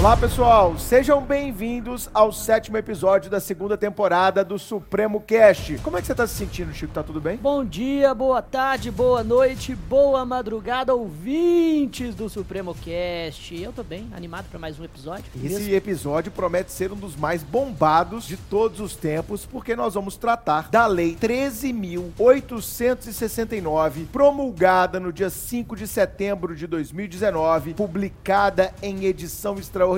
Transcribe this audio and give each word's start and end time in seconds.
Olá 0.00 0.16
pessoal, 0.16 0.76
sejam 0.78 1.20
bem-vindos 1.20 2.08
ao 2.14 2.32
sétimo 2.32 2.78
episódio 2.78 3.30
da 3.30 3.38
segunda 3.38 3.76
temporada 3.76 4.42
do 4.42 4.58
Supremo 4.58 5.20
Cast. 5.20 5.76
Como 5.82 5.98
é 5.98 6.00
que 6.00 6.06
você 6.06 6.14
tá 6.14 6.26
se 6.26 6.36
sentindo, 6.36 6.72
Chico? 6.72 6.94
Tá 6.94 7.02
tudo 7.02 7.20
bem? 7.20 7.36
Bom 7.36 7.62
dia, 7.62 8.14
boa 8.14 8.40
tarde, 8.40 8.90
boa 8.90 9.22
noite, 9.22 9.74
boa 9.74 10.24
madrugada, 10.24 10.94
ouvintes 10.94 12.14
do 12.14 12.30
Supremo 12.30 12.74
Cast. 12.74 13.62
Eu 13.62 13.74
tô 13.74 13.82
bem, 13.82 14.08
animado 14.16 14.46
para 14.48 14.58
mais 14.58 14.80
um 14.80 14.84
episódio. 14.84 15.26
Esse 15.36 15.46
Mesmo- 15.54 15.74
episódio 15.74 16.32
promete 16.32 16.72
ser 16.72 16.90
um 16.92 16.96
dos 16.96 17.14
mais 17.14 17.42
bombados 17.42 18.26
de 18.26 18.38
todos 18.38 18.80
os 18.80 18.96
tempos, 18.96 19.44
porque 19.44 19.76
nós 19.76 19.92
vamos 19.92 20.16
tratar 20.16 20.70
da 20.70 20.86
Lei 20.86 21.14
13.869, 21.14 24.06
promulgada 24.10 24.98
no 24.98 25.12
dia 25.12 25.28
5 25.28 25.76
de 25.76 25.86
setembro 25.86 26.56
de 26.56 26.66
2019, 26.66 27.74
publicada 27.74 28.72
em 28.82 29.04
edição 29.04 29.58
extraordinária 29.58 29.89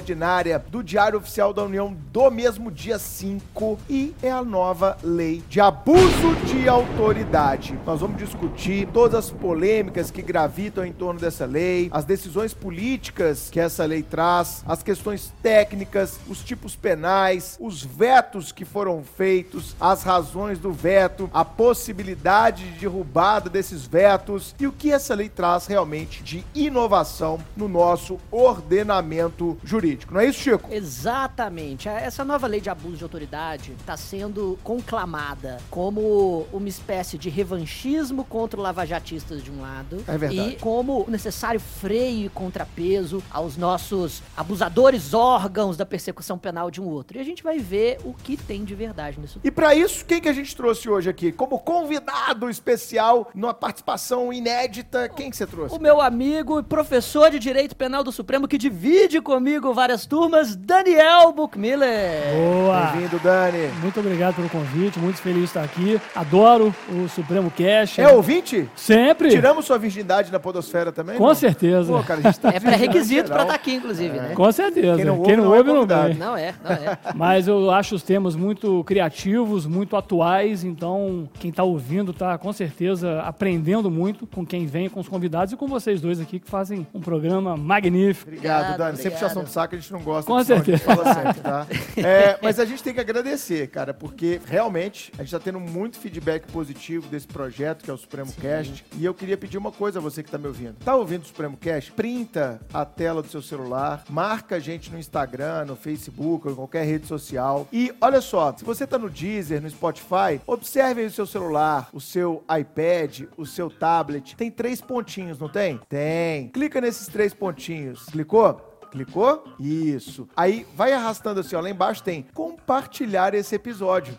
do 0.70 0.82
Diário 0.82 1.18
Oficial 1.18 1.52
da 1.52 1.62
União 1.62 1.94
do 2.10 2.30
mesmo 2.30 2.70
dia 2.70 2.98
5, 2.98 3.78
e 3.90 4.14
é 4.22 4.30
a 4.30 4.42
nova 4.42 4.96
lei 5.02 5.42
de 5.50 5.60
abuso 5.60 6.34
de 6.46 6.66
autoridade. 6.66 7.78
Nós 7.84 8.00
vamos 8.00 8.16
discutir 8.16 8.88
todas 8.88 9.26
as 9.26 9.30
polêmicas 9.30 10.10
que 10.10 10.22
gravitam 10.22 10.82
em 10.86 10.92
torno 10.92 11.20
dessa 11.20 11.44
lei, 11.44 11.90
as 11.92 12.06
decisões 12.06 12.54
políticas 12.54 13.50
que 13.50 13.60
essa 13.60 13.84
lei 13.84 14.02
traz, 14.02 14.64
as 14.66 14.82
questões 14.82 15.30
técnicas, 15.42 16.18
os 16.26 16.42
tipos 16.42 16.74
penais, 16.74 17.58
os 17.60 17.84
vetos 17.84 18.50
que 18.50 18.64
foram 18.64 19.02
feitos, 19.02 19.76
as 19.78 20.02
razões 20.02 20.58
do 20.58 20.72
veto, 20.72 21.28
a 21.34 21.44
possibilidade 21.44 22.64
de 22.64 22.80
derrubada 22.80 23.50
desses 23.50 23.84
vetos 23.86 24.54
e 24.58 24.66
o 24.66 24.72
que 24.72 24.90
essa 24.90 25.14
lei 25.14 25.28
traz 25.28 25.66
realmente 25.66 26.22
de 26.22 26.42
inovação 26.54 27.38
no 27.54 27.68
nosso 27.68 28.18
ordenamento 28.30 29.58
jurídico. 29.62 29.81
Não 30.10 30.20
é 30.20 30.26
isso, 30.26 30.40
Chico? 30.40 30.68
Exatamente. 30.72 31.88
Essa 31.88 32.24
nova 32.24 32.46
lei 32.46 32.60
de 32.60 32.70
abuso 32.70 32.96
de 32.96 33.02
autoridade 33.02 33.72
está 33.78 33.96
sendo 33.96 34.58
conclamada 34.62 35.58
como 35.70 36.46
uma 36.52 36.68
espécie 36.68 37.18
de 37.18 37.28
revanchismo 37.28 38.24
contra 38.24 38.60
lavajatistas 38.60 39.42
de 39.42 39.50
um 39.50 39.60
lado 39.60 40.02
É 40.06 40.16
verdade. 40.16 40.50
e 40.50 40.56
como 40.56 41.04
o 41.06 41.10
necessário 41.10 41.60
freio 41.60 42.26
e 42.26 42.28
contrapeso 42.28 43.22
aos 43.30 43.56
nossos 43.56 44.22
abusadores 44.36 45.14
órgãos 45.14 45.76
da 45.76 45.84
persecução 45.84 46.38
penal 46.38 46.70
de 46.70 46.80
um 46.80 46.86
outro. 46.86 47.18
E 47.18 47.20
a 47.20 47.24
gente 47.24 47.42
vai 47.42 47.58
ver 47.58 47.98
o 48.04 48.14
que 48.14 48.36
tem 48.36 48.64
de 48.64 48.74
verdade 48.74 49.18
nisso. 49.20 49.40
E 49.42 49.50
para 49.50 49.74
isso, 49.74 50.04
quem 50.04 50.20
que 50.20 50.28
a 50.28 50.32
gente 50.32 50.54
trouxe 50.54 50.88
hoje 50.88 51.10
aqui? 51.10 51.32
Como 51.32 51.58
convidado 51.58 52.48
especial, 52.48 53.30
numa 53.34 53.54
participação 53.54 54.32
inédita, 54.32 55.08
quem 55.08 55.30
que 55.30 55.36
você 55.36 55.46
trouxe? 55.46 55.74
O 55.74 55.80
meu 55.80 56.00
amigo 56.00 56.60
e 56.60 56.62
professor 56.62 57.30
de 57.30 57.38
Direito 57.38 57.74
Penal 57.74 58.04
do 58.04 58.12
Supremo 58.12 58.46
que 58.46 58.58
divide 58.58 59.20
comigo 59.20 59.71
várias 59.74 60.06
turmas, 60.06 60.54
Daniel 60.56 61.32
Buchmiller. 61.32 62.34
Boa! 62.34 62.86
Bem-vindo, 62.92 63.18
Dani. 63.20 63.68
Muito 63.80 64.00
obrigado 64.00 64.34
pelo 64.36 64.48
convite, 64.48 64.98
muito 64.98 65.18
feliz 65.20 65.38
de 65.40 65.44
estar 65.46 65.62
aqui. 65.64 66.00
Adoro 66.14 66.74
o 66.88 67.08
Supremo 67.08 67.50
Cash. 67.50 67.98
É 67.98 68.08
ouvinte? 68.08 68.68
Sempre! 68.76 69.30
Tiramos 69.30 69.64
sua 69.64 69.78
virgindade 69.78 70.30
na 70.32 70.38
podosfera 70.38 70.92
também? 70.92 71.16
Com 71.16 71.26
não? 71.28 71.34
certeza. 71.34 71.92
Pô, 71.92 72.02
cara, 72.02 72.20
a 72.20 72.22
gente 72.24 72.40
tá 72.40 72.50
É 72.50 72.60
pré-requisito 72.60 73.24
pra 73.28 73.38
geral. 73.38 73.42
estar 73.42 73.54
aqui, 73.54 73.74
inclusive, 73.74 74.18
né? 74.18 74.34
Com 74.34 74.52
certeza. 74.52 74.96
Quem 74.96 75.04
não 75.04 75.18
ouve, 75.18 75.36
não 75.36 75.54
é 75.54 75.58
ouve 75.58 75.72
não 75.72 75.86
vem. 75.86 76.14
Não 76.14 76.36
é, 76.36 76.54
não 76.62 76.70
é. 76.70 76.98
Mas 77.14 77.48
eu 77.48 77.70
acho 77.70 77.94
os 77.94 78.02
temas 78.02 78.34
muito 78.36 78.82
criativos, 78.84 79.66
muito 79.66 79.96
atuais, 79.96 80.64
então 80.64 81.28
quem 81.38 81.50
tá 81.52 81.62
ouvindo 81.62 82.12
tá 82.12 82.36
com 82.38 82.52
certeza 82.52 83.20
aprendendo 83.22 83.90
muito 83.90 84.26
com 84.26 84.44
quem 84.44 84.66
vem, 84.66 84.88
com 84.88 85.00
os 85.00 85.08
convidados 85.08 85.52
e 85.52 85.56
com 85.56 85.66
vocês 85.66 86.00
dois 86.00 86.20
aqui 86.20 86.38
que 86.38 86.48
fazem 86.48 86.86
um 86.94 87.00
programa 87.00 87.56
magnífico. 87.56 88.28
Obrigado, 88.30 88.60
Obrigado, 88.60 88.78
Dani. 88.78 88.96
Sempre 88.96 89.08
obrigado. 89.08 89.20
puxação 89.22 89.44
de 89.44 89.50
saco 89.50 89.61
a 89.70 89.78
gente 89.78 89.92
não 89.92 90.00
gosta. 90.00 90.30
Com 90.30 90.42
certeza. 90.44 90.84
fala 90.84 91.14
sempre, 91.14 91.40
tá? 91.40 91.66
É, 91.96 92.38
mas 92.42 92.58
a 92.58 92.64
gente 92.64 92.82
tem 92.82 92.94
que 92.94 93.00
agradecer, 93.00 93.68
cara, 93.68 93.92
porque 93.92 94.40
realmente 94.46 95.12
a 95.18 95.22
gente 95.22 95.30
tá 95.30 95.38
tendo 95.38 95.60
muito 95.60 95.98
feedback 95.98 96.50
positivo 96.50 97.06
desse 97.08 97.26
projeto 97.26 97.84
que 97.84 97.90
é 97.90 97.94
o 97.94 97.96
Supremo 97.96 98.32
Cast. 98.32 98.84
E 98.96 99.04
eu 99.04 99.14
queria 99.14 99.36
pedir 99.36 99.58
uma 99.58 99.70
coisa 99.70 99.98
a 99.98 100.02
você 100.02 100.22
que 100.22 100.30
tá 100.30 100.38
me 100.38 100.46
ouvindo. 100.46 100.74
Tá 100.84 100.94
ouvindo 100.96 101.22
o 101.22 101.26
Supremo 101.26 101.56
Cast? 101.56 101.92
Printa 101.92 102.60
a 102.72 102.84
tela 102.84 103.22
do 103.22 103.28
seu 103.28 103.42
celular, 103.42 104.04
marca 104.08 104.56
a 104.56 104.58
gente 104.58 104.90
no 104.90 104.98
Instagram, 104.98 105.66
no 105.66 105.76
Facebook 105.76 106.46
ou 106.46 106.52
em 106.52 106.56
qualquer 106.56 106.84
rede 106.84 107.06
social. 107.06 107.68
E 107.72 107.92
olha 108.00 108.20
só, 108.20 108.54
se 108.56 108.64
você 108.64 108.86
tá 108.86 108.98
no 108.98 109.10
Deezer, 109.10 109.60
no 109.60 109.70
Spotify, 109.70 110.40
observe 110.46 111.02
aí 111.02 111.06
o 111.06 111.10
seu 111.10 111.26
celular, 111.26 111.88
o 111.92 112.00
seu 112.00 112.42
iPad, 112.58 113.22
o 113.36 113.46
seu 113.46 113.70
tablet. 113.70 114.36
Tem 114.36 114.50
três 114.50 114.80
pontinhos, 114.80 115.38
não 115.38 115.48
tem? 115.48 115.78
Tem. 115.88 116.48
Clica 116.48 116.80
nesses 116.80 117.06
três 117.06 117.34
pontinhos. 117.34 118.06
Clicou? 118.06 118.71
Clicou? 118.92 119.42
Isso. 119.58 120.28
Aí 120.36 120.66
vai 120.76 120.92
arrastando 120.92 121.40
assim, 121.40 121.56
ó. 121.56 121.60
Lá 121.60 121.70
embaixo 121.70 122.02
tem 122.02 122.26
compartilhar 122.34 123.34
esse 123.34 123.54
episódio. 123.54 124.16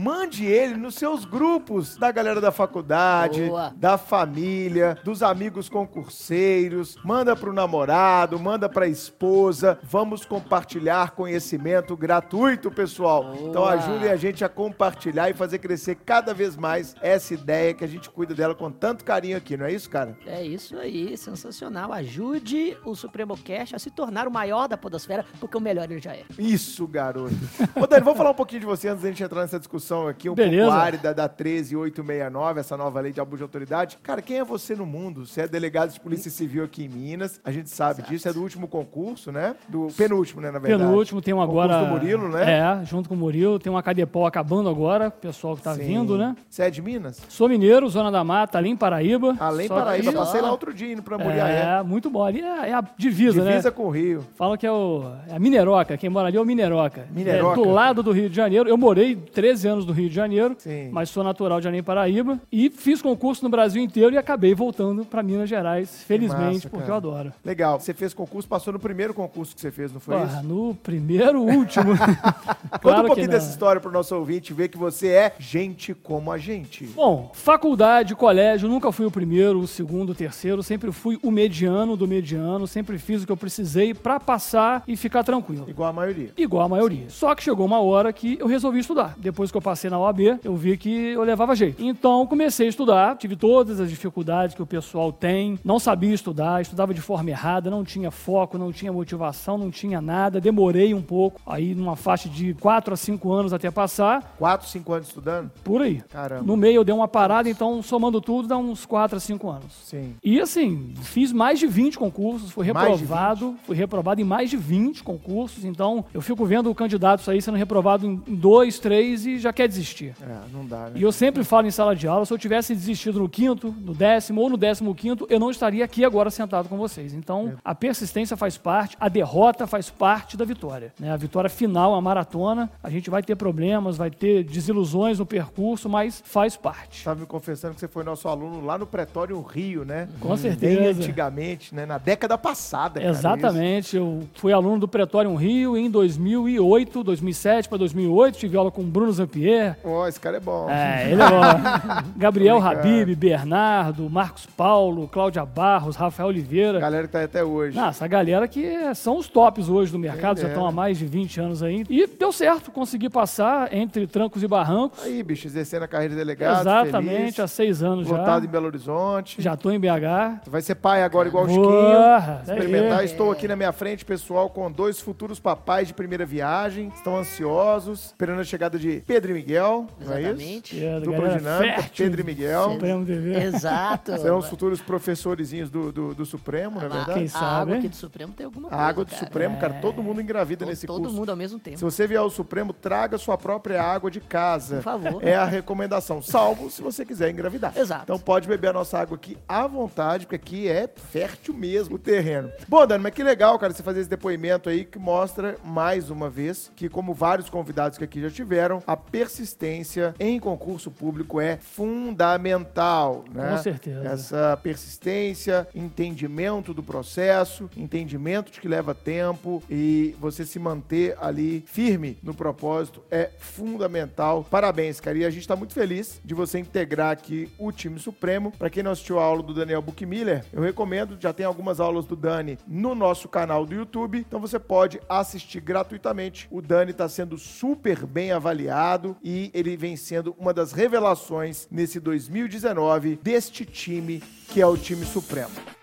Mande 0.00 0.46
ele 0.46 0.76
nos 0.76 0.94
seus 0.94 1.24
grupos 1.24 1.96
da 1.96 2.12
galera 2.12 2.40
da 2.40 2.52
faculdade, 2.52 3.46
Boa. 3.46 3.74
da 3.76 3.98
família, 3.98 4.96
dos 5.02 5.24
amigos 5.24 5.68
concurseiros. 5.68 6.96
Manda 7.04 7.34
pro 7.34 7.52
namorado, 7.52 8.38
manda 8.38 8.68
pra 8.68 8.86
esposa. 8.86 9.76
Vamos 9.82 10.24
compartilhar 10.24 11.10
conhecimento 11.16 11.96
gratuito, 11.96 12.70
pessoal. 12.70 13.34
Então 13.40 13.62
Boa. 13.62 13.72
ajudem 13.72 14.08
a 14.08 14.14
gente 14.14 14.44
a 14.44 14.48
compartilhar 14.48 15.30
e 15.30 15.34
fazer 15.34 15.58
crescer 15.58 15.96
cada 15.96 16.32
vez 16.32 16.56
mais 16.56 16.94
essa 17.02 17.34
ideia 17.34 17.74
que 17.74 17.82
a 17.82 17.88
gente 17.88 18.08
cuida 18.08 18.36
dela 18.36 18.54
com 18.54 18.70
tanto 18.70 19.04
carinho 19.04 19.36
aqui, 19.36 19.56
não 19.56 19.66
é 19.66 19.72
isso, 19.72 19.90
cara? 19.90 20.16
É 20.24 20.44
isso 20.44 20.78
aí, 20.78 21.16
sensacional. 21.16 21.92
Ajude 21.92 22.76
o 22.84 22.94
Supremo 22.94 23.36
Cast 23.36 23.74
a 23.74 23.80
se 23.80 23.90
tornar 23.90 24.28
o 24.28 24.30
maior 24.30 24.68
da 24.68 24.76
podosfera, 24.76 25.26
porque 25.40 25.56
o 25.56 25.60
melhor 25.60 25.90
ele 25.90 26.00
já 26.00 26.14
é. 26.14 26.22
Isso, 26.38 26.86
garoto. 26.86 27.34
Ô, 27.74 27.84
Dani, 27.84 28.04
vamos 28.04 28.16
falar 28.16 28.30
um 28.30 28.34
pouquinho 28.34 28.60
de 28.60 28.66
você 28.66 28.86
antes 28.86 29.02
da 29.02 29.08
gente 29.08 29.24
entrar 29.24 29.40
nessa 29.40 29.58
discussão 29.58 29.87
aqui, 30.08 30.28
um 30.28 30.34
Beleza. 30.34 30.62
pouco 30.64 30.76
árida 30.78 31.14
da 31.14 31.28
13869, 31.28 32.60
essa 32.60 32.76
nova 32.76 33.00
lei 33.00 33.12
de 33.12 33.20
abuso 33.20 33.38
de 33.38 33.42
autoridade. 33.44 33.98
Cara, 34.02 34.20
quem 34.22 34.38
é 34.38 34.44
você 34.44 34.74
no 34.74 34.84
mundo? 34.86 35.26
Você 35.26 35.42
é 35.42 35.48
delegado 35.48 35.92
de 35.92 36.00
Polícia 36.00 36.30
Civil 36.30 36.64
aqui 36.64 36.84
em 36.84 36.88
Minas, 36.88 37.40
a 37.44 37.50
gente 37.50 37.70
sabe 37.70 38.02
disso, 38.02 38.28
é 38.28 38.32
do 38.32 38.42
último 38.42 38.68
concurso, 38.68 39.32
né? 39.32 39.54
Do 39.68 39.88
penúltimo, 39.96 40.40
né, 40.40 40.50
na 40.50 40.58
verdade. 40.58 40.82
Penúltimo, 40.82 41.20
tem 41.22 41.34
um 41.34 41.38
Concurso 41.38 41.60
agora. 41.70 41.84
do 41.86 41.90
Murilo, 41.92 42.28
né? 42.28 42.58
É, 42.80 42.84
junto 42.84 43.08
com 43.08 43.14
o 43.14 43.18
Murilo. 43.18 43.58
Tem 43.58 43.70
uma 43.70 43.82
Cadepol 43.82 44.26
acabando 44.26 44.68
agora, 44.68 45.08
o 45.08 45.12
pessoal 45.12 45.56
que 45.56 45.62
tá 45.62 45.74
Sim. 45.74 45.82
vindo, 45.86 46.18
né? 46.18 46.36
Você 46.48 46.62
é 46.64 46.70
de 46.70 46.82
Minas? 46.82 47.22
Sou 47.28 47.48
mineiro, 47.48 47.88
Zona 47.88 48.10
da 48.10 48.22
Mata, 48.24 48.58
ali 48.58 48.68
em 48.68 48.76
Paraíba. 48.76 49.36
Além 49.38 49.68
Só 49.68 49.76
Paraíba, 49.76 50.10
que- 50.12 50.18
passei 50.18 50.40
lá 50.40 50.50
outro 50.50 50.72
dia 50.74 50.92
indo 50.92 51.02
pra 51.02 51.16
Muriaé. 51.18 51.78
É, 51.78 51.82
muito 51.82 52.10
bom. 52.10 52.24
Ali 52.24 52.40
é, 52.40 52.70
é 52.70 52.74
a 52.74 52.80
divisa, 52.96 53.40
Divisa 53.40 53.68
né? 53.68 53.74
com 53.74 53.84
o 53.86 53.90
Rio. 53.90 54.24
Falam 54.34 54.56
que 54.56 54.66
é, 54.66 54.72
o, 54.72 55.02
é 55.28 55.34
a 55.36 55.38
Mineroca. 55.38 55.96
Quem 55.96 56.10
mora 56.10 56.28
ali 56.28 56.36
é 56.36 56.40
o 56.40 56.44
Mineroca. 56.44 57.06
Mineroca. 57.10 57.60
É 57.60 57.64
do 57.64 57.70
lado 57.70 58.02
do 58.02 58.10
Rio 58.12 58.28
de 58.28 58.36
Janeiro. 58.36 58.68
Eu 58.68 58.76
morei 58.76 59.14
13 59.16 59.68
anos 59.68 59.77
no 59.86 59.92
Rio 59.92 60.08
de 60.08 60.14
Janeiro, 60.14 60.56
Sim. 60.58 60.90
mas 60.92 61.10
sou 61.10 61.22
natural 61.24 61.60
de 61.60 61.68
Além 61.68 61.82
Paraíba. 61.82 62.40
E 62.50 62.70
fiz 62.70 63.00
concurso 63.02 63.42
no 63.42 63.50
Brasil 63.50 63.82
inteiro 63.82 64.14
e 64.14 64.18
acabei 64.18 64.54
voltando 64.54 65.04
para 65.04 65.22
Minas 65.22 65.48
Gerais, 65.48 66.02
felizmente, 66.02 66.54
massa, 66.54 66.68
porque 66.68 66.86
cara. 66.86 66.92
eu 66.92 66.96
adoro. 66.96 67.32
Legal. 67.44 67.80
Você 67.80 67.94
fez 67.94 68.14
concurso, 68.14 68.48
passou 68.48 68.72
no 68.72 68.78
primeiro 68.78 69.14
concurso 69.14 69.54
que 69.54 69.60
você 69.60 69.70
fez, 69.70 69.92
não 69.92 70.00
foi 70.00 70.16
Pô, 70.16 70.24
isso? 70.24 70.42
no 70.42 70.74
primeiro, 70.74 71.42
último. 71.42 71.96
Conta 71.98 72.78
Claro 72.80 72.98
um 72.98 73.02
que 73.02 73.06
pouquinho 73.08 73.28
dessa 73.28 73.50
história 73.50 73.80
pro 73.80 73.90
nosso 73.90 74.14
ouvinte 74.14 74.52
ver 74.52 74.68
que 74.68 74.78
você 74.78 75.08
é 75.08 75.34
gente 75.38 75.94
como 75.94 76.30
a 76.32 76.38
gente. 76.38 76.84
Bom, 76.86 77.30
faculdade, 77.34 78.14
colégio, 78.14 78.68
nunca 78.68 78.90
fui 78.92 79.06
o 79.06 79.10
primeiro, 79.10 79.58
o 79.58 79.66
segundo, 79.66 80.10
o 80.10 80.14
terceiro, 80.14 80.62
sempre 80.62 80.92
fui 80.92 81.18
o 81.22 81.30
mediano 81.30 81.96
do 81.96 82.06
mediano, 82.06 82.66
sempre 82.66 82.98
fiz 82.98 83.22
o 83.22 83.26
que 83.26 83.32
eu 83.32 83.36
precisei 83.36 83.94
pra 83.94 84.18
passar 84.18 84.82
e 84.86 84.96
ficar 84.96 85.22
tranquilo. 85.24 85.66
Igual 85.68 85.88
a 85.88 85.92
maioria. 85.92 86.30
Igual 86.36 86.64
a 86.64 86.68
maioria. 86.68 87.06
Só 87.08 87.34
que 87.34 87.42
chegou 87.42 87.66
uma 87.66 87.80
hora 87.80 88.12
que 88.12 88.38
eu 88.40 88.46
resolvi 88.46 88.80
estudar. 88.80 89.14
Depois 89.18 89.50
que 89.50 89.57
eu 89.58 89.62
passei 89.62 89.90
na 89.90 89.98
OAB, 89.98 90.38
eu 90.44 90.56
vi 90.56 90.76
que 90.76 91.08
eu 91.08 91.22
levava 91.22 91.54
jeito. 91.54 91.82
Então 91.84 92.26
comecei 92.26 92.66
a 92.66 92.70
estudar, 92.70 93.16
tive 93.16 93.36
todas 93.36 93.80
as 93.80 93.90
dificuldades 93.90 94.54
que 94.54 94.62
o 94.62 94.66
pessoal 94.66 95.12
tem, 95.12 95.58
não 95.64 95.78
sabia 95.78 96.14
estudar, 96.14 96.62
estudava 96.62 96.94
de 96.94 97.00
forma 97.00 97.30
errada, 97.30 97.70
não 97.70 97.84
tinha 97.84 98.10
foco, 98.10 98.56
não 98.56 98.72
tinha 98.72 98.92
motivação, 98.92 99.58
não 99.58 99.70
tinha 99.70 100.00
nada, 100.00 100.40
demorei 100.40 100.94
um 100.94 101.02
pouco, 101.02 101.40
aí 101.46 101.74
numa 101.74 101.96
faixa 101.96 102.28
de 102.28 102.54
4 102.54 102.94
a 102.94 102.96
5 102.96 103.32
anos 103.32 103.52
até 103.52 103.70
passar, 103.70 104.34
Quatro, 104.38 104.68
cinco 104.68 104.92
anos 104.92 105.08
estudando? 105.08 105.50
por 105.64 105.82
aí. 105.82 106.02
Caramba. 106.08 106.44
No 106.44 106.56
meio 106.56 106.76
eu 106.76 106.84
dei 106.84 106.94
uma 106.94 107.08
parada, 107.08 107.48
então 107.50 107.82
somando 107.82 108.20
tudo 108.20 108.46
dá 108.48 108.56
uns 108.56 108.86
4 108.86 109.16
a 109.16 109.20
5 109.20 109.50
anos. 109.50 109.72
Sim. 109.84 110.14
E 110.22 110.40
assim, 110.40 110.94
fiz 111.02 111.32
mais 111.32 111.58
de 111.58 111.66
20 111.66 111.98
concursos, 111.98 112.50
fui 112.50 112.64
reprovado, 112.64 113.56
fui 113.64 113.76
reprovado 113.76 114.20
em 114.20 114.24
mais 114.24 114.50
de 114.50 114.56
20 114.56 115.02
concursos, 115.02 115.64
então 115.64 116.04
eu 116.14 116.20
fico 116.20 116.44
vendo 116.44 116.72
candidatos 116.74 117.28
aí 117.28 117.42
sendo 117.42 117.56
reprovado 117.56 118.06
em 118.06 118.16
dois, 118.28 118.78
três 118.78 119.26
e 119.26 119.38
já 119.38 119.47
já 119.48 119.52
quer 119.52 119.66
desistir. 119.66 120.14
É, 120.22 120.38
não 120.52 120.64
dá, 120.64 120.90
né? 120.90 120.92
E 120.94 121.02
eu 121.02 121.10
sempre 121.10 121.42
falo 121.42 121.66
em 121.66 121.70
sala 121.70 121.96
de 121.96 122.06
aula, 122.06 122.24
se 122.24 122.32
eu 122.32 122.38
tivesse 122.38 122.74
desistido 122.74 123.18
no 123.18 123.28
quinto, 123.28 123.74
no 123.80 123.94
décimo 123.94 124.40
ou 124.40 124.50
no 124.50 124.56
décimo 124.56 124.94
quinto, 124.94 125.26
eu 125.30 125.40
não 125.40 125.50
estaria 125.50 125.84
aqui 125.84 126.04
agora 126.04 126.30
sentado 126.30 126.68
com 126.68 126.76
vocês. 126.76 127.14
Então, 127.14 127.54
a 127.64 127.74
persistência 127.74 128.36
faz 128.36 128.56
parte, 128.56 128.96
a 129.00 129.08
derrota 129.08 129.66
faz 129.66 129.90
parte 129.90 130.36
da 130.36 130.44
vitória. 130.44 130.92
né? 130.98 131.10
A 131.10 131.16
vitória 131.16 131.48
final, 131.48 131.94
a 131.94 132.00
maratona, 132.00 132.70
a 132.82 132.90
gente 132.90 133.08
vai 133.10 133.22
ter 133.22 133.36
problemas, 133.36 133.96
vai 133.96 134.10
ter 134.10 134.44
desilusões 134.44 135.18
no 135.18 135.26
percurso, 135.26 135.88
mas 135.88 136.22
faz 136.24 136.56
parte. 136.56 136.98
Estava 136.98 137.20
me 137.20 137.26
confessando 137.26 137.74
que 137.74 137.80
você 137.80 137.88
foi 137.88 138.04
nosso 138.04 138.28
aluno 138.28 138.64
lá 138.64 138.76
no 138.76 138.86
Pretório 138.86 139.40
Rio, 139.40 139.84
né? 139.84 140.08
Com 140.20 140.28
Bem 140.28 140.36
certeza. 140.36 141.00
antigamente, 141.00 141.74
né? 141.74 141.86
Na 141.86 141.98
década 141.98 142.36
passada, 142.36 143.00
cara, 143.00 143.10
Exatamente, 143.10 143.96
eu 143.96 144.24
fui 144.34 144.52
aluno 144.52 144.78
do 144.78 144.88
Pretório 144.88 145.34
Rio 145.34 145.76
em 145.76 145.90
2008, 145.90 147.02
2007 147.02 147.68
para 147.68 147.78
2008, 147.78 148.38
tive 148.38 148.56
aula 148.56 148.70
com 148.70 148.82
Bruno 148.82 149.12
Zampier, 149.12 149.37
Ó, 149.84 150.06
esse 150.08 150.18
cara 150.20 150.36
é 150.36 150.40
bom. 150.40 150.68
É, 150.70 151.10
ele 151.10 151.22
é 151.22 151.26
bom. 151.28 151.40
Gabriel 152.16 152.58
Tô. 152.60 152.66
Habib, 152.66 153.14
Bernardo, 153.14 154.08
Marcos 154.10 154.46
Paulo, 154.46 155.06
Cláudia 155.08 155.44
Barros, 155.44 155.96
Rafael 155.96 156.28
Oliveira. 156.28 156.78
Galera 156.80 157.06
que 157.06 157.12
tá 157.12 157.18
aí 157.20 157.24
até 157.24 157.44
hoje. 157.44 157.76
Nossa, 157.76 158.04
a 158.04 158.08
galera 158.08 158.46
que 158.48 158.64
é- 158.64 158.94
são 158.94 159.16
os 159.18 159.28
tops 159.28 159.68
hoje 159.68 159.92
do 159.92 159.98
mercado, 159.98 160.36
já 160.38 160.42
dera. 160.44 160.48
estão 160.54 160.66
há 160.66 160.72
mais 160.72 160.98
de 160.98 161.06
20 161.06 161.40
anos 161.40 161.62
aí. 161.62 161.84
E 161.88 162.06
deu 162.06 162.32
certo, 162.32 162.70
consegui 162.70 163.08
passar 163.08 163.72
entre 163.72 164.06
trancos 164.06 164.42
e 164.42 164.48
barrancos. 164.48 165.02
Aí, 165.04 165.22
bicho, 165.22 165.46
exercendo 165.46 165.82
a 165.84 165.88
carreira 165.88 166.14
de 166.14 166.18
delegado. 166.18 166.60
Exatamente, 166.60 167.16
feliz, 167.16 167.40
há 167.40 167.46
seis 167.48 167.82
anos 167.82 168.06
Votado 168.06 168.44
em 168.44 168.48
já. 168.48 168.52
Belo 168.52 168.66
Horizonte. 168.66 169.40
Já 169.40 169.54
estou 169.54 169.72
em 169.72 169.78
BH. 169.78 170.42
Você 170.44 170.50
vai 170.50 170.62
ser 170.62 170.74
pai 170.74 171.02
agora 171.02 171.28
igual 171.28 171.44
o 171.44 171.48
Chiquinho. 171.48 171.68
é 171.68 172.40
Experimentar. 172.42 172.98
aí. 173.00 173.04
Estou 173.06 173.30
aqui 173.30 173.48
na 173.48 173.56
minha 173.56 173.72
frente, 173.72 174.04
pessoal, 174.04 174.48
com 174.50 174.70
dois 174.70 175.00
futuros 175.00 175.38
papais 175.40 175.88
de 175.88 175.94
primeira 175.94 176.24
viagem. 176.26 176.90
Estão 176.94 177.16
ansiosos, 177.16 178.06
esperando 178.06 178.40
a 178.40 178.44
chegada 178.44 178.78
de 178.78 179.02
Pedro 179.06 179.27
e 179.30 179.34
Miguel. 179.34 179.86
Não 180.00 180.12
é 180.14 180.20
isso? 180.22 180.28
Exatamente. 180.30 180.74
Que 180.76 180.84
é 180.84 180.92
da 180.92 180.98
Dupla 181.00 181.12
galera 181.20 181.38
dinâmica, 181.38 181.74
fértil. 181.82 182.04
Pedro 182.06 182.20
e 182.20 182.24
Miguel. 182.24 182.72
Supremo 182.72 183.06
TV. 183.06 183.34
Exato. 183.44 184.18
Serão 184.18 184.38
os 184.38 184.46
futuros 184.48 184.80
professorizinhos 184.80 185.70
do, 185.70 185.92
do, 185.92 186.14
do 186.14 186.26
Supremo, 186.26 186.76
não 186.76 186.82
é 186.82 186.86
A- 186.86 186.88
verdade? 186.88 187.14
Quem 187.14 187.24
a 187.26 187.28
sabe, 187.28 187.44
água 187.62 187.72
hein? 187.74 187.78
aqui 187.80 187.88
do 187.88 187.96
Supremo 187.96 188.32
tem 188.32 188.46
alguma 188.46 188.68
A 188.68 188.70
coisa, 188.70 188.84
água 188.84 189.04
do 189.04 189.10
cara. 189.10 189.24
Supremo, 189.24 189.58
cara, 189.58 189.74
todo 189.74 190.02
mundo 190.02 190.20
engravida 190.20 190.60
Todo, 190.60 190.68
nesse 190.70 190.86
todo 190.86 191.00
curso. 191.02 191.14
mundo 191.16 191.30
ao 191.30 191.36
mesmo 191.36 191.58
tempo. 191.58 191.78
Se 191.78 191.84
você 191.84 192.06
vier 192.06 192.20
ao 192.20 192.30
Supremo, 192.30 192.72
traga 192.72 193.18
sua 193.18 193.36
própria 193.38 193.82
água 193.82 194.10
de 194.10 194.20
casa. 194.20 194.76
Por 194.76 194.82
favor. 194.82 195.24
É 195.24 195.34
a 195.34 195.44
recomendação. 195.44 196.20
Salvo 196.22 196.70
se 196.70 196.80
você 196.82 197.04
quiser 197.04 197.30
engravidar. 197.30 197.72
Exato. 197.76 198.02
Então 198.04 198.18
pode 198.18 198.48
beber 198.48 198.68
a 198.68 198.72
nossa 198.72 198.98
água 198.98 199.16
aqui 199.16 199.36
à 199.48 199.66
vontade, 199.66 200.26
porque 200.26 200.36
aqui 200.36 200.68
é 200.68 200.88
fértil 201.10 201.54
mesmo 201.54 201.96
o 201.96 201.98
terreno. 201.98 202.50
Bom, 202.68 202.86
Dani, 202.86 203.02
mas 203.02 203.12
que 203.14 203.22
legal, 203.22 203.58
cara, 203.58 203.72
você 203.72 203.82
fazer 203.82 204.00
esse 204.00 204.08
depoimento 204.10 204.68
aí 204.68 204.84
que 204.84 204.98
mostra 204.98 205.56
mais 205.64 206.10
uma 206.10 206.28
vez 206.30 206.70
que, 206.76 206.88
como 206.88 207.12
vários 207.14 207.48
convidados 207.50 207.98
que 207.98 208.04
aqui 208.04 208.20
já 208.20 208.30
tiveram, 208.30 208.82
a 208.86 208.96
persistência 209.18 210.14
em 210.20 210.38
concurso 210.38 210.92
público 210.92 211.40
é 211.40 211.56
fundamental. 211.56 213.24
Né? 213.34 213.50
Com 213.50 213.58
certeza. 213.58 214.08
Essa 214.08 214.56
persistência, 214.62 215.66
entendimento 215.74 216.72
do 216.72 216.84
processo, 216.84 217.68
entendimento 217.76 218.52
de 218.52 218.60
que 218.60 218.68
leva 218.68 218.94
tempo 218.94 219.60
e 219.68 220.14
você 220.20 220.46
se 220.46 220.60
manter 220.60 221.16
ali 221.20 221.64
firme 221.66 222.16
no 222.22 222.32
propósito 222.32 223.02
é 223.10 223.30
fundamental. 223.38 224.46
Parabéns, 224.48 225.00
cara. 225.00 225.18
E 225.18 225.24
a 225.24 225.30
gente 225.30 225.40
está 225.40 225.56
muito 225.56 225.74
feliz 225.74 226.20
de 226.24 226.32
você 226.32 226.60
integrar 226.60 227.10
aqui 227.10 227.50
o 227.58 227.72
time 227.72 227.98
supremo. 227.98 228.52
Para 228.52 228.70
quem 228.70 228.84
não 228.84 228.92
assistiu 228.92 229.18
a 229.18 229.24
aula 229.24 229.42
do 229.42 229.52
Daniel 229.52 229.82
Buchmiller, 229.82 230.44
eu 230.52 230.62
recomendo, 230.62 231.16
já 231.18 231.32
tem 231.32 231.44
algumas 231.44 231.80
aulas 231.80 232.04
do 232.04 232.14
Dani 232.14 232.56
no 232.68 232.94
nosso 232.94 233.28
canal 233.28 233.66
do 233.66 233.74
YouTube, 233.74 234.18
então 234.18 234.38
você 234.38 234.60
pode 234.60 235.00
assistir 235.08 235.60
gratuitamente. 235.60 236.46
O 236.52 236.62
Dani 236.62 236.92
está 236.92 237.08
sendo 237.08 237.36
super 237.36 238.06
bem 238.06 238.30
avaliado 238.30 239.07
e 239.22 239.50
ele 239.54 239.76
vem 239.76 239.96
sendo 239.96 240.34
uma 240.38 240.52
das 240.52 240.72
revelações 240.72 241.66
nesse 241.70 242.00
2019 242.00 243.18
deste 243.22 243.64
time 243.64 244.22
que 244.48 244.60
é 244.60 244.66
o 244.66 244.76
time 244.76 245.04
supremo. 245.04 245.77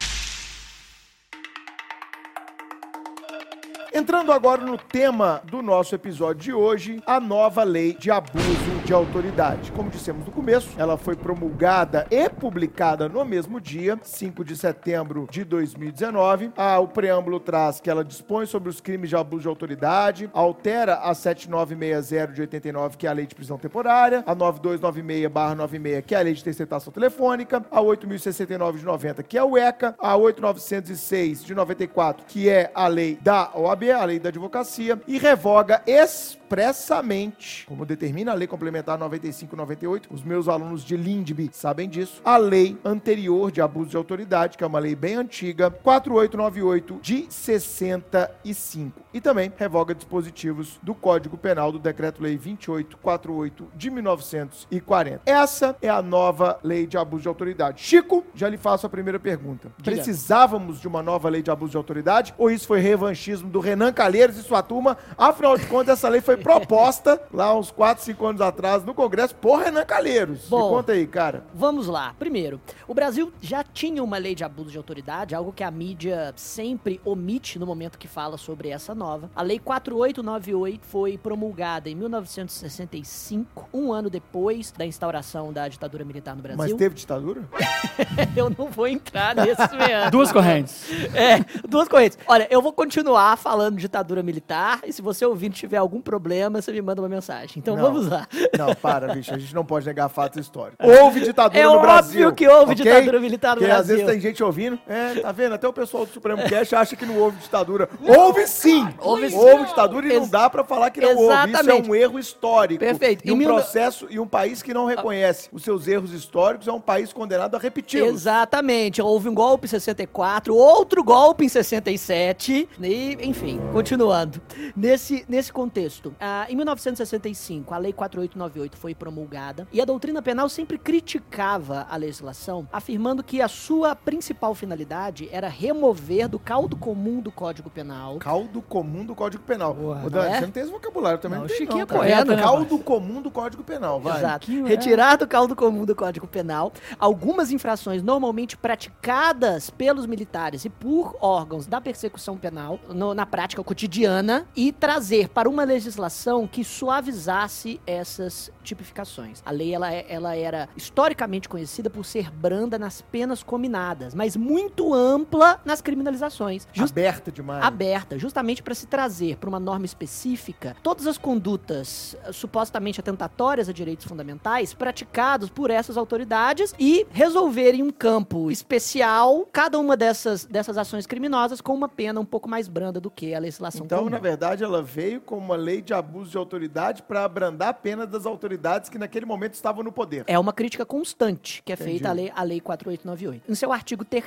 Entrando 3.97 4.33
agora 4.33 4.61
no 4.61 4.77
tema 4.77 5.41
do 5.45 5.61
nosso 5.61 5.95
episódio 5.95 6.41
de 6.41 6.51
hoje, 6.51 7.01
a 7.05 7.17
nova 7.17 7.63
lei 7.63 7.93
de 7.93 8.11
abuso 8.11 8.75
de 8.83 8.91
autoridade. 8.91 9.71
Como 9.71 9.89
dissemos 9.89 10.25
no 10.25 10.33
começo, 10.33 10.69
ela 10.77 10.97
foi 10.97 11.15
promulgada 11.15 12.05
e 12.11 12.29
publicada 12.29 13.07
no 13.07 13.23
mesmo 13.23 13.61
dia, 13.61 13.97
5 14.03 14.43
de 14.43 14.57
setembro 14.57 15.25
de 15.31 15.45
2019. 15.45 16.51
Ah, 16.57 16.77
o 16.79 16.89
preâmbulo 16.89 17.39
traz 17.39 17.79
que 17.79 17.89
ela 17.89 18.03
dispõe 18.03 18.45
sobre 18.45 18.67
os 18.67 18.81
crimes 18.81 19.09
de 19.09 19.15
abuso 19.15 19.43
de 19.43 19.47
autoridade, 19.47 20.29
altera 20.33 20.95
a 20.95 21.13
7960 21.13 22.33
de 22.33 22.41
89, 22.41 22.97
que 22.97 23.07
é 23.07 23.09
a 23.09 23.13
lei 23.13 23.25
de 23.25 23.33
prisão 23.33 23.57
temporária, 23.57 24.25
a 24.27 24.35
9296/96, 24.35 26.01
que 26.01 26.13
é 26.13 26.17
a 26.17 26.21
lei 26.21 26.33
de 26.33 26.41
interceptação 26.41 26.91
telefônica, 26.91 27.65
a 27.71 27.79
8069 27.79 28.79
de 28.79 28.85
90, 28.85 29.23
que 29.23 29.37
é 29.37 29.43
o 29.43 29.57
ECA, 29.57 29.95
a 29.97 30.17
8906 30.17 31.45
de 31.45 31.55
94, 31.55 32.25
que 32.27 32.49
é 32.49 32.69
a 32.75 32.87
lei 32.87 33.17
da 33.21 33.51
OAB, 33.55 33.84
a 33.91 34.03
lei 34.05 34.19
da 34.19 34.29
advocacia, 34.29 34.99
e 35.07 35.17
revoga 35.17 35.81
expressamente, 35.85 37.65
como 37.65 37.85
determina 37.85 38.31
a 38.31 38.35
lei 38.35 38.47
complementar 38.47 38.97
9598, 38.97 40.09
os 40.13 40.23
meus 40.23 40.47
alunos 40.47 40.83
de 40.83 40.95
Lindby 40.95 41.49
sabem 41.51 41.87
disso, 41.89 42.21
a 42.23 42.37
lei 42.37 42.77
anterior 42.83 43.51
de 43.51 43.61
abuso 43.61 43.89
de 43.89 43.97
autoridade, 43.97 44.57
que 44.57 44.63
é 44.63 44.67
uma 44.67 44.79
lei 44.79 44.95
bem 44.95 45.15
antiga, 45.15 45.69
4898 45.69 46.99
de 47.01 47.27
65. 47.29 49.01
E 49.13 49.21
também 49.21 49.51
revoga 49.55 49.95
dispositivos 49.95 50.79
do 50.83 50.93
Código 50.93 51.37
Penal 51.37 51.71
do 51.71 51.79
Decreto-Lei 51.79 52.35
2848 52.37 53.67
de 53.75 53.89
1940. 53.89 55.21
Essa 55.25 55.77
é 55.81 55.89
a 55.89 56.01
nova 56.01 56.59
lei 56.63 56.85
de 56.85 56.97
abuso 56.97 57.23
de 57.23 57.27
autoridade. 57.27 57.81
Chico, 57.81 58.25
já 58.33 58.49
lhe 58.49 58.57
faço 58.57 58.85
a 58.85 58.89
primeira 58.89 59.19
pergunta. 59.19 59.71
Precisávamos 59.83 60.81
de 60.81 60.87
uma 60.87 61.01
nova 61.01 61.29
lei 61.29 61.41
de 61.41 61.51
abuso 61.51 61.71
de 61.71 61.77
autoridade 61.77 62.33
ou 62.37 62.51
isso 62.51 62.67
foi 62.67 62.79
revanchismo 62.79 63.49
do 63.49 63.59
Renan 63.59 63.74
Calheiros 63.93 64.37
e 64.37 64.43
sua 64.43 64.61
turma? 64.61 64.97
Afinal 65.17 65.57
de 65.57 65.65
contas, 65.65 65.97
essa 65.99 66.09
lei 66.09 66.21
foi 66.21 66.37
proposta 66.37 67.21
lá 67.33 67.53
uns 67.57 67.71
4, 67.71 68.03
5 68.03 68.25
anos 68.25 68.41
atrás 68.41 68.83
no 68.83 68.93
Congresso 68.93 69.35
por 69.35 69.59
Renan 69.59 69.85
Calheiros. 69.85 70.47
Bom. 70.47 70.69
Me 70.69 70.75
conta 70.77 70.91
aí, 70.93 71.07
cara. 71.07 71.43
Vamos 71.53 71.87
lá. 71.87 72.15
Primeiro, 72.17 72.59
o 72.87 72.93
Brasil 72.93 73.31
já 73.41 73.63
tinha 73.63 74.03
uma 74.03 74.17
lei 74.17 74.35
de 74.35 74.43
abuso 74.43 74.71
de 74.71 74.77
autoridade, 74.77 75.35
algo 75.35 75.51
que 75.51 75.63
a 75.63 75.71
mídia 75.71 76.33
sempre 76.35 76.99
omite 77.03 77.57
no 77.59 77.65
momento 77.65 77.97
que 77.97 78.07
fala 78.07 78.37
sobre 78.37 78.69
essa 78.69 78.93
nova. 78.95 79.29
A 79.35 79.41
Lei 79.41 79.59
4898 79.59 80.85
foi 80.85 81.17
promulgada 81.17 81.89
em 81.89 81.95
1965, 81.95 83.69
um 83.73 83.91
ano 83.91 84.09
depois 84.09 84.71
da 84.71 84.85
instauração 84.85 85.51
da 85.51 85.67
ditadura 85.67 86.03
militar 86.05 86.35
no 86.35 86.43
Mas 86.43 86.55
Brasil. 86.55 86.77
teve 86.77 86.95
ditadura? 86.95 87.43
Eu 88.35 88.49
não 88.49 88.69
vou 88.69 88.87
entrar 88.87 89.35
nesse 89.35 89.75
meandro. 89.75 90.11
Duas 90.11 90.31
correntes. 90.31 90.85
É, 91.13 91.39
duas 91.67 91.87
correntes. 91.87 92.17
Olha, 92.27 92.47
eu 92.49 92.61
vou 92.61 92.73
continuar 92.73 93.37
falando 93.37 93.64
ditadura 93.71 94.21
militar 94.23 94.81
e 94.85 94.93
se 94.93 95.01
você 95.01 95.25
ouvinte 95.25 95.57
tiver 95.59 95.77
algum 95.77 96.01
problema, 96.01 96.61
você 96.61 96.71
me 96.71 96.81
manda 96.81 97.01
uma 97.01 97.09
mensagem. 97.09 97.55
Então 97.57 97.75
Não. 97.75 97.83
vamos 97.83 98.07
lá. 98.07 98.27
Não, 98.57 98.73
para, 98.75 99.13
bicho. 99.13 99.33
A 99.33 99.37
gente 99.37 99.53
não 99.53 99.65
pode 99.65 99.85
negar 99.85 100.09
fatos 100.09 100.39
históricos. 100.39 100.77
Houve 100.87 101.21
ditadura 101.21 101.59
É 101.59 101.65
no 101.65 101.79
Brasil. 101.81 102.27
óbvio 102.27 102.33
que 102.35 102.47
houve 102.47 102.73
ok? 102.73 102.75
ditadura 102.75 103.19
militar 103.19 103.55
no 103.55 103.61
Porque 103.61 103.71
às 103.71 103.77
Brasil. 103.87 103.95
vezes 104.05 104.11
tem 104.11 104.19
gente 104.21 104.43
ouvindo. 104.43 104.79
É, 104.87 105.15
tá 105.21 105.31
vendo? 105.31 105.53
Até 105.55 105.67
o 105.67 105.73
pessoal 105.73 106.05
do 106.05 106.11
Supremo 106.11 106.43
Cast 106.49 106.75
acha 106.75 106.95
que 106.95 107.05
não 107.05 107.17
houve 107.17 107.37
ditadura. 107.37 107.89
houve 108.07 108.47
sim! 108.47 108.87
Houve 108.99 109.29
sim. 109.29 109.35
Houve 109.37 109.65
ditadura 109.65 110.07
e 110.07 110.19
não 110.19 110.27
dá 110.27 110.49
pra 110.49 110.63
falar 110.63 110.89
que 110.91 111.01
não 111.01 111.09
houve. 111.15 111.23
Isso 111.23 111.31
é 111.31 111.49
Exatamente. 111.49 111.89
um 111.89 111.95
erro 111.95 112.19
histórico. 112.19 112.79
Perfeito. 112.79 113.27
E 113.27 113.31
um 113.31 113.35
mil- 113.35 113.47
processo 113.49 114.07
e 114.09 114.19
um 114.19 114.27
país 114.27 114.61
que 114.61 114.73
não 114.73 114.85
reconhece 114.85 115.49
os 115.51 115.63
seus 115.63 115.87
erros 115.87 116.11
históricos 116.13 116.67
é 116.67 116.71
um 116.71 116.79
país 116.81 117.11
condenado 117.13 117.55
a 117.55 117.59
repeti-los. 117.59 118.09
Exatamente. 118.13 119.01
Houve 119.01 119.29
um 119.29 119.33
golpe 119.33 119.65
em 119.65 119.69
64, 119.69 120.55
outro 120.55 121.03
golpe 121.03 121.45
em 121.45 121.49
67, 121.49 122.67
e, 122.81 123.17
enfim, 123.21 123.54
continuando. 123.71 124.41
Nesse, 124.75 125.25
nesse 125.27 125.51
contexto, 125.51 126.13
ah, 126.19 126.45
em 126.49 126.55
1965, 126.55 127.73
a 127.73 127.77
Lei 127.77 127.93
4898 127.93 128.77
foi 128.77 128.93
promulgada 128.95 129.67
e 129.71 129.81
a 129.81 129.85
doutrina 129.85 130.21
penal 130.21 130.49
sempre 130.49 130.77
criticava 130.77 131.85
a 131.89 131.95
legislação, 131.95 132.67
afirmando 132.71 133.23
que 133.23 133.41
a 133.41 133.47
sua 133.47 133.95
principal 133.95 134.53
finalidade 134.55 135.29
era 135.31 135.47
remover 135.47 136.27
do 136.27 136.39
caldo 136.39 136.75
comum 136.75 137.19
do 137.21 137.31
Código 137.31 137.69
Penal 137.69 138.17
Caldo 138.17 138.61
comum 138.61 139.05
do 139.05 139.15
Código 139.15 139.43
Penal. 139.43 139.75
Porra, 139.75 140.05
Ô, 140.05 140.09
não 140.09 140.21
é? 140.23 140.35
você 140.35 140.41
não 140.41 140.51
tem 140.51 140.63
esse 140.63 140.71
vocabulário 140.71 141.19
também. 141.19 141.37
Não, 141.39 141.43
Não, 141.43 141.47
tem, 141.47 141.57
Chiquinho 141.57 141.85
não, 141.89 142.03
é 142.03 142.23
né, 142.25 142.35
Caldo 142.37 142.79
comum 142.79 143.21
do 143.21 143.31
Código 143.31 143.63
Penal, 143.63 143.99
vai. 143.99 144.17
Exato. 144.17 144.45
Que 144.45 144.59
é. 144.61 144.67
Retirar 144.67 145.15
do 145.17 145.27
caldo 145.27 145.55
comum 145.55 145.85
do 145.85 145.95
Código 145.95 146.27
Penal 146.27 146.71
algumas 146.99 147.51
infrações 147.51 148.01
normalmente 148.03 148.55
praticadas 148.57 149.69
pelos 149.69 150.05
militares 150.05 150.65
e 150.65 150.69
por 150.69 151.15
órgãos 151.21 151.67
da 151.67 151.79
persecução 151.81 152.37
penal 152.37 152.79
no- 152.89 153.13
na 153.13 153.25
prática 153.35 153.61
cotidiana 153.61 154.47
e 154.55 154.71
trazer 154.71 155.27
para 155.27 155.49
uma 155.49 155.65
legislação 155.65 156.47
que 156.47 156.63
suavizasse 156.63 157.81
essas 157.85 158.49
tipificações. 158.65 159.41
A 159.45 159.51
lei 159.51 159.73
ela, 159.73 159.93
é- 159.93 160.05
ela 160.09 160.35
era 160.35 160.67
historicamente 160.75 161.47
conhecida 161.47 161.89
por 161.89 162.03
ser 162.05 162.29
branda 162.31 162.77
nas 162.77 163.01
penas 163.01 163.41
cominadas, 163.43 164.13
mas 164.13 164.35
muito 164.35 164.93
ampla 164.93 165.59
nas 165.63 165.81
criminalizações. 165.81 166.67
Just- 166.73 166.91
Aberta 166.91 167.31
demais. 167.31 167.63
aberta, 167.63 168.17
justamente 168.19 168.61
para 168.63 168.73
se 168.75 168.87
trazer 168.87 169.37
para 169.37 169.47
uma 169.49 169.59
norma 169.59 169.85
específica 169.85 170.75
todas 170.83 171.05
as 171.07 171.17
condutas 171.17 172.15
eh, 172.25 172.31
supostamente 172.31 172.99
atentatórias 172.99 173.69
a 173.69 173.73
direitos 173.73 174.05
fundamentais 174.05 174.73
praticados 174.73 175.49
por 175.49 175.69
essas 175.69 175.97
autoridades 175.97 176.73
e 176.79 177.05
resolver 177.11 177.73
em 177.73 177.83
um 177.83 177.91
campo 177.91 178.49
especial 178.51 179.47
cada 179.51 179.77
uma 179.79 179.95
dessas, 179.95 180.45
dessas 180.45 180.77
ações 180.77 181.05
criminosas 181.05 181.61
com 181.61 181.73
uma 181.73 181.87
pena 181.87 182.19
um 182.19 182.25
pouco 182.25 182.49
mais 182.49 182.67
branda 182.67 182.99
do 182.99 183.09
que 183.11 183.33
a 183.33 183.39
legislação 183.39 183.85
Então, 183.85 183.99
comum. 183.99 184.09
na 184.09 184.19
verdade, 184.19 184.63
ela 184.63 184.81
veio 184.81 185.21
com 185.21 185.37
uma 185.37 185.55
lei 185.55 185.81
de 185.81 185.93
abuso 185.93 186.31
de 186.31 186.37
autoridade 186.37 187.03
para 187.03 187.23
abrandar 187.23 187.69
a 187.69 187.73
pena 187.73 188.05
das 188.07 188.25
autoridades 188.25 188.54
que 188.89 188.97
naquele 188.97 189.25
momento 189.25 189.53
estavam 189.53 189.83
no 189.83 189.91
poder. 189.91 190.23
É 190.27 190.37
uma 190.37 190.53
crítica 190.53 190.85
constante 190.85 191.61
que 191.63 191.71
é 191.71 191.75
Entendi. 191.75 191.91
feita 191.91 192.09
à 192.09 192.13
lei, 192.13 192.31
à 192.35 192.43
lei 192.43 192.59
4898. 192.59 193.51
Em 193.51 193.55
seu 193.55 193.71
artigo 193.71 194.03
3 194.03 194.25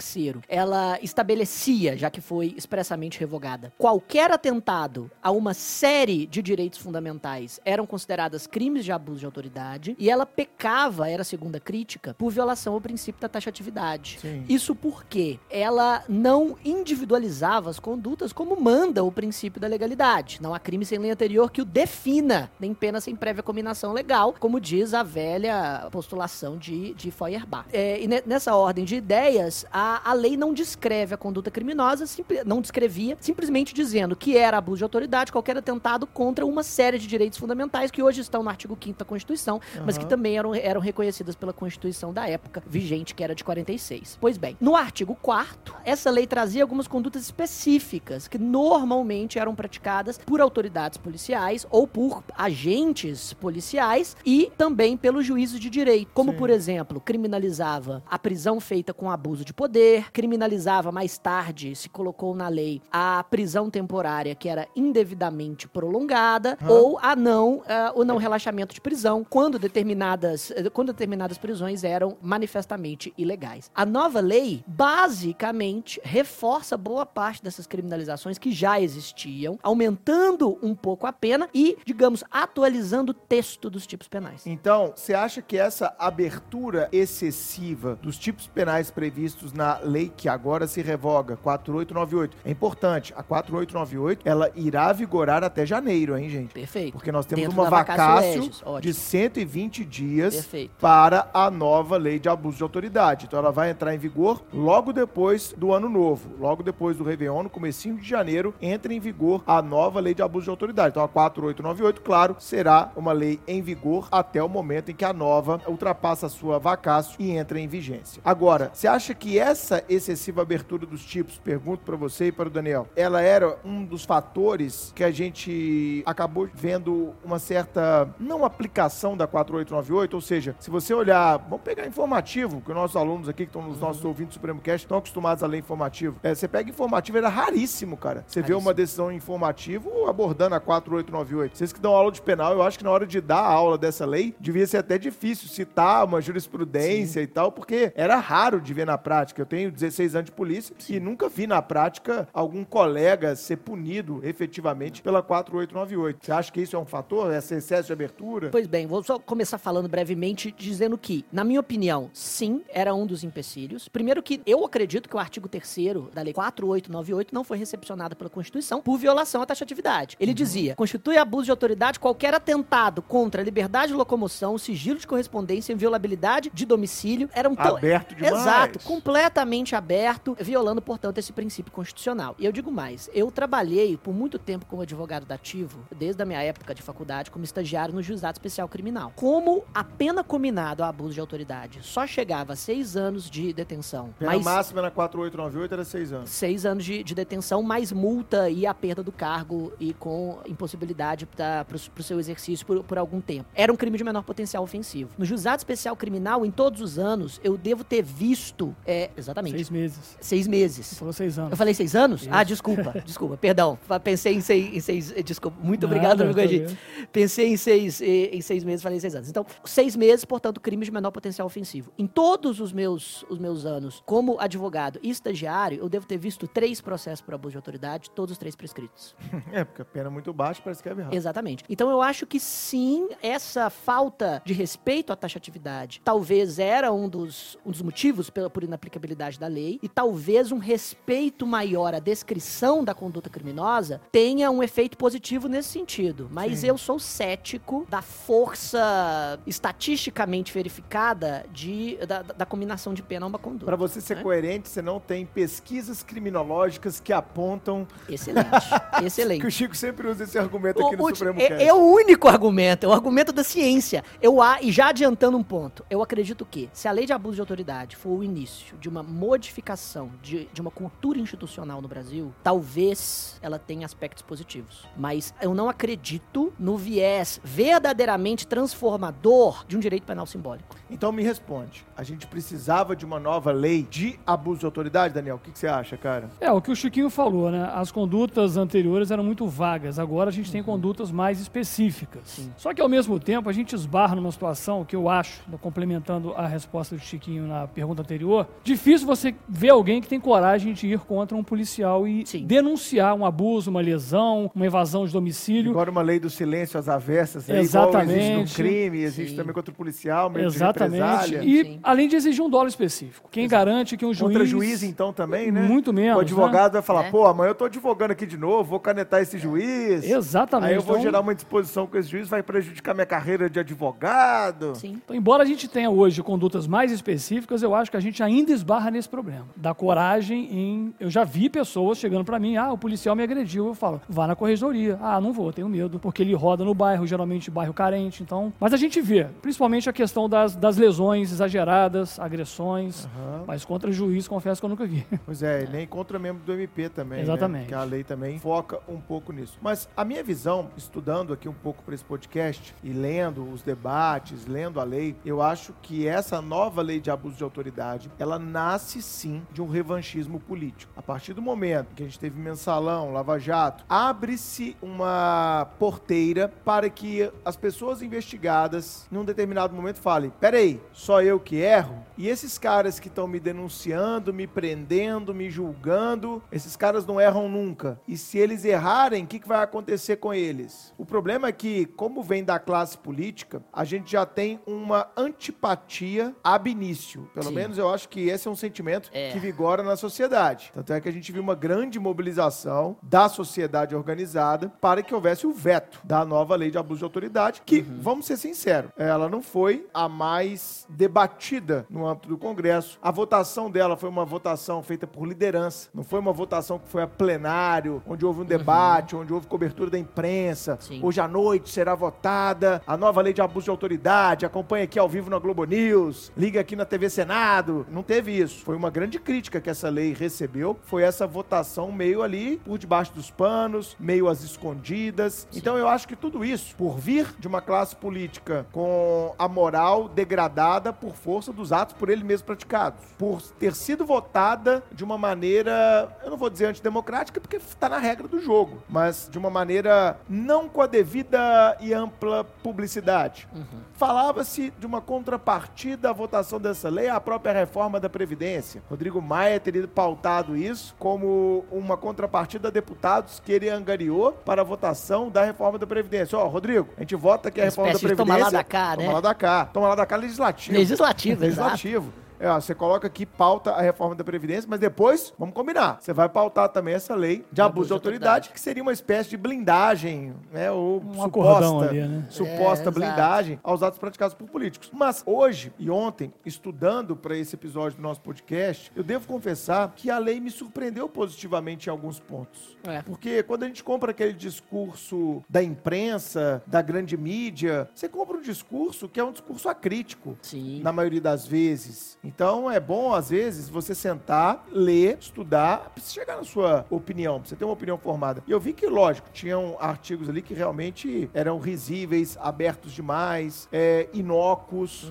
ela 0.48 0.98
estabelecia, 1.02 1.96
já 1.96 2.10
que 2.10 2.20
foi 2.20 2.54
expressamente 2.56 3.18
revogada, 3.18 3.72
qualquer 3.76 4.30
atentado 4.30 5.10
a 5.22 5.30
uma 5.30 5.54
série 5.54 6.26
de 6.26 6.42
direitos 6.42 6.78
fundamentais 6.78 7.60
eram 7.64 7.86
consideradas 7.86 8.46
crimes 8.46 8.84
de 8.84 8.92
abuso 8.92 9.20
de 9.20 9.26
autoridade 9.26 9.96
e 9.98 10.10
ela 10.10 10.24
pecava, 10.26 11.08
era 11.08 11.22
a 11.22 11.24
segunda 11.24 11.60
crítica, 11.60 12.14
por 12.18 12.30
violação 12.30 12.74
ao 12.74 12.80
princípio 12.80 13.20
da 13.20 13.28
taxatividade. 13.28 14.18
Sim. 14.20 14.44
Isso 14.48 14.74
porque 14.74 15.38
ela 15.50 16.04
não 16.08 16.56
individualizava 16.64 17.70
as 17.70 17.78
condutas 17.78 18.32
como 18.32 18.60
manda 18.60 19.04
o 19.04 19.12
princípio 19.12 19.60
da 19.60 19.66
legalidade. 19.66 20.38
Não 20.40 20.54
há 20.54 20.58
crime 20.58 20.84
sem 20.84 20.98
lei 20.98 21.10
anterior 21.10 21.50
que 21.50 21.62
o 21.62 21.64
defina, 21.64 22.50
nem 22.58 22.74
pena 22.74 23.00
sem 23.00 23.14
prévia 23.14 23.42
combinação 23.42 23.92
legal, 23.92 24.17
como 24.38 24.60
diz 24.60 24.94
a 24.94 25.02
velha 25.02 25.88
postulação 25.90 26.56
de, 26.56 26.94
de 26.94 27.10
Feuerbach. 27.10 27.66
É, 27.72 28.00
e 28.02 28.06
ne- 28.06 28.22
nessa 28.26 28.54
ordem 28.54 28.84
de 28.84 28.96
ideias, 28.96 29.64
a, 29.72 30.10
a 30.10 30.12
lei 30.12 30.36
não 30.36 30.52
descreve 30.52 31.14
a 31.14 31.16
conduta 31.16 31.50
criminosa, 31.50 32.04
não 32.44 32.60
descrevia, 32.60 33.16
simplesmente 33.20 33.74
dizendo 33.74 34.16
que 34.16 34.36
era 34.36 34.58
abuso 34.58 34.78
de 34.78 34.84
autoridade 34.84 35.32
qualquer 35.32 35.56
atentado 35.56 36.06
contra 36.06 36.44
uma 36.44 36.62
série 36.62 36.98
de 36.98 37.06
direitos 37.06 37.38
fundamentais 37.38 37.90
que 37.90 38.02
hoje 38.02 38.20
estão 38.20 38.42
no 38.42 38.48
artigo 38.48 38.76
5 38.82 38.98
da 38.98 39.04
Constituição, 39.04 39.60
mas 39.84 39.96
que 39.96 40.06
também 40.06 40.36
eram, 40.36 40.54
eram 40.54 40.80
reconhecidas 40.80 41.34
pela 41.34 41.52
Constituição 41.52 42.12
da 42.12 42.28
época 42.28 42.62
vigente, 42.66 43.14
que 43.14 43.22
era 43.22 43.34
de 43.34 43.44
46. 43.44 44.18
Pois 44.20 44.36
bem, 44.36 44.56
no 44.60 44.74
artigo 44.76 45.16
4 45.20 45.76
essa 45.84 46.10
lei 46.10 46.26
trazia 46.26 46.62
algumas 46.62 46.86
condutas 46.88 47.22
específicas 47.22 48.28
que 48.28 48.38
normalmente 48.38 49.38
eram 49.38 49.54
praticadas 49.54 50.18
por 50.18 50.40
autoridades 50.40 50.98
policiais 50.98 51.66
ou 51.70 51.86
por 51.86 52.22
agentes 52.36 53.32
policiais 53.32 54.07
e 54.24 54.50
também 54.56 54.96
pelos 54.96 55.24
juízes 55.24 55.60
de 55.60 55.70
direito, 55.70 56.10
como 56.14 56.32
Sim. 56.32 56.38
por 56.38 56.50
exemplo, 56.50 57.00
criminalizava 57.00 58.02
a 58.08 58.18
prisão 58.18 58.60
feita 58.60 58.92
com 58.92 59.10
abuso 59.10 59.44
de 59.44 59.52
poder, 59.52 60.10
criminalizava 60.12 60.92
mais 60.92 61.18
tarde, 61.18 61.74
se 61.74 61.88
colocou 61.88 62.34
na 62.34 62.48
lei, 62.48 62.80
a 62.92 63.24
prisão 63.28 63.70
temporária 63.70 64.34
que 64.34 64.48
era 64.48 64.68
indevidamente 64.74 65.68
prolongada 65.68 66.56
ou 66.68 66.98
a 67.00 67.16
não, 67.16 67.62
ah, 67.66 67.92
o 67.94 68.04
não 68.04 68.16
relaxamento 68.16 68.74
de 68.74 68.80
prisão 68.80 69.24
quando 69.28 69.58
determinadas, 69.58 70.50
eh, 70.50 70.70
quando 70.70 70.92
determinadas 70.92 71.38
prisões 71.38 71.84
eram 71.84 72.16
manifestamente 72.20 73.12
ilegais. 73.16 73.70
A 73.74 73.84
nova 73.84 74.20
lei 74.20 74.62
basicamente 74.66 76.00
reforça 76.04 76.76
boa 76.76 77.04
parte 77.04 77.42
dessas 77.42 77.66
criminalizações 77.66 78.38
que 78.38 78.52
já 78.52 78.80
existiam, 78.80 79.58
aumentando 79.62 80.58
um 80.62 80.74
pouco 80.74 81.06
a 81.06 81.12
pena 81.12 81.48
e, 81.54 81.76
digamos, 81.84 82.22
atualizando 82.30 83.12
o 83.12 83.14
texto 83.14 83.70
dos 83.70 83.86
tipos 83.86 83.97
penais. 84.06 84.46
Então, 84.46 84.92
você 84.94 85.14
acha 85.14 85.42
que 85.42 85.56
essa 85.56 85.94
abertura 85.98 86.88
excessiva 86.92 87.98
dos 88.02 88.18
tipos 88.18 88.46
penais 88.46 88.90
previstos 88.90 89.52
na 89.52 89.78
lei 89.78 90.12
que 90.14 90.28
agora 90.28 90.66
se 90.66 90.82
revoga, 90.82 91.36
4898, 91.36 92.36
é 92.44 92.50
importante. 92.50 93.12
A 93.16 93.22
4898, 93.22 94.22
ela 94.24 94.50
irá 94.54 94.92
vigorar 94.92 95.42
até 95.42 95.64
janeiro, 95.64 96.16
hein, 96.16 96.28
gente? 96.28 96.52
Perfeito. 96.52 96.92
Porque 96.92 97.10
nós 97.10 97.26
temos 97.26 97.46
Dentro 97.46 97.60
uma 97.60 97.70
vacácio 97.70 98.50
de 98.80 98.94
120 98.94 99.84
dias 99.84 100.34
Perfeito. 100.34 100.74
para 100.80 101.28
a 101.32 101.50
nova 101.50 101.96
lei 101.96 102.18
de 102.18 102.28
abuso 102.28 102.58
de 102.58 102.62
autoridade. 102.62 103.26
Então 103.26 103.38
ela 103.38 103.50
vai 103.50 103.70
entrar 103.70 103.94
em 103.94 103.98
vigor 103.98 104.42
logo 104.52 104.92
depois 104.92 105.54
do 105.56 105.72
ano 105.72 105.88
novo, 105.88 106.30
logo 106.38 106.62
depois 106.62 106.96
do 106.96 107.04
Réveillon, 107.04 107.44
no 107.44 107.50
comecinho 107.50 107.96
de 107.96 108.08
janeiro, 108.08 108.54
entra 108.60 108.92
em 108.92 109.00
vigor 109.00 109.42
a 109.46 109.62
nova 109.62 110.00
lei 110.00 110.14
de 110.14 110.22
abuso 110.22 110.44
de 110.44 110.50
autoridade. 110.50 110.90
Então 110.90 111.02
a 111.02 111.08
4898, 111.08 112.00
claro, 112.02 112.36
será 112.38 112.92
uma 112.94 113.12
lei 113.12 113.40
em 113.46 113.62
vigor 113.62 113.87
até 114.10 114.42
o 114.42 114.48
momento 114.48 114.90
em 114.90 114.94
que 114.94 115.04
a 115.04 115.12
nova 115.12 115.60
ultrapassa 115.66 116.26
a 116.26 116.28
sua 116.28 116.58
vacácio 116.58 117.16
e 117.18 117.30
entra 117.30 117.58
em 117.58 117.66
vigência. 117.66 118.20
Agora, 118.24 118.70
você 118.72 118.86
acha 118.86 119.14
que 119.14 119.38
essa 119.38 119.82
excessiva 119.88 120.42
abertura 120.42 120.86
dos 120.86 121.04
tipos, 121.04 121.38
pergunto 121.38 121.84
para 121.84 121.96
você 121.96 122.26
e 122.26 122.32
para 122.32 122.48
o 122.48 122.50
Daniel, 122.50 122.86
ela 122.94 123.20
era 123.20 123.58
um 123.64 123.84
dos 123.84 124.04
fatores 124.04 124.92
que 124.94 125.04
a 125.04 125.10
gente 125.10 126.02
acabou 126.04 126.48
vendo 126.52 127.14
uma 127.24 127.38
certa 127.38 128.08
não 128.18 128.44
aplicação 128.44 129.16
da 129.16 129.26
4898, 129.26 130.14
ou 130.14 130.20
seja, 130.20 130.56
se 130.58 130.70
você 130.70 130.92
olhar, 130.94 131.38
vamos 131.38 131.62
pegar 131.62 131.86
informativo, 131.86 132.60
que 132.60 132.70
os 132.70 132.76
nossos 132.76 132.96
alunos 132.96 133.28
aqui 133.28 133.44
que 133.44 133.50
estão 133.50 133.62
nos 133.62 133.80
nossos 133.80 134.04
ouvintes 134.04 134.30
do 134.30 134.34
Supremo 134.34 134.60
Cast 134.60 134.84
estão 134.84 134.98
acostumados 134.98 135.42
a 135.42 135.46
ler 135.46 135.58
informativo. 135.58 136.18
É, 136.22 136.34
você 136.34 136.48
pega 136.48 136.70
informativo, 136.70 137.18
era 137.18 137.28
raríssimo, 137.28 137.96
cara. 137.96 138.24
Você 138.26 138.40
vê 138.40 138.48
Raríssimo. 138.48 138.68
uma 138.68 138.74
decisão 138.74 139.12
informativo 139.12 140.08
abordando 140.08 140.54
a 140.54 140.60
4898. 140.60 141.56
Vocês 141.56 141.72
que 141.72 141.80
dão 141.80 141.94
aula 141.94 142.12
de 142.12 142.20
penal, 142.22 142.52
eu 142.52 142.62
acho 142.62 142.78
que 142.78 142.84
na 142.84 142.90
hora 142.90 143.06
de 143.06 143.20
dar 143.20 143.40
a 143.40 143.52
aula 143.68 143.78
dessa 143.78 144.04
lei, 144.06 144.34
devia 144.40 144.66
ser 144.66 144.78
até 144.78 144.98
difícil 144.98 145.48
citar 145.48 146.04
uma 146.04 146.20
jurisprudência 146.20 147.20
e 147.20 147.26
tal, 147.26 147.52
porque 147.52 147.92
era 147.94 148.16
raro 148.16 148.60
de 148.60 148.72
ver 148.72 148.86
na 148.86 148.98
prática. 148.98 149.42
Eu 149.42 149.46
tenho 149.46 149.70
16 149.70 150.16
anos 150.16 150.26
de 150.26 150.32
polícia 150.32 150.74
e 150.88 150.98
nunca 150.98 151.28
vi 151.28 151.46
na 151.46 151.60
prática 151.60 152.28
algum 152.32 152.64
colega 152.64 153.36
ser 153.36 153.58
punido 153.58 154.20
efetivamente 154.24 155.02
pela 155.02 155.22
4898. 155.22 156.24
Você 156.24 156.32
acha 156.32 156.52
que 156.52 156.60
isso 156.60 156.74
é 156.74 156.78
um 156.78 156.86
fator? 156.86 157.32
Esse 157.32 157.54
excesso 157.54 157.88
de 157.88 157.92
abertura? 157.92 158.48
Pois 158.50 158.66
bem, 158.66 158.86
vou 158.86 159.02
só 159.02 159.18
começar 159.18 159.58
falando 159.58 159.88
brevemente, 159.88 160.54
dizendo 160.56 160.96
que, 160.96 161.24
na 161.30 161.44
minha 161.44 161.60
opinião, 161.60 162.10
sim, 162.12 162.62
era 162.68 162.94
um 162.94 163.06
dos 163.06 163.22
empecilhos. 163.22 163.88
Primeiro 163.88 164.22
que 164.22 164.40
eu 164.46 164.64
acredito 164.64 165.08
que 165.08 165.16
o 165.16 165.18
artigo 165.18 165.48
3 165.48 165.68
da 166.12 166.22
Lei 166.22 166.32
4898 166.32 167.34
não 167.34 167.44
foi 167.44 167.58
recepcionado 167.58 168.16
pela 168.16 168.30
Constituição 168.30 168.80
por 168.80 168.98
violação 168.98 169.42
à 169.42 169.46
taxatividade. 169.46 170.16
Ele 170.18 170.32
dizia, 170.32 170.74
constitui 170.74 171.18
abuso 171.18 171.44
de 171.44 171.50
autoridade 171.50 172.00
qualquer 172.00 172.34
atentado 172.34 173.02
contra 173.02 173.42
a 173.42 173.44
liberdade 173.44 173.57
de 173.86 173.94
locomoção, 173.94 174.56
sigilo 174.58 174.98
de 174.98 175.06
correspondência, 175.06 175.72
inviolabilidade 175.72 176.50
de 176.54 176.64
domicílio. 176.66 177.28
Era 177.32 177.48
um 177.48 177.54
to- 177.56 177.62
Aberto 177.76 178.14
demais. 178.14 178.34
Exato, 178.40 178.78
completamente 178.80 179.74
aberto, 179.74 180.36
violando, 180.40 180.80
portanto, 180.80 181.18
esse 181.18 181.32
princípio 181.32 181.72
constitucional. 181.72 182.34
E 182.38 182.44
eu 182.44 182.52
digo 182.52 182.70
mais, 182.70 183.10
eu 183.12 183.30
trabalhei 183.30 183.96
por 183.96 184.14
muito 184.14 184.38
tempo 184.38 184.66
como 184.66 184.82
advogado 184.82 185.26
dativo, 185.26 185.80
desde 185.96 186.22
a 186.22 186.26
minha 186.26 186.42
época 186.42 186.74
de 186.74 186.82
faculdade, 186.82 187.30
como 187.30 187.44
estagiário 187.44 187.94
no 187.94 188.02
Juizado 188.02 188.34
Especial 188.36 188.68
Criminal. 188.68 189.12
Como 189.16 189.64
a 189.74 189.82
pena 189.82 190.22
combinada 190.22 190.84
ao 190.84 190.90
abuso 190.90 191.14
de 191.14 191.20
autoridade 191.20 191.80
só 191.82 192.06
chegava 192.06 192.52
a 192.52 192.56
seis 192.56 192.96
anos 192.96 193.28
de 193.30 193.52
detenção, 193.52 194.14
Pena 194.18 194.32
mas 194.32 194.44
máxima 194.44 194.82
na 194.82 194.90
4898 194.90 195.72
era 195.74 195.84
6 195.84 196.12
anos. 196.12 196.30
seis 196.30 196.64
anos 196.66 196.84
de, 196.84 197.02
de 197.02 197.14
detenção, 197.14 197.62
mais 197.62 197.90
multa 197.92 198.48
e 198.50 198.66
a 198.66 198.74
perda 198.74 199.02
do 199.02 199.10
cargo 199.12 199.72
e 199.80 199.92
com 199.94 200.38
impossibilidade 200.46 201.26
para 201.26 201.66
o 201.98 202.02
seu 202.02 202.18
exercício 202.20 202.66
por, 202.66 202.82
por 202.84 202.98
algum 202.98 203.20
tempo. 203.20 203.47
Era 203.54 203.72
um 203.72 203.76
crime 203.76 203.96
de 203.98 204.04
menor 204.04 204.22
potencial 204.22 204.62
ofensivo. 204.62 205.10
No 205.18 205.24
Juizado 205.24 205.58
Especial 205.58 205.96
Criminal, 205.96 206.44
em 206.44 206.50
todos 206.50 206.80
os 206.80 206.98
anos, 206.98 207.40
eu 207.42 207.56
devo 207.56 207.84
ter 207.84 208.02
visto... 208.02 208.74
É, 208.86 209.10
exatamente. 209.16 209.54
Seis 209.54 209.70
meses. 209.70 210.16
Seis 210.20 210.46
meses. 210.46 210.86
Você 210.86 210.94
falou 210.96 211.12
seis 211.12 211.38
anos. 211.38 211.50
Eu 211.52 211.56
falei 211.56 211.74
seis 211.74 211.94
anos? 211.94 212.22
Isso. 212.22 212.30
Ah, 212.32 212.44
desculpa, 212.44 212.94
desculpa, 213.04 213.36
perdão. 213.36 213.78
Pensei 214.02 214.34
em 214.34 214.40
seis, 214.40 214.74
em 214.74 214.80
seis 214.80 215.12
eh, 215.16 215.22
desculpa. 215.22 215.58
Muito 215.62 215.86
Nada, 215.86 215.96
obrigado, 215.96 216.22
amigo 216.22 216.40
Edi. 216.40 216.78
Pensei 217.12 217.48
em 217.48 217.56
seis, 217.56 218.00
eh, 218.00 218.30
em 218.32 218.40
seis 218.40 218.64
meses, 218.64 218.82
falei 218.82 219.00
seis 219.00 219.14
anos. 219.14 219.28
Então, 219.28 219.44
seis 219.64 219.96
meses, 219.96 220.24
portanto, 220.24 220.60
crimes 220.60 220.86
de 220.86 220.92
menor 220.92 221.10
potencial 221.10 221.46
ofensivo. 221.46 221.92
Em 221.98 222.06
todos 222.06 222.60
os 222.60 222.72
meus, 222.72 223.24
os 223.28 223.38
meus 223.38 223.64
anos 223.64 224.02
como 224.06 224.38
advogado 224.40 224.98
e 225.02 225.10
estagiário, 225.10 225.78
eu 225.80 225.88
devo 225.88 226.06
ter 226.06 226.18
visto 226.18 226.46
três 226.46 226.80
processos 226.80 227.20
por 227.20 227.34
abuso 227.34 227.52
de 227.52 227.56
autoridade, 227.58 228.10
todos 228.10 228.32
os 228.32 228.38
três 228.38 228.54
prescritos. 228.54 229.14
É, 229.50 229.64
porque 229.64 229.80
a 229.80 229.84
pena 229.84 230.08
é 230.08 230.10
muito 230.10 230.32
baixa, 230.32 230.60
parece 230.62 230.82
que 230.82 230.88
é 230.88 230.92
errado. 230.92 231.14
Exatamente. 231.14 231.64
Então 231.70 231.90
eu 231.90 232.02
acho 232.02 232.26
que 232.26 232.38
sim, 232.38 233.08
essa 233.38 233.70
falta 233.70 234.42
de 234.44 234.52
respeito 234.52 235.12
à 235.12 235.16
taxatividade 235.16 236.00
talvez 236.04 236.58
era 236.58 236.92
um 236.92 237.08
dos, 237.08 237.56
um 237.64 237.70
dos 237.70 237.80
motivos 237.80 238.28
pela, 238.28 238.50
por 238.50 238.64
inaplicabilidade 238.64 239.38
da 239.38 239.46
lei, 239.46 239.78
e 239.80 239.88
talvez 239.88 240.50
um 240.50 240.58
respeito 240.58 241.46
maior 241.46 241.94
à 241.94 242.00
descrição 242.00 242.82
da 242.82 242.94
conduta 242.94 243.30
criminosa 243.30 244.00
tenha 244.10 244.50
um 244.50 244.60
efeito 244.60 244.98
positivo 244.98 245.46
nesse 245.48 245.68
sentido. 245.68 246.28
Mas 246.32 246.58
Sim. 246.60 246.68
eu 246.68 246.76
sou 246.78 246.98
cético 246.98 247.86
da 247.88 248.02
força 248.02 249.38
estatisticamente 249.46 250.52
verificada 250.52 251.44
de, 251.52 251.96
da, 252.06 252.22
da 252.22 252.44
combinação 252.46 252.92
de 252.92 253.02
pena 253.02 253.24
a 253.24 253.28
uma 253.28 253.38
conduta. 253.38 253.66
Pra 253.66 253.76
você 253.76 254.00
ser 254.00 254.16
né? 254.16 254.22
coerente, 254.22 254.68
você 254.68 254.82
não 254.82 254.98
tem 254.98 255.24
pesquisas 255.24 256.02
criminológicas 256.02 256.98
que 256.98 257.12
apontam 257.12 257.86
Excelente. 258.08 258.48
Excelente. 259.04 259.40
que 259.42 259.46
o 259.46 259.50
Chico 259.50 259.76
sempre 259.76 260.08
usa 260.08 260.24
esse 260.24 260.36
argumento 260.38 260.84
aqui 260.84 260.96
no 260.96 261.04
O- 261.04 261.06
o- 261.06 261.14
Supremo 261.14 261.40
é, 261.40 261.64
é 261.66 261.72
o 261.72 261.78
único 261.92 262.26
argumento, 262.28 262.84
é 262.84 262.88
o 262.88 262.92
argumento 262.92 263.27
dentro 263.28 263.32
da 263.32 263.44
ciência. 263.44 264.02
Eu 264.20 264.40
a 264.40 264.60
e 264.62 264.72
já 264.72 264.88
adiantando 264.88 265.36
um 265.36 265.42
ponto, 265.42 265.84
eu 265.90 266.02
acredito 266.02 266.46
que 266.46 266.68
se 266.72 266.88
a 266.88 266.92
lei 266.92 267.06
de 267.06 267.12
abuso 267.12 267.36
de 267.36 267.40
autoridade 267.40 267.96
for 267.96 268.10
o 268.10 268.24
início 268.24 268.76
de 268.78 268.88
uma 268.88 269.02
modificação 269.02 270.10
de, 270.22 270.48
de 270.52 270.60
uma 270.60 270.70
cultura 270.70 271.18
institucional 271.18 271.82
no 271.82 271.88
Brasil, 271.88 272.32
talvez 272.42 273.38
ela 273.42 273.58
tenha 273.58 273.84
aspectos 273.84 274.22
positivos. 274.22 274.86
Mas 274.96 275.34
eu 275.40 275.54
não 275.54 275.68
acredito 275.68 276.52
no 276.58 276.76
viés 276.76 277.40
verdadeiramente 277.44 278.46
transformador 278.46 279.64
de 279.66 279.76
um 279.76 279.80
direito 279.80 280.04
penal 280.04 280.26
simbólico. 280.26 280.76
Então 280.90 281.12
me 281.12 281.22
responde. 281.22 281.84
A 281.96 282.02
gente 282.02 282.26
precisava 282.26 282.96
de 282.96 283.04
uma 283.04 283.20
nova 283.20 283.52
lei 283.52 283.82
de 283.82 284.18
abuso 284.26 284.60
de 284.60 284.66
autoridade, 284.66 285.14
Daniel? 285.14 285.36
O 285.36 285.38
que, 285.38 285.50
que 285.50 285.58
você 285.58 285.66
acha, 285.66 285.96
cara? 285.96 286.30
É, 286.40 286.50
o 286.50 286.62
que 286.62 286.70
o 286.70 286.76
Chiquinho 286.76 287.10
falou, 287.10 287.50
né? 287.50 287.70
As 287.74 287.92
condutas 287.92 288.56
anteriores 288.56 289.10
eram 289.10 289.24
muito 289.24 289.46
vagas. 289.46 289.98
Agora 289.98 290.30
a 290.30 290.32
gente 290.32 290.50
tem 290.50 290.62
condutas 290.62 291.10
mais 291.10 291.40
específicas. 291.40 292.22
Sim. 292.24 292.52
Só 292.56 292.72
que 292.72 292.80
ao 292.80 292.88
mesmo 292.88 293.17
tempo 293.20 293.48
a 293.48 293.52
gente 293.52 293.74
esbarra 293.74 294.14
numa 294.14 294.30
situação 294.32 294.84
que 294.84 294.94
eu 294.96 295.08
acho, 295.08 295.42
complementando 295.60 296.32
a 296.34 296.46
resposta 296.46 296.94
do 296.96 297.00
Chiquinho 297.00 297.46
na 297.46 297.66
pergunta 297.66 298.02
anterior, 298.02 298.46
difícil 298.64 299.06
você 299.06 299.34
ver 299.48 299.70
alguém 299.70 300.00
que 300.00 300.08
tem 300.08 300.18
coragem 300.20 300.72
de 300.72 300.86
ir 300.88 300.98
contra 301.00 301.36
um 301.36 301.42
policial 301.42 302.06
e 302.06 302.26
Sim. 302.26 302.44
denunciar 302.46 303.14
um 303.14 303.24
abuso, 303.24 303.70
uma 303.70 303.80
lesão, 303.80 304.50
uma 304.54 304.66
evasão 304.66 305.06
de 305.06 305.12
domicílio. 305.12 305.70
Agora 305.70 305.90
uma 305.90 306.02
lei 306.02 306.18
do 306.18 306.30
silêncio 306.30 306.78
às 306.78 306.88
avessas, 306.88 307.48
aí, 307.48 307.64
igual 307.64 307.88
existe 307.88 308.12
no 308.12 308.40
Exatamente. 308.42 308.54
crime, 308.54 308.98
existe 309.02 309.30
Sim. 309.30 309.36
também 309.36 309.52
contra 309.54 309.72
o 309.72 309.74
policial, 309.74 310.30
meio 310.30 310.46
Exatamente. 310.46 311.36
E 311.36 311.64
Sim. 311.64 311.80
além 311.82 312.08
de 312.08 312.16
exigir 312.16 312.44
um 312.44 312.50
dólar 312.50 312.68
específico. 312.68 313.28
Quem 313.30 313.48
garante 313.48 313.96
que 313.96 314.04
um 314.04 314.12
juiz. 314.12 314.20
Contra 314.32 314.44
juiz, 314.44 314.82
então, 314.82 315.12
também, 315.12 315.50
né? 315.50 315.62
Muito 315.62 315.92
menos, 315.92 316.16
O 316.18 316.20
advogado 316.20 316.72
vai 316.72 316.82
falar, 316.82 317.04
É. 317.06 317.10
pô, 317.10 317.26
amanhã 317.26 317.50
eu 317.50 317.54
tô 317.54 317.64
advogando 317.64 318.12
aqui 318.12 318.26
de 318.26 318.36
novo, 318.36 318.64
vou 318.70 318.80
canetar 318.80 319.20
esse 319.22 319.38
juiz. 319.38 320.04
Exatamente. 320.04 320.70
Aí 320.70 320.74
eu 320.76 320.82
vou 320.82 320.96
Então- 320.96 321.02
gerar 321.02 321.20
uma 321.20 321.34
disposição 321.34 321.86
com 321.86 321.96
esse 321.96 322.08
juiz, 322.08 322.28
vai 322.28 322.42
prejudicar 322.42 322.94
minha 322.94 323.06
carreira 323.08 323.50
de 323.50 323.58
advogado. 323.58 324.74
Sim. 324.76 325.00
Então, 325.04 325.16
embora 325.16 325.42
a 325.42 325.46
gente 325.46 325.66
tenha 325.66 325.90
hoje 325.90 326.22
condutas 326.22 326.66
mais 326.66 326.92
específicas, 326.92 327.62
eu 327.62 327.74
acho 327.74 327.90
que 327.90 327.96
a 327.96 328.00
gente 328.00 328.22
ainda 328.22 328.52
esbarra 328.52 328.90
nesse 328.90 329.08
problema. 329.08 329.46
Da 329.56 329.74
coragem 329.74 330.48
em. 330.52 330.94
Eu 331.00 331.10
já 331.10 331.24
vi 331.24 331.48
pessoas 331.48 331.98
chegando 331.98 332.24
pra 332.24 332.38
mim, 332.38 332.56
ah, 332.56 332.72
o 332.72 332.78
policial 332.78 333.16
me 333.16 333.22
agrediu. 333.22 333.66
Eu 333.66 333.74
falo, 333.74 334.00
vá 334.08 334.26
na 334.26 334.36
corregedoria. 334.36 334.98
Ah, 335.00 335.20
não 335.20 335.32
vou, 335.32 335.52
tenho 335.52 335.68
medo. 335.68 335.98
Porque 335.98 336.22
ele 336.22 336.34
roda 336.34 336.64
no 336.64 336.74
bairro, 336.74 337.06
geralmente 337.06 337.50
bairro 337.50 337.74
carente. 337.74 338.22
Então. 338.22 338.52
Mas 338.60 338.72
a 338.72 338.76
gente 338.76 339.00
vê, 339.00 339.26
principalmente 339.42 339.88
a 339.88 339.92
questão 339.92 340.28
das, 340.28 340.54
das 340.54 340.76
lesões 340.76 341.32
exageradas, 341.32 342.20
agressões. 342.20 343.08
Mas 343.46 343.64
contra 343.64 343.90
juiz, 343.90 344.28
confesso 344.28 344.60
que 344.60 344.64
eu 344.66 344.70
nunca 344.70 344.86
vi. 344.86 345.06
Pois 345.24 345.42
é, 345.42 345.64
e 345.64 345.68
nem 345.68 345.86
contra 345.86 346.18
membro 346.18 346.42
do 346.42 346.52
MP 346.52 346.88
também. 346.88 347.20
Exatamente. 347.20 347.62
Né? 347.62 347.68
Que 347.68 347.74
a 347.74 347.84
lei 347.84 348.02
também 348.02 348.38
foca 348.38 348.80
um 348.88 348.98
pouco 348.98 349.32
nisso. 349.32 349.58
Mas 349.60 349.88
a 349.96 350.04
minha 350.04 350.22
visão, 350.22 350.70
estudando 350.76 351.32
aqui 351.32 351.48
um 351.48 351.54
pouco 351.54 351.82
para 351.82 351.94
esse 351.94 352.04
podcast 352.04 352.74
e 352.82 352.92
lendo 352.98 353.50
os 353.50 353.62
debates, 353.62 354.46
lendo 354.46 354.80
a 354.80 354.84
lei, 354.84 355.16
eu 355.24 355.40
acho 355.40 355.72
que 355.80 356.06
essa 356.06 356.42
nova 356.42 356.82
lei 356.82 357.00
de 357.00 357.10
abuso 357.10 357.36
de 357.36 357.44
autoridade, 357.44 358.10
ela 358.18 358.38
nasce 358.38 359.00
sim 359.00 359.42
de 359.52 359.62
um 359.62 359.68
revanchismo 359.68 360.40
político. 360.40 360.92
A 360.96 361.02
partir 361.02 361.32
do 361.32 361.40
momento 361.40 361.94
que 361.94 362.02
a 362.02 362.06
gente 362.06 362.18
teve 362.18 362.38
mensalão, 362.38 363.12
Lava 363.12 363.38
Jato, 363.38 363.84
abre-se 363.88 364.76
uma 364.82 365.68
porteira 365.78 366.52
para 366.64 366.90
que 366.90 367.30
as 367.44 367.56
pessoas 367.56 368.02
investigadas, 368.02 369.06
num 369.10 369.24
determinado 369.24 369.74
momento, 369.74 370.00
falem: 370.00 370.32
peraí, 370.40 370.80
só 370.92 371.22
eu 371.22 371.38
que 371.38 371.56
erro? 371.56 372.07
E 372.18 372.28
esses 372.28 372.58
caras 372.58 372.98
que 372.98 373.06
estão 373.06 373.28
me 373.28 373.38
denunciando, 373.38 374.34
me 374.34 374.44
prendendo, 374.44 375.32
me 375.32 375.48
julgando, 375.48 376.42
esses 376.50 376.74
caras 376.74 377.06
não 377.06 377.20
erram 377.20 377.48
nunca. 377.48 378.00
E 378.08 378.16
se 378.16 378.36
eles 378.38 378.64
errarem, 378.64 379.22
o 379.22 379.26
que, 379.28 379.38
que 379.38 379.46
vai 379.46 379.62
acontecer 379.62 380.16
com 380.16 380.34
eles? 380.34 380.92
O 380.98 381.06
problema 381.06 381.46
é 381.46 381.52
que, 381.52 381.86
como 381.86 382.20
vem 382.20 382.42
da 382.42 382.58
classe 382.58 382.98
política, 382.98 383.62
a 383.72 383.84
gente 383.84 384.10
já 384.10 384.26
tem 384.26 384.58
uma 384.66 385.06
antipatia 385.16 386.34
ab 386.42 386.68
início. 386.68 387.30
Pelo 387.32 387.50
Sim. 387.50 387.54
menos 387.54 387.78
eu 387.78 387.88
acho 387.88 388.08
que 388.08 388.28
esse 388.28 388.48
é 388.48 388.50
um 388.50 388.56
sentimento 388.56 389.10
É. 389.12 389.30
que 389.30 389.38
vigora 389.38 389.84
na 389.84 389.94
sociedade. 389.96 390.72
Tanto 390.74 390.92
é 390.92 391.00
que 391.00 391.08
a 391.08 391.12
gente 391.12 391.30
viu 391.30 391.40
uma 391.40 391.54
grande 391.54 392.00
mobilização 392.00 392.96
da 393.00 393.28
sociedade 393.28 393.94
organizada 393.94 394.72
para 394.80 395.04
que 395.04 395.14
houvesse 395.14 395.46
o 395.46 395.52
veto 395.52 396.00
da 396.02 396.24
nova 396.24 396.56
lei 396.56 396.70
de 396.72 396.78
abuso 396.78 396.98
de 396.98 397.04
autoridade, 397.04 397.62
que, 397.64 397.80
vamos 397.80 398.26
ser 398.26 398.36
sinceros, 398.36 398.90
ela 398.96 399.28
não 399.28 399.40
foi 399.40 399.86
a 399.94 400.08
mais 400.08 400.84
debatida 400.88 401.86
no 402.08 402.12
âmbito 402.12 402.28
do 402.28 402.38
Congresso. 402.38 402.98
A 403.02 403.10
votação 403.10 403.70
dela 403.70 403.96
foi 403.96 404.08
uma 404.08 404.24
votação 404.24 404.82
feita 404.82 405.06
por 405.06 405.26
liderança, 405.26 405.90
não 405.94 406.02
foi 406.02 406.18
uma 406.18 406.32
votação 406.32 406.78
que 406.78 406.88
foi 406.88 407.02
a 407.02 407.06
plenário, 407.06 408.02
onde 408.06 408.24
houve 408.24 408.40
um 408.40 408.44
debate, 408.44 409.14
onde 409.14 409.32
houve 409.32 409.46
cobertura 409.46 409.90
da 409.90 409.98
imprensa. 409.98 410.78
Sim. 410.80 411.00
Hoje 411.02 411.20
à 411.20 411.28
noite 411.28 411.70
será 411.70 411.94
votada 411.94 412.82
a 412.86 412.96
nova 412.96 413.20
lei 413.20 413.32
de 413.32 413.42
abuso 413.42 413.64
de 413.64 413.70
autoridade. 413.70 414.46
Acompanhe 414.46 414.84
aqui 414.84 414.98
ao 414.98 415.08
vivo 415.08 415.28
na 415.28 415.38
Globo 415.38 415.64
News, 415.64 416.32
liga 416.36 416.60
aqui 416.60 416.74
na 416.74 416.84
TV 416.84 417.10
Senado. 417.10 417.86
Não 417.90 418.02
teve 418.02 418.32
isso. 418.32 418.64
Foi 418.64 418.76
uma 418.76 418.90
grande 418.90 419.18
crítica 419.18 419.60
que 419.60 419.68
essa 419.68 419.88
lei 419.88 420.14
recebeu. 420.14 420.78
Foi 420.82 421.02
essa 421.02 421.26
votação 421.26 421.92
meio 421.92 422.22
ali 422.22 422.58
por 422.64 422.78
debaixo 422.78 423.12
dos 423.12 423.30
panos, 423.30 423.96
meio 424.00 424.28
às 424.28 424.42
escondidas. 424.42 425.46
Então 425.54 425.76
eu 425.76 425.88
acho 425.88 426.08
que 426.08 426.16
tudo 426.16 426.44
isso, 426.44 426.74
por 426.76 426.96
vir 426.96 427.34
de 427.38 427.46
uma 427.46 427.60
classe 427.60 427.94
política 427.94 428.66
com 428.72 429.34
a 429.38 429.48
moral 429.48 430.08
degradada 430.08 430.92
por 430.92 431.14
força 431.14 431.52
dos 431.52 431.72
atos 431.72 431.97
por 431.98 432.08
ele 432.08 432.24
mesmo 432.24 432.46
praticados, 432.46 433.04
por 433.18 433.42
ter 433.42 433.74
sido 433.74 434.06
votada 434.06 434.82
de 434.92 435.02
uma 435.04 435.18
maneira, 435.18 436.08
eu 436.22 436.30
não 436.30 436.36
vou 436.36 436.48
dizer 436.48 436.66
antidemocrática, 436.66 437.40
porque 437.40 437.56
está 437.56 437.88
na 437.88 437.98
regra 437.98 438.28
do 438.28 438.40
jogo, 438.40 438.82
mas 438.88 439.28
de 439.30 439.38
uma 439.38 439.50
maneira 439.50 440.18
não 440.28 440.68
com 440.68 440.80
a 440.80 440.86
devida 440.86 441.76
e 441.80 441.92
ampla 441.92 442.44
publicidade. 442.62 443.48
Falava-se 443.94 444.72
de 444.78 444.86
uma 444.86 445.00
contrapartida 445.00 446.10
à 446.10 446.12
votação 446.12 446.60
dessa 446.60 446.88
lei 446.88 447.08
à 447.08 447.20
própria 447.20 447.52
reforma 447.52 447.98
da 447.98 448.08
Previdência. 448.08 448.82
Rodrigo 448.88 449.20
Maia 449.20 449.58
teria 449.58 449.86
pautado 449.88 450.56
isso 450.56 450.94
como 450.98 451.64
uma 451.70 451.96
contrapartida 451.96 452.68
a 452.68 452.70
deputados 452.70 453.40
que 453.44 453.52
ele 453.52 453.68
angariou 453.68 454.32
para 454.32 454.62
a 454.62 454.64
votação 454.64 455.28
da 455.28 455.44
reforma 455.44 455.78
da 455.78 455.86
Previdência. 455.86 456.38
Ó, 456.38 456.46
Rodrigo, 456.46 456.88
a 456.96 457.00
gente 457.00 457.16
vota 457.16 457.50
que 457.50 457.60
a 457.60 457.64
reforma 457.64 457.92
da 457.92 457.98
Previdência... 457.98 458.24
toma 458.24 458.36
lá 458.36 458.50
da 458.50 458.64
cá, 458.64 458.96
né? 458.96 459.04
Toma 459.04 459.12
lá 459.14 459.20
da 459.20 459.34
cá. 459.34 459.64
Toma 459.66 459.88
lá 459.88 459.94
da 459.94 460.06
cá. 460.06 460.16
Legislativo, 460.16 461.44
exato. 461.44 461.87
Legislativo. 461.88 462.27
É, 462.40 462.48
ó, 462.48 462.60
você 462.60 462.74
coloca 462.74 463.06
aqui, 463.06 463.26
pauta 463.26 463.72
a 463.72 463.80
reforma 463.80 464.14
da 464.14 464.22
Previdência, 464.24 464.68
mas 464.68 464.78
depois, 464.80 465.32
vamos 465.38 465.54
combinar, 465.54 465.98
você 466.00 466.12
vai 466.12 466.28
pautar 466.28 466.68
também 466.68 466.94
essa 466.94 467.14
lei 467.14 467.44
de 467.50 467.60
abuso 467.60 467.88
de 467.88 467.92
autoridade, 467.92 468.50
que 468.50 468.60
seria 468.60 468.82
uma 468.82 468.92
espécie 468.92 469.30
de 469.30 469.36
blindagem, 469.36 470.34
né, 470.52 470.70
ou 470.70 471.00
Um 471.02 471.14
suposta, 471.22 471.88
ali, 471.88 472.00
né? 472.06 472.26
suposta 472.28 472.58
É, 472.58 472.72
exato. 472.72 472.90
blindagem 472.92 473.60
aos 473.62 473.82
atos 473.82 473.98
praticados 473.98 474.34
por 474.34 474.48
políticos. 474.48 474.90
Mas 474.92 475.22
hoje 475.26 475.72
e 475.78 475.90
ontem, 475.90 476.32
estudando 476.44 477.16
para 477.16 477.36
esse 477.36 477.54
episódio 477.54 477.96
do 477.96 478.02
nosso 478.02 478.20
podcast, 478.20 478.90
eu 478.94 479.02
devo 479.02 479.26
confessar 479.26 479.92
que 479.96 480.10
a 480.10 480.18
lei 480.18 480.40
me 480.40 480.50
surpreendeu 480.50 481.08
positivamente 481.08 481.88
em 481.88 481.90
alguns 481.90 482.20
pontos. 482.20 482.76
É. 482.84 483.02
Porque 483.02 483.42
quando 483.42 483.64
a 483.64 483.66
gente 483.66 483.82
compra 483.82 484.10
aquele 484.12 484.32
discurso 484.32 485.42
da 485.48 485.62
imprensa, 485.62 486.62
da 486.66 486.80
grande 486.82 487.16
mídia, 487.16 487.88
você 487.94 488.08
compra 488.08 488.36
um 488.36 488.40
discurso 488.40 489.08
que 489.08 489.18
é 489.18 489.24
um 489.24 489.32
discurso 489.32 489.68
acrítico 489.68 490.36
Sim. 490.42 490.80
na 490.82 490.92
maioria 490.92 491.20
das 491.20 491.46
vezes. 491.46 492.18
Então 492.28 492.70
é 492.70 492.78
bom, 492.78 493.14
às 493.14 493.30
vezes, 493.30 493.70
você 493.70 493.94
sentar, 493.94 494.66
ler, 494.70 495.16
estudar, 495.18 495.90
pra 495.94 496.02
você 496.02 496.12
chegar 496.12 496.36
na 496.36 496.44
sua 496.44 496.84
opinião, 496.90 497.40
pra 497.40 497.48
você 497.48 497.56
ter 497.56 497.64
uma 497.64 497.72
opinião 497.72 497.96
formada. 497.96 498.44
E 498.46 498.50
eu 498.50 498.60
vi 498.60 498.74
que, 498.74 498.86
lógico, 498.86 499.30
tinham 499.32 499.78
artigos 499.80 500.28
ali 500.28 500.42
que 500.42 500.52
realmente 500.52 501.30
eram 501.32 501.58
risíveis, 501.58 502.36
abertos 502.38 502.92
demais, 502.92 503.66
é, 503.72 504.08
inócuos. 504.12 505.10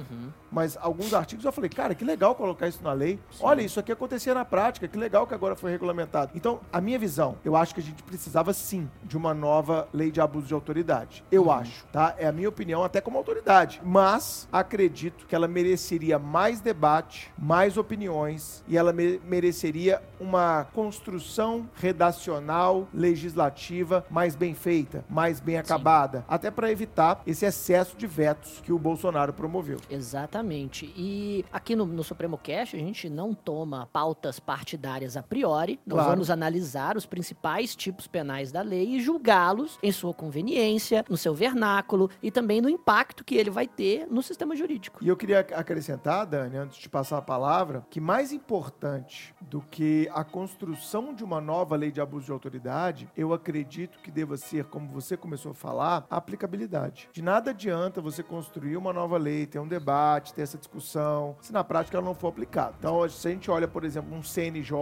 Mas 0.52 0.78
alguns 0.80 1.14
artigos 1.14 1.44
eu 1.44 1.52
falei, 1.52 1.70
cara, 1.70 1.94
que 1.94 2.06
legal 2.06 2.36
colocar 2.36 2.68
isso 2.68 2.84
na 2.84 2.94
lei. 2.94 3.20
Olha, 3.42 3.62
isso 3.62 3.80
aqui 3.80 3.92
acontecia 3.92 4.34
na 4.34 4.46
prática, 4.46 4.88
que 4.88 4.98
legal 4.98 5.28
que 5.28 5.34
agora 5.34 5.56
foi 5.56 5.72
regulamentado. 5.72 6.32
Então, 6.36 6.60
a 6.72 6.80
minha 6.80 6.98
visão, 6.98 7.36
eu 7.44 7.56
acho 7.56 7.74
que 7.74 7.82
a 7.82 7.84
gente 7.84 8.02
precisava 8.04 8.54
sim 8.54 8.90
de 9.04 9.18
uma 9.18 9.34
nova 9.34 9.88
lei 9.92 10.12
de 10.12 10.22
abuso 10.22 10.48
de 10.48 10.54
autoridade. 10.54 11.24
Eu 11.32 11.52
acho, 11.52 11.86
tá? 11.88 12.16
É 12.18 12.28
a 12.28 12.32
minha 12.32 12.48
opinião, 12.48 12.84
até 12.84 13.02
como 13.02 13.18
autoridade. 13.18 13.82
Mas 13.84 14.48
acredito 14.52 15.26
que 15.26 15.36
ela 15.36 15.48
mereceria 15.48 16.18
mais 16.18 16.62
debate, 16.62 17.07
mais 17.38 17.78
opiniões 17.78 18.64
e 18.68 18.78
ela 18.78 18.92
me- 18.94 19.20
mereceria 19.26 20.02
uma 20.20 20.66
construção 20.74 21.70
redacional, 21.76 22.88
legislativa 22.94 24.06
mais 24.10 24.36
bem 24.36 24.54
feita, 24.54 25.04
mais 25.10 25.40
bem 25.40 25.58
acabada, 25.58 26.24
até 26.28 26.50
para 26.50 26.72
evitar 26.72 27.22
esse 27.26 27.46
excesso 27.46 27.96
de 27.98 28.08
vetos 28.08 28.62
que 28.64 28.72
o 28.72 28.80
Bolsonaro 28.80 29.34
promoveu. 29.34 29.78
Exatamente. 29.90 30.92
E 30.96 31.46
aqui 31.52 31.76
no, 31.76 31.86
no 31.86 32.04
Supremo 32.04 32.38
Cast 32.38 32.76
a 32.76 32.80
gente 32.80 33.10
não 33.10 33.34
toma 33.34 33.88
pautas 33.92 34.40
partidárias 34.40 35.16
a 35.18 35.24
priori. 35.24 35.80
Nós 35.86 35.98
Claro. 35.98 36.12
vamos 36.12 36.30
analisar 36.30 36.96
os 36.96 37.06
principais 37.06 37.76
tipos 37.76 38.08
penais 38.08 38.52
da 38.52 38.62
lei 38.62 38.96
e 38.96 39.02
julgá-los 39.02 39.78
em 39.82 39.92
sua 39.92 40.14
conveniência, 40.14 41.04
no 41.10 41.18
seu 41.18 41.34
vernáculo 41.34 42.10
e 42.22 42.30
também 42.32 42.62
no 42.62 42.70
impacto 42.70 43.24
que 43.24 43.36
ele 43.36 43.50
vai 43.50 43.68
ter 43.68 44.08
no 44.10 44.22
sistema 44.22 44.56
jurídico. 44.56 45.00
E 45.04 45.08
eu 45.08 45.18
queria 45.18 45.40
ac- 45.40 45.54
acrescentar, 45.54 46.26
Dani, 46.26 46.58
antes 46.58 46.78
de 46.78 46.88
passar 46.98 47.20
a 47.20 47.22
palavra, 47.22 47.86
que 47.92 48.02
mais 48.02 48.34
importante 48.34 49.36
do 49.40 49.62
que 49.62 50.10
a 50.16 50.24
construção 50.24 51.14
de 51.14 51.24
uma 51.24 51.40
nova 51.40 51.76
lei 51.76 51.92
de 51.92 52.02
abuso 52.02 52.26
de 52.26 52.32
autoridade, 52.32 53.08
eu 53.16 53.34
acredito 53.34 54.00
que 54.00 54.10
deva 54.10 54.36
ser, 54.36 54.66
como 54.66 54.88
você 54.88 55.16
começou 55.16 55.52
a 55.52 55.54
falar, 55.54 56.08
a 56.10 56.18
aplicabilidade. 56.18 57.08
De 57.14 57.22
nada 57.22 57.52
adianta 57.52 58.02
você 58.02 58.24
construir 58.24 58.78
uma 58.78 58.92
nova 58.92 59.16
lei, 59.16 59.46
ter 59.46 59.60
um 59.60 59.68
debate, 59.68 60.34
ter 60.34 60.42
essa 60.42 60.58
discussão, 60.58 61.36
se 61.40 61.54
na 61.54 61.64
prática 61.64 61.98
ela 61.98 62.06
não 62.06 62.16
for 62.16 62.30
aplicada. 62.30 62.74
Então, 62.80 63.08
se 63.08 63.28
a 63.28 63.32
gente 63.32 63.52
olha, 63.52 63.68
por 63.68 63.84
exemplo, 63.84 64.18
um 64.18 64.24
CNJ, 64.24 64.74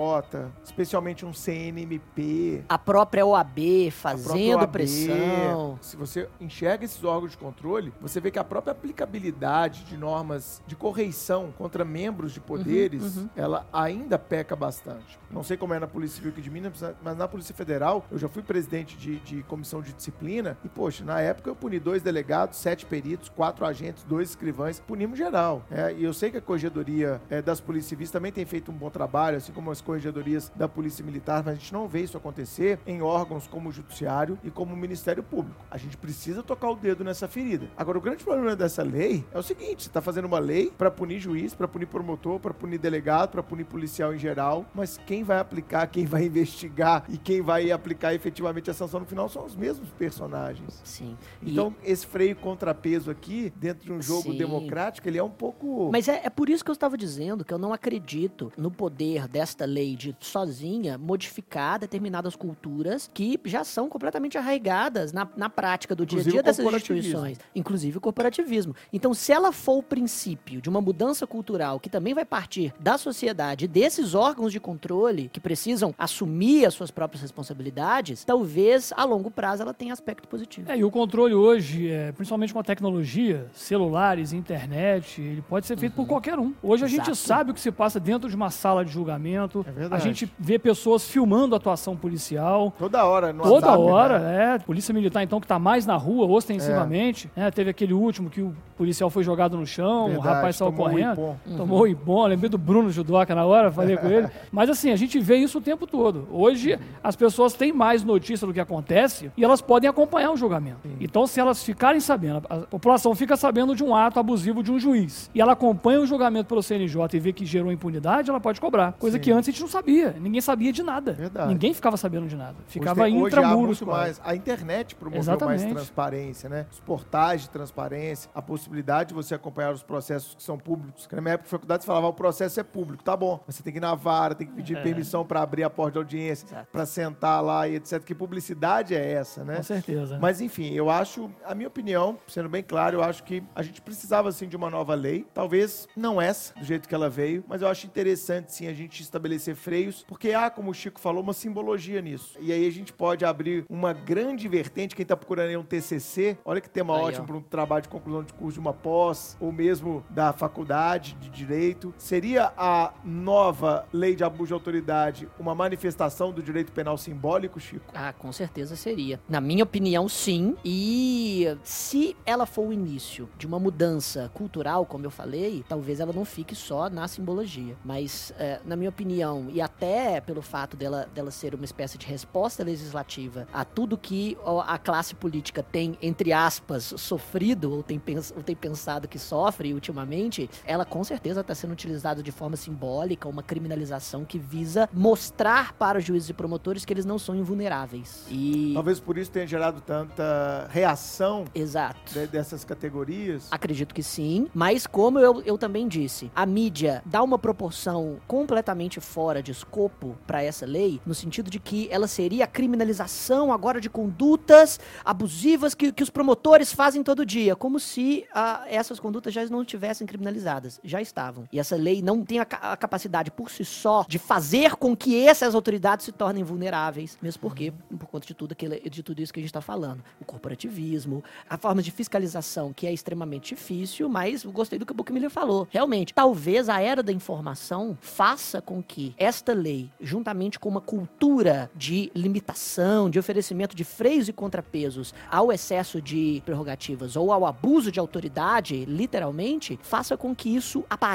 especialmente 0.63 1.25
um 1.25 1.33
CNMP, 1.33 2.63
A 2.69 2.77
própria 2.77 3.25
OAB 3.25 3.91
fazendo 3.91 4.59
OAB, 4.59 4.71
pressão. 4.71 5.77
Se 5.81 5.97
você 5.97 6.29
enxerga 6.39 6.85
esses 6.85 7.03
órgãos 7.03 7.31
de 7.31 7.37
controle, 7.37 7.91
você 7.99 8.21
vê 8.21 8.31
que 8.31 8.39
a 8.39 8.43
própria 8.45 8.71
aplicabilidade 8.71 9.83
de 9.83 9.97
normas 9.97 10.61
de 10.65 10.77
correição 10.77 11.51
contra 11.57 11.83
membros 12.05 12.33
de 12.33 12.39
poderes, 12.39 13.17
uhum. 13.17 13.29
ela 13.35 13.67
ainda 13.73 14.19
peca 14.19 14.55
bastante. 14.55 15.19
Não 15.31 15.43
sei 15.43 15.57
como 15.57 15.73
é 15.73 15.79
na 15.79 15.87
Polícia 15.87 16.17
Civil 16.17 16.31
aqui 16.31 16.41
de 16.41 16.51
Minas, 16.51 16.73
mas 17.03 17.17
na 17.17 17.27
Polícia 17.27 17.53
Federal, 17.53 18.05
eu 18.11 18.17
já 18.17 18.29
fui 18.29 18.43
presidente 18.43 18.95
de, 18.95 19.19
de 19.19 19.43
comissão 19.43 19.81
de 19.81 19.91
disciplina 19.91 20.57
e, 20.63 20.69
poxa, 20.69 21.03
na 21.03 21.19
época 21.19 21.49
eu 21.49 21.55
puni 21.55 21.79
dois 21.79 22.03
delegados, 22.03 22.59
sete 22.59 22.85
peritos, 22.85 23.27
quatro 23.27 23.65
agentes, 23.65 24.03
dois 24.03 24.29
escrivães, 24.29 24.79
punimos 24.79 25.17
geral. 25.17 25.63
É, 25.71 25.93
e 25.93 26.03
eu 26.03 26.13
sei 26.13 26.29
que 26.29 26.37
a 26.37 26.41
corregedoria 26.41 27.19
é, 27.29 27.41
das 27.41 27.59
polícias 27.59 27.89
civis 27.89 28.11
também 28.11 28.31
tem 28.31 28.45
feito 28.45 28.71
um 28.71 28.75
bom 28.75 28.89
trabalho, 28.89 29.37
assim 29.37 29.51
como 29.51 29.71
as 29.71 29.81
corregedorias 29.81 30.51
da 30.55 30.67
Polícia 30.67 31.03
Militar, 31.03 31.43
mas 31.43 31.55
a 31.55 31.59
gente 31.59 31.73
não 31.73 31.87
vê 31.87 32.01
isso 32.01 32.17
acontecer 32.17 32.79
em 32.85 33.01
órgãos 33.01 33.47
como 33.47 33.69
o 33.69 33.71
Judiciário 33.71 34.37
e 34.43 34.51
como 34.51 34.73
o 34.73 34.77
Ministério 34.77 35.23
Público. 35.23 35.59
A 35.71 35.77
gente 35.77 35.97
precisa 35.97 36.43
tocar 36.43 36.69
o 36.69 36.75
dedo 36.75 37.03
nessa 37.03 37.27
ferida. 37.27 37.67
Agora, 37.75 37.97
o 37.97 38.01
grande 38.01 38.23
problema 38.23 38.55
dessa 38.55 38.83
lei 38.83 39.25
é 39.33 39.37
o 39.37 39.43
seguinte: 39.43 39.83
você 39.83 39.89
está 39.89 40.01
fazendo 40.01 40.25
uma 40.25 40.39
lei 40.39 40.71
para 40.77 40.91
punir 40.91 41.19
juiz, 41.19 41.53
para 41.53 41.67
punir 41.67 41.87
promotor, 41.99 42.41
para 42.41 42.53
punir 42.53 42.77
delegado, 42.77 43.29
para 43.29 43.41
punir 43.41 43.63
policial 43.63 44.13
em 44.13 44.17
geral, 44.19 44.65
mas 44.75 44.97
quem 45.07 45.23
vai 45.23 45.39
aplicar, 45.39 45.87
quem 45.87 46.05
vai 46.05 46.25
investigar 46.25 47.05
e 47.07 47.17
quem 47.17 47.41
vai 47.41 47.71
aplicar 47.71 48.13
efetivamente 48.13 48.69
a 48.69 48.73
sanção 48.73 48.99
no 48.99 49.05
final 49.05 49.29
são 49.29 49.45
os 49.45 49.55
mesmos 49.55 49.87
personagens. 49.91 50.81
Sim. 50.83 51.17
E- 51.41 51.51
Então, 51.51 51.73
esse 51.85 52.05
freio 52.05 52.35
contrapeso 52.35 53.09
aqui, 53.09 53.53
dentro 53.55 53.85
de 53.85 53.93
um 53.93 54.01
jogo 54.01 54.31
Sim. 54.33 54.37
democrático, 54.37 55.07
ele 55.07 55.17
é 55.17 55.23
um 55.23 55.29
pouco. 55.29 55.89
Mas 55.89 56.09
é, 56.09 56.19
é 56.25 56.29
por 56.29 56.49
isso 56.49 56.65
que 56.65 56.69
eu 56.69 56.73
estava 56.73 56.97
dizendo 56.97 57.45
que 57.45 57.53
eu 57.53 57.57
não 57.57 57.71
acredito 57.71 58.51
no 58.57 58.69
poder 58.69 59.25
desta 59.29 59.63
lei 59.63 59.95
de 59.95 60.13
sozinha 60.19 60.97
modificar 60.97 61.79
determinadas 61.79 62.35
culturas 62.35 63.09
que 63.13 63.39
já 63.45 63.63
são 63.63 63.87
completamente 63.87 64.37
arraigadas 64.37 65.13
na, 65.13 65.25
na 65.37 65.49
prática 65.49 65.95
do 65.95 66.05
dia 66.05 66.19
a 66.19 66.23
dia 66.23 66.43
dessas 66.43 66.65
instituições, 66.65 67.39
inclusive 67.55 67.97
o 67.99 68.01
corporativismo. 68.01 68.75
Então, 68.91 69.13
se 69.13 69.31
ela 69.31 69.53
for 69.53 69.77
o 69.77 69.83
princípio 69.83 70.59
de 70.59 70.67
uma 70.69 70.81
mudança 70.81 71.25
cultural 71.25 71.79
que 71.85 71.89
também 71.91 72.15
vai 72.15 72.25
partir 72.25 72.73
da 72.79 72.97
sociedade, 72.97 73.67
desses 73.67 74.15
órgãos 74.15 74.51
de 74.51 74.59
controle 74.59 75.29
que 75.31 75.39
precisam 75.39 75.93
assumir 75.99 76.65
as 76.65 76.73
suas 76.73 76.89
próprias 76.89 77.21
responsabilidades, 77.21 78.23
talvez 78.23 78.91
a 78.97 79.03
longo 79.03 79.29
prazo 79.29 79.61
ela 79.61 79.71
tenha 79.71 79.93
aspecto 79.93 80.27
positivo. 80.27 80.71
É, 80.71 80.75
e 80.75 80.83
o 80.83 80.89
controle 80.89 81.35
hoje, 81.35 81.87
é, 81.91 82.11
principalmente 82.11 82.51
com 82.51 82.59
a 82.59 82.63
tecnologia, 82.63 83.45
celulares, 83.53 84.33
internet, 84.33 85.21
ele 85.21 85.43
pode 85.43 85.67
ser 85.67 85.77
feito 85.77 85.93
por 85.93 86.07
qualquer 86.07 86.39
um. 86.39 86.55
Hoje 86.63 86.83
a 86.83 86.87
gente 86.87 87.01
Exato. 87.11 87.15
sabe 87.17 87.51
o 87.51 87.53
que 87.53 87.59
se 87.61 87.71
passa 87.71 87.99
dentro 87.99 88.27
de 88.27 88.35
uma 88.35 88.49
sala 88.49 88.83
de 88.83 88.91
julgamento. 88.91 89.63
É 89.67 89.69
a 89.69 89.73
verdade. 89.73 90.03
gente 90.03 90.31
vê 90.39 90.57
pessoas 90.57 91.07
filmando 91.07 91.53
a 91.53 91.57
atuação 91.59 91.95
policial. 91.95 92.73
Toda 92.79 93.05
hora, 93.05 93.31
no 93.31 93.43
Toda 93.43 93.67
WhatsApp, 93.67 93.77
hora, 93.83 94.19
né? 94.19 94.55
é. 94.55 94.57
Polícia 94.57 94.91
Militar, 94.91 95.21
então, 95.21 95.39
que 95.39 95.45
tá 95.45 95.59
mais 95.59 95.85
na 95.85 95.95
rua, 95.95 96.25
ostensivamente. 96.25 97.29
né? 97.35 97.51
Teve 97.51 97.69
aquele 97.69 97.93
último 97.93 98.27
que 98.27 98.41
o 98.41 98.55
policial 98.75 99.11
foi 99.11 99.23
jogado 99.23 99.55
no 99.55 99.67
chão, 99.67 100.05
o 100.05 100.09
Verdade, 100.09 100.27
rapaz 100.27 100.55
saiu 100.55 100.71
um 100.71 100.75
correndo. 100.75 101.13
ipom. 101.13 101.35
Tomou 101.57 101.74
o 101.79 101.87
ibom, 101.87 102.25
lembrei 102.25 102.49
do 102.49 102.57
Bruno 102.57 102.89
Judoca 102.89 103.33
na 103.35 103.45
hora, 103.45 103.71
falei 103.71 103.97
com 103.97 104.07
ele. 104.07 104.27
Mas 104.51 104.69
assim, 104.69 104.91
a 104.91 104.95
gente 104.95 105.19
vê 105.19 105.37
isso 105.37 105.57
o 105.57 105.61
tempo 105.61 105.85
todo. 105.87 106.27
Hoje, 106.31 106.79
as 107.03 107.15
pessoas 107.15 107.53
têm 107.53 107.71
mais 107.73 108.03
notícia 108.03 108.45
do 108.47 108.53
que 108.53 108.59
acontece 108.59 109.31
e 109.37 109.43
elas 109.43 109.61
podem 109.61 109.89
acompanhar 109.89 110.31
o 110.31 110.37
julgamento. 110.37 110.79
Então, 110.99 111.25
se 111.27 111.39
elas 111.39 111.63
ficarem 111.63 111.99
sabendo, 111.99 112.41
a 112.49 112.57
população 112.59 113.13
fica 113.15 113.35
sabendo 113.35 113.75
de 113.75 113.83
um 113.83 113.95
ato 113.95 114.19
abusivo 114.19 114.63
de 114.63 114.71
um 114.71 114.79
juiz 114.79 115.29
e 115.33 115.41
ela 115.41 115.53
acompanha 115.53 115.99
o 116.01 116.05
julgamento 116.05 116.47
pelo 116.47 116.61
CNJ 116.63 116.95
e 117.13 117.19
vê 117.19 117.33
que 117.33 117.45
gerou 117.45 117.71
impunidade, 117.71 118.29
ela 118.29 118.39
pode 118.39 118.59
cobrar. 118.61 118.93
Coisa 118.93 119.17
Sim. 119.17 119.23
que 119.23 119.31
antes 119.31 119.49
a 119.49 119.51
gente 119.51 119.61
não 119.61 119.67
sabia. 119.69 120.15
Ninguém 120.19 120.41
sabia 120.41 120.71
de 120.71 120.83
nada. 120.83 121.13
Verdade. 121.13 121.49
Ninguém 121.49 121.73
ficava 121.73 121.97
sabendo 121.97 122.27
de 122.27 122.35
nada. 122.35 122.55
Hoje 122.59 122.65
Ficava 122.67 123.03
tem- 123.03 123.15
hoje 123.15 123.23
há 123.23 123.27
intramuros. 123.39 123.79
quase. 123.81 124.19
mais. 124.19 124.21
A 124.23 124.35
internet 124.35 124.95
promoveu 124.95 125.19
Exatamente. 125.21 125.61
mais 125.63 125.73
transparência, 125.73 126.49
né? 126.49 126.65
Os 126.71 126.79
portais 126.79 127.41
de 127.41 127.49
transparência, 127.49 128.29
a 128.33 128.41
possibilidade 128.41 129.09
de 129.09 129.15
você 129.15 129.35
acompanhar 129.35 129.73
os 129.73 129.83
processos 129.83 130.35
que 130.35 130.43
são 130.43 130.57
públicos. 130.57 131.07
Na 131.11 131.21
minha 131.21 131.33
época 131.35 131.49
de 131.55 131.59
faculdade 131.59 131.83
você 131.83 131.87
falava, 131.87 132.07
o 132.07 132.13
processo 132.13 132.59
é 132.59 132.63
público, 132.63 133.03
tá 133.03 133.15
bom. 133.15 133.43
Mas 133.45 133.55
você 133.55 133.63
tem 133.63 133.73
que 133.73 133.79
ir 133.79 133.81
na 133.81 133.95
vara, 133.95 134.35
tem 134.35 134.47
que 134.47 134.53
pedir 134.53 134.81
permissão 134.81 135.25
para 135.25 135.41
abrir 135.41 135.63
a 135.63 135.69
porta 135.69 135.93
de 135.93 135.97
audiência, 135.99 136.67
para 136.71 136.85
sentar 136.85 137.43
lá 137.43 137.67
e 137.67 137.75
etc. 137.75 138.03
Que 138.03 138.15
publicidade 138.15 138.95
é 138.95 139.11
essa, 139.13 139.43
né? 139.43 139.57
Com 139.57 139.63
certeza. 139.63 140.17
Mas 140.21 140.41
enfim, 140.41 140.73
eu 140.73 140.89
acho, 140.89 141.29
a 141.43 141.55
minha 141.55 141.67
opinião, 141.67 142.17
sendo 142.27 142.49
bem 142.49 142.63
claro, 142.63 142.97
eu 142.97 143.03
acho 143.03 143.23
que 143.23 143.43
a 143.55 143.61
gente 143.61 143.81
precisava 143.81 144.31
sim 144.31 144.47
de 144.47 144.55
uma 144.55 144.69
nova 144.69 144.93
lei. 144.93 145.25
Talvez 145.33 145.87
não 145.95 146.21
essa, 146.21 146.53
do 146.55 146.63
jeito 146.63 146.87
que 146.87 146.95
ela 146.95 147.09
veio, 147.09 147.43
mas 147.47 147.61
eu 147.61 147.67
acho 147.67 147.85
interessante 147.85 148.53
sim 148.53 148.67
a 148.67 148.73
gente 148.73 149.01
estabelecer 149.01 149.55
freios, 149.55 150.03
porque 150.07 150.31
há, 150.31 150.49
como 150.49 150.71
o 150.71 150.73
Chico 150.73 150.99
falou, 150.99 151.23
uma 151.23 151.33
simbologia 151.33 152.01
nisso. 152.01 152.37
E 152.39 152.51
aí 152.51 152.67
a 152.67 152.71
gente 152.71 152.93
pode 152.93 153.25
abrir 153.25 153.65
uma 153.69 153.93
grande 153.93 154.47
vertente, 154.47 154.95
quem 154.95 155.05
tá 155.05 155.15
procurando 155.15 155.49
aí 155.49 155.57
um 155.57 155.63
TCC, 155.63 156.37
olha 156.45 156.61
que 156.61 156.69
tema 156.69 156.95
Aí, 156.95 157.03
ótimo 157.03 157.25
para 157.25 157.37
um 157.37 157.41
trabalho 157.41 157.83
de 157.83 157.89
conclusão 157.89 158.23
de 158.23 158.33
curso 158.33 158.53
de 158.53 158.59
uma 158.59 158.73
pós, 158.73 159.37
ou 159.39 159.51
mesmo 159.51 160.03
da 160.09 160.33
faculdade 160.33 161.13
de 161.15 161.29
direito. 161.45 161.93
Seria 161.97 162.51
a 162.57 162.93
nova 163.03 163.85
lei 163.93 164.15
de 164.15 164.23
abuso 164.23 164.47
de 164.47 164.53
autoridade 164.53 165.27
uma 165.39 165.53
manifestação 165.55 166.31
do 166.31 166.41
direito 166.41 166.71
penal 166.71 166.97
simbólico, 166.97 167.59
Chico? 167.59 167.85
Ah, 167.93 168.13
com 168.13 168.31
certeza 168.31 168.75
seria. 168.75 169.19
Na 169.29 169.39
minha 169.39 169.63
opinião, 169.63 170.07
sim. 170.09 170.55
E 170.63 171.47
se 171.63 172.15
ela 172.25 172.45
for 172.45 172.67
o 172.67 172.73
início 172.73 173.29
de 173.37 173.45
uma 173.47 173.59
mudança 173.59 174.29
cultural, 174.33 174.85
como 174.85 175.05
eu 175.05 175.11
falei, 175.11 175.63
talvez 175.67 175.99
ela 175.99 176.11
não 176.13 176.25
fique 176.25 176.55
só 176.55 176.89
na 176.89 177.07
simbologia. 177.07 177.75
Mas, 177.83 178.33
é, 178.37 178.59
na 178.65 178.75
minha 178.75 178.89
opinião, 178.89 179.47
e 179.49 179.61
até 179.61 180.19
pelo 180.21 180.41
fato 180.41 180.75
dela, 180.75 181.07
dela 181.13 181.31
ser 181.31 181.53
uma 181.55 181.65
espécie 181.65 181.97
de 181.97 182.05
resposta 182.05 182.63
legislativa 182.63 183.47
a 183.53 183.63
tudo 183.63 183.97
que 183.97 184.37
a 184.65 184.77
classe 184.77 185.15
política 185.15 185.61
tem, 185.63 185.97
entre 186.01 186.33
aspas, 186.33 186.93
sofrido 186.97 187.71
ou 187.71 187.83
tem, 187.83 187.99
pens- 187.99 188.33
ou 188.35 188.41
tem 188.43 188.55
pensado 188.55 189.07
que 189.07 189.19
sofre 189.19 189.73
ultimamente, 189.73 190.49
ela 190.65 190.85
com 190.85 191.03
certeza 191.03 191.34
está 191.41 191.55
sendo 191.55 191.71
utilizada 191.71 192.21
de 192.23 192.31
forma 192.31 192.55
simbólica, 192.55 193.27
uma 193.27 193.43
criminalização 193.43 194.23
que 194.25 194.37
visa 194.37 194.89
mostrar 194.93 195.73
para 195.73 195.99
os 195.99 196.03
juízes 196.05 196.29
e 196.29 196.33
promotores 196.33 196.85
que 196.85 196.93
eles 196.93 197.05
não 197.05 197.17
são 197.17 197.35
invulneráveis. 197.35 198.25
E. 198.29 198.71
Talvez 198.73 198.99
por 198.99 199.17
isso 199.17 199.31
tenha 199.31 199.47
gerado 199.47 199.81
tanta 199.81 200.67
reação 200.69 201.45
Exato. 201.53 202.13
de- 202.13 202.27
dessas 202.27 202.63
categorias. 202.63 203.47
Acredito 203.51 203.93
que 203.93 204.03
sim, 204.03 204.47
mas 204.53 204.85
como 204.87 205.19
eu, 205.19 205.41
eu 205.41 205.57
também 205.57 205.87
disse, 205.87 206.31
a 206.35 206.45
mídia 206.45 207.01
dá 207.05 207.21
uma 207.23 207.37
proporção 207.39 208.17
completamente 208.27 208.99
fora 208.99 209.41
de 209.41 209.51
escopo 209.51 210.15
para 210.27 210.43
essa 210.43 210.65
lei, 210.65 210.99
no 211.05 211.13
sentido 211.13 211.49
de 211.49 211.59
que 211.59 211.87
ela 211.91 212.07
seria 212.07 212.45
a 212.45 212.47
criminalização 212.47 213.51
agora 213.51 213.79
de 213.81 213.89
condutas 213.89 214.79
abusivas 215.03 215.73
que, 215.73 215.91
que 215.91 216.03
os 216.03 216.09
promotores 216.09 216.71
fazem 216.73 217.03
todo 217.03 217.25
dia, 217.25 217.55
como 217.55 217.79
se 217.79 218.25
ah, 218.33 218.63
essas 218.67 218.99
condutas 218.99 219.33
já 219.33 219.45
não 219.45 219.61
estivessem 219.61 220.05
criminalizadas, 220.07 220.79
já 220.83 221.01
estavam. 221.25 221.47
E 221.51 221.59
essa 221.59 221.75
lei 221.75 222.01
não 222.01 222.23
tem 222.23 222.39
a, 222.39 222.43
a 222.43 222.77
capacidade 222.77 223.31
por 223.31 223.49
si 223.49 223.65
só 223.65 224.05
de 224.07 224.19
fazer 224.19 224.75
com 224.75 224.95
que 224.95 225.19
essas 225.25 225.55
autoridades 225.55 226.05
se 226.05 226.11
tornem 226.11 226.43
vulneráveis, 226.43 227.17
mesmo 227.21 227.41
porque, 227.41 227.73
por 227.97 228.07
conta 228.07 228.27
de 228.27 228.33
tudo, 228.33 228.51
aquilo, 228.51 228.75
de 228.89 229.03
tudo 229.03 229.21
isso 229.21 229.33
que 229.33 229.39
a 229.39 229.41
gente 229.41 229.49
está 229.49 229.61
falando, 229.61 230.03
o 230.19 230.25
corporativismo, 230.25 231.23
a 231.49 231.57
forma 231.57 231.81
de 231.81 231.91
fiscalização 231.91 232.73
que 232.73 232.85
é 232.85 232.93
extremamente 232.93 233.55
difícil, 233.55 234.07
mas 234.09 234.43
gostei 234.45 234.77
do 234.77 234.85
que 234.85 234.91
o 234.91 234.95
Buckmiller 234.95 235.29
falou. 235.29 235.67
Realmente, 235.71 236.13
talvez 236.13 236.69
a 236.69 236.81
era 236.81 237.01
da 237.01 237.11
informação 237.11 237.97
faça 238.01 238.61
com 238.61 238.81
que 238.81 239.13
esta 239.17 239.53
lei, 239.53 239.89
juntamente 239.99 240.59
com 240.59 240.69
uma 240.69 240.81
cultura 240.81 241.69
de 241.75 242.11
limitação, 242.15 243.09
de 243.09 243.19
oferecimento 243.19 243.75
de 243.75 243.83
freios 243.83 244.27
e 244.27 244.33
contrapesos 244.33 245.13
ao 245.29 245.51
excesso 245.51 246.01
de 246.01 246.41
prerrogativas 246.45 247.15
ou 247.15 247.31
ao 247.31 247.45
abuso 247.45 247.91
de 247.91 247.99
autoridade, 247.99 248.85
literalmente, 248.85 249.79
faça 249.81 250.17
com 250.17 250.35
que 250.35 250.49
isso 250.49 250.83
apareça 250.89 251.14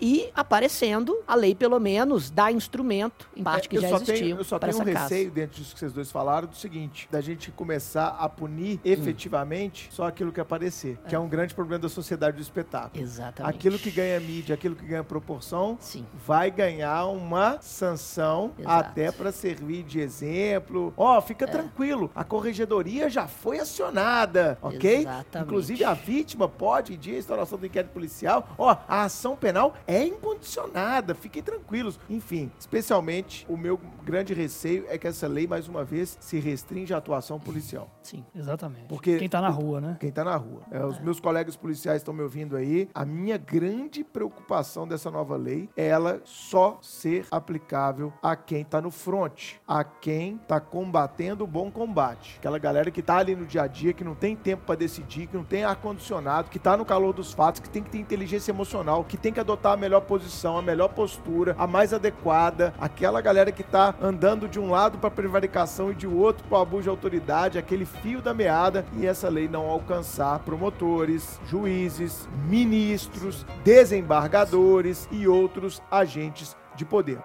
e, 0.00 0.30
aparecendo, 0.34 1.16
a 1.26 1.34
lei 1.34 1.54
pelo 1.54 1.78
menos 1.80 2.30
dá 2.30 2.50
instrumento, 2.52 3.28
em 3.36 3.42
parte 3.42 3.68
que 3.68 3.76
É, 3.76 3.78
eu 3.78 3.82
já 3.82 3.88
só 3.88 3.96
existia. 3.96 4.14
tenho, 4.18 4.36
eu 4.36 4.44
só 4.44 4.58
tenho 4.58 4.76
um 4.76 4.84
receio 4.84 5.30
dentro 5.30 5.56
disso 5.60 5.72
que 5.74 5.80
vocês 5.80 5.92
dois 5.92 6.10
falaram 6.10 6.46
do 6.48 6.56
seguinte, 6.56 7.08
da 7.10 7.20
gente 7.20 7.50
começar 7.50 8.16
a 8.18 8.28
punir 8.28 8.76
Hum. 8.76 8.80
efetivamente 8.84 9.88
só 9.90 10.06
aquilo 10.06 10.32
que 10.32 10.40
aparecer, 10.40 10.98
que 11.08 11.14
é 11.14 11.18
um 11.18 11.28
grande 11.28 11.54
problema 11.54 11.80
da 11.82 11.88
sociedade 11.88 12.36
do 12.36 12.42
espetáculo. 12.42 13.02
Exatamente. 13.02 13.54
Aquilo 13.56 13.78
que 13.78 13.90
ganha 13.90 14.18
mídia, 14.20 14.54
aquilo 14.54 14.74
que 14.76 14.84
ganha 14.84 15.04
proporção, 15.04 15.76
Sim. 15.80 16.04
vai 16.26 16.50
ganhar 16.50 17.06
uma 17.06 17.58
sanção 17.60 18.52
Exato. 18.58 18.88
até 18.90 19.10
para 19.12 19.32
servir 19.32 19.82
de 19.84 20.00
exemplo. 20.00 20.92
Ó, 20.96 21.20
fica 21.20 21.44
É. 21.44 21.48
tranquilo, 21.48 22.10
a 22.14 22.24
corregedoria 22.24 23.08
já 23.08 23.26
foi 23.26 23.58
acionada, 23.58 24.58
ok? 24.60 24.96
Exatamente. 24.98 25.38
Inclusive 25.46 25.84
a 25.84 25.94
vítima 25.94 26.48
pode 26.48 26.92
pedir 26.92 27.14
a 27.14 27.18
instauração 27.18 27.58
do 27.58 27.66
inquérito 27.66 27.92
policial. 27.92 28.48
Ó, 28.58 28.76
a 28.88 29.02
ação 29.04 29.23
penal 29.34 29.72
é 29.86 30.04
incondicionada, 30.04 31.14
fiquem 31.14 31.42
tranquilos. 31.42 31.98
Enfim, 32.10 32.50
especialmente 32.58 33.46
o 33.48 33.56
meu 33.56 33.80
grande 34.04 34.34
receio 34.34 34.84
é 34.88 34.98
que 34.98 35.06
essa 35.06 35.26
lei, 35.26 35.46
mais 35.46 35.66
uma 35.68 35.82
vez, 35.84 36.18
se 36.20 36.38
restringe 36.38 36.92
à 36.92 36.98
atuação 36.98 37.40
policial. 37.40 37.88
Sim. 38.02 38.24
Exatamente. 38.34 38.86
Porque- 38.88 39.16
Quem 39.18 39.28
tá 39.28 39.40
na 39.40 39.48
rua, 39.48 39.80
né? 39.80 39.96
Quem 39.98 40.12
tá 40.12 40.22
na 40.22 40.36
rua. 40.36 40.60
É, 40.70 40.84
os 40.84 40.98
meus 41.00 41.18
colegas 41.18 41.56
policiais 41.56 41.98
estão 42.02 42.12
me 42.12 42.22
ouvindo 42.22 42.56
aí. 42.56 42.88
A 42.94 43.04
minha 43.06 43.38
grande 43.38 44.04
preocupação 44.04 44.86
dessa 44.86 45.10
nova 45.10 45.36
lei 45.36 45.70
é 45.76 45.86
ela 45.86 46.20
só 46.24 46.78
ser 46.82 47.26
aplicável 47.30 48.12
a 48.22 48.36
quem 48.36 48.64
tá 48.64 48.80
no 48.82 48.90
front, 48.90 49.54
a 49.66 49.82
quem 49.84 50.36
tá 50.38 50.60
combatendo 50.60 51.44
o 51.44 51.46
bom 51.46 51.70
combate. 51.70 52.36
Aquela 52.38 52.58
galera 52.58 52.90
que 52.90 53.00
tá 53.00 53.16
ali 53.18 53.34
no 53.36 53.46
dia 53.46 53.62
a 53.62 53.66
dia, 53.66 53.92
que 53.92 54.04
não 54.04 54.14
tem 54.14 54.34
tempo 54.36 54.64
pra 54.66 54.74
decidir, 54.74 55.26
que 55.28 55.36
não 55.36 55.44
tem 55.44 55.64
ar-condicionado, 55.64 56.50
que 56.50 56.58
tá 56.58 56.76
no 56.76 56.84
calor 56.84 57.12
dos 57.14 57.32
fatos, 57.32 57.60
que 57.60 57.70
tem 57.70 57.82
que 57.82 57.90
ter 57.90 57.98
inteligência 57.98 58.50
emocional, 58.50 59.04
que 59.04 59.13
tem 59.16 59.32
que 59.32 59.40
adotar 59.40 59.72
a 59.72 59.76
melhor 59.76 60.00
posição, 60.00 60.58
a 60.58 60.62
melhor 60.62 60.88
postura, 60.88 61.54
a 61.58 61.66
mais 61.66 61.92
adequada. 61.92 62.74
Aquela 62.80 63.20
galera 63.20 63.52
que 63.52 63.62
tá 63.62 63.94
andando 64.00 64.48
de 64.48 64.58
um 64.58 64.70
lado 64.70 64.98
pra 64.98 65.10
prevaricação 65.10 65.90
e 65.90 65.94
de 65.94 66.06
outro 66.06 66.44
pro 66.46 66.58
abuso 66.58 66.84
de 66.84 66.88
autoridade, 66.88 67.58
aquele 67.58 67.84
fio 67.84 68.20
da 68.20 68.34
meada, 68.34 68.84
e 68.96 69.06
essa 69.06 69.28
lei 69.28 69.48
não 69.48 69.68
alcançar 69.68 70.38
promotores, 70.40 71.40
juízes, 71.46 72.28
ministros, 72.48 73.46
desembargadores 73.64 75.08
e 75.10 75.26
outros 75.26 75.82
agentes 75.90 76.56
de 76.74 76.84
poder. 76.84 77.18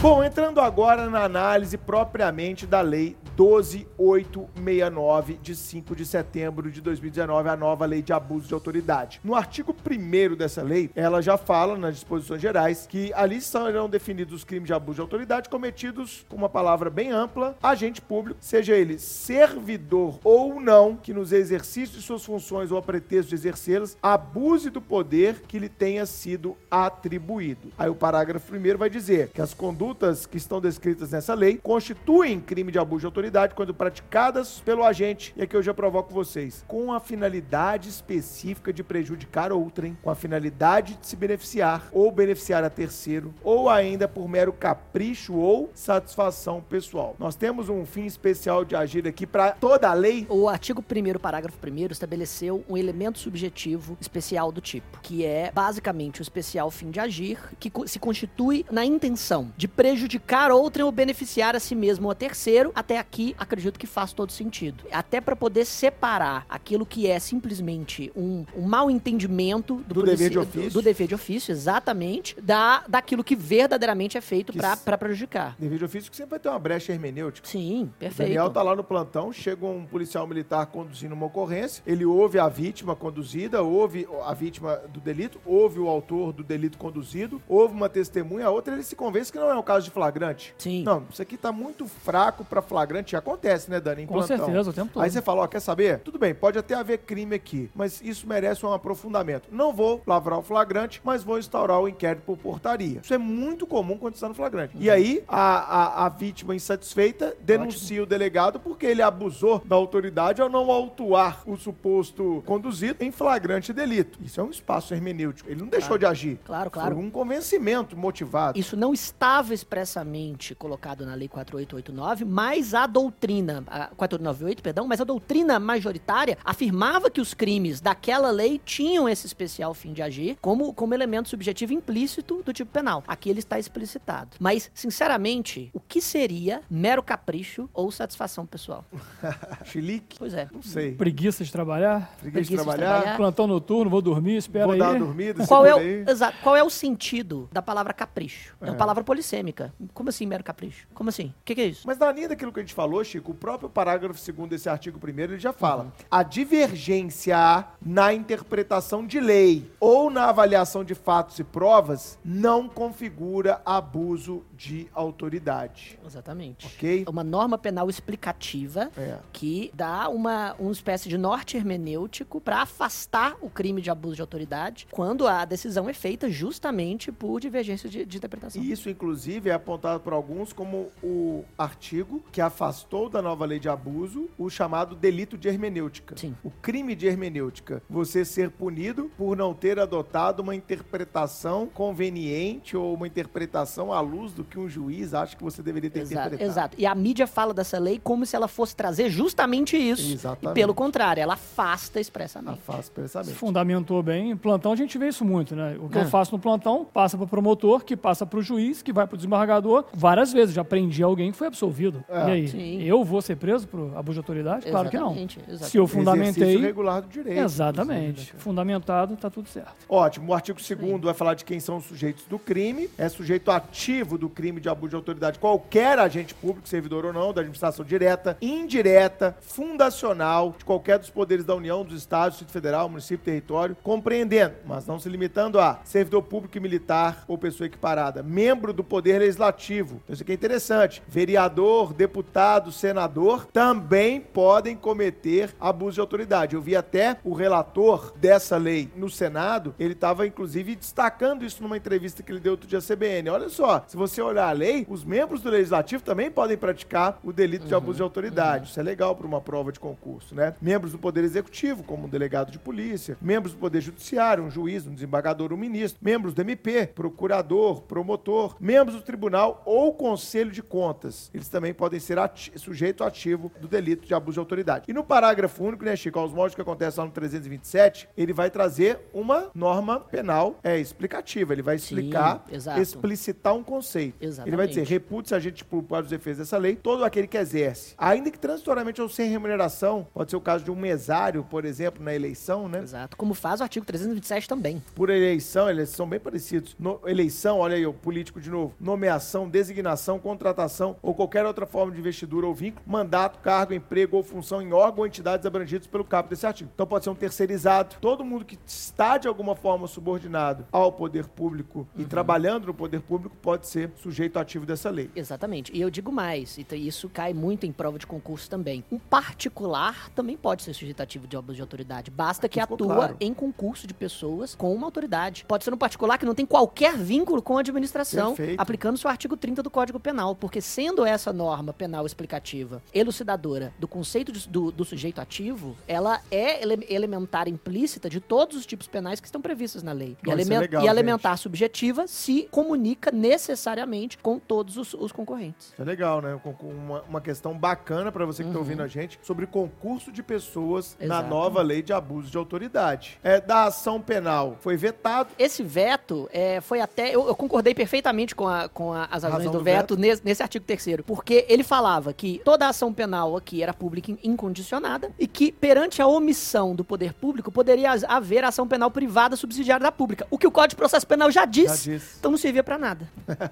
Bom, 0.00 0.24
entrando 0.24 0.62
agora 0.62 1.10
na 1.10 1.24
análise 1.24 1.76
propriamente 1.76 2.66
da 2.66 2.80
Lei 2.80 3.18
12869, 3.40 5.38
de 5.40 5.56
5 5.56 5.96
de 5.96 6.04
setembro 6.04 6.70
de 6.70 6.82
2019, 6.82 7.48
a 7.48 7.56
nova 7.56 7.86
Lei 7.86 8.02
de 8.02 8.12
Abuso 8.12 8.46
de 8.46 8.52
Autoridade. 8.52 9.18
No 9.24 9.34
artigo 9.34 9.74
1 9.74 10.36
dessa 10.36 10.62
lei, 10.62 10.90
ela 10.94 11.22
já 11.22 11.38
fala, 11.38 11.78
nas 11.78 11.94
disposições 11.94 12.42
gerais, 12.42 12.86
que 12.86 13.10
ali 13.14 13.40
serão 13.40 13.88
definidos 13.88 14.34
os 14.34 14.44
crimes 14.44 14.66
de 14.66 14.74
abuso 14.74 14.96
de 14.96 15.00
autoridade 15.00 15.48
cometidos, 15.48 16.26
com 16.28 16.36
uma 16.36 16.50
palavra 16.50 16.90
bem 16.90 17.12
ampla, 17.12 17.56
agente 17.62 18.02
público, 18.02 18.38
seja 18.42 18.76
ele 18.76 18.98
servidor 18.98 20.20
ou 20.22 20.60
não, 20.60 20.94
que 20.94 21.14
nos 21.14 21.32
exercícios 21.32 21.96
de 21.96 22.02
suas 22.02 22.22
funções 22.22 22.70
ou 22.70 22.76
a 22.76 22.82
pretexto 22.82 23.30
de 23.30 23.36
exercê-las, 23.36 23.96
abuse 24.02 24.68
do 24.68 24.82
poder 24.82 25.40
que 25.48 25.58
lhe 25.58 25.70
tenha 25.70 26.04
sido 26.04 26.58
atribuído. 26.70 27.72
Aí 27.78 27.88
o 27.88 27.94
parágrafo 27.94 28.54
1 28.54 28.76
vai 28.76 28.90
dizer 28.90 29.28
que 29.28 29.40
as 29.40 29.54
condutas 29.54 30.26
que 30.26 30.36
estão 30.36 30.60
descritas 30.60 31.12
nessa 31.12 31.32
lei 31.32 31.58
constituem 31.62 32.38
crime 32.38 32.70
de 32.70 32.78
abuso 32.78 33.00
de 33.00 33.06
autoridade 33.06 33.29
quando 33.54 33.72
praticadas 33.72 34.60
pelo 34.60 34.84
agente, 34.84 35.32
e 35.36 35.42
aqui 35.42 35.56
eu 35.56 35.62
já 35.62 35.72
provoco 35.72 36.12
vocês, 36.12 36.64
com 36.66 36.92
a 36.92 37.00
finalidade 37.00 37.88
específica 37.88 38.72
de 38.72 38.82
prejudicar 38.82 39.52
outrem, 39.52 39.96
com 40.02 40.10
a 40.10 40.14
finalidade 40.14 40.98
de 41.00 41.06
se 41.06 41.16
beneficiar 41.16 41.88
ou 41.92 42.10
beneficiar 42.10 42.64
a 42.64 42.70
terceiro, 42.70 43.32
ou 43.42 43.68
ainda 43.68 44.08
por 44.08 44.28
mero 44.28 44.52
capricho 44.52 45.34
ou 45.34 45.70
satisfação 45.74 46.60
pessoal. 46.60 47.14
Nós 47.18 47.36
temos 47.36 47.68
um 47.68 47.84
fim 47.86 48.04
especial 48.04 48.64
de 48.64 48.74
agir 48.74 49.06
aqui 49.06 49.26
para 49.26 49.52
toda 49.52 49.88
a 49.88 49.94
lei 49.94 50.26
O 50.28 50.48
artigo 50.48 50.82
1 50.82 51.18
parágrafo 51.18 51.58
1 51.64 51.92
estabeleceu 51.92 52.64
um 52.68 52.76
elemento 52.76 53.18
subjetivo 53.18 53.96
especial 54.00 54.50
do 54.50 54.60
tipo, 54.60 54.98
que 55.00 55.24
é 55.24 55.50
basicamente 55.52 56.20
o 56.20 56.22
especial 56.22 56.70
fim 56.70 56.90
de 56.90 56.98
agir, 56.98 57.38
que 57.58 57.70
se 57.86 57.98
constitui 57.98 58.64
na 58.70 58.84
intenção 58.84 59.52
de 59.56 59.68
prejudicar 59.68 60.50
outrem 60.50 60.84
ou 60.84 60.92
beneficiar 60.92 61.54
a 61.54 61.60
si 61.60 61.74
mesmo 61.74 62.06
ou 62.06 62.10
a 62.10 62.14
terceiro. 62.14 62.72
Até 62.74 62.98
aqui, 62.98 63.19
acredito 63.38 63.78
que 63.78 63.86
faz 63.86 64.12
todo 64.12 64.32
sentido. 64.32 64.84
Até 64.92 65.20
para 65.20 65.34
poder 65.36 65.64
separar 65.64 66.44
aquilo 66.48 66.84
que 66.86 67.06
é 67.06 67.18
simplesmente 67.18 68.12
um, 68.16 68.44
um 68.56 68.62
mal 68.62 68.90
entendimento 68.90 69.76
do, 69.86 69.94
Do 69.94 70.02
dever 70.04 70.30
de 70.30 70.38
ofício. 70.38 70.70
Do, 70.70 70.74
do 70.74 70.82
dever 70.82 71.08
de 71.08 71.14
ofício, 71.14 71.52
exatamente, 71.52 72.40
da, 72.40 72.84
daquilo 72.88 73.22
que 73.24 73.34
verdadeiramente 73.36 74.16
é 74.16 74.20
feito 74.20 74.52
Que 74.52 74.58
para 74.58 74.98
prejudicar. 74.98 75.56
dever 75.58 75.78
de 75.78 75.84
ofício 75.84 76.10
que 76.10 76.16
sempre 76.16 76.30
vai 76.30 76.38
ter 76.38 76.48
uma 76.48 76.58
brecha 76.58 76.92
hermenêutica. 76.92 77.46
Sim, 77.48 77.84
O 77.84 77.98
perfeito. 77.98 78.28
Daniel 78.28 78.50
tá 78.50 78.62
lá 78.62 78.76
no 78.76 78.84
plantão, 78.84 79.32
chega 79.32 79.64
um 79.66 79.84
policial 79.86 80.26
militar 80.26 80.66
conduzindo 80.66 81.14
uma 81.14 81.26
ocorrência, 81.26 81.82
ele 81.86 82.04
ouve 82.04 82.38
a 82.38 82.48
vítima 82.48 82.94
conduzida, 82.94 83.62
ouve 83.62 84.06
a 84.24 84.34
vítima 84.34 84.76
do 84.92 85.00
delito, 85.00 85.40
ouve 85.44 85.78
o 85.78 85.88
autor 85.88 86.32
do 86.32 86.42
delito 86.44 86.78
conduzido, 86.78 87.40
ouve 87.48 87.74
uma 87.74 87.88
testemunha, 87.88 88.46
a 88.46 88.50
outra 88.50 88.74
ele 88.74 88.82
se 88.82 88.94
convence 88.96 89.32
que 89.32 89.38
não 89.38 89.50
é 89.50 89.54
um 89.58 89.62
caso 89.62 89.84
de 89.86 89.90
flagrante. 89.90 90.54
Sim. 90.58 90.82
Não, 90.82 91.04
isso 91.10 91.22
aqui 91.22 91.36
tá 91.36 91.50
muito 91.52 91.86
fraco 91.86 92.44
pra 92.44 92.60
flagrante, 92.62 92.99
acontece, 93.16 93.70
né, 93.70 93.80
Dani, 93.80 94.02
em 94.02 94.06
Com 94.06 94.14
plantão. 94.14 94.36
certeza, 94.36 94.70
o 94.70 94.72
tempo 94.72 94.92
todo. 94.92 95.02
Aí 95.02 95.10
você 95.10 95.20
fala, 95.22 95.42
ó, 95.42 95.46
quer 95.46 95.60
saber? 95.60 96.00
Tudo 96.00 96.18
bem, 96.18 96.34
pode 96.34 96.58
até 96.58 96.74
haver 96.74 96.98
crime 96.98 97.34
aqui, 97.34 97.70
mas 97.74 98.00
isso 98.02 98.26
merece 98.26 98.64
um 98.64 98.72
aprofundamento. 98.72 99.48
Não 99.50 99.72
vou 99.72 100.02
lavrar 100.06 100.38
o 100.38 100.42
flagrante, 100.42 101.00
mas 101.04 101.22
vou 101.22 101.38
instaurar 101.38 101.80
o 101.80 101.88
inquérito 101.88 102.22
por 102.24 102.36
portaria. 102.36 103.00
Isso 103.02 103.14
é 103.14 103.18
muito 103.18 103.66
comum 103.66 103.96
quando 103.96 104.14
está 104.14 104.28
no 104.28 104.34
flagrante. 104.34 104.76
E 104.78 104.90
aí, 104.90 105.22
a, 105.28 106.02
a, 106.02 106.06
a 106.06 106.08
vítima 106.08 106.54
insatisfeita 106.54 107.34
denuncia 107.40 108.02
o 108.02 108.06
delegado 108.06 108.60
porque 108.60 108.86
ele 108.86 109.02
abusou 109.02 109.62
da 109.64 109.76
autoridade 109.76 110.40
ao 110.40 110.48
não 110.48 110.70
autuar 110.70 111.42
o 111.46 111.56
suposto 111.56 112.42
conduzido 112.46 113.02
em 113.04 113.10
flagrante 113.10 113.72
delito. 113.72 114.18
Isso 114.22 114.40
é 114.40 114.44
um 114.44 114.50
espaço 114.50 114.94
hermenêutico. 114.94 115.48
Ele 115.50 115.60
não 115.60 115.68
deixou 115.68 115.98
de 115.98 116.06
agir. 116.06 116.38
Claro, 116.44 116.70
claro. 116.70 116.94
Foi 116.94 117.04
um 117.04 117.10
convencimento 117.10 117.96
motivado. 117.96 118.58
Isso 118.58 118.76
não 118.76 118.92
estava 118.92 119.54
expressamente 119.54 120.54
colocado 120.54 121.04
na 121.04 121.14
Lei 121.14 121.28
4889, 121.28 122.24
mas 122.24 122.74
a 122.74 122.86
doutrina, 122.90 123.64
a 123.66 123.86
4898, 123.96 124.62
perdão, 124.62 124.86
mas 124.86 125.00
a 125.00 125.04
doutrina 125.04 125.58
majoritária 125.58 126.36
afirmava 126.44 127.10
que 127.10 127.20
os 127.20 127.32
crimes 127.32 127.80
daquela 127.80 128.30
lei 128.30 128.60
tinham 128.64 129.08
esse 129.08 129.26
especial 129.26 129.72
fim 129.72 129.92
de 129.94 130.02
agir 130.02 130.36
como, 130.42 130.74
como 130.74 130.92
elemento 130.94 131.28
subjetivo 131.30 131.72
implícito 131.72 132.42
do 132.42 132.52
tipo 132.52 132.70
penal. 132.70 133.02
Aqui 133.06 133.30
ele 133.30 133.38
está 133.38 133.58
explicitado. 133.58 134.36
Mas, 134.38 134.70
sinceramente, 134.74 135.70
o 135.72 135.80
que 135.80 136.00
seria 136.02 136.60
mero 136.70 137.02
capricho 137.02 137.68
ou 137.72 137.90
satisfação 137.90 138.44
pessoal? 138.44 138.84
Chilique? 139.64 140.18
Pois 140.18 140.34
é. 140.34 140.48
Não 140.52 140.62
sei. 140.62 140.92
Preguiça 140.94 141.44
de 141.44 141.50
trabalhar, 141.52 142.14
Preguiça 142.20 142.26
de 142.26 142.30
preguiça 142.32 142.50
de 142.50 142.56
trabalhar. 142.64 142.90
trabalhar. 142.96 143.16
plantão 143.16 143.46
noturno, 143.46 143.90
vou 143.90 144.02
dormir, 144.02 144.36
espera 144.36 144.64
Vou 144.66 144.72
aí. 144.74 144.78
dar 144.78 144.90
uma 144.90 144.98
dormida, 144.98 145.46
Qual 145.46 145.64
é, 145.64 145.74
o, 145.74 145.78
aí. 145.78 146.04
exato, 146.08 146.36
qual 146.42 146.56
é 146.56 146.62
o 146.62 146.70
sentido 146.70 147.48
da 147.52 147.62
palavra 147.62 147.92
capricho? 147.92 148.54
É 148.60 148.66
uma 148.66 148.76
palavra 148.76 149.02
polissêmica. 149.04 149.72
Como 149.94 150.08
assim, 150.08 150.26
mero 150.26 150.42
capricho? 150.44 150.86
Como 150.94 151.08
assim? 151.08 151.26
O 151.40 151.44
que, 151.44 151.54
que 151.54 151.60
é 151.60 151.66
isso? 151.66 151.86
Mas 151.86 151.98
na 151.98 152.10
linha 152.12 152.28
daquilo 152.28 152.52
que 152.52 152.60
a 152.60 152.62
gente 152.62 152.74
falou, 152.80 153.04
Chico, 153.04 153.32
o 153.32 153.34
próprio 153.34 153.68
parágrafo 153.68 154.32
2 154.32 154.48
desse 154.48 154.66
artigo 154.66 154.98
1 155.06 155.18
ele 155.20 155.38
já 155.38 155.52
fala. 155.52 155.84
Uhum. 155.84 155.90
A 156.10 156.22
divergência 156.22 157.66
na 157.84 158.14
interpretação 158.14 159.06
de 159.06 159.20
lei 159.20 159.70
ou 159.78 160.08
na 160.08 160.30
avaliação 160.30 160.82
de 160.82 160.94
fatos 160.94 161.38
e 161.38 161.44
provas 161.44 162.18
não 162.24 162.68
configura 162.70 163.60
abuso 163.66 164.42
de 164.56 164.88
autoridade. 164.94 165.98
Exatamente. 166.06 166.66
Ok? 166.66 167.04
Uma 167.06 167.22
norma 167.22 167.58
penal 167.58 167.90
explicativa 167.90 168.90
É. 168.96 169.18
que 169.32 169.70
dá 169.74 170.08
uma, 170.08 170.54
uma 170.58 170.72
espécie 170.72 171.08
de 171.08 171.18
norte 171.18 171.56
hermenêutico 171.58 172.40
para 172.40 172.62
afastar 172.62 173.36
o 173.42 173.50
crime 173.50 173.82
de 173.82 173.90
abuso 173.90 174.16
de 174.16 174.22
autoridade 174.22 174.86
quando 174.90 175.26
a 175.26 175.44
decisão 175.44 175.88
é 175.88 175.92
feita 175.92 176.30
justamente 176.30 177.12
por 177.12 177.40
divergência 177.40 177.90
de, 177.90 178.06
de 178.06 178.16
interpretação. 178.16 178.62
Isso, 178.62 178.88
inclusive, 178.88 179.50
é 179.50 179.52
apontado 179.52 180.00
por 180.00 180.12
alguns 180.14 180.52
como 180.52 180.90
o 181.02 181.44
artigo 181.58 182.22
que 182.32 182.40
afastou 182.70 183.08
da 183.08 183.20
nova 183.20 183.44
lei 183.44 183.58
de 183.58 183.68
abuso 183.68 184.28
o 184.38 184.48
chamado 184.48 184.94
delito 184.94 185.36
de 185.36 185.48
hermenêutica. 185.48 186.16
Sim. 186.16 186.34
O 186.44 186.50
crime 186.50 186.94
de 186.94 187.06
hermenêutica. 187.06 187.82
Você 187.90 188.24
ser 188.24 188.50
punido 188.50 189.10
por 189.18 189.36
não 189.36 189.52
ter 189.52 189.78
adotado 189.80 190.40
uma 190.40 190.54
interpretação 190.54 191.66
conveniente 191.66 192.76
ou 192.76 192.94
uma 192.94 193.06
interpretação 193.08 193.92
à 193.92 194.00
luz 194.00 194.32
do 194.32 194.44
que 194.44 194.58
um 194.58 194.68
juiz 194.68 195.12
acha 195.14 195.36
que 195.36 195.42
você 195.42 195.62
deveria 195.62 195.90
ter 195.90 196.00
Exato, 196.00 196.12
interpretado. 196.28 196.50
exato. 196.50 196.76
E 196.78 196.86
a 196.86 196.94
mídia 196.94 197.26
fala 197.26 197.52
dessa 197.52 197.78
lei 197.78 198.00
como 198.02 198.24
se 198.24 198.36
ela 198.36 198.46
fosse 198.46 198.76
trazer 198.76 199.10
justamente 199.10 199.76
isso. 199.76 200.12
Exatamente. 200.12 200.52
E 200.56 200.60
pelo 200.60 200.72
contrário, 200.72 201.20
ela 201.20 201.34
afasta 201.34 202.00
expressamente. 202.00 202.52
Afasta 202.54 202.82
expressamente. 202.82 203.34
fundamentou 203.36 204.00
bem. 204.02 204.30
Em 204.30 204.36
plantão 204.36 204.72
a 204.72 204.76
gente 204.76 204.96
vê 204.96 205.08
isso 205.08 205.24
muito, 205.24 205.56
né? 205.56 205.76
O 205.80 205.88
que 205.88 205.98
É. 205.98 206.02
eu 206.02 206.06
faço 206.06 206.32
no 206.32 206.38
plantão 206.38 206.84
passa 206.84 207.16
pro 207.18 207.26
promotor, 207.26 207.84
que 207.84 207.96
passa 207.96 208.24
pro 208.24 208.40
juiz, 208.40 208.80
que 208.80 208.92
vai 208.92 209.06
pro 209.08 209.16
desembargador. 209.16 209.84
Várias 209.92 210.32
vezes 210.32 210.54
já 210.54 210.62
prendi 210.64 211.02
alguém 211.02 211.32
que 211.32 211.36
foi 211.36 211.48
absolvido. 211.48 212.04
É. 212.08 212.28
E 212.28 212.30
aí? 212.30 212.48
Sim. 212.48 212.59
Eu 212.60 213.04
vou 213.04 213.22
ser 213.22 213.36
preso 213.36 213.66
por 213.66 213.96
abuso 213.96 214.14
de 214.14 214.18
autoridade? 214.18 214.70
Claro 214.70 214.90
que 214.90 214.96
não. 214.96 215.08
Exatamente, 215.08 215.38
exatamente. 215.38 215.70
Se 215.70 215.78
eu 215.78 215.84
Exercício 215.84 215.88
fundamentei. 215.88 216.56
regular 216.58 217.02
do 217.02 217.08
direito. 217.08 217.40
Exatamente. 217.40 218.34
Fundamentado, 218.36 219.16
tá 219.16 219.30
tudo 219.30 219.48
certo. 219.48 219.74
Ótimo. 219.88 220.30
O 220.30 220.34
artigo 220.34 220.58
2 220.60 221.00
vai 221.00 221.14
falar 221.14 221.34
de 221.34 221.44
quem 221.44 221.60
são 221.60 221.78
os 221.78 221.84
sujeitos 221.84 222.24
do 222.24 222.38
crime. 222.38 222.88
É 222.98 223.08
sujeito 223.08 223.50
ativo 223.50 224.18
do 224.18 224.28
crime 224.28 224.60
de 224.60 224.68
abuso 224.68 224.90
de 224.90 224.96
autoridade. 224.96 225.38
Qualquer 225.38 225.98
agente 225.98 226.34
público, 226.34 226.68
servidor 226.68 227.04
ou 227.04 227.12
não, 227.12 227.32
da 227.32 227.40
administração 227.40 227.84
direta, 227.84 228.36
indireta, 228.40 229.36
fundacional, 229.40 230.54
de 230.58 230.64
qualquer 230.64 230.98
dos 230.98 231.10
poderes 231.10 231.44
da 231.44 231.54
União, 231.54 231.84
dos 231.84 231.96
Estados, 231.96 232.38
Distrito 232.38 232.52
Federal, 232.52 232.88
município, 232.88 233.24
território, 233.24 233.76
compreendendo, 233.82 234.54
mas 234.66 234.86
não 234.86 234.98
se 234.98 235.08
limitando 235.08 235.58
a 235.58 235.80
servidor 235.84 236.22
público 236.22 236.56
e 236.56 236.60
militar 236.60 237.24
ou 237.26 237.38
pessoa 237.38 237.66
equiparada, 237.66 238.22
membro 238.22 238.72
do 238.72 238.84
Poder 238.84 239.18
Legislativo. 239.18 240.00
Então, 240.04 240.14
isso 240.14 240.22
aqui 240.22 240.32
é 240.32 240.34
interessante. 240.34 241.02
Vereador, 241.08 241.92
deputado, 241.92 242.49
deputado, 242.50 242.72
senador, 242.72 243.46
também 243.52 244.20
podem 244.20 244.74
cometer 244.74 245.54
abuso 245.60 245.94
de 245.94 246.00
autoridade. 246.00 246.56
Eu 246.56 246.62
vi 246.62 246.74
até 246.74 247.16
o 247.22 247.32
relator 247.32 248.12
dessa 248.16 248.56
lei 248.56 248.90
no 248.96 249.08
Senado, 249.08 249.74
ele 249.78 249.92
estava 249.92 250.26
inclusive 250.26 250.74
destacando 250.74 251.44
isso 251.44 251.62
numa 251.62 251.76
entrevista 251.76 252.22
que 252.22 252.32
ele 252.32 252.40
deu 252.40 252.52
outro 252.52 252.66
dia 252.66 252.78
à 252.78 252.82
CBN. 252.82 253.30
Olha 253.30 253.48
só, 253.48 253.84
se 253.86 253.96
você 253.96 254.20
olhar 254.20 254.48
a 254.48 254.52
lei, 254.52 254.84
os 254.88 255.04
membros 255.04 255.42
do 255.42 255.50
Legislativo 255.50 256.02
também 256.02 256.30
podem 256.30 256.56
praticar 256.56 257.20
o 257.22 257.32
delito 257.32 257.66
de 257.66 257.74
abuso 257.74 257.96
de 257.98 258.02
autoridade. 258.02 258.70
Isso 258.70 258.80
é 258.80 258.82
legal 258.82 259.14
para 259.14 259.26
uma 259.26 259.40
prova 259.40 259.70
de 259.70 259.78
concurso, 259.78 260.34
né? 260.34 260.54
Membros 260.60 260.92
do 260.92 260.98
Poder 260.98 261.22
Executivo, 261.22 261.84
como 261.84 262.06
um 262.06 262.08
delegado 262.08 262.50
de 262.50 262.58
polícia, 262.58 263.16
membros 263.20 263.52
do 263.52 263.60
Poder 263.60 263.80
Judiciário, 263.80 264.42
um 264.42 264.50
juiz, 264.50 264.86
um 264.86 264.94
desembargador, 264.94 265.52
um 265.52 265.56
ministro, 265.56 266.00
membros 266.02 266.34
do 266.34 266.40
MP, 266.40 266.88
procurador, 266.88 267.82
promotor, 267.82 268.56
membros 268.58 268.96
do 268.96 269.02
tribunal 269.02 269.62
ou 269.64 269.92
conselho 269.94 270.50
de 270.50 270.62
contas. 270.62 271.30
Eles 271.32 271.48
também 271.48 271.72
podem 271.72 272.00
ser 272.00 272.18
ati 272.40 272.58
sujeito 272.58 273.04
ativo 273.04 273.52
do 273.60 273.68
delito 273.68 274.06
de 274.06 274.14
abuso 274.14 274.34
de 274.34 274.38
autoridade. 274.40 274.84
E 274.88 274.92
no 274.92 275.04
parágrafo 275.04 275.62
único, 275.64 275.84
né, 275.84 275.94
Chico, 275.94 276.18
aos 276.18 276.32
moldes 276.32 276.54
que 276.54 276.60
acontece 276.62 276.98
lá 276.98 277.04
no 277.04 277.12
327, 277.12 278.08
ele 278.16 278.32
vai 278.32 278.50
trazer 278.50 278.98
uma 279.12 279.50
norma 279.54 280.00
penal 280.00 280.58
é, 280.62 280.78
explicativa. 280.78 281.52
Ele 281.52 281.62
vai 281.62 281.76
explicar, 281.76 282.44
Sim, 282.48 282.80
explicitar 282.80 283.54
um 283.54 283.62
conceito. 283.62 284.16
Exatamente. 284.20 284.48
Ele 284.48 284.56
vai 284.56 284.66
dizer, 284.66 284.86
repute-se 284.86 285.34
agente 285.34 285.64
público 285.64 285.90
para 285.90 286.04
os 286.04 286.10
defeitos 286.10 286.38
dessa 286.38 286.56
lei, 286.56 286.76
todo 286.76 287.04
aquele 287.04 287.26
que 287.26 287.36
exerce, 287.36 287.94
ainda 287.98 288.30
que 288.30 288.38
transitoriamente 288.38 289.00
ou 289.00 289.08
sem 289.08 289.28
remuneração, 289.28 290.06
pode 290.14 290.30
ser 290.30 290.36
o 290.36 290.40
caso 290.40 290.64
de 290.64 290.70
um 290.70 290.76
mesário, 290.76 291.44
por 291.44 291.64
exemplo, 291.64 292.02
na 292.02 292.14
eleição, 292.14 292.68
né? 292.68 292.80
Exato. 292.82 293.16
Como 293.16 293.34
faz 293.34 293.60
o 293.60 293.62
artigo 293.64 293.84
327 293.84 294.48
também. 294.48 294.82
Por 294.94 295.10
eleição, 295.10 295.68
eles 295.68 295.90
são 295.90 296.08
bem 296.08 296.20
parecidos. 296.20 296.74
No- 296.78 297.00
eleição, 297.06 297.58
olha 297.58 297.76
aí, 297.76 297.86
o 297.86 297.92
político 297.92 298.40
de 298.40 298.50
novo. 298.50 298.74
Nomeação, 298.80 299.48
designação, 299.48 300.18
contratação 300.18 300.96
ou 301.02 301.14
qualquer 301.14 301.44
outra 301.44 301.66
forma 301.66 301.92
de 301.92 302.00
investidura 302.30 302.46
ou 302.46 302.54
vínculo, 302.54 302.84
mandato, 302.86 303.40
cargo, 303.40 303.74
emprego 303.74 304.16
ou 304.16 304.22
função 304.22 304.62
em 304.62 304.72
órgão 304.72 305.00
ou 305.00 305.06
entidades 305.06 305.44
abrangidos 305.44 305.86
pelo 305.86 306.04
caput 306.04 306.30
desse 306.30 306.46
artigo. 306.46 306.70
Então 306.72 306.86
pode 306.86 307.04
ser 307.04 307.10
um 307.10 307.14
terceirizado. 307.14 307.96
Todo 308.00 308.24
mundo 308.24 308.44
que 308.44 308.58
está 308.64 309.18
de 309.18 309.26
alguma 309.26 309.56
forma 309.56 309.86
subordinado 309.86 310.66
ao 310.70 310.92
poder 310.92 311.26
público 311.26 311.86
e 311.96 312.04
trabalhando 312.04 312.66
no 312.66 312.74
poder 312.74 313.00
público 313.00 313.36
pode 313.42 313.66
ser 313.66 313.90
sujeito 313.96 314.38
ativo 314.38 314.64
dessa 314.64 314.88
lei. 314.90 315.10
Exatamente. 315.14 315.72
E 315.74 315.80
eu 315.80 315.90
digo 315.90 316.12
mais, 316.12 316.58
então 316.58 316.78
isso 316.78 317.08
cai 317.08 317.34
muito 317.34 317.66
em 317.66 317.72
prova 317.72 317.98
de 317.98 318.06
concurso 318.06 318.48
também. 318.48 318.84
Um 318.92 318.98
particular 318.98 320.10
também 320.10 320.36
pode 320.36 320.62
ser 320.62 320.72
sujeitativo 320.72 321.26
de 321.26 321.36
abuso 321.36 321.56
de 321.56 321.62
autoridade. 321.62 322.10
Basta 322.10 322.48
que 322.48 322.60
ficou 322.60 322.74
atua 322.74 322.94
claro. 322.94 323.16
em 323.20 323.34
concurso 323.34 323.86
de 323.86 323.94
pessoas 323.94 324.54
com 324.54 324.72
uma 324.72 324.86
autoridade. 324.86 325.44
Pode 325.46 325.64
ser 325.64 325.74
um 325.74 325.78
particular 325.78 326.18
que 326.18 326.26
não 326.26 326.34
tem 326.34 326.46
qualquer 326.46 326.96
vínculo 326.96 327.42
com 327.42 327.56
a 327.56 327.60
administração, 327.60 328.34
Perfeito. 328.34 328.60
aplicando-se 328.60 329.06
o 329.06 329.10
artigo 329.10 329.36
30 329.36 329.62
do 329.62 329.70
Código 329.70 329.98
Penal. 329.98 330.34
Porque 330.34 330.60
sendo 330.60 331.04
essa 331.04 331.32
norma 331.32 331.72
penal 331.72 332.06
explicativa 332.10 332.82
elucidadora 332.92 333.72
do 333.78 333.88
conceito 333.88 334.30
de- 334.32 334.48
do, 334.48 334.70
do 334.70 334.84
sujeito 334.84 335.20
ativo, 335.20 335.76
ela 335.88 336.20
é 336.30 336.62
ele- 336.62 336.86
elementar 336.88 337.48
implícita 337.48 338.08
de 338.08 338.20
todos 338.20 338.56
os 338.56 338.66
tipos 338.66 338.86
penais 338.86 339.20
que 339.20 339.26
estão 339.26 339.40
previstos 339.40 339.82
na 339.82 339.92
lei. 339.92 340.16
E, 340.26 340.30
é 340.30 340.34
legal, 340.34 340.84
e 340.84 340.86
elementar 340.88 341.36
subjetiva 341.38 342.06
se 342.06 342.48
comunica 342.50 343.10
necessariamente 343.10 344.18
com 344.18 344.38
todos 344.38 344.76
os, 344.76 344.94
os 344.94 345.12
concorrentes. 345.12 345.72
Isso 345.72 345.82
é 345.82 345.84
legal, 345.84 346.20
né? 346.20 346.38
Uma, 346.62 347.02
uma 347.08 347.20
questão 347.20 347.56
bacana 347.56 348.10
para 348.12 348.24
você 348.24 348.42
que 348.42 348.48
está 348.48 348.58
Uhum. 348.58 348.64
ouvindo 348.64 348.82
a 348.82 348.86
gente 348.88 349.18
sobre 349.22 349.46
concurso 349.46 350.10
de 350.12 350.22
pessoas 350.22 350.96
na 350.98 351.04
Exato. 351.06 351.28
nova 351.28 351.62
lei 351.62 351.82
de 351.82 351.92
abuso 351.92 352.30
de 352.30 352.36
autoridade. 352.36 353.18
É, 353.22 353.40
da 353.40 353.64
ação 353.64 354.00
penal 354.00 354.56
foi 354.60 354.76
vetado. 354.76 355.30
Esse 355.38 355.62
veto 355.62 356.28
é, 356.32 356.60
foi 356.60 356.80
até. 356.80 357.14
Eu, 357.14 357.26
eu 357.28 357.34
concordei 357.34 357.74
perfeitamente 357.74 358.34
com, 358.34 358.46
a- 358.48 358.68
com 358.68 358.92
a- 358.92 359.04
as 359.10 359.22
razões 359.22 359.32
Razão 359.44 359.52
do, 359.52 359.58
do 359.58 359.64
veto, 359.64 359.96
Nesse, 359.96 360.22
nesse 360.24 360.42
artigo 360.42 360.64
terceiro. 360.64 361.02
Porque 361.04 361.44
ele 361.48 361.62
falava 361.62 361.99
que 362.12 362.40
toda 362.44 362.68
ação 362.68 362.92
penal 362.92 363.36
aqui 363.36 363.62
era 363.62 363.72
pública 363.74 364.10
in- 364.10 364.18
incondicionada 364.22 365.10
e 365.18 365.26
que, 365.26 365.52
perante 365.52 366.00
a 366.02 366.06
omissão 366.06 366.74
do 366.74 366.84
poder 366.84 367.12
público, 367.12 367.50
poderia 367.52 367.92
haver 368.08 368.44
ação 368.44 368.66
penal 368.66 368.90
privada 368.90 369.36
subsidiária 369.36 369.82
da 369.84 369.92
pública. 369.92 370.26
O 370.30 370.38
que 370.38 370.46
o 370.46 370.50
Código 370.50 370.70
de 370.70 370.76
Processo 370.76 371.06
Penal 371.06 371.30
já 371.30 371.44
diz. 371.44 371.66
Já 371.84 371.92
disse. 371.92 372.16
Então 372.18 372.30
não 372.30 372.38
servia 372.38 372.62
pra 372.62 372.78
nada. 372.78 373.08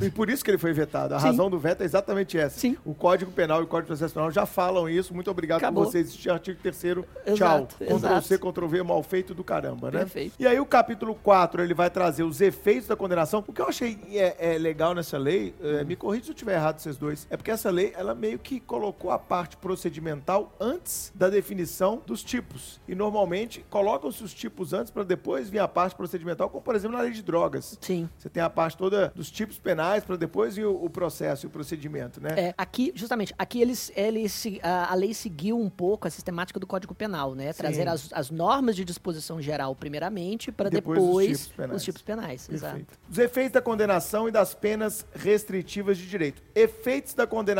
E 0.00 0.10
por 0.10 0.30
isso 0.30 0.44
que 0.44 0.50
ele 0.50 0.58
foi 0.58 0.72
vetado. 0.72 1.14
A 1.14 1.18
Sim. 1.20 1.26
razão 1.26 1.50
do 1.50 1.58
veto 1.58 1.82
é 1.82 1.84
exatamente 1.84 2.38
essa. 2.38 2.58
Sim. 2.58 2.76
O 2.84 2.94
Código 2.94 3.30
Penal 3.32 3.60
e 3.60 3.64
o 3.64 3.66
Código 3.66 3.86
de 3.86 3.98
Processo 3.98 4.14
Penal 4.14 4.30
já 4.30 4.46
falam 4.46 4.88
isso. 4.88 5.12
Muito 5.14 5.30
obrigado 5.30 5.58
Acabou. 5.58 5.84
por 5.84 5.90
vocês. 5.92 6.08
Este 6.08 6.30
artigo 6.30 6.58
terceiro. 6.62 7.04
Exato, 7.26 7.76
Tchau. 7.84 7.98
Ctrl. 7.98 8.20
C, 8.22 8.38
Ctrl 8.38 8.66
V, 8.66 8.82
mal 8.82 9.02
feito 9.02 9.34
do 9.34 9.42
caramba, 9.42 9.90
né? 9.90 9.98
Perfeito. 10.00 10.34
E 10.38 10.46
aí 10.46 10.58
o 10.60 10.66
capítulo 10.66 11.14
4, 11.16 11.62
ele 11.62 11.74
vai 11.74 11.90
trazer 11.90 12.22
os 12.22 12.40
efeitos 12.40 12.88
da 12.88 12.96
condenação. 12.96 13.42
O 13.46 13.52
que 13.52 13.60
eu 13.60 13.68
achei 13.68 13.98
é, 14.12 14.54
é 14.54 14.58
legal 14.58 14.94
nessa 14.94 15.18
lei, 15.18 15.54
é, 15.62 15.84
me 15.84 15.96
corrija 15.96 16.24
se 16.26 16.30
eu 16.30 16.34
estiver 16.34 16.54
errado 16.54 16.78
vocês 16.78 16.96
dois, 16.96 17.26
é 17.30 17.36
porque 17.36 17.50
essa 17.50 17.70
lei, 17.70 17.87
ela 17.96 18.14
meio 18.14 18.38
que 18.38 18.60
colocou 18.60 19.10
a 19.10 19.18
parte 19.18 19.56
procedimental 19.56 20.52
antes 20.60 21.12
da 21.14 21.28
definição 21.28 22.02
dos 22.06 22.22
tipos. 22.22 22.80
E 22.86 22.94
normalmente 22.94 23.64
colocam-se 23.70 24.22
os 24.22 24.34
tipos 24.34 24.72
antes 24.72 24.90
para 24.90 25.02
depois 25.04 25.48
vir 25.48 25.58
a 25.58 25.68
parte 25.68 25.94
procedimental, 25.94 26.48
como 26.50 26.62
por 26.62 26.74
exemplo 26.74 26.96
na 26.96 27.02
lei 27.02 27.12
de 27.12 27.22
drogas. 27.22 27.78
Sim. 27.80 28.08
Você 28.18 28.28
tem 28.28 28.42
a 28.42 28.50
parte 28.50 28.76
toda 28.76 29.12
dos 29.14 29.30
tipos 29.30 29.58
penais 29.58 30.04
para 30.04 30.16
depois 30.16 30.56
vir 30.56 30.66
o, 30.66 30.84
o 30.84 30.90
processo 30.90 31.46
e 31.46 31.48
o 31.48 31.50
procedimento, 31.50 32.20
né? 32.20 32.30
É, 32.36 32.54
aqui, 32.56 32.92
justamente, 32.94 33.34
aqui 33.38 33.60
eles, 33.60 33.90
eles 33.96 34.44
a, 34.62 34.92
a 34.92 34.94
lei 34.94 35.14
seguiu 35.14 35.58
um 35.58 35.70
pouco 35.70 36.06
a 36.06 36.10
sistemática 36.10 36.58
do 36.60 36.66
Código 36.66 36.94
Penal, 36.94 37.34
né? 37.34 37.52
Trazer 37.52 37.88
as, 37.88 38.12
as 38.12 38.30
normas 38.30 38.76
de 38.76 38.84
disposição 38.84 39.40
geral 39.40 39.74
primeiramente, 39.74 40.50
para 40.52 40.68
Depois 40.68 40.98
depois, 40.98 41.30
os 41.30 41.42
tipos 41.42 41.56
penais. 41.56 41.76
os 41.76 41.84
tipos 41.84 42.02
penais. 42.02 42.48
Exato. 42.50 42.86
Os 43.10 43.18
efeitos 43.18 43.52
da 43.52 43.62
condenação 43.62 44.28
e 44.28 44.32
das 44.32 44.54
penas 44.54 45.06
restritivas 45.14 45.98
de 45.98 46.06
direito. 46.08 46.42
Efeitos 46.54 47.14
da 47.14 47.26
condenação 47.26 47.58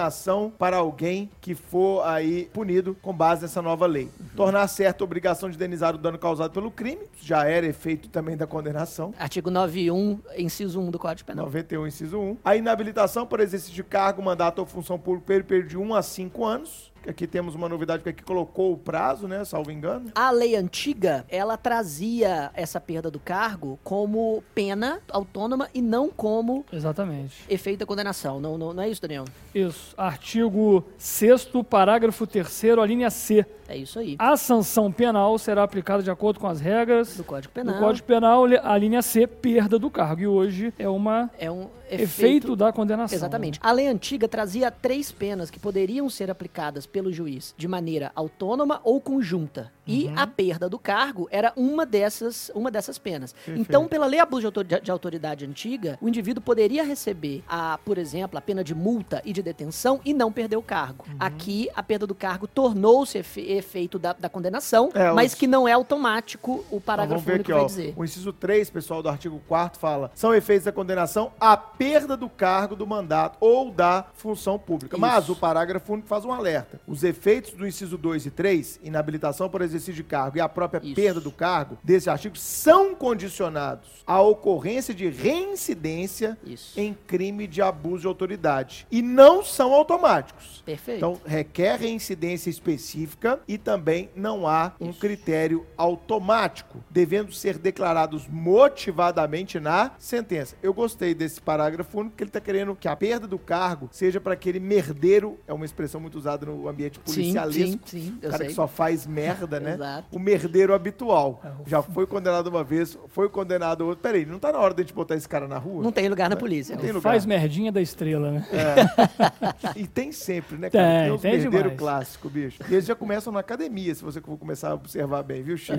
para 0.59 0.77
alguém 0.77 1.31
que 1.41 1.55
for 1.55 2.03
aí 2.07 2.49
punido 2.53 2.97
com 3.01 3.13
base 3.13 3.43
nessa 3.43 3.63
nova 3.63 3.87
lei. 3.87 4.05
Uhum. 4.05 4.27
Tornar 4.37 4.67
certa 4.69 5.03
a 5.03 5.05
obrigação 5.05 5.49
de 5.49 5.57
indenizar 5.57 5.95
o 5.95 5.99
dano 5.99 6.19
causado 6.19 6.53
pelo 6.53 6.71
crime, 6.71 7.03
já 7.21 7.45
era 7.45 7.67
efeito 7.67 8.09
também 8.09 8.37
da 8.37 8.47
condenação. 8.47 9.15
Artigo 9.19 9.51
91, 9.51 10.21
inciso 10.37 10.81
1 10.81 10.91
do 10.91 10.99
Código 10.99 11.27
Penal. 11.27 11.47
91, 11.47 11.87
inciso 11.87 12.19
1. 12.19 12.37
A 12.45 12.57
inabilitação 12.57 13.27
por 13.27 13.41
exercício 13.41 13.75
de 13.75 13.85
cargo, 13.85 14.23
mandato 14.23 14.59
ou 14.59 14.67
função 14.67 14.99
pública 14.99 15.27
pelo 15.27 15.45
período 15.45 15.69
de 15.69 15.79
1 15.79 15.95
a 15.95 16.03
5 16.03 16.45
anos. 16.45 16.93
Que 17.09 17.25
Aqui 17.25 17.27
temos 17.27 17.55
uma 17.55 17.69
novidade, 17.69 18.03
porque 18.03 18.11
aqui 18.11 18.23
colocou 18.23 18.73
o 18.73 18.77
prazo, 18.77 19.27
né? 19.27 19.43
Salvo 19.45 19.73
engano. 19.73 20.13
A 20.15 20.31
lei 20.31 20.55
antiga, 20.55 21.25
ela 21.29 21.57
trazia 21.57 22.51
essa 22.55 22.79
perda 22.81 23.11
do 23.11 23.19
cargo 23.19 23.79
como 23.83 24.45
pena 24.55 25.01
autônoma 25.11 25.69
e 25.73 25.81
não 25.81 26.11
como 26.11 26.67
Exatamente. 26.73 27.45
efeito 27.49 27.81
da 27.81 27.87
condenação. 27.87 28.39
Não, 28.39 28.59
não, 28.59 28.75
não 28.75 28.83
é 28.83 28.91
isso, 28.91 29.01
Daniel? 29.01 29.25
Isso. 29.55 29.95
Artigo 29.97 30.85
6 30.99 31.49
parágrafo 31.69 32.27
3 32.27 32.65
a 32.81 32.87
linha 32.87 33.11
C. 33.11 33.45
É 33.69 33.77
isso 33.77 33.99
aí. 33.99 34.17
A 34.19 34.37
sanção 34.37 34.91
penal 34.91 35.39
será 35.39 35.63
aplicada 35.63 36.03
de 36.03 36.11
acordo 36.11 36.41
com 36.41 36.47
as 36.47 36.61
regras 36.61 37.17
Do 37.17 37.25
Código 37.25 37.53
do 37.53 37.55
Penal. 37.55 37.79
Código 37.79 38.07
Penal, 38.07 38.45
a 38.63 38.79
linha 38.79 39.03
C, 39.03 39.27
perda 39.27 39.79
do 39.79 39.91
cargo. 39.91 40.23
E 40.23 40.27
hoje 40.27 40.73
é 40.79 40.89
uma 40.89 41.31
É 41.39 41.51
um 41.51 41.69
efeito, 41.91 42.03
efeito 42.03 42.57
da 42.57 42.73
condenação. 42.73 43.17
Exatamente. 43.17 43.59
A 43.63 43.71
lei 43.73 43.87
antiga 43.87 44.27
trazia 44.27 44.71
três 44.71 45.13
penas 45.13 45.51
que 45.51 45.59
poderiam 45.59 46.09
ser 46.09 46.31
aplicadas 46.31 46.87
pelo 46.87 47.13
juiz 47.13 47.55
de 47.59 47.69
maneira 47.69 48.11
autônoma 48.15 48.81
ou 48.85 49.01
conjunta. 49.01 49.71
E 49.87 50.11
a 50.17 50.27
perda 50.27 50.69
do 50.69 50.79
cargo 50.79 51.27
era 51.31 51.51
uma 51.57 51.87
dessas, 51.87 52.51
uma 52.55 52.71
dessas 52.71 52.99
penas. 52.99 53.35
Então, 53.49 53.89
pela 53.89 54.05
lei 54.05 54.21
abuso 54.21 54.41
de 54.43 54.47
autor- 54.47 54.65
de 54.83 54.91
autoridade 54.91 55.47
antiga, 55.47 55.99
o 56.03 56.07
indivíduo 56.09 56.43
poderia 56.43 56.85
receber, 56.85 57.43
a, 57.49 57.79
por 57.87 57.97
exemplo, 57.97 58.37
a 58.37 58.41
pena 58.43 58.63
de 58.63 58.75
multa 58.75 59.23
e 59.25 59.33
de 59.33 59.43
detenção 59.43 59.99
e 60.05 60.13
não 60.13 60.31
perder 60.31 60.59
o 60.59 60.63
cargo. 60.63 61.07
Aqui, 61.19 61.71
a 61.75 61.83
perda 61.83 62.07
do 62.07 62.15
cargo 62.15 62.47
tornou-se 62.47 63.19
efeito 63.59 63.99
da, 63.99 64.13
da 64.13 64.29
condenação, 64.29 64.91
É, 64.95 65.11
mas 65.13 65.33
os- 65.33 65.39
que 65.39 65.47
não 65.47 65.67
é 65.69 65.73
automático 65.73 66.53
o 66.53 66.65
Então, 66.69 66.81
parágrafo 66.81 67.25
ver 67.25 67.35
único 67.35 67.51
aqui, 67.51 67.53
vai 67.53 67.63
ó. 67.63 67.67
dizer. 67.67 67.95
O 67.97 68.05
inciso 68.05 68.33
3, 68.33 68.71
pessoal, 68.71 69.03
do 69.03 69.09
artigo 69.09 69.41
4 69.49 69.79
fala: 69.81 70.11
são 70.15 70.35
efeitos 70.35 70.65
da 70.65 70.73
condenação 70.73 71.33
a 71.41 71.57
perda 71.57 72.17
do 72.17 72.29
cargo, 72.29 72.75
do 72.77 72.87
mandato 72.87 73.37
ou 73.41 73.71
da 73.71 74.05
função 74.15 74.59
pública. 74.59 74.97
Isso. 74.97 75.01
Mas 75.01 75.29
o 75.29 75.37
parágrafo 75.37 75.93
único 75.93 76.09
faz 76.09 76.25
um 76.25 76.33
alerta. 76.33 76.81
Os 76.87 77.03
efeitos 77.05 77.53
do 77.53 77.67
inciso 77.67 77.99
2 77.99 78.27
e 78.27 78.31
3, 78.31 78.79
inabilitação 78.83 79.49
por 79.49 79.61
exercício 79.63 79.95
de 79.95 80.05
cargo 80.05 80.37
e 80.37 80.41
a 80.41 80.49
própria 80.49 80.81
Isso. 80.85 80.95
perda 80.95 81.21
do 81.21 81.31
cargo 81.33 81.77
desse 81.83 82.09
artigo, 82.09 82.37
são 82.37 82.95
condicionados 82.95 83.89
à 84.07 84.21
ocorrência 84.21 84.95
de 84.95 85.09
reincidência 85.09 86.39
Isso. 86.45 86.79
em 86.79 86.97
crime 87.07 87.47
de 87.47 87.61
abuso 87.61 88.03
de 88.03 88.07
autoridade. 88.07 88.87
E 88.91 89.03
não 89.03 89.43
são 89.43 89.73
automáticos. 89.73 90.63
Perfeito. 90.65 90.99
Então, 90.99 91.21
requer 91.27 91.77
reincidência 91.79 92.51
específica 92.51 93.41
e 93.49 93.57
também 93.59 94.11
não 94.15 94.47
há 94.47 94.73
um 94.79 94.93
critério 94.93 95.67
automático, 95.77 96.79
devendo 96.91 97.33
ser 97.33 97.59
declarados 97.59 98.29
motivadamente 98.29 99.59
na 99.59 99.93
sentença. 99.99 100.55
Eu 100.63 100.75
gostei 100.75 101.15
desse 101.15 101.41
parágrafo 101.41 101.99
único, 101.99 102.11
porque 102.13 102.25
ele 102.25 102.29
está 102.29 102.41
querendo 102.41 102.77
que 102.77 102.87
a 102.87 102.95
perda 102.95 103.27
do 103.27 103.39
cargo 103.39 103.89
seja 103.91 104.21
para 104.21 104.35
aquele 104.35 104.61
merdeiro, 104.61 105.39
é 105.47 105.53
uma 105.53 105.65
expressão 105.65 106.01
muito 106.01 106.17
usada 106.19 106.45
no 106.47 106.69
ambiente 106.69 106.99
policialesco, 106.99 107.89
sim, 107.89 108.01
sim, 108.01 108.19
o 108.23 108.25
eu 108.25 108.31
cara 108.31 108.39
sei. 108.39 108.47
que 108.49 108.55
só 108.55 108.69
faz 108.69 109.07
merda, 109.07 109.59
né? 109.59 109.75
Exato. 109.75 110.09
O 110.13 110.19
merdeiro 110.19 110.75
habitual. 110.75 111.41
Já 111.67 111.83
foi 111.83 112.07
condenado 112.07 112.49
uma 112.49 112.63
vez, 112.63 112.99
foi 113.09 113.29
condenado 113.29 113.87
outra. 113.87 114.03
Peraí, 114.03 114.27
não 114.27 114.39
tá 114.39 114.53
na 114.53 114.59
hora 114.59 114.75
de 114.75 114.83
a 114.83 114.85
gente 114.85 114.95
botar 114.95 115.17
esse 115.17 115.29
cara 115.29 115.49
na 115.49 115.57
rua? 115.59 115.83
Não 115.83 115.93
tem 115.93 116.09
lugar 116.09 116.29
na 116.29 116.37
polícia. 116.37 116.75
Não 116.75 116.83
tem 116.83 116.93
lugar. 116.93 117.03
Faz 117.11 117.25
merdinha 117.25 117.73
da 117.73 117.81
estrela, 117.81 118.31
né? 118.31 118.47
E 119.77 119.87
tem 119.87 120.13
sempre, 120.13 120.57
né, 120.57 120.71
Tem, 120.71 120.81
cara? 120.81 121.15
os 121.15 121.21
tem 121.21 121.33
merdeiros 121.33 121.63
demais. 121.73 121.79
clássicos, 121.79 122.31
bicho. 122.33 122.63
E 122.69 122.73
eles 122.75 122.87
já 122.87 122.95
começam 122.95 123.33
na 123.39 123.41
academia, 123.41 123.95
se 123.95 124.03
você 124.03 124.21
for 124.21 124.37
começar 124.37 124.71
a 124.71 124.75
observar 124.75 125.23
bem, 125.23 125.43
viu, 125.43 125.57
Chico? 125.57 125.79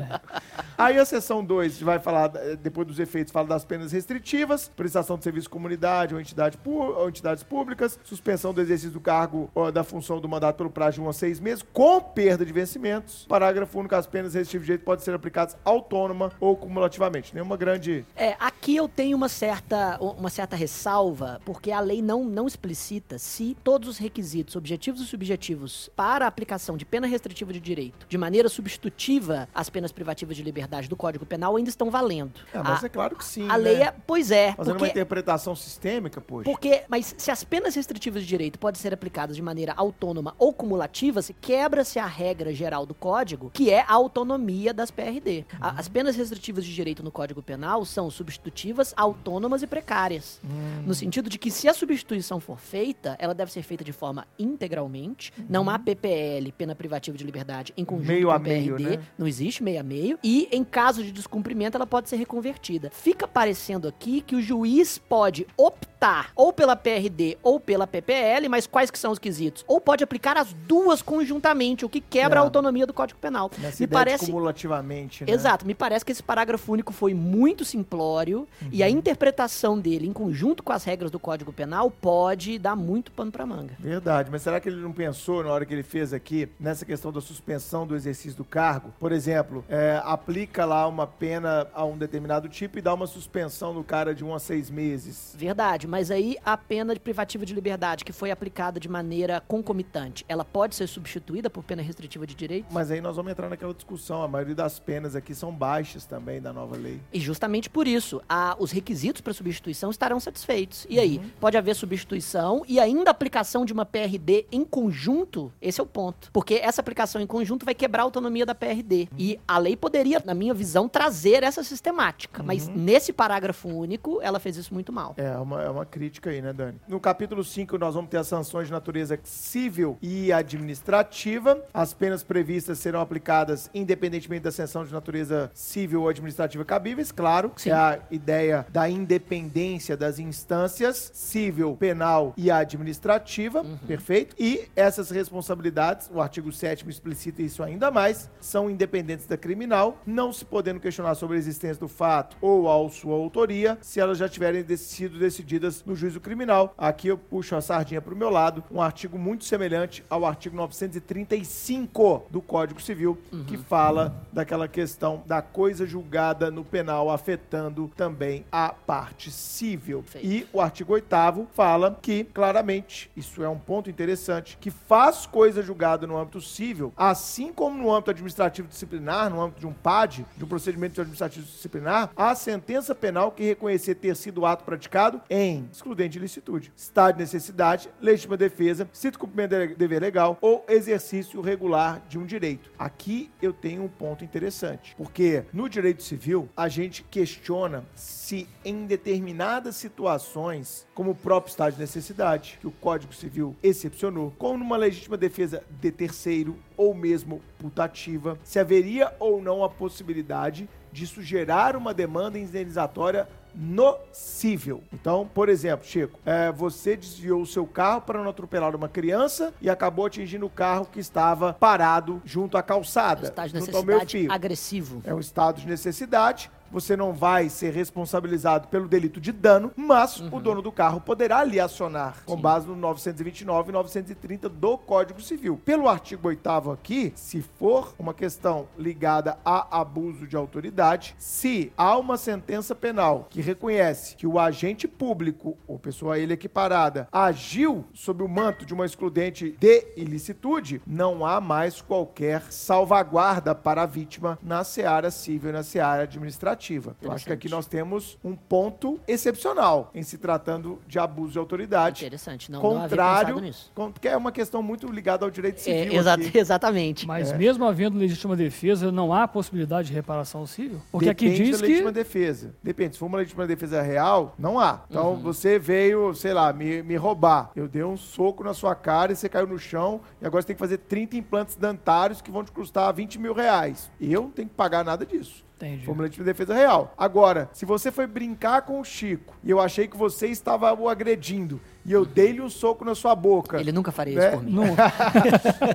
Aí 0.78 0.97
a 0.97 1.03
seção 1.03 1.43
2 1.43 1.82
vai 1.82 1.99
falar, 1.99 2.32
eh, 2.36 2.55
depois 2.55 2.88
dos 2.88 2.99
efeitos, 2.99 3.34
fala 3.34 3.49
das 3.49 3.66
penas 3.66 3.91
restritivas, 3.91 4.70
prestação 4.70 5.18
de 5.18 5.26
serviço 5.26 5.43
de 5.43 5.49
comunidade 5.49 6.14
ou, 6.14 6.22
entidade 6.22 6.57
ou 6.64 7.10
entidades 7.10 7.43
públicas, 7.43 7.99
suspensão 8.03 8.53
do 8.53 8.62
exercício 8.62 8.91
do 8.91 9.01
cargo 9.01 9.49
ou 9.53 9.72
da 9.72 9.84
função 9.84 10.22
do 10.22 10.30
mandato 10.30 10.55
pelo 10.55 10.70
prazo 10.70 10.95
de 10.95 11.01
um 11.01 11.10
a 11.10 11.14
seis 11.14 11.39
meses, 11.39 11.66
com 11.74 11.99
perda 11.99 12.45
de 12.45 12.53
vencimentos. 12.53 13.26
Parágrafo 13.28 13.78
único, 13.78 13.93
as 13.93 14.07
penas 14.07 14.34
restritivas 14.34 14.62
de 14.62 14.66
direito 14.68 14.86
podem 14.86 15.03
ser 15.03 15.14
aplicadas 15.14 15.57
autônoma 15.66 16.32
ou 16.39 16.55
cumulativamente. 16.55 17.34
Nenhuma 17.34 17.57
grande... 17.57 18.05
É, 18.16 18.38
aqui 18.39 18.78
eu 18.78 18.88
tenho 18.88 19.18
uma 19.18 19.28
certa, 19.28 19.97
uma 19.99 20.30
certa 20.30 20.55
ressalva, 20.55 21.41
porque 21.43 21.72
a 21.72 21.82
lei 21.82 22.01
não, 22.01 22.24
não 22.24 22.47
explicita 22.47 23.20
se 23.20 23.57
todos 23.64 23.89
os 23.89 23.97
requisitos 23.97 24.55
objetivos 24.55 25.01
e 25.01 25.05
subjetivos 25.05 25.89
para 25.93 26.24
a 26.24 26.28
aplicação 26.30 26.78
de 26.78 26.86
pena 26.86 27.05
restritiva 27.05 27.49
de 27.54 27.60
direito, 27.60 28.06
de 28.08 28.18
maneira 28.18 28.47
substitutiva 28.50 29.47
às 29.54 29.70
penas 29.70 29.91
privativas 29.91 30.36
de 30.36 30.43
liberdade 30.43 30.88
do 30.88 30.95
Código 30.95 31.26
Penal, 31.26 31.56
ainda 31.56 31.70
estão 31.70 31.89
valendo. 31.89 32.39
É, 32.54 32.58
mas 32.62 32.84
a, 32.84 32.88
é 32.88 32.89
claro 32.89 33.16
que 33.16 33.24
sim, 33.26 33.43
a 33.45 33.58
né? 33.58 33.58
lei 33.58 33.76
é. 33.84 33.93
Pois 34.06 34.32
é. 34.32 34.54
Fazendo 34.54 34.74
uma 34.74 34.80
porque, 34.80 34.91
interpretação 34.91 35.56
sistêmica, 35.56 36.22
poxa. 36.22 36.43
porque, 36.43 36.84
mas 36.88 37.14
se 37.18 37.32
as 37.32 37.43
penas 37.43 37.76
restritivas 37.76 38.22
de 38.24 38.28
direito 38.28 38.58
podem 38.60 38.80
ser 38.80 38.93
aplicadas 38.93 39.36
de 39.36 39.41
maneira 39.41 39.74
autônoma 39.76 40.36
ou 40.38 40.54
cumulativa, 40.54 41.22
se 41.22 41.34
quebra-se 41.34 42.00
a 42.00 42.06
regra 42.06 42.54
geral 42.54 42.86
do 42.86 42.93
Código, 42.93 43.50
que 43.54 43.70
é 43.72 43.82
a 43.82 43.93
autonomia 43.93 44.74
das 44.74 44.91
PRD. 44.91 45.45
A- 45.60 45.80
As 45.80 45.88
penas 45.88 46.16
restritivas 46.16 46.66
de 46.66 46.74
direito 46.74 47.04
no 47.04 47.12
Código 47.12 47.41
Penal 47.41 47.86
são 47.86 48.10
substitutivas, 48.10 48.93
autônomas 48.97 49.62
e 49.64 49.68
precárias. 49.68 50.39
No 50.86 50.93
sentido 50.93 51.30
de 51.30 51.38
que 51.38 51.50
se 51.52 51.68
a 51.68 51.74
substituição 51.74 52.39
for 52.39 52.60
feita, 52.60 53.16
ela 53.20 53.34
deve 53.34 53.52
ser 53.52 53.62
feita 53.64 53.84
de 53.84 53.91
forma 53.93 54.28
integralmente. 54.38 55.32
Não 55.50 55.70
há 55.70 55.80
PPL, 55.80 56.52
pena 56.52 56.76
privativa 56.76 57.18
de 57.18 57.24
liberdade, 57.24 57.39
em 57.78 57.86
conjunto 57.86 58.08
Meio 58.08 58.28
com 58.28 58.34
a 58.34 58.40
meio, 58.40 58.76
PRD. 58.76 58.98
né? 58.98 59.04
Não 59.18 59.28
existe 59.28 59.64
meio 59.64 59.80
a 59.80 59.84
meio. 59.84 60.18
E, 60.24 60.48
em 60.52 60.64
caso 60.64 61.04
de 61.04 61.12
descumprimento, 61.12 61.76
ela 61.78 61.88
pode 61.88 62.10
ser 62.10 62.16
reconvertida. 62.18 62.90
Fica 62.92 63.28
parecendo 63.28 63.88
aqui 63.88 64.22
que 64.22 64.36
o 64.36 64.42
juiz 64.42 64.98
pode 64.98 65.46
optar 65.58 66.32
ou 66.36 66.54
pela 66.54 66.76
PRD 66.76 67.38
ou 67.44 67.60
pela 67.60 67.86
PPL, 67.86 68.48
mas 68.50 68.66
quais 68.68 68.90
que 68.92 68.98
são 69.00 69.12
os 69.12 69.20
quesitos? 69.20 69.64
Ou 69.68 69.82
pode 69.82 70.04
aplicar 70.04 70.38
as 70.38 70.54
duas 70.54 71.02
conjuntamente, 71.02 71.86
o 71.86 71.90
que 71.90 72.00
quebra 72.02 72.38
É. 72.38 72.40
a 72.40 72.44
autonomia 72.44 72.86
do 72.88 72.94
Código 72.94 73.20
Penal. 73.20 73.52
Nessa 73.60 73.82
Me 73.84 73.88
parece 73.88 74.26
cumulativamente, 74.28 75.24
né? 75.26 75.32
Exato, 75.32 75.66
me 75.66 75.74
parece 75.76 76.06
que 76.06 76.12
esse 76.12 76.24
parágrafo 76.24 76.72
único 76.72 76.94
foi 76.94 77.14
muito 77.14 77.66
simplório 77.66 78.48
e 78.72 78.80
Uhum. 78.82 78.86
a 78.86 78.90
interpretação 78.90 79.78
dele, 79.80 80.08
em 80.08 80.14
conjunto 80.14 80.64
com 80.64 80.72
as 80.72 80.84
regras 80.84 81.12
do 81.12 81.20
Código 81.20 81.52
Penal, 81.52 81.90
pode 81.92 82.58
dar 82.60 82.76
muito 82.76 83.12
pano 83.12 83.32
pra 83.32 83.46
manga. 83.46 83.74
Verdade, 83.80 84.30
mas 84.32 84.42
será 84.42 84.60
que 84.60 84.70
ele 84.70 84.78
não 84.82 84.92
pensou 84.92 85.44
na 85.44 85.52
hora 85.52 85.66
que 85.66 85.74
ele 85.74 85.84
fez 85.84 86.14
aqui 86.14 86.48
nessa 86.60 86.86
questão 86.86 87.12
da 87.20 87.26
suspensão 87.26 87.86
do 87.86 87.95
exercício 87.95 88.38
do 88.38 88.43
cargo? 88.45 88.93
Por 88.99 89.11
exemplo, 89.11 89.63
é, 89.70 90.01
aplica 90.03 90.65
lá 90.65 90.88
uma 90.88 91.05
pena 91.05 91.67
a 91.74 91.84
um 91.86 91.97
determinado 91.97 92.47
tipo 92.49 92.78
e 92.78 92.82
dá 92.82 92.93
uma 92.93 93.07
suspensão 93.07 93.74
no 93.74 93.84
cara 93.84 94.13
de 94.15 94.24
um 94.24 94.34
a 94.34 94.39
seis 94.39 94.70
meses. 94.70 95.34
Verdade, 95.38 95.88
mas 95.88 96.09
aí 96.11 96.38
a 96.45 96.55
pena 96.57 96.93
de 96.93 96.99
privativa 96.99 97.45
de 97.45 97.53
liberdade 97.53 98.03
que 98.05 98.11
foi 98.13 98.32
aplicada 98.32 98.80
de 98.80 98.88
maneira 98.89 99.41
concomitante, 99.47 100.26
ela 100.28 100.45
pode 100.45 100.76
ser 100.76 100.88
substituída 100.88 101.49
por 101.49 101.63
pena 101.63 101.82
restritiva 101.82 102.26
de 102.26 102.34
direito? 102.36 102.67
Mas 102.72 102.91
aí 102.91 103.01
nós 103.01 103.15
vamos 103.15 103.32
entrar 103.32 103.49
naquela 103.49 103.74
discussão. 103.74 104.24
A 104.24 104.28
maioria 104.28 104.55
das 104.55 104.80
penas 104.80 105.15
aqui 105.15 105.34
são 105.36 105.51
baixas 105.53 106.05
também 106.05 106.41
da 106.41 106.53
nova 106.53 106.76
lei. 106.78 106.99
E 107.11 107.20
justamente 107.20 107.70
por 107.70 107.88
isso, 107.88 108.22
a- 108.30 108.55
os 108.59 108.72
requisitos 108.72 109.22
para 109.22 109.34
substituição 109.34 109.89
estarão 109.89 110.20
satisfeitos. 110.20 110.86
E 110.89 110.99
aí, 110.99 111.20
pode 111.39 111.57
haver 111.57 111.76
substituição 111.76 112.63
e 112.67 112.80
ainda 112.80 113.11
aplicação 113.11 113.65
de 113.65 113.74
uma 113.74 113.86
PRD 113.86 114.45
em 114.51 114.63
conjunto? 114.63 115.51
Esse 115.61 115.80
é 115.80 115.84
o 115.84 115.88
ponto. 115.88 116.30
Porque 116.32 116.55
essa 116.55 116.82
aplicação 116.82 117.09
em 117.18 117.26
conjunto 117.26 117.66
vai 117.66 117.74
quebrar 117.74 118.03
a 118.03 118.05
autonomia 118.05 118.45
da 118.45 118.53
PRD. 118.53 119.07
E 119.18 119.39
a 119.47 119.57
lei 119.57 119.78
poderia, 119.78 120.22
na 120.26 120.34
minha 120.34 120.53
visão, 120.53 120.89
trazer 120.89 121.43
essa 121.43 121.64
sistemática. 121.64 122.43
Mas 122.43 122.68
nesse 122.68 123.14
parágrafo 123.14 123.70
único, 123.70 124.20
ela 124.22 124.39
fez 124.39 124.57
isso 124.57 124.74
muito 124.74 124.91
mal. 124.91 125.14
É 125.18 125.38
uma, 125.38 125.64
é 125.64 125.70
uma 125.70 125.86
crítica 125.86 126.30
aí, 126.30 126.41
né, 126.41 126.51
Dani? 126.51 126.78
No 126.88 126.99
capítulo 126.99 127.43
5, 127.43 127.78
nós 127.78 127.95
vamos 127.95 128.10
ter 128.10 128.18
as 128.18 128.28
sanções 128.28 128.68
de 128.68 128.74
natureza 128.74 129.18
civil 129.24 129.97
e 130.01 130.32
administrativa. 130.34 131.64
As 131.74 131.93
penas 131.93 132.24
previstas 132.24 132.80
serão 132.80 132.99
aplicadas 132.99 133.70
independentemente 133.74 134.43
da 134.43 134.51
sanção 134.51 134.84
de 134.84 134.91
natureza 134.91 135.49
civil 135.53 136.01
ou 136.01 136.10
administrativa 136.10 136.66
cabíveis, 136.66 137.12
claro. 137.12 137.51
Sim. 137.55 137.70
É 137.70 137.74
a 137.74 137.99
ideia 138.12 138.66
da 138.70 138.89
independência 138.89 139.95
das 139.95 140.20
instâncias 140.20 141.12
civil, 141.14 141.76
penal 141.80 142.34
e 142.36 142.51
administrativa, 142.51 143.64
perfeito? 143.88 144.36
E 144.39 144.68
essas 144.76 145.10
responsabilidades, 145.10 146.10
o 146.14 146.22
artigo 146.22 146.51
7 146.51 146.86
explicita 147.00 147.41
isso 147.41 147.64
ainda 147.64 147.89
mais, 147.89 148.30
são 148.41 148.70
independentes 148.70 149.26
da 149.26 149.38
criminal, 149.38 149.97
não 150.06 150.34
se 150.34 150.43
podendo 150.43 150.80
questionar 150.80 151.16
sobre 151.16 151.38
a 151.38 151.39
existência 151.39 151.80
do 151.80 151.88
fato 151.88 152.36
ou 152.41 152.70
a 152.70 152.89
sua 152.89 153.16
autoria, 153.16 153.78
se 153.82 154.00
elas 154.00 154.18
já 154.18 154.28
tiverem 154.28 154.66
sido 154.76 155.18
decididas 155.18 155.84
no 155.86 155.95
juízo 155.95 156.20
criminal. 156.20 156.74
Aqui 156.78 157.08
eu 157.08 157.18
puxo 157.18 157.56
a 157.56 157.62
sardinha 157.62 158.02
para 158.02 158.14
o 158.14 158.18
meu 158.18 158.30
lado, 158.30 158.64
um 158.70 158.82
artigo 158.82 159.18
muito 159.18 159.45
semelhante 159.45 160.04
ao 160.10 160.26
artigo 160.26 160.56
935 160.56 162.26
do 162.30 162.41
Código 162.41 162.82
Civil, 162.82 163.18
que 163.47 163.58
fala 163.58 164.16
daquela 164.34 164.68
questão 164.68 165.24
da 165.26 165.41
coisa 165.41 165.86
julgada 165.86 166.52
no 166.52 166.66
penal 166.66 167.10
afetando 167.10 167.89
também 167.95 168.45
a 168.52 168.70
parte 168.70 169.32
civil. 169.32 170.04
Feito. 170.04 170.28
E 170.28 170.47
o 170.52 170.60
artigo 170.60 170.93
8 170.93 171.10
fala 171.54 171.97
que, 172.02 172.24
claramente, 172.26 173.10
isso 173.16 173.43
é 173.43 173.50
um 173.50 173.58
ponto 173.58 173.89
interessante, 173.89 174.58
que 174.60 174.70
faz 174.70 175.26
coisa 175.26 175.62
julgada 175.62 176.06
no 176.06 176.18
âmbito 176.18 176.41
civil, 176.41 176.89
assim 176.96 177.52
como 177.54 177.82
no 177.82 177.94
âmbito 177.94 178.12
administrativo 178.12 178.68
disciplinar, 178.68 179.30
no 179.30 179.42
âmbito 179.42 179.60
de 179.60 179.68
um 179.68 179.74
PAD, 179.74 180.26
de 180.36 180.44
um 180.44 180.48
procedimento 180.48 181.00
administrativo 181.00 181.46
disciplinar, 181.46 182.12
a 182.16 182.36
sentença 182.36 182.94
penal 182.94 183.32
que 183.32 183.44
reconhecer 183.44 183.96
ter 183.96 184.16
sido 184.16 184.42
o 184.42 184.46
ato 184.46 184.64
praticado 184.64 185.22
em 185.30 185.68
excludente 185.72 186.14
de 186.14 186.20
licitude, 186.20 186.72
estado 186.76 187.16
de 187.16 187.22
necessidade, 187.22 187.90
legítima 188.02 188.38
defesa, 188.38 188.90
cito 188.94 189.20
cumprimento 189.20 189.50
de 189.68 189.76
dever 189.76 190.02
legal 190.02 190.38
ou 190.42 190.66
exercício 190.68 191.42
regular 191.42 192.02
de 192.08 192.18
um 192.18 192.26
direito. 192.26 192.72
Aqui 192.78 193.32
eu 193.42 193.54
tenho 193.54 193.84
um 193.84 193.88
ponto 193.88 194.24
interessante, 194.24 194.96
porque 194.98 195.44
no 195.54 195.70
direito 195.70 196.04
civil 196.04 196.50
a 196.56 196.68
gente 196.68 197.04
questiona 197.04 197.84
se 197.96 198.48
em 198.64 198.86
determinadas 198.86 199.76
situações, 199.76 200.88
como 200.94 201.12
o 201.12 201.16
próprio 201.16 201.52
estado 201.52 201.74
de 201.74 201.80
necessidade, 201.80 202.58
que 202.60 202.68
o 202.68 202.72
Código 202.72 203.14
Civil 203.14 203.56
excepcionou, 203.62 204.34
como 204.38 204.58
numa 204.58 204.78
legítima 204.78 205.18
defesa 205.18 205.64
de 205.70 205.92
terceiro 205.92 206.58
ou 206.80 206.93
mesmo 206.93 207.41
putativa, 207.57 208.39
se 208.41 208.57
haveria 208.57 209.13
ou 209.19 209.41
não 209.41 209.65
a 209.65 209.69
possibilidade 209.69 210.69
disso 210.93 211.21
gerar 211.21 211.75
uma 211.75 211.93
demanda 211.93 212.39
indenizatória 212.39 213.27
no 213.53 213.97
civil. 214.13 214.82
Então, 214.93 215.30
por 215.34 215.49
exemplo, 215.49 215.86
Chico, 215.86 216.17
é, 216.25 216.53
você 216.53 216.95
desviou 216.95 217.41
o 217.41 217.45
seu 217.45 217.67
carro 217.67 218.01
para 218.01 218.23
não 218.23 218.30
atropelar 218.30 218.73
uma 218.77 218.88
criança 218.88 219.53
e 219.61 219.69
acabou 219.69 220.05
atingindo 220.05 220.45
o 220.45 220.49
carro 220.49 220.86
que 220.86 221.01
estava 221.01 221.53
parado 221.53 222.21
junto 222.23 222.57
à 222.57 222.63
calçada, 222.63 223.23
Estágio 223.27 223.59
de 223.59 223.65
junto 223.65 223.75
ao 223.75 223.84
meu 223.84 223.99
necessidade 223.99 224.32
agressivo. 224.32 225.01
É 225.03 225.13
um 225.13 225.19
estado 225.19 225.59
de 225.59 225.67
necessidade. 225.67 226.49
Você 226.72 226.95
não 226.95 227.13
vai 227.13 227.49
ser 227.49 227.74
responsabilizado 227.74 228.67
pelo 228.67 228.88
delito 228.88 229.20
de 229.20 229.32
dano, 229.32 229.72
mas 229.76 230.20
o 230.20 230.39
dono 230.39 230.61
do 230.61 230.72
carro 230.72 231.01
poderá 231.01 231.43
lhe 231.43 231.59
acionar 231.59 232.24
com 232.26 232.36
Sim. 232.36 232.41
base 232.41 232.67
no 232.67 232.76
929 232.76 233.70
e 233.70 233.74
930 233.74 234.49
do 234.49 234.78
Código 234.78 235.22
Civil. 235.22 235.59
Pelo 235.65 235.89
artigo 235.89 236.28
8 236.28 236.47
aqui, 236.72 237.11
se 237.15 237.41
for 237.41 237.93
uma 237.97 238.13
questão 238.13 238.67
ligada 238.78 239.38
a 239.43 239.80
abuso 239.80 240.28
de 240.28 240.36
autoridade, 240.36 241.15
se 241.17 241.72
há 241.76 241.97
uma 241.97 242.17
sentença 242.17 242.76
penal 242.76 243.28
que 243.30 243.41
reconhece 243.41 244.15
que 244.15 244.28
o 244.28 244.38
agente 244.38 244.88
público 244.88 245.57
ou 245.67 245.80
pessoa 245.80 246.15
a 246.15 246.20
ele 246.20 246.34
equiparada 246.34 247.07
agiu 247.11 247.86
sob 247.93 248.24
o 248.24 248.28
manto 248.28 248.65
de 248.65 248.74
uma 248.74 248.86
excludente 248.86 249.55
de 249.59 249.88
ilicitude, 249.95 250.82
não 250.86 251.26
há 251.26 251.41
mais 251.41 251.82
qualquer 251.82 252.43
salvaguarda 252.51 253.55
para 253.55 253.84
a 253.84 253.88
vítima 253.88 254.38
na 254.43 254.63
seara 254.63 255.09
civil 255.09 255.49
e 255.49 255.53
na 255.53 255.63
seara 255.63 256.03
administrativa. 256.03 256.59
Putativa. 256.60 256.95
Eu 257.01 257.12
acho 257.12 257.26
que 257.26 257.32
aqui 257.34 257.49
nós 257.49 257.66
temos 257.66 258.18
um 258.24 258.36
ponto 258.36 258.99
excepcional 259.07 259.89
em 259.93 260.03
se 260.03 260.18
tratando 260.18 260.80
de 260.88 260.99
abuso 260.99 261.32
de 261.34 261.39
autoridade. 261.39 262.03
Interessante, 262.05 262.51
não, 262.51 262.62
não 262.62 262.70
havia 262.72 262.82
contrário, 262.89 263.36
pensado 263.36 263.41
nisso. 263.41 263.72
que 264.01 264.07
é 264.07 264.18
uma 264.18 264.32
questão 264.32 264.62
muito 264.62 264.88
ligada 264.88 265.26
ao 265.26 265.32
direito 265.32 265.57
É, 265.57 265.60
civil. 265.60 265.93
exa- 265.99 266.14
aqui. 266.14 266.32
exatamente. 266.38 267.07
Mas 267.07 267.32
mesmo 267.34 267.66
havendo 267.66 267.97
legítima 267.97 268.36
defesa, 268.36 268.91
não 268.91 269.14
há 269.14 269.28
possibilidade 269.28 269.88
de 269.88 269.93
reparação 269.93 270.45
civil? 270.45 270.82
Porque 270.91 271.07
Depende 271.07 271.34
aqui 271.34 271.43
diz 271.43 271.51
da 271.51 271.57
que... 271.57 271.68
legítima 271.68 271.91
defesa. 271.91 272.53
Depende. 272.62 272.93
Se 272.93 272.99
for 272.99 273.05
uma 273.05 273.18
legítima 273.18 273.47
defesa 273.47 273.82
real, 273.82 274.36
não 274.38 274.60
há. 274.60 274.82
Então, 274.89 275.14
Uhum. 275.14 275.20
você 275.22 275.57
veio, 275.57 276.14
sei 276.14 276.34
lá, 276.34 276.51
me, 276.51 276.84
me 276.84 276.95
roubar. 276.95 277.51
Eu 277.55 277.68
dei 277.68 277.84
um 277.84 277.97
soco 277.97 278.43
na 278.43 278.53
sua 278.53 278.76
cara 278.76 279.12
e 279.12 279.16
você 279.16 279.30
caiu 279.30 279.47
no 279.47 279.57
chão. 279.57 280.01
E 280.22 280.26
agora 280.26 280.41
você 280.41 280.47
tem 280.47 280.55
que 280.55 280.60
fazer 280.60 280.78
30 280.78 281.16
implantes 281.18 281.55
dentários 281.55 282.22
que 282.22 282.32
vão 282.32 282.43
te 282.43 282.51
custar 282.51 282.93
20 282.93 283.18
mil 283.20 283.34
reais. 283.34 283.89
Eu 283.99 284.24
não 284.24 284.30
tenho 284.30 284.47
que 284.49 284.55
pagar 284.55 284.84
nada 284.84 285.05
disso. 285.05 285.43
Entendi. 285.60 285.89
Uma 285.89 286.03
legítima 286.03 286.26
defesa 286.26 286.53
real. 286.53 286.93
Agora, 286.97 287.49
se 287.51 287.66
você 287.66 287.91
foi 287.91 288.07
brincar 288.07 288.62
com 288.62 288.80
o 288.80 288.84
Chico 288.84 289.36
e 289.43 289.51
eu 289.51 289.60
achei 289.60 289.88
que 289.88 289.97
você 289.97 290.28
estava 290.28 290.74
o 290.74 290.88
agredindo 290.88 291.60
e 291.90 291.92
eu 291.92 292.06
dei-lhe 292.06 292.40
um 292.40 292.52
soco 292.52 292.86
na 292.86 292.94
sua 292.94 293.16
boca. 293.16 293.60
Ele 293.60 293.72
nunca 293.72 293.92
faria 293.92 294.20
É, 294.22 294.28
isso 294.28 294.38
por 294.38 294.44
mim. 294.46 294.52
Não, 294.54 294.64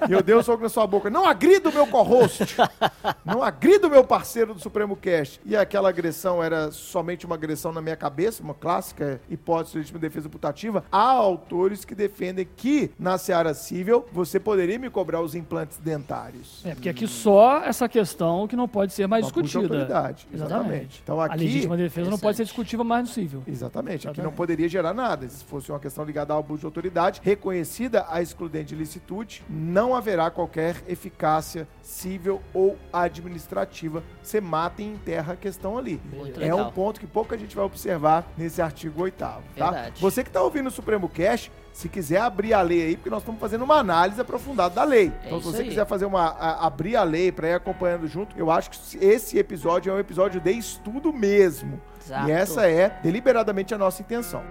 E 0.09 0.13
eu 0.15 0.23
dei 0.23 0.37
um 0.37 0.43
soco 0.45 0.63
na 0.63 0.69
sua 0.69 0.87
boca. 0.87 1.11
Não 1.11 1.25
agrida 1.27 1.69
o 1.71 1.73
meu 1.73 1.89
co-host. 1.89 2.57
Não 3.25 3.43
agrida 3.43 3.89
o 3.89 3.91
meu 3.91 4.05
parceiro 4.05 4.55
do 4.55 4.61
Supremo 4.61 4.95
Cast. 4.95 5.41
E 5.45 5.57
aquela 5.57 5.89
agressão 5.89 6.41
era 6.41 6.71
somente 6.71 7.27
uma 7.27 7.35
agressão 7.35 7.73
na 7.73 7.83
minha 7.83 7.97
cabeça, 7.97 8.45
uma 8.45 8.55
clássica 8.55 9.21
hipótese 9.29 9.73
de 9.73 9.79
legítima 9.79 9.99
defesa 9.99 10.29
putativa. 10.29 10.85
Há 10.93 11.03
autores 11.03 11.85
que 11.85 11.97
defendem 11.97 12.47
que, 12.57 12.93
na 12.97 13.19
seara 13.19 13.53
civil, 13.53 14.07
você 14.13 14.39
poderia 14.39 14.79
me 14.79 14.89
cobrar 14.91 15.21
os 15.21 15.35
implantes 15.35 15.79
dentários. 15.79 16.65
é 16.65 16.75
porque 16.77 16.89
aqui 16.89 17.09
só 17.09 17.59
essa 17.65 17.89
questão 17.89 18.47
que 18.47 18.55
não 18.55 18.69
pode 18.69 18.93
ser 18.93 19.09
mais 19.09 19.27
de 19.27 19.33
discutida. 19.33 19.75
Exatamente. 19.75 20.29
Exatamente. 20.33 21.01
Então 21.03 21.21
A 21.21 21.25
aqui- 21.27 21.39
legítima 21.39 21.77
defesa 21.77 22.09
não 22.09 22.19
pode 22.19 22.37
ser 22.37 22.45
discutível 22.45 22.85
mais 22.85 23.09
no 23.09 23.13
civil. 23.13 23.43
Exatamente, 23.49 24.09
aqui 24.09 24.23
não 24.23 24.31
poderia 24.31 24.69
gerar 24.69 24.95
nada. 24.95 25.29
Se 25.29 25.43
fosse 25.45 25.73
uma 25.73 25.81
questão 25.81 26.04
ligada 26.05 26.33
ao 26.33 26.39
abuso 26.41 26.61
de 26.61 26.67
autoridade, 26.67 27.21
reconhecida 27.25 28.07
a 28.09 28.21
excludente 28.23 28.69
de 28.69 28.77
licitude, 28.77 29.45
não 29.49 29.95
haverá 29.95 30.31
qualquer 30.31 30.77
eficácia 30.87 31.67
civil 31.83 32.41
ou 32.53 32.77
administrativa. 32.93 34.03
Você 34.23 34.41
mata 34.41 34.83
e 34.83 34.87
enterra 34.87 35.33
a 35.33 35.37
questão 35.37 35.77
ali. 35.79 36.01
Muito 36.13 36.39
é 36.39 36.45
legal. 36.45 36.69
um 36.69 36.71
ponto 36.71 37.01
que 37.01 37.07
pouca 37.07 37.37
gente 37.39 37.55
vai 37.57 37.65
observar 37.65 38.27
nesse 38.37 38.61
artigo 38.63 39.03
8 39.03 39.15
tá? 39.15 39.39
Verdade. 39.55 40.01
Você 40.01 40.23
que 40.23 40.29
está 40.31 40.43
ouvindo 40.43 40.67
o 40.67 40.71
Supremo 40.71 41.09
Cash, 41.09 41.51
se 41.73 41.89
quiser 41.89 42.21
abrir 42.21 42.55
a 42.55 42.63
lei 42.63 42.83
aí, 42.85 42.97
porque 42.97 43.11
nós 43.11 43.21
estamos 43.23 43.41
fazendo 43.41 43.63
uma 43.65 43.77
análise 43.77 44.21
aprofundada 44.21 44.75
da 44.75 44.85
lei. 44.85 45.13
então, 45.27 45.41
se 45.41 45.49
É 45.49 45.51
você 45.53 45.63
aí. 45.63 45.69
quiser 45.69 45.87
fazer 45.87 46.05
uma 46.05 46.23
a- 46.27 46.67
abrir 46.67 46.95
a 46.97 47.03
lei 47.03 47.33
para 47.33 47.49
ir 47.49 47.55
acompanhando 47.55 48.07
junto, 48.07 48.39
eu 48.39 48.51
acho 48.51 48.71
que 48.71 49.05
esse 49.05 49.39
episódio 49.39 49.91
é 49.91 49.95
um 49.95 49.99
episódio 49.99 50.41
de 50.41 50.53
estudo 50.53 51.13
mesmo. 51.13 51.81
Exato. 52.05 52.29
E 52.29 52.33
essa 52.33 52.69
é 52.69 52.91
deliberadamente 53.03 53.75
a 53.75 53.79
nossa 53.79 54.03
intenção. 54.03 54.43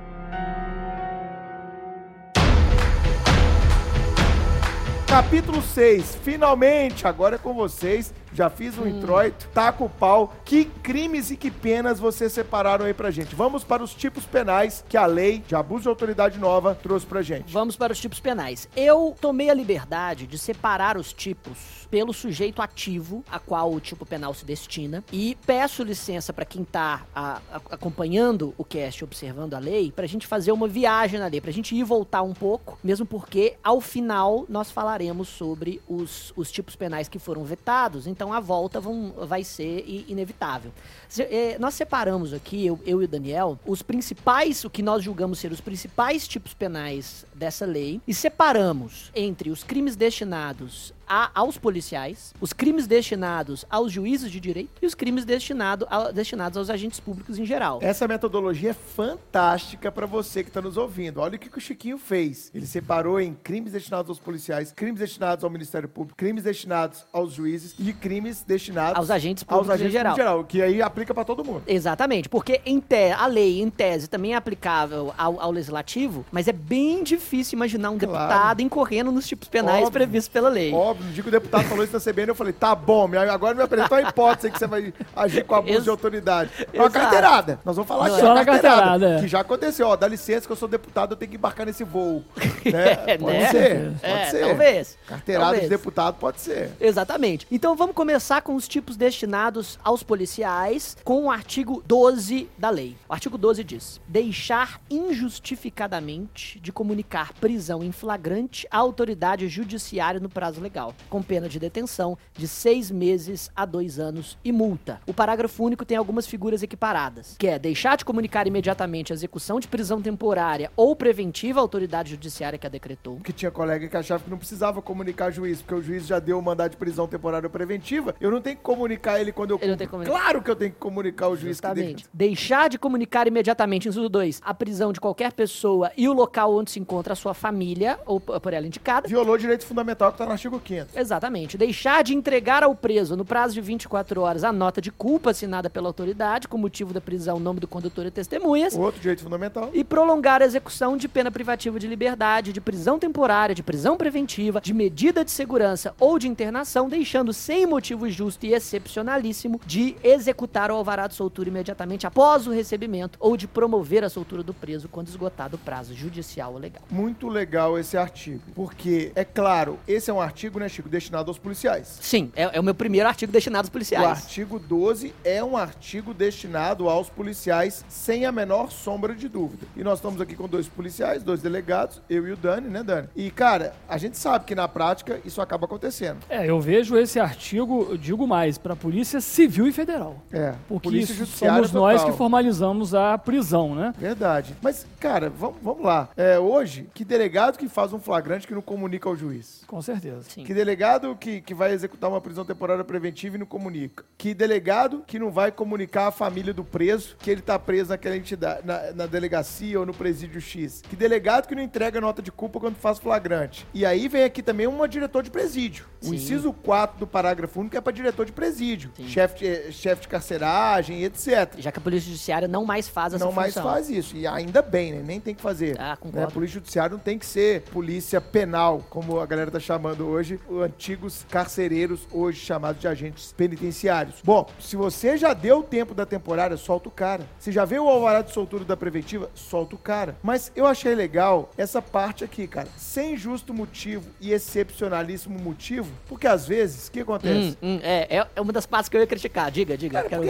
Capítulo 5.13 5.61
6, 5.61 6.17
finalmente, 6.23 7.05
agora 7.05 7.35
é 7.35 7.37
com 7.37 7.53
vocês. 7.53 8.11
Já 8.33 8.49
fiz 8.49 8.77
um 8.77 8.87
introito, 8.87 9.47
taca 9.53 9.83
o 9.83 9.89
pau. 9.89 10.33
Que 10.43 10.65
crimes 10.65 11.31
e 11.31 11.37
que 11.37 11.51
penas 11.51 11.99
vocês 11.99 12.31
separaram 12.33 12.85
aí 12.85 12.93
pra 12.93 13.11
gente? 13.11 13.35
Vamos 13.35 13.63
para 13.63 13.83
os 13.83 13.93
tipos 13.93 14.25
penais 14.25 14.83
que 14.87 14.97
a 14.97 15.05
lei 15.05 15.39
de 15.47 15.55
abuso 15.55 15.83
de 15.83 15.89
autoridade 15.89 16.39
nova 16.39 16.75
trouxe 16.81 17.05
pra 17.05 17.21
gente. 17.21 17.51
Vamos 17.51 17.75
para 17.75 17.93
os 17.93 17.99
tipos 17.99 18.19
penais. 18.19 18.67
Eu 18.75 19.15
tomei 19.19 19.49
a 19.49 19.53
liberdade 19.53 20.25
de 20.27 20.37
separar 20.37 20.97
os 20.97 21.13
tipos 21.13 21.83
pelo 21.89 22.11
sujeito 22.11 22.61
ativo 22.61 23.23
a 23.31 23.37
qual 23.39 23.71
o 23.71 23.79
tipo 23.79 24.03
penal 24.05 24.33
se 24.33 24.43
destina 24.45 25.03
e 25.11 25.37
peço 25.45 25.83
licença 25.83 26.33
para 26.33 26.43
quem 26.45 26.63
tá 26.63 27.03
a- 27.15 27.39
a- 27.51 27.61
acompanhando 27.69 28.53
o 28.57 28.63
cast, 28.63 29.03
observando 29.03 29.53
a 29.53 29.59
lei, 29.59 29.91
pra 29.91 30.07
gente 30.07 30.25
fazer 30.25 30.51
uma 30.51 30.67
viagem 30.67 31.19
na 31.19 31.27
lei, 31.27 31.39
pra 31.39 31.51
gente 31.51 31.75
ir 31.75 31.83
voltar 31.83 32.23
um 32.23 32.33
pouco, 32.33 32.79
mesmo 32.83 33.05
porque 33.05 33.55
ao 33.63 33.79
final 33.79 34.45
nós 34.49 34.71
falaremos 34.71 35.27
sobre 35.27 35.79
os, 35.87 36.33
os 36.35 36.51
tipos 36.51 36.75
penais 36.75 37.07
que 37.07 37.19
foram 37.19 37.43
vetados, 37.43 38.07
então 38.07 38.22
a 38.31 38.39
volta 38.39 38.79
vão- 38.79 39.11
vai 39.25 39.43
ser 39.43 39.83
inevitável. 40.07 40.71
Eh, 41.19 41.57
nós 41.59 41.73
separamos 41.73 42.31
aqui, 42.33 42.65
eu, 42.65 42.79
eu 42.85 43.01
e 43.01 43.05
o 43.05 43.07
Daniel, 43.07 43.59
os 43.65 43.81
principais, 43.81 44.63
o 44.63 44.69
que 44.69 44.81
nós 44.81 45.03
julgamos 45.03 45.39
ser 45.39 45.51
os 45.51 45.59
principais 45.59 46.27
tipos 46.27 46.53
penais 46.53 47.25
dessa 47.43 47.65
lei, 47.65 47.99
e 48.07 48.13
separamos 48.13 49.11
entre 49.13 49.49
os 49.49 49.63
crimes 49.65 49.97
destinados 49.97 50.93
a- 51.05 51.29
aos 51.35 51.57
policiais, 51.57 52.33
os 52.39 52.53
crimes 52.53 52.87
destinados 52.87 53.65
aos 53.69 53.91
juízes 53.91 54.31
de 54.31 54.39
direito 54.39 54.71
e 54.81 54.85
os 54.85 54.95
crimes 54.95 55.25
destinado 55.25 55.85
a- 55.89 56.11
destinados 56.11 56.57
aos 56.57 56.69
agentes 56.69 57.01
públicos 57.01 57.37
em 57.37 57.45
geral. 57.45 57.79
Essa 57.81 58.07
metodologia 58.07 58.69
é 58.69 58.73
fantástica 58.73 59.91
pra 59.91 60.05
você 60.05 60.43
que 60.45 60.49
tá 60.51 60.61
nos 60.61 60.77
ouvindo. 60.77 61.19
Olha 61.19 61.35
o 61.35 61.39
que, 61.39 61.49
que 61.49 61.57
o 61.57 61.61
Chiquinho 61.61 61.97
fez. 61.97 62.49
Ele 62.55 62.65
separou 62.65 63.19
em 63.19 63.33
crimes 63.43 63.73
destinados 63.73 64.09
aos 64.09 64.19
policiais, 64.19 64.71
crimes 64.71 64.99
destinados 64.99 65.43
ao 65.43 65.49
Ministério 65.49 65.89
Público, 65.89 66.15
crimes 66.17 66.43
destinados 66.43 67.05
aos 67.11 67.33
juízes 67.33 67.75
e 67.77 67.91
crimes 67.91 68.41
destinados 68.43 68.97
Aos 68.97 69.11
agentes 69.11 69.43
aos 69.45 69.57
públicos 69.59 69.69
em 69.81 69.83
agentes 69.87 69.91
geral. 69.91 70.15
geral, 70.15 70.43
que 70.45 70.61
aí 70.61 70.81
aplica 70.81 71.13
pra 71.13 71.25
todo 71.25 71.43
mundo. 71.43 71.63
Exatamente, 71.67 72.29
porque 72.29 72.61
em 72.65 72.81
a 73.17 73.25
lei, 73.25 73.59
em 73.61 73.69
tese, 73.71 74.07
também 74.07 74.33
é 74.33 74.35
aplicável 74.35 75.13
ao, 75.17 75.39
ao 75.41 75.51
legislativo, 75.51 76.23
mas 76.31 76.47
é 76.47 76.53
bem 76.53 77.03
difícil 77.03 77.32
imaginar 77.53 77.89
um 77.91 77.97
Claro. 77.97 78.17
deputado 78.27 78.61
incorrendo 78.61 79.11
nos 79.11 79.27
tipos 79.27 79.47
penais 79.47 79.77
Óbvio. 79.85 79.91
previstos 79.91 80.27
pela 80.31 80.49
lei. 80.49 80.73
Óbvio, 80.73 81.05
no 81.07 81.11
dia 81.13 81.23
que 81.23 81.29
o 81.29 81.31
deputado 81.31 81.63
falou 81.65 81.83
isso 81.83 81.93
na 81.93 81.99
CBN, 81.99 82.29
eu 82.29 82.35
falei, 82.35 82.53
tá 82.53 82.75
bom, 82.75 83.09
agora 83.31 83.55
me 83.55 83.63
apresentou 83.63 83.97
a 83.97 84.01
hipótese 84.01 84.51
que 84.51 84.59
você 84.59 84.67
vai 84.67 84.93
agir 85.15 85.43
com 85.45 85.55
abuso 85.55 85.73
Ex- 85.75 85.83
de 85.83 85.89
autoridade. 85.89 86.49
É 86.71 86.79
uma 86.79 86.89
carteirada. 86.89 87.59
Nós 87.65 87.75
vamos 87.75 87.87
falar 87.87 88.07
Não, 88.09 88.15
aqui, 88.15 88.23
é. 88.23 88.27
é 88.27 88.29
uma 88.29 88.35
Só 88.35 88.39
na 88.39 88.45
carteirada, 88.45 89.17
é. 89.17 89.21
Que 89.21 89.27
já 89.27 89.39
aconteceu, 89.39 89.87
ó, 89.87 89.95
dá 89.95 90.07
licença 90.07 90.45
que 90.45 90.51
eu 90.51 90.55
sou 90.55 90.67
deputado, 90.67 91.11
eu 91.13 91.17
tenho 91.17 91.31
que 91.31 91.37
embarcar 91.37 91.65
nesse 91.65 91.83
voo. 91.83 92.23
Né? 92.63 92.95
Pode 93.17 93.37
né? 93.37 93.51
ser, 93.51 93.91
pode 93.99 94.13
É, 94.13 94.25
ser. 94.29 94.39
talvez. 94.47 94.97
Carteirada 95.05 95.45
Talvez. 95.47 95.63
de 95.63 95.69
deputado 95.69 96.15
pode 96.15 96.39
ser. 96.39 96.71
Exatamente. 96.79 97.45
Então 97.51 97.75
vamos 97.75 97.93
começar 97.93 98.41
com 98.41 98.55
os 98.55 98.69
tipos 98.69 98.95
destinados 98.95 99.77
aos 99.83 100.01
policiais, 100.01 100.95
com 101.03 101.25
o 101.25 101.29
artigo 101.31 101.83
12 101.85 102.49
da 102.57 102.69
lei. 102.69 102.95
O 103.09 103.13
artigo 103.13 103.37
12 103.37 103.63
diz: 103.65 103.99
deixar 104.07 104.79
injustificadamente 104.89 106.59
de 106.59 106.71
comunicar 106.71 107.12
prisão 107.39 107.83
em 107.83 107.91
flagrante 107.91 108.67
à 108.71 108.77
autoridade 108.77 109.47
judiciária 109.47 110.19
no 110.19 110.29
prazo 110.29 110.59
legal, 110.59 110.93
com 111.09 111.21
pena 111.21 111.47
de 111.47 111.59
detenção 111.59 112.17
de 112.33 112.47
seis 112.47 112.89
meses 112.89 113.51
a 113.55 113.65
dois 113.65 113.99
anos 113.99 114.37
e 114.43 114.51
multa. 114.51 114.99
O 115.05 115.13
parágrafo 115.13 115.63
único 115.63 115.85
tem 115.85 115.97
algumas 115.97 116.25
figuras 116.25 116.63
equiparadas, 116.63 117.35
que 117.37 117.47
é 117.47 117.59
deixar 117.59 117.97
de 117.97 118.05
comunicar 118.05 118.47
imediatamente 118.47 119.13
a 119.13 119.15
execução 119.15 119.59
de 119.59 119.67
prisão 119.67 120.01
temporária 120.01 120.71
ou 120.75 120.95
preventiva 120.95 121.59
à 121.59 121.61
autoridade 121.61 122.11
judiciária 122.11 122.57
que 122.57 122.65
a 122.65 122.69
decretou. 122.69 123.15
Porque 123.17 123.33
tinha 123.33 123.51
colega 123.51 123.87
que 123.87 123.97
achava 123.97 124.23
que 124.23 124.29
não 124.29 124.37
precisava 124.37 124.81
comunicar 124.81 125.31
juiz, 125.31 125.61
porque 125.61 125.75
o 125.75 125.81
juiz 125.81 126.07
já 126.07 126.19
deu 126.19 126.39
o 126.39 126.41
mandado 126.41 126.71
de 126.71 126.77
prisão 126.77 127.07
temporária 127.07 127.45
ou 127.45 127.51
preventiva. 127.51 128.15
Eu 128.19 128.31
não 128.31 128.41
tenho 128.41 128.55
que 128.55 128.63
comunicar 128.63 129.19
ele 129.19 129.31
quando 129.31 129.51
eu. 129.51 129.59
Ele 129.61 129.71
não 129.71 129.77
que 129.77 129.87
comunicar. 129.87 130.11
Claro 130.11 130.41
que 130.41 130.49
eu 130.49 130.55
tenho 130.55 130.71
que 130.71 130.79
comunicar 130.79 131.27
o 131.27 131.35
juiz 131.35 131.59
que 131.59 131.67
Justamente. 131.67 132.05
Deixar 132.13 132.69
de 132.69 132.77
comunicar 132.77 133.27
imediatamente, 133.27 133.87
inciso 133.87 134.09
2, 134.09 134.41
a 134.43 134.53
prisão 134.53 134.91
de 134.91 134.99
qualquer 134.99 135.33
pessoa 135.33 135.91
e 135.95 136.07
o 136.07 136.13
local 136.13 136.55
onde 136.55 136.71
se 136.71 136.79
encontra 136.79 137.02
a 137.11 137.15
sua 137.15 137.33
família, 137.33 137.99
ou 138.05 138.19
por 138.19 138.53
ela 138.53 138.65
indicada. 138.65 139.07
violou 139.07 139.35
o 139.35 139.37
direito 139.37 139.65
fundamental 139.65 140.11
que 140.13 140.17
tá 140.17 140.25
no 140.25 140.31
artigo 140.31 140.61
5 140.65 140.87
Exatamente. 140.95 141.57
Deixar 141.57 142.03
de 142.03 142.15
entregar 142.15 142.63
ao 142.63 142.73
preso, 142.73 143.17
no 143.17 143.25
prazo 143.25 143.53
de 143.53 143.61
24 143.61 144.21
horas, 144.21 144.43
a 144.45 144.51
nota 144.51 144.79
de 144.81 144.91
culpa 144.91 145.31
assinada 145.31 145.69
pela 145.69 145.89
autoridade, 145.89 146.47
com 146.47 146.57
motivo 146.57 146.93
da 146.93 147.01
prisão, 147.01 147.39
nome 147.39 147.59
do 147.59 147.67
condutor 147.67 148.05
e 148.05 148.11
testemunhas. 148.11 148.75
Outro 148.75 149.01
direito 149.01 149.23
fundamental. 149.23 149.69
E 149.73 149.83
prolongar 149.83 150.41
a 150.41 150.45
execução 150.45 150.95
de 150.95 151.07
pena 151.07 151.31
privativa 151.31 151.79
de 151.79 151.87
liberdade, 151.87 152.53
de 152.53 152.61
prisão 152.61 152.97
temporária, 152.97 153.55
de 153.55 153.63
prisão 153.63 153.97
preventiva, 153.97 154.61
de 154.61 154.73
medida 154.73 155.25
de 155.25 155.31
segurança 155.31 155.93
ou 155.99 156.17
de 156.17 156.27
internação, 156.27 156.87
deixando 156.87 157.33
sem 157.33 157.65
motivo 157.65 158.09
justo 158.09 158.45
e 158.45 158.53
excepcionalíssimo 158.53 159.59
de 159.65 159.95
executar 160.03 160.71
o 160.71 160.75
alvará 160.75 161.07
de 161.07 161.15
soltura 161.15 161.49
imediatamente 161.49 162.07
após 162.07 162.47
o 162.47 162.51
recebimento 162.51 163.17
ou 163.19 163.35
de 163.35 163.47
promover 163.47 164.03
a 164.03 164.09
soltura 164.09 164.43
do 164.43 164.53
preso 164.53 164.87
quando 164.87 165.07
esgotado 165.07 165.55
o 165.55 165.59
prazo 165.59 165.93
judicial 165.93 166.53
ou 166.53 166.59
legal. 166.59 166.81
Muito 166.93 167.27
legal 167.27 167.77
esse 167.79 167.97
artigo. 167.97 168.41
Porque, 168.53 169.11
é 169.15 169.25
claro, 169.25 169.79
esse 169.87 170.11
é 170.11 170.13
um 170.13 170.21
artigo, 170.21 170.59
né, 170.59 170.69
Chico, 170.69 170.87
destinado 170.87 171.31
aos 171.31 171.39
policiais. 171.39 171.97
Sim, 171.99 172.31
é, 172.35 172.55
é 172.57 172.59
o 172.59 172.63
meu 172.63 172.75
primeiro 172.75 173.07
artigo 173.09 173.31
destinado 173.31 173.63
aos 173.65 173.69
O 173.69 173.71
policiais. 173.71 174.05
artigo 174.05 174.59
12 174.59 175.11
é 175.23 175.43
um 175.43 175.57
artigo 175.57 176.13
destinado 176.13 176.87
aos 176.87 177.09
policiais, 177.09 177.83
sem 177.89 178.25
a 178.27 178.31
menor 178.31 178.71
sombra 178.71 179.15
de 179.15 179.27
dúvida. 179.27 179.65
E 179.75 179.83
nós 179.83 179.97
estamos 179.97 180.21
aqui 180.21 180.35
com 180.35 180.47
dois 180.47 180.67
policiais, 180.67 181.23
dois 181.23 181.41
delegados, 181.41 181.99
eu 182.07 182.27
e 182.27 182.31
o 182.31 182.37
Dani, 182.37 182.69
né, 182.69 182.83
Dani? 182.83 183.09
E, 183.15 183.31
cara, 183.31 183.73
a 183.89 183.97
gente 183.97 184.15
sabe 184.17 184.45
que 184.45 184.53
na 184.53 184.67
prática 184.67 185.19
isso 185.25 185.41
acaba 185.41 185.65
acontecendo. 185.65 186.19
É, 186.29 186.47
eu 186.47 186.61
vejo 186.61 186.95
esse 186.95 187.19
artigo, 187.19 187.87
eu 187.89 187.97
digo 187.97 188.27
mais, 188.27 188.59
para 188.59 188.73
a 188.73 188.75
Polícia 188.75 189.19
Civil 189.19 189.67
e 189.67 189.71
Federal. 189.71 190.17
É, 190.31 190.53
Porque 190.67 190.89
polícia 190.89 191.13
isso 191.13 191.25
somos 191.25 191.71
nós 191.71 191.95
total. 192.01 192.11
que 192.11 192.17
formalizamos 192.17 192.93
a 192.93 193.17
prisão, 193.17 193.73
né? 193.73 193.93
Verdade. 193.97 194.55
Mas, 194.61 194.85
cara, 194.99 195.31
vamos, 195.31 195.55
vamos 195.63 195.83
lá. 195.83 196.09
É, 196.15 196.37
hoje, 196.37 196.82
hoje, 196.83 196.91
que 196.93 197.05
delegado 197.05 197.57
que 197.57 197.67
faz 197.67 197.93
um 197.93 197.99
flagrante 197.99 198.47
que 198.47 198.53
não 198.53 198.61
comunica 198.61 199.07
ao 199.09 199.15
juiz? 199.15 199.63
Com 199.67 199.81
certeza. 199.81 200.23
Sim. 200.23 200.43
Que 200.43 200.53
delegado 200.53 201.15
que, 201.15 201.41
que 201.41 201.53
vai 201.53 201.73
executar 201.73 202.09
uma 202.09 202.21
prisão 202.21 202.45
temporária 202.45 202.83
preventiva 202.83 203.35
e 203.35 203.39
não 203.39 203.45
comunica? 203.45 204.05
Que 204.17 204.33
delegado 204.33 205.03
que 205.05 205.19
não 205.19 205.31
vai 205.31 205.51
comunicar 205.51 206.07
à 206.07 206.11
família 206.11 206.53
do 206.53 206.63
preso 206.63 207.15
que 207.19 207.29
ele 207.29 207.41
tá 207.41 207.57
preso 207.57 207.89
naquela 207.89 208.15
entidade, 208.15 208.65
na, 208.65 208.91
na 208.93 209.05
delegacia 209.05 209.79
ou 209.79 209.85
no 209.85 209.93
presídio 209.93 210.39
X? 210.39 210.81
Que 210.87 210.95
delegado 210.95 211.47
que 211.47 211.55
não 211.55 211.61
entrega 211.61 211.99
nota 211.99 212.21
de 212.21 212.31
culpa 212.31 212.59
quando 212.59 212.75
faz 212.75 212.99
flagrante? 212.99 213.65
E 213.73 213.85
aí 213.85 214.07
vem 214.07 214.23
aqui 214.23 214.41
também 214.41 214.67
um 214.67 214.83
diretor 214.87 215.23
de 215.23 215.31
presídio. 215.31 215.85
O 216.01 216.07
Sim. 216.07 216.15
inciso 216.15 216.51
4 216.51 216.99
do 216.99 217.07
parágrafo 217.07 217.59
único 217.59 217.77
é 217.77 217.81
para 217.81 217.93
diretor 217.93 218.25
de 218.25 218.31
presídio, 218.31 218.91
chefe 219.07 219.39
de, 219.39 219.47
eh, 219.47 219.71
chefe 219.71 220.01
de 220.01 220.07
carceragem, 220.07 221.03
etc. 221.03 221.55
Já 221.57 221.71
que 221.71 221.79
a 221.79 221.81
Polícia 221.81 222.07
Judiciária 222.09 222.47
não 222.47 222.65
mais 222.65 222.89
faz 222.89 223.13
essa 223.13 223.23
Não 223.23 223.31
mais 223.31 223.53
função. 223.53 223.71
faz 223.71 223.89
isso. 223.89 224.15
E 224.15 224.27
ainda 224.27 224.61
bem, 224.61 224.91
né? 224.91 225.03
Nem 225.05 225.19
tem 225.19 225.33
que 225.33 225.41
fazer. 225.41 225.79
Ah, 225.79 225.91
né? 225.91 225.95
concordo. 225.95 226.27
A 226.27 226.31
polícia 226.31 226.55
judiciária 226.55 226.72
não 226.89 226.97
tem 226.99 227.17
que 227.17 227.25
ser 227.25 227.61
polícia 227.71 228.19
penal, 228.19 228.83
como 228.89 229.19
a 229.19 229.25
galera 229.25 229.49
tá 229.51 229.59
chamando 229.59 230.05
hoje, 230.07 230.39
os 230.49 230.61
antigos 230.63 231.25
carcereiros, 231.29 232.07
hoje 232.11 232.39
chamados 232.39 232.81
de 232.81 232.87
agentes 232.87 233.31
penitenciários. 233.35 234.15
Bom, 234.23 234.47
se 234.59 234.75
você 234.75 235.17
já 235.17 235.33
deu 235.33 235.59
o 235.59 235.63
tempo 235.63 235.93
da 235.93 236.05
temporária, 236.05 236.57
solta 236.57 236.87
o 236.89 236.91
cara. 236.91 237.25
Se 237.39 237.51
já 237.51 237.65
veio 237.65 237.85
o 237.85 237.89
alvará 237.89 238.21
de 238.21 238.31
soltura 238.31 238.63
da 238.65 238.75
preventiva, 238.75 239.29
solta 239.33 239.75
o 239.75 239.77
cara. 239.77 240.15
Mas 240.23 240.51
eu 240.55 240.65
achei 240.65 240.95
legal 240.95 241.49
essa 241.57 241.81
parte 241.81 242.23
aqui, 242.23 242.47
cara. 242.47 242.67
Sem 242.77 243.15
justo 243.15 243.53
motivo 243.53 244.05
e 244.19 244.31
excepcionalíssimo 244.31 245.37
motivo, 245.39 245.91
porque 246.07 246.27
às 246.27 246.47
vezes, 246.47 246.87
o 246.87 246.91
que 246.91 246.99
acontece? 247.01 247.57
Hum, 247.61 247.75
hum, 247.75 247.79
é, 247.83 248.17
é- 248.17 248.27
é 248.35 248.41
uma 248.41 248.51
das 248.53 248.65
partes 248.65 248.89
que 248.89 248.97
eu 248.97 249.01
ia 249.01 249.07
criticar. 249.07 249.51
Diga, 249.51 249.77
diga. 249.77 250.03
Cara, 250.03 250.25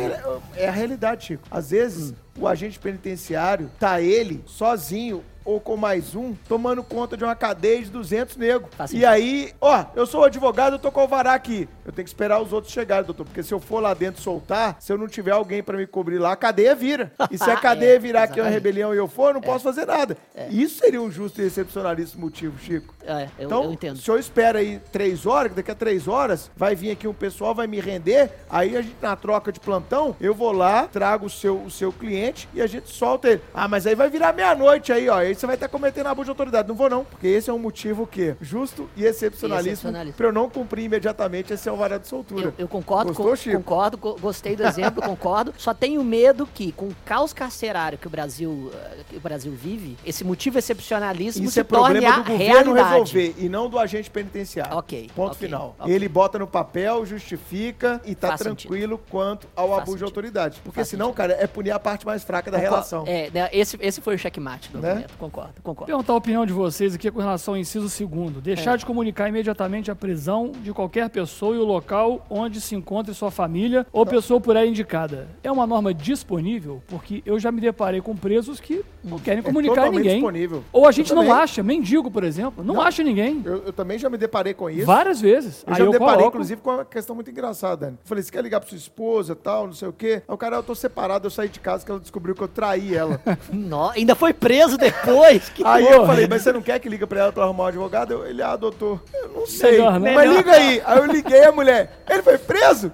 é, 0.56 0.64
é 0.64 0.68
a 0.68 0.72
realidade, 0.72 1.26
Chico. 1.26 1.44
Às 1.50 1.72
vezes, 1.72 2.14
o 2.38 2.48
agente 2.48 2.80
penitenciário 2.80 3.70
tá 3.80 4.02
ele 4.02 4.44
sozinho 4.46 5.24
ou 5.46 5.60
com 5.60 5.76
mais 5.78 6.16
um, 6.16 6.34
tomando 6.48 6.84
conta 6.84 7.18
de 7.18 7.24
uma 7.24 7.36
cadeia 7.36 7.82
de 7.82 7.90
200 7.90 8.38
negros. 8.38 8.70
Faz 8.76 8.94
E 8.94 9.06
aí, 9.06 9.54
ó, 9.60 9.86
eu 9.96 10.06
sou 10.06 10.24
advogado, 10.24 10.74
eu 10.74 10.80
tô 10.80 10.92
com 10.92 11.00
o 11.00 11.04
alvará 11.04 11.34
aqui. 11.34 11.68
Eu 11.86 11.92
tenho 11.92 12.04
que 12.06 12.10
esperar 12.10 12.42
os 12.42 12.54
outros 12.54 12.74
chegarem, 12.74 13.06
doutor, 13.06 13.26
porque 13.26 13.44
se 13.44 13.54
eu 13.54 13.60
for 13.60 13.80
lá 13.80 13.94
dentro 13.94 14.22
soltar, 14.22 14.78
se 14.80 14.92
eu 14.92 14.98
não 14.98 15.08
tiver 15.08 15.32
alguém 15.32 15.62
pra 15.62 15.78
me 15.78 15.86
cobrir 15.88 16.18
lá, 16.20 16.32
a 16.32 16.36
cadeia 16.36 16.74
vira. 16.76 17.12
E 17.30 17.38
se 17.38 17.50
a 17.50 17.56
cadeia 17.60 17.96
É, 17.96 18.00
virar 18.00 18.24
aqui 18.24 18.34
uma 18.40 18.48
exatamente. 18.48 18.54
rebelião 18.54 18.94
e 18.94 18.98
eu 18.98 19.08
for, 19.08 19.30
eu 19.30 19.34
não 19.36 19.42
posso 19.42 19.64
fazer 19.64 19.86
nada. 19.86 20.18
Isso 20.50 20.80
seria 20.80 21.02
um 21.02 21.12
justo 21.12 21.42
e 21.42 21.46
excepcionalíssimo 21.46 22.22
motivo, 22.26 22.58
Chico. 22.60 22.93
É, 23.06 23.28
eu, 23.38 23.46
Então, 23.46 23.64
eu 23.66 23.72
entendo. 23.74 23.98
se 23.98 24.10
eu 24.10 24.18
espero 24.18 24.58
aí 24.58 24.80
três 24.92 25.26
horas, 25.26 25.52
que 25.52 25.56
daqui 25.58 25.72
a 25.72 25.76
três 25.76 26.08
horas 26.08 26.50
vai 26.56 26.76
vir 26.76 26.92
aqui 26.92 27.08
um 27.08 27.14
pessoal, 27.14 27.54
vai 27.54 27.68
me 27.68 27.80
render, 27.80 28.32
aí 28.50 28.78
a 28.78 28.82
gente, 28.82 28.96
na 29.02 29.16
troca 29.16 29.52
de 29.52 29.60
plantão, 29.60 30.16
eu 30.22 30.34
vou 30.34 30.52
lá, 30.52 30.88
trago 30.88 31.26
o 31.26 31.30
seu, 31.30 31.58
o 31.58 31.70
seu 31.72 31.92
cliente 31.92 32.48
e 32.54 32.62
a 32.62 32.68
gente 32.68 32.90
solta 32.90 33.30
ele. 33.30 33.42
Ah, 33.54 33.68
mas 33.68 33.86
aí 33.86 33.96
vai 33.96 34.10
virar 34.10 34.34
meia-noite 34.34 34.92
aí, 34.92 35.10
ó. 35.10 35.18
Aí 35.18 35.36
você 35.36 35.46
vai 35.46 35.56
estar 35.56 35.68
cometendo 35.68 36.08
abuso 36.08 36.26
de 36.26 36.32
autoridade. 36.32 36.68
Não 36.68 36.76
vou 36.76 36.90
não, 36.90 37.04
porque 37.06 37.28
esse 37.28 37.50
é 37.50 37.54
um 37.54 37.60
motivo 37.60 38.08
que 38.08 38.36
justo 38.42 38.90
e 38.96 39.04
excepcionalíssimo 39.06 39.74
Excepcionalíssimo. 39.74 40.18
pra 40.18 40.28
eu 40.28 40.34
não 40.34 40.50
cumprir 40.50 40.86
imediatamente 40.86 41.54
esse 41.54 41.68
alvará 41.68 41.98
de 41.98 42.08
soltura. 42.08 42.48
Eu, 42.48 42.54
eu 42.60 42.68
concordo, 42.68 43.08
Gostou, 43.10 43.26
co- 43.28 43.36
Chico? 43.36 43.58
concordo, 43.58 43.98
co- 43.98 44.16
gostei 44.20 44.56
do 44.56 44.64
exemplo, 44.66 45.02
concordo. 45.04 45.54
Só 45.58 45.74
tenho 45.74 46.04
medo 46.04 46.48
que, 46.54 46.72
com 46.72 46.86
o 46.88 46.96
caos 47.06 47.34
carcerário 47.34 47.98
que 47.98 48.08
o 48.08 48.10
Brasil, 48.10 48.72
eh, 48.74 48.98
que 49.10 49.18
o 49.18 49.20
Brasil 49.20 49.52
vive, 49.52 49.98
esse 50.06 50.24
motivo 50.24 50.58
excepcionalíssimo 50.58 51.46
Isso 51.46 51.54
se 51.54 51.60
é 51.60 51.64
torne 51.64 52.06
a 52.06 52.22
realidade. 52.22 52.93
Resolver 53.00 53.36
e 53.38 53.50
não 53.50 53.70
do 53.70 53.78
agente 53.80 54.10
penitenciário. 54.10 54.78
Ok, 54.78 55.10
Ponto 55.16 55.34
ok, 55.34 55.48
final. 55.48 55.76
ok. 55.80 55.94
Ele 55.94 56.08
bota 56.08 56.40
no 56.40 56.48
papel, 56.48 57.06
justifica 57.06 58.02
e 58.06 58.16
tá 58.16 58.30
Faz 58.30 58.42
tranquilo 58.42 59.00
quanto 59.10 59.48
ao 59.56 59.70
Faz 59.70 59.78
abuso 59.82 59.86
de 59.98 60.00
sentido. 60.00 60.06
autoridade. 60.06 60.62
Porque 60.64 60.76
Faz 60.80 60.88
senão, 60.88 61.12
cara, 61.14 61.34
é 61.40 61.48
punir 61.48 61.72
a 61.72 61.80
parte 61.80 62.06
mais 62.06 62.24
fraca 62.24 62.50
da 62.52 62.58
Concor- 62.58 62.72
relação. 62.72 63.04
É, 63.08 63.30
né, 63.32 63.50
esse, 63.52 63.78
esse 63.82 64.02
foi 64.02 64.16
o 64.16 64.18
checkmate 64.18 64.70
do 64.72 64.80
Né? 64.80 64.90
argumento. 64.90 65.14
Concordo, 65.18 65.54
concordo. 65.64 65.86
Perguntar 65.88 66.14
a 66.14 66.16
opinião 66.16 66.46
de 66.46 66.54
vocês 66.54 66.94
aqui 66.96 67.10
com 67.12 67.20
relação 67.20 67.54
ao 67.54 67.60
inciso 67.60 67.90
segundo. 67.90 68.42
Deixar 68.42 68.74
É. 68.74 68.78
de 68.78 68.86
comunicar 68.86 69.28
imediatamente 69.30 69.90
a 69.92 69.96
prisão 69.96 70.52
de 70.62 70.72
qualquer 70.74 71.10
pessoa 71.10 71.56
e 71.56 71.60
o 71.60 71.64
local 71.66 72.26
onde 72.30 72.60
se 72.62 72.76
encontre 72.76 73.14
sua 73.14 73.32
família 73.32 73.86
ou 73.92 74.06
pessoa 74.06 74.40
por 74.40 74.56
ela 74.56 74.66
indicada. 74.66 75.28
É 75.44 75.52
uma 75.52 75.66
norma 75.68 75.94
disponível? 75.94 76.82
Porque 76.88 77.22
eu 77.26 77.40
já 77.40 77.52
me 77.52 77.62
deparei 77.62 78.02
com 78.02 78.16
presos 78.16 78.60
que 78.60 78.84
não 79.04 79.20
querem 79.20 79.42
comunicar 79.44 79.74
a 79.74 79.74
É 79.74 79.76
totalmente 79.86 80.00
ninguém. 80.04 80.16
disponível. 80.18 80.64
Ou 80.72 80.88
a 80.88 80.92
gente 80.92 81.14
não 81.14 81.32
acha, 81.34 81.62
mendigo, 81.64 82.10
por 82.12 82.24
exemplo, 82.24 82.64
não, 82.64 82.76
acha 82.84 83.04
ninguém. 83.04 83.42
Eu, 83.46 83.64
eu 83.66 83.74
também 83.74 83.98
já 83.98 84.10
me 84.10 84.18
deparei 84.18 84.54
com 84.54 84.70
isso. 84.70 84.86
Várias 84.86 85.20
vezes. 85.22 85.64
Eu 85.66 85.74
Aí 85.74 85.78
já 85.80 85.84
me 85.84 85.90
eu 85.90 85.92
deparei, 85.94 86.16
coloco, 86.18 86.38
inclusive, 86.38 86.62
com 86.62 86.72
uma 86.72 86.86
questão 86.86 87.16
muito 87.16 87.30
engraçada, 87.32 87.78
Dani. 87.86 87.98
Eu 88.02 88.08
falei, 88.08 88.24
você 88.24 88.32
quer 88.32 88.42
ligar 88.44 88.60
pra 88.60 88.70
sua 88.70 88.78
esposa 88.78 89.36
tal, 89.36 89.66
não 89.68 89.74
sei 89.74 89.88
o 89.88 89.94
quê? 89.94 90.22
Aí 90.28 90.34
o 90.34 90.38
cara, 90.38 90.58
eu 90.58 90.64
tô 90.64 90.76
separado, 90.76 91.26
eu 91.28 91.32
saí 91.32 91.50
de 91.50 91.60
casa 91.60 91.86
que 91.86 91.92
ela 91.92 92.00
descobriu 92.00 92.36
que 92.36 92.42
eu 92.42 92.48
traí 92.48 92.96
ela. 92.96 93.20
No- 93.52 93.90
ainda 93.90 94.16
foi 94.16 94.34
preso 94.34 94.78
depois. 94.78 95.50
Que 95.54 95.64
Aí 95.66 95.84
eu 95.86 95.98
Porra. 95.98 96.08
falei, 96.08 96.28
mas 96.28 96.42
você 96.42 96.52
não 96.52 96.62
quer 96.62 96.80
que 96.80 96.90
liga 96.90 97.06
pra 97.06 97.20
ela 97.20 97.32
pra 97.32 97.44
arrumar 97.44 97.64
um 97.66 97.68
advogado? 97.68 98.14
Eu, 98.14 98.26
ele, 98.26 98.42
ah, 98.42 98.56
doutor, 98.56 99.02
eu 99.14 99.30
não 99.30 99.46
sei. 99.46 99.72
Melhor, 99.74 100.00
né? 100.00 100.14
Mas 100.14 100.28
Melhor. 100.30 100.38
liga 100.38 100.52
aí. 100.52 100.82
Aí 100.86 100.98
eu 100.98 101.06
liguei 101.06 101.44
a 101.46 101.52
mulher. 101.52 102.04
Ele 102.10 102.22
foi 102.24 102.38
preso? 102.38 102.92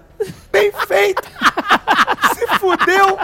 Bem 0.52 0.72
feito. 0.88 1.22
Se 2.36 2.48
fudeu. 2.60 3.18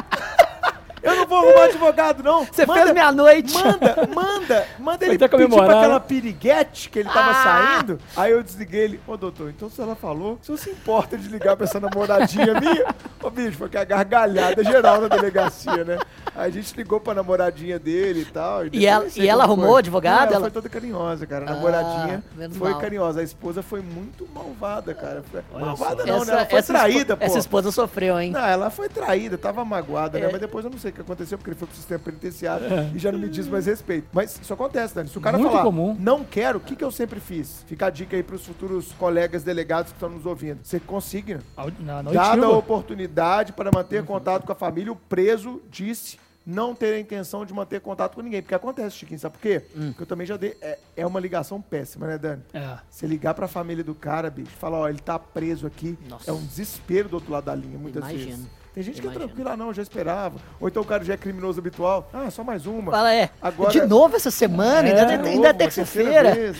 Eu 1.05 1.15
não 1.15 1.25
vou 1.27 1.37
arrumar 1.37 1.65
advogado, 1.65 2.23
não. 2.23 2.45
Você 2.45 2.65
Manda- 2.65 2.81
fez 2.81 2.93
meia-noite. 2.93 3.53
Manda, 3.53 3.95
manda, 4.13 4.67
manda 4.79 5.05
ele 5.05 5.15
até 5.15 5.27
pedir 5.27 5.47
pra 5.49 5.63
aquela 5.77 5.93
né? 5.99 6.05
piriguete 6.07 6.89
que 6.89 6.99
ele 6.99 7.09
tava 7.09 7.31
Ah. 7.31 7.43
saindo. 7.77 7.99
Aí 8.17 8.31
eu 8.31 8.41
desliguei 8.43 8.81
ele. 8.81 8.99
Ô, 9.07 9.15
doutor, 9.15 9.49
então 9.49 9.69
se 9.69 9.79
ela 9.81 9.95
falou, 9.95 10.37
se 10.41 10.51
você 10.51 10.65
se 10.65 10.69
importa 10.71 11.15
de 11.17 11.27
ligar 11.27 11.55
pra 11.55 11.65
essa 11.65 11.79
namoradinha 11.79 12.59
minha? 12.59 12.85
Ô, 13.21 13.29
bicho, 13.29 13.57
foi 13.57 13.69
que 13.69 13.77
a 13.77 13.83
gargalhada 13.83 14.63
geral 14.63 15.01
na 15.01 15.07
delegacia, 15.07 15.83
né? 15.83 15.99
Aí 16.35 16.49
a 16.49 16.51
gente 16.51 16.75
ligou 16.75 16.99
pra 16.99 17.13
namoradinha 17.13 17.77
dele 17.77 18.21
e 18.21 18.25
tal. 18.25 18.65
E 18.65 18.69
depois 18.71 18.83
ela- 18.83 19.05
e 19.15 19.27
ela 19.29 19.43
arrumou 19.43 19.69
foi. 19.71 19.79
advogado? 19.79 20.15
Não, 20.17 20.25
ela, 20.25 20.31
Ela- 20.35 20.41
foi 20.41 20.51
toda 20.51 20.69
carinhosa, 20.69 21.27
cara. 21.27 21.45
A 21.45 21.49
Ah, 21.51 21.55
namoradinha 21.55 22.23
menos 22.35 22.57
foi 22.57 22.71
mal. 22.71 22.79
carinhosa. 22.79 23.19
A 23.19 23.23
esposa 23.23 23.61
foi 23.61 23.81
muito 23.81 24.27
malvada, 24.33 24.93
cara. 24.93 25.23
Olha 25.53 25.65
malvada 25.65 26.01
só. 26.03 26.07
não, 26.07 26.25
né? 26.25 26.33
Ela 26.33 26.45
foi 26.45 26.59
essa 26.59 26.73
traída, 26.73 26.99
espo- 27.13 27.17
pô. 27.17 27.23
Essa 27.23 27.37
esposa 27.39 27.71
sofreu, 27.71 28.19
hein? 28.19 28.31
Não, 28.31 28.45
ela 28.45 28.69
foi 28.69 28.89
traída, 28.89 29.37
tava 29.37 29.63
magoada, 29.63 30.19
né? 30.19 30.25
É. 30.27 30.31
Mas 30.31 30.41
depois 30.41 30.65
eu 30.65 30.71
não 30.71 30.77
sei 30.79 30.91
que 30.95 31.01
aconteceu, 31.01 31.37
porque 31.37 31.51
ele 31.51 31.57
foi 31.59 31.67
pro 31.67 31.75
sistema 31.77 31.99
penitenciário 31.99 32.65
e 32.95 32.99
já 32.99 33.11
não 33.11 33.19
me 33.19 33.29
diz 33.29 33.47
mais 33.47 33.65
respeito. 33.65 34.07
Mas 34.13 34.39
isso 34.41 34.53
acontece, 34.53 34.95
Dani. 34.95 35.09
Se 35.09 35.17
o 35.17 35.21
cara 35.21 35.37
Muito 35.37 35.51
falar, 35.51 35.63
comum. 35.63 35.95
não 35.99 36.23
quero, 36.23 36.57
o 36.57 36.61
que, 36.61 36.75
que 36.75 36.83
eu 36.83 36.91
sempre 36.91 37.19
fiz? 37.19 37.63
Fica 37.67 37.87
a 37.87 37.89
dica 37.89 38.15
aí 38.15 38.23
pros 38.23 38.45
futuros 38.45 38.91
colegas 38.93 39.43
delegados 39.43 39.91
que 39.91 39.97
estão 39.97 40.09
nos 40.09 40.25
ouvindo. 40.25 40.59
Você 40.63 40.79
consigna. 40.79 41.41
Na, 41.79 42.01
na 42.01 42.11
Dada 42.11 42.45
a 42.45 42.49
oportunidade 42.49 43.53
para 43.53 43.69
manter 43.73 44.03
contato 44.03 44.45
com 44.45 44.51
a 44.51 44.55
família, 44.55 44.91
o 44.91 44.95
preso 44.95 45.61
disse 45.69 46.17
não 46.45 46.75
ter 46.75 46.93
a 46.93 46.99
intenção 46.99 47.43
de 47.43 47.53
manter 47.53 47.81
contato 47.81 48.15
com 48.15 48.21
ninguém. 48.21 48.41
Porque 48.41 48.53
acontece, 48.53 48.97
Chiquinho, 48.97 49.19
sabe 49.19 49.33
por 49.33 49.41
quê? 49.41 49.61
Porque 49.73 50.03
eu 50.03 50.05
também 50.05 50.27
já 50.27 50.37
dei. 50.37 50.55
É, 50.61 50.77
é 50.97 51.07
uma 51.07 51.19
ligação 51.19 51.59
péssima, 51.59 52.05
né, 52.05 52.17
Dani? 52.17 52.43
É. 52.53 52.77
Você 52.89 53.07
ligar 53.07 53.33
pra 53.33 53.47
família 53.47 53.83
do 53.83 53.95
cara, 53.95 54.29
bicho, 54.29 54.51
falar, 54.51 54.77
ó, 54.79 54.87
ele 54.87 54.99
tá 54.99 55.17
preso 55.17 55.65
aqui, 55.65 55.97
Nossa. 56.07 56.29
é 56.29 56.33
um 56.33 56.45
desespero 56.45 57.09
do 57.09 57.15
outro 57.15 57.31
lado 57.31 57.45
da 57.45 57.55
linha, 57.55 57.77
muitas 57.77 58.03
Imagino. 58.03 58.25
vezes. 58.27 58.45
Tem 58.75 58.83
gente 58.83 59.01
que 59.01 59.07
é 59.07 59.11
tranquila, 59.11 59.55
não, 59.55 59.73
já 59.73 59.81
esperava. 59.81 60.35
Ou 60.59 60.67
então 60.67 60.83
o 60.83 60.85
cara 60.85 61.01
já 61.01 61.13
é 61.13 61.17
criminoso 61.17 61.59
habitual. 61.61 62.09
Ah, 62.13 62.29
só 62.29 62.43
mais 62.43 62.65
uma. 62.65 62.91
Fala, 62.91 63.13
é. 63.13 63.29
Agora- 63.41 63.71
De 63.71 63.81
novo 63.85 64.17
essa 64.17 64.29
semana? 64.29 64.87
É, 64.89 64.99
ainda 64.99 65.17
novo, 65.17 65.29
ainda 65.29 65.47
é 65.47 65.53
terça-feira. 65.53 66.35
né? 66.35 66.51